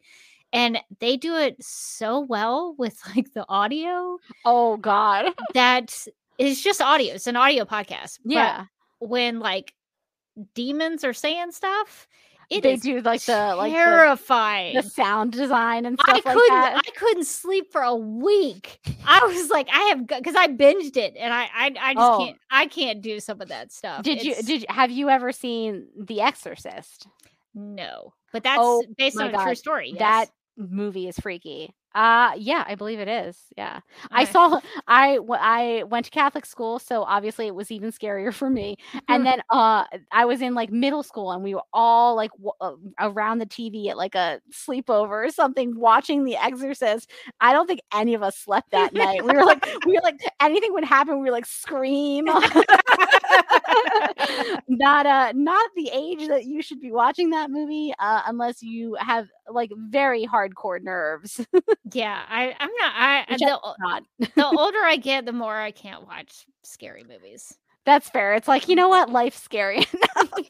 and 0.52 0.78
they 0.98 1.16
do 1.16 1.36
it 1.36 1.56
so 1.60 2.20
well 2.20 2.74
with 2.78 2.98
like 3.16 3.32
the 3.34 3.44
audio 3.48 4.18
oh 4.44 4.76
God, 4.76 5.32
that 5.54 6.06
it's 6.38 6.62
just 6.62 6.80
audio 6.80 7.14
it's 7.14 7.26
an 7.26 7.36
audio 7.36 7.64
podcast 7.64 8.18
yeah. 8.24 8.64
when 8.98 9.40
like 9.40 9.74
demons 10.54 11.04
are 11.04 11.12
saying 11.12 11.52
stuff 11.52 12.06
it 12.50 12.62
they 12.62 12.72
is 12.74 12.80
do 12.80 13.00
like 13.00 13.22
the 13.22 13.54
like 13.56 13.70
the, 13.72 13.76
terrifying 13.76 14.74
the 14.74 14.82
sound 14.82 15.32
design 15.32 15.86
and 15.86 15.98
stuff 15.98 16.14
like 16.14 16.24
couldn't. 16.24 16.48
that. 16.48 16.82
I 16.86 16.90
couldn't 16.96 17.24
sleep 17.26 17.70
for 17.72 17.80
a 17.82 17.94
week. 17.94 18.80
I 19.06 19.24
was 19.24 19.48
like, 19.50 19.68
I 19.72 19.80
have 19.90 20.06
because 20.06 20.34
I 20.34 20.48
binged 20.48 20.96
it, 20.96 21.14
and 21.16 21.32
I, 21.32 21.44
I, 21.54 21.74
I 21.80 21.94
just 21.94 22.10
Oh. 22.12 22.18
can't. 22.18 22.36
I 22.50 22.66
can't 22.66 23.00
do 23.02 23.20
some 23.20 23.40
of 23.40 23.48
that 23.48 23.72
stuff. 23.72 24.02
Did 24.02 24.22
you 24.22 24.34
did 24.34 24.62
you, 24.62 24.66
have 24.68 24.90
you 24.90 25.08
ever 25.08 25.32
seen 25.32 25.86
The 25.98 26.20
Exorcist? 26.20 27.06
No, 27.54 28.12
but 28.32 28.42
that's 28.42 28.58
Oh 28.60 28.84
based 28.98 29.18
on 29.18 29.28
a 29.28 29.32
true 29.32 29.44
God, 29.44 29.56
story. 29.58 29.94
That 29.98 30.26
movie 30.56 31.08
is 31.08 31.18
freaky. 31.18 31.74
Uh 31.94 32.32
yeah, 32.36 32.64
I 32.66 32.74
believe 32.76 33.00
it 33.00 33.08
is. 33.08 33.36
Yeah. 33.56 33.80
I 34.14 34.24
Okay. 34.24 34.26
saw 34.26 34.60
I 34.86 35.18
went 35.18 36.04
to 36.06 36.10
Catholic 36.10 36.46
school, 36.46 36.78
so 36.78 37.02
obviously 37.02 37.46
it 37.46 37.54
was 37.54 37.70
even 37.70 37.90
scarier 37.92 38.32
for 38.32 38.48
me. 38.48 38.76
And 39.08 39.24
then 39.26 39.40
uh 39.50 39.84
I 40.12 40.24
was 40.24 40.40
in 40.40 40.54
like 40.54 40.70
middle 40.70 41.02
school 41.02 41.32
and 41.32 41.42
we 41.42 41.54
were 41.54 41.62
all 41.72 42.14
like 42.14 42.30
w- 42.32 42.52
uh, 42.60 42.74
around 43.00 43.38
the 43.38 43.46
TV 43.46 43.88
at 43.90 43.96
like 43.96 44.14
a 44.14 44.40
sleepover 44.52 45.26
or 45.26 45.30
something 45.30 45.78
watching 45.78 46.24
The 46.24 46.36
Exorcist. 46.36 47.10
I 47.40 47.52
don't 47.52 47.66
think 47.66 47.80
any 47.94 48.14
of 48.14 48.22
us 48.22 48.36
slept 48.36 48.70
that 48.72 48.92
night. 48.94 49.24
We 49.24 49.32
were 49.34 49.44
like 49.44 49.60
we 49.84 49.92
were 49.92 50.02
like 50.02 50.16
anything 50.40 50.72
would 50.74 50.84
happen, 50.84 51.16
we 51.20 51.26
were 51.26 51.32
like 51.32 51.46
scream. 51.46 52.26
not 54.68 55.06
uh 55.06 55.32
not 55.34 55.70
the 55.76 55.90
age 55.92 56.26
that 56.28 56.44
you 56.44 56.62
should 56.62 56.80
be 56.80 56.92
watching 56.92 57.30
that 57.30 57.50
movie 57.50 57.92
uh 57.98 58.22
unless 58.26 58.62
you 58.62 58.94
have 58.98 59.28
like 59.50 59.70
very 59.76 60.26
hardcore 60.26 60.82
nerves. 60.82 61.44
yeah, 61.92 62.22
I, 62.28 62.54
I'm 62.58 62.70
not. 62.78 62.92
I 62.96 63.26
Which 63.28 63.40
the, 63.42 63.58
o- 63.62 63.76
not. 63.78 64.02
the 64.36 64.46
older 64.46 64.78
I 64.84 64.96
get, 64.98 65.24
the 65.26 65.32
more 65.32 65.56
I 65.56 65.70
can't 65.72 66.06
watch 66.06 66.46
scary 66.62 67.04
movies. 67.04 67.56
That's 67.84 68.08
fair. 68.10 68.34
It's 68.34 68.48
like, 68.48 68.68
you 68.68 68.76
know 68.76 68.88
what? 68.88 69.10
Life's 69.10 69.42
scary. 69.42 69.84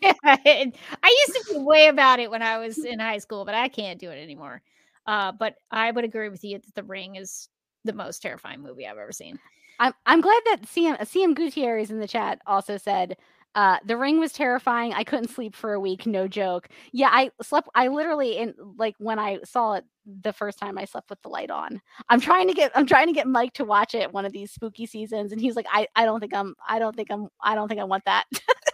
Yeah, 0.03 0.13
I 0.23 0.75
used 1.05 1.35
to 1.35 1.45
be 1.49 1.59
way 1.59 1.89
about 1.89 2.21
it 2.21 2.31
when 2.31 2.43
I 2.43 2.59
was 2.59 2.85
in 2.85 2.99
high 2.99 3.19
school, 3.19 3.45
but 3.45 3.55
I 3.55 3.69
can't 3.69 3.99
do 4.01 4.11
it 4.11 4.23
anymore. 4.23 4.63
Uh, 5.07 5.33
but 5.33 5.55
I 5.71 5.91
would 5.91 6.05
agree 6.05 6.29
with 6.29 6.45
you 6.45 6.59
that 6.59 6.75
The 6.75 6.83
Ring 6.83 7.17
is 7.17 7.49
the 7.85 7.93
most 7.93 8.23
terrifying 8.23 8.61
movie 8.63 8.87
I've 8.87 8.99
ever 8.99 9.13
seen. 9.13 9.39
I'm 9.81 9.95
I'm 10.07 10.21
glad 10.21 10.41
that 10.47 10.63
CM 10.63 11.01
CM 11.01 11.35
Gutierrez 11.35 11.91
in 11.91 11.99
the 11.99 12.07
chat 12.07 12.41
also 12.47 12.77
said 12.77 13.17
uh, 13.55 13.79
the 13.85 13.97
ring 13.97 14.21
was 14.21 14.33
terrifying. 14.33 14.93
I 14.95 15.03
couldn't 15.03 15.29
sleep 15.29 15.57
for 15.57 15.73
a 15.73 15.81
week. 15.81 16.07
No 16.07 16.29
joke. 16.29 16.69
Yeah, 16.93 17.09
I 17.11 17.33
slept. 17.43 17.69
I 17.75 17.89
literally 17.89 18.37
in 18.37 18.55
like 18.79 18.95
when 18.99 19.19
I 19.19 19.41
saw 19.45 19.75
it 19.75 19.85
the 20.07 20.33
first 20.33 20.59
time, 20.59 20.79
I 20.79 20.85
slept 20.85 21.11
with 21.11 21.21
the 21.23 21.31
light 21.31 21.51
on. 21.51 21.81
I'm 22.09 22.21
trying 22.21 22.47
to 22.47 22.55
get 22.55 22.71
I'm 22.77 22.87
trying 22.87 23.09
to 23.09 23.13
get 23.13 23.27
Mike 23.27 23.55
to 23.55 23.65
watch 23.65 23.95
it 23.95 24.13
one 24.13 24.25
of 24.25 24.33
these 24.33 24.53
spooky 24.53 24.87
seasons, 24.87 25.33
and 25.33 25.41
he's 25.41 25.57
like, 25.57 25.67
I 25.73 25.89
I 25.97 26.05
don't 26.05 26.21
think 26.21 26.35
I'm 26.35 26.55
I 26.69 26.79
don't 26.79 26.95
think 26.95 27.11
I'm 27.11 27.29
I 27.43 27.57
don't 27.57 27.67
think 27.67 27.81
I 27.81 27.85
want 27.85 28.05
that. 28.05 28.25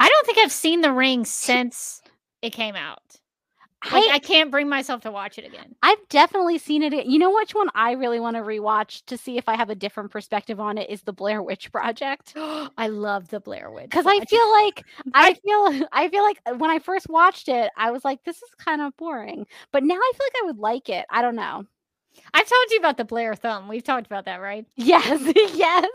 I 0.01 0.09
don't 0.09 0.27
think 0.27 0.39
I've 0.39 0.53
seen 0.53 0.83
The 0.83 0.93
Ring 0.93 1.25
since 1.25 2.03
it 2.43 2.51
came 2.51 2.77
out. 2.77 3.17
Like, 3.85 4.05
I- 4.11 4.15
I 4.15 4.19
can't 4.19 4.51
bring 4.51 4.69
myself 4.69 5.03
to 5.03 5.11
watch 5.13 5.39
it 5.39 5.45
again. 5.45 5.75
I've 5.83 6.09
definitely 6.09 6.59
seen 6.59 6.83
it. 6.83 7.07
You 7.07 7.19
know 7.19 7.33
which 7.33 7.55
one 7.55 7.69
I 7.75 7.93
really 7.93 8.19
want 8.19 8.37
to 8.37 8.43
rewatch 8.43 9.05
to 9.07 9.17
see 9.17 9.37
if 9.39 9.49
I 9.49 9.55
have 9.55 9.71
a 9.71 9.75
different 9.75 10.11
perspective 10.11 10.59
on 10.59 10.79
it 10.79 10.91
is 10.91 11.03
the 11.03 11.13
Blair 11.13 11.43
Witch 11.43 11.71
Project. 11.71 12.33
I 12.37 12.89
love 12.89 13.29
the 13.29 13.39
Blair 13.41 13.71
Witch 13.71 13.85
because 13.85 14.07
I 14.07 14.21
feel 14.21 14.51
like 14.53 14.85
I 15.15 15.35
feel 15.45 15.89
I 15.93 16.09
feel 16.09 16.23
like 16.25 16.41
when 16.59 16.71
I 16.71 16.79
first 16.81 17.09
watched 17.09 17.49
it, 17.49 17.71
I 17.77 17.91
was 17.93 18.05
like, 18.05 18.25
this 18.25 18.37
is 18.37 18.51
kind 18.59 18.81
of 18.81 18.97
boring. 18.97 19.47
But 19.73 19.85
now 19.85 19.95
I 19.95 20.13
feel 20.15 20.27
like 20.27 20.43
I 20.43 20.47
would 20.47 20.59
like 20.59 20.89
it. 20.89 21.07
I 21.11 21.23
don't 21.23 21.37
know. 21.37 21.65
I've 22.35 22.49
told 22.49 22.71
you 22.71 22.79
about 22.79 22.97
the 22.97 23.05
Blair 23.05 23.35
thumb. 23.35 23.69
We've 23.69 23.83
talked 23.85 24.07
about 24.07 24.25
that, 24.27 24.41
right? 24.41 24.67
Yes, 24.77 25.07
yes. 25.55 25.89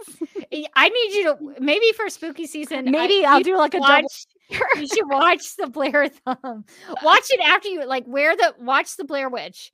I- 0.53 0.65
I 0.75 0.89
need 0.89 1.13
you 1.13 1.23
to 1.55 1.61
maybe 1.61 1.91
for 1.93 2.09
spooky 2.09 2.45
season. 2.47 2.85
Maybe 2.91 3.25
I'll 3.25 3.37
you 3.39 3.43
do 3.43 3.57
like 3.57 3.73
a 3.73 3.79
double. 3.79 3.93
watch. 4.03 4.25
you 4.77 4.87
should 4.87 5.07
watch 5.09 5.55
the 5.57 5.67
Blair 5.67 6.09
thumb. 6.09 6.65
Watch 7.03 7.27
it 7.31 7.39
after 7.41 7.69
you 7.69 7.85
like 7.85 8.03
wear 8.07 8.35
the 8.35 8.53
watch 8.59 8.97
the 8.97 9.05
Blair 9.05 9.29
Witch, 9.29 9.71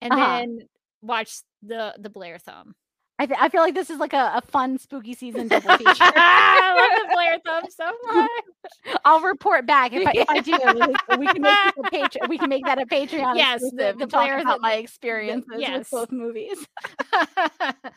and 0.00 0.12
Uh-huh. 0.12 0.38
then 0.38 0.58
watch 1.02 1.30
the 1.62 1.94
the 1.98 2.08
Blair 2.10 2.38
thumb. 2.38 2.74
I, 3.20 3.26
th- 3.26 3.38
I 3.40 3.48
feel 3.48 3.62
like 3.62 3.74
this 3.74 3.90
is 3.90 3.98
like 3.98 4.12
a, 4.12 4.32
a 4.36 4.42
fun 4.46 4.78
spooky 4.78 5.12
season 5.12 5.48
double 5.48 5.76
feature. 5.76 5.94
I 6.00 6.88
love 6.88 7.08
the 7.08 7.14
Blair 7.14 7.38
thumb 7.44 7.64
so 7.68 7.92
much. 8.12 9.00
I'll 9.04 9.20
report 9.20 9.66
back 9.66 9.92
if 9.92 10.06
I, 10.06 10.12
if 10.14 10.28
I 10.28 10.40
do. 10.40 10.52
We 11.18 11.26
can 11.26 11.42
make 11.42 11.58
a 11.76 11.82
Patreon. 11.82 12.28
We 12.28 12.38
can 12.38 12.48
make 12.48 12.64
that 12.64 12.80
a 12.80 12.86
Patreon. 12.86 13.36
Yes, 13.36 13.60
the- 13.60 13.94
the 13.98 14.06
Blair 14.06 14.38
about 14.38 14.60
my 14.60 14.74
experiences 14.74 15.50
yes. 15.56 15.78
with 15.78 15.90
both 15.90 16.12
movies. 16.12 16.64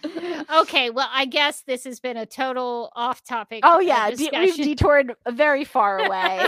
okay, 0.56 0.90
well, 0.90 1.10
I 1.12 1.26
guess 1.26 1.62
this 1.62 1.84
has 1.84 2.00
been 2.00 2.18
a 2.18 2.26
total 2.26 2.92
off-topic. 2.96 3.62
Oh 3.64 3.80
yeah, 3.80 4.10
we've 4.10 4.56
detoured 4.56 5.14
very 5.30 5.66
far 5.66 6.00
away. 6.00 6.48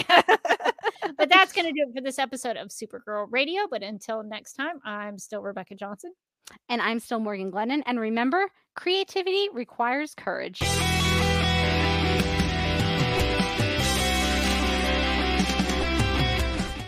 but 1.18 1.30
that's 1.30 1.54
going 1.54 1.66
to 1.66 1.72
do 1.72 1.88
it 1.88 1.94
for 1.94 2.02
this 2.02 2.18
episode 2.18 2.58
of 2.58 2.70
Supergirl 2.70 3.28
Radio. 3.30 3.68
But 3.70 3.84
until 3.84 4.24
next 4.24 4.54
time, 4.54 4.80
I'm 4.84 5.20
still 5.20 5.42
Rebecca 5.42 5.76
Johnson. 5.76 6.14
And 6.70 6.82
I'm 6.82 7.00
still 7.00 7.20
Morgan 7.20 7.52
Glennon. 7.52 7.84
And 7.86 8.00
remember, 8.00 8.50
creativity 8.76 9.50
requires 9.54 10.14
courage. 10.16 10.62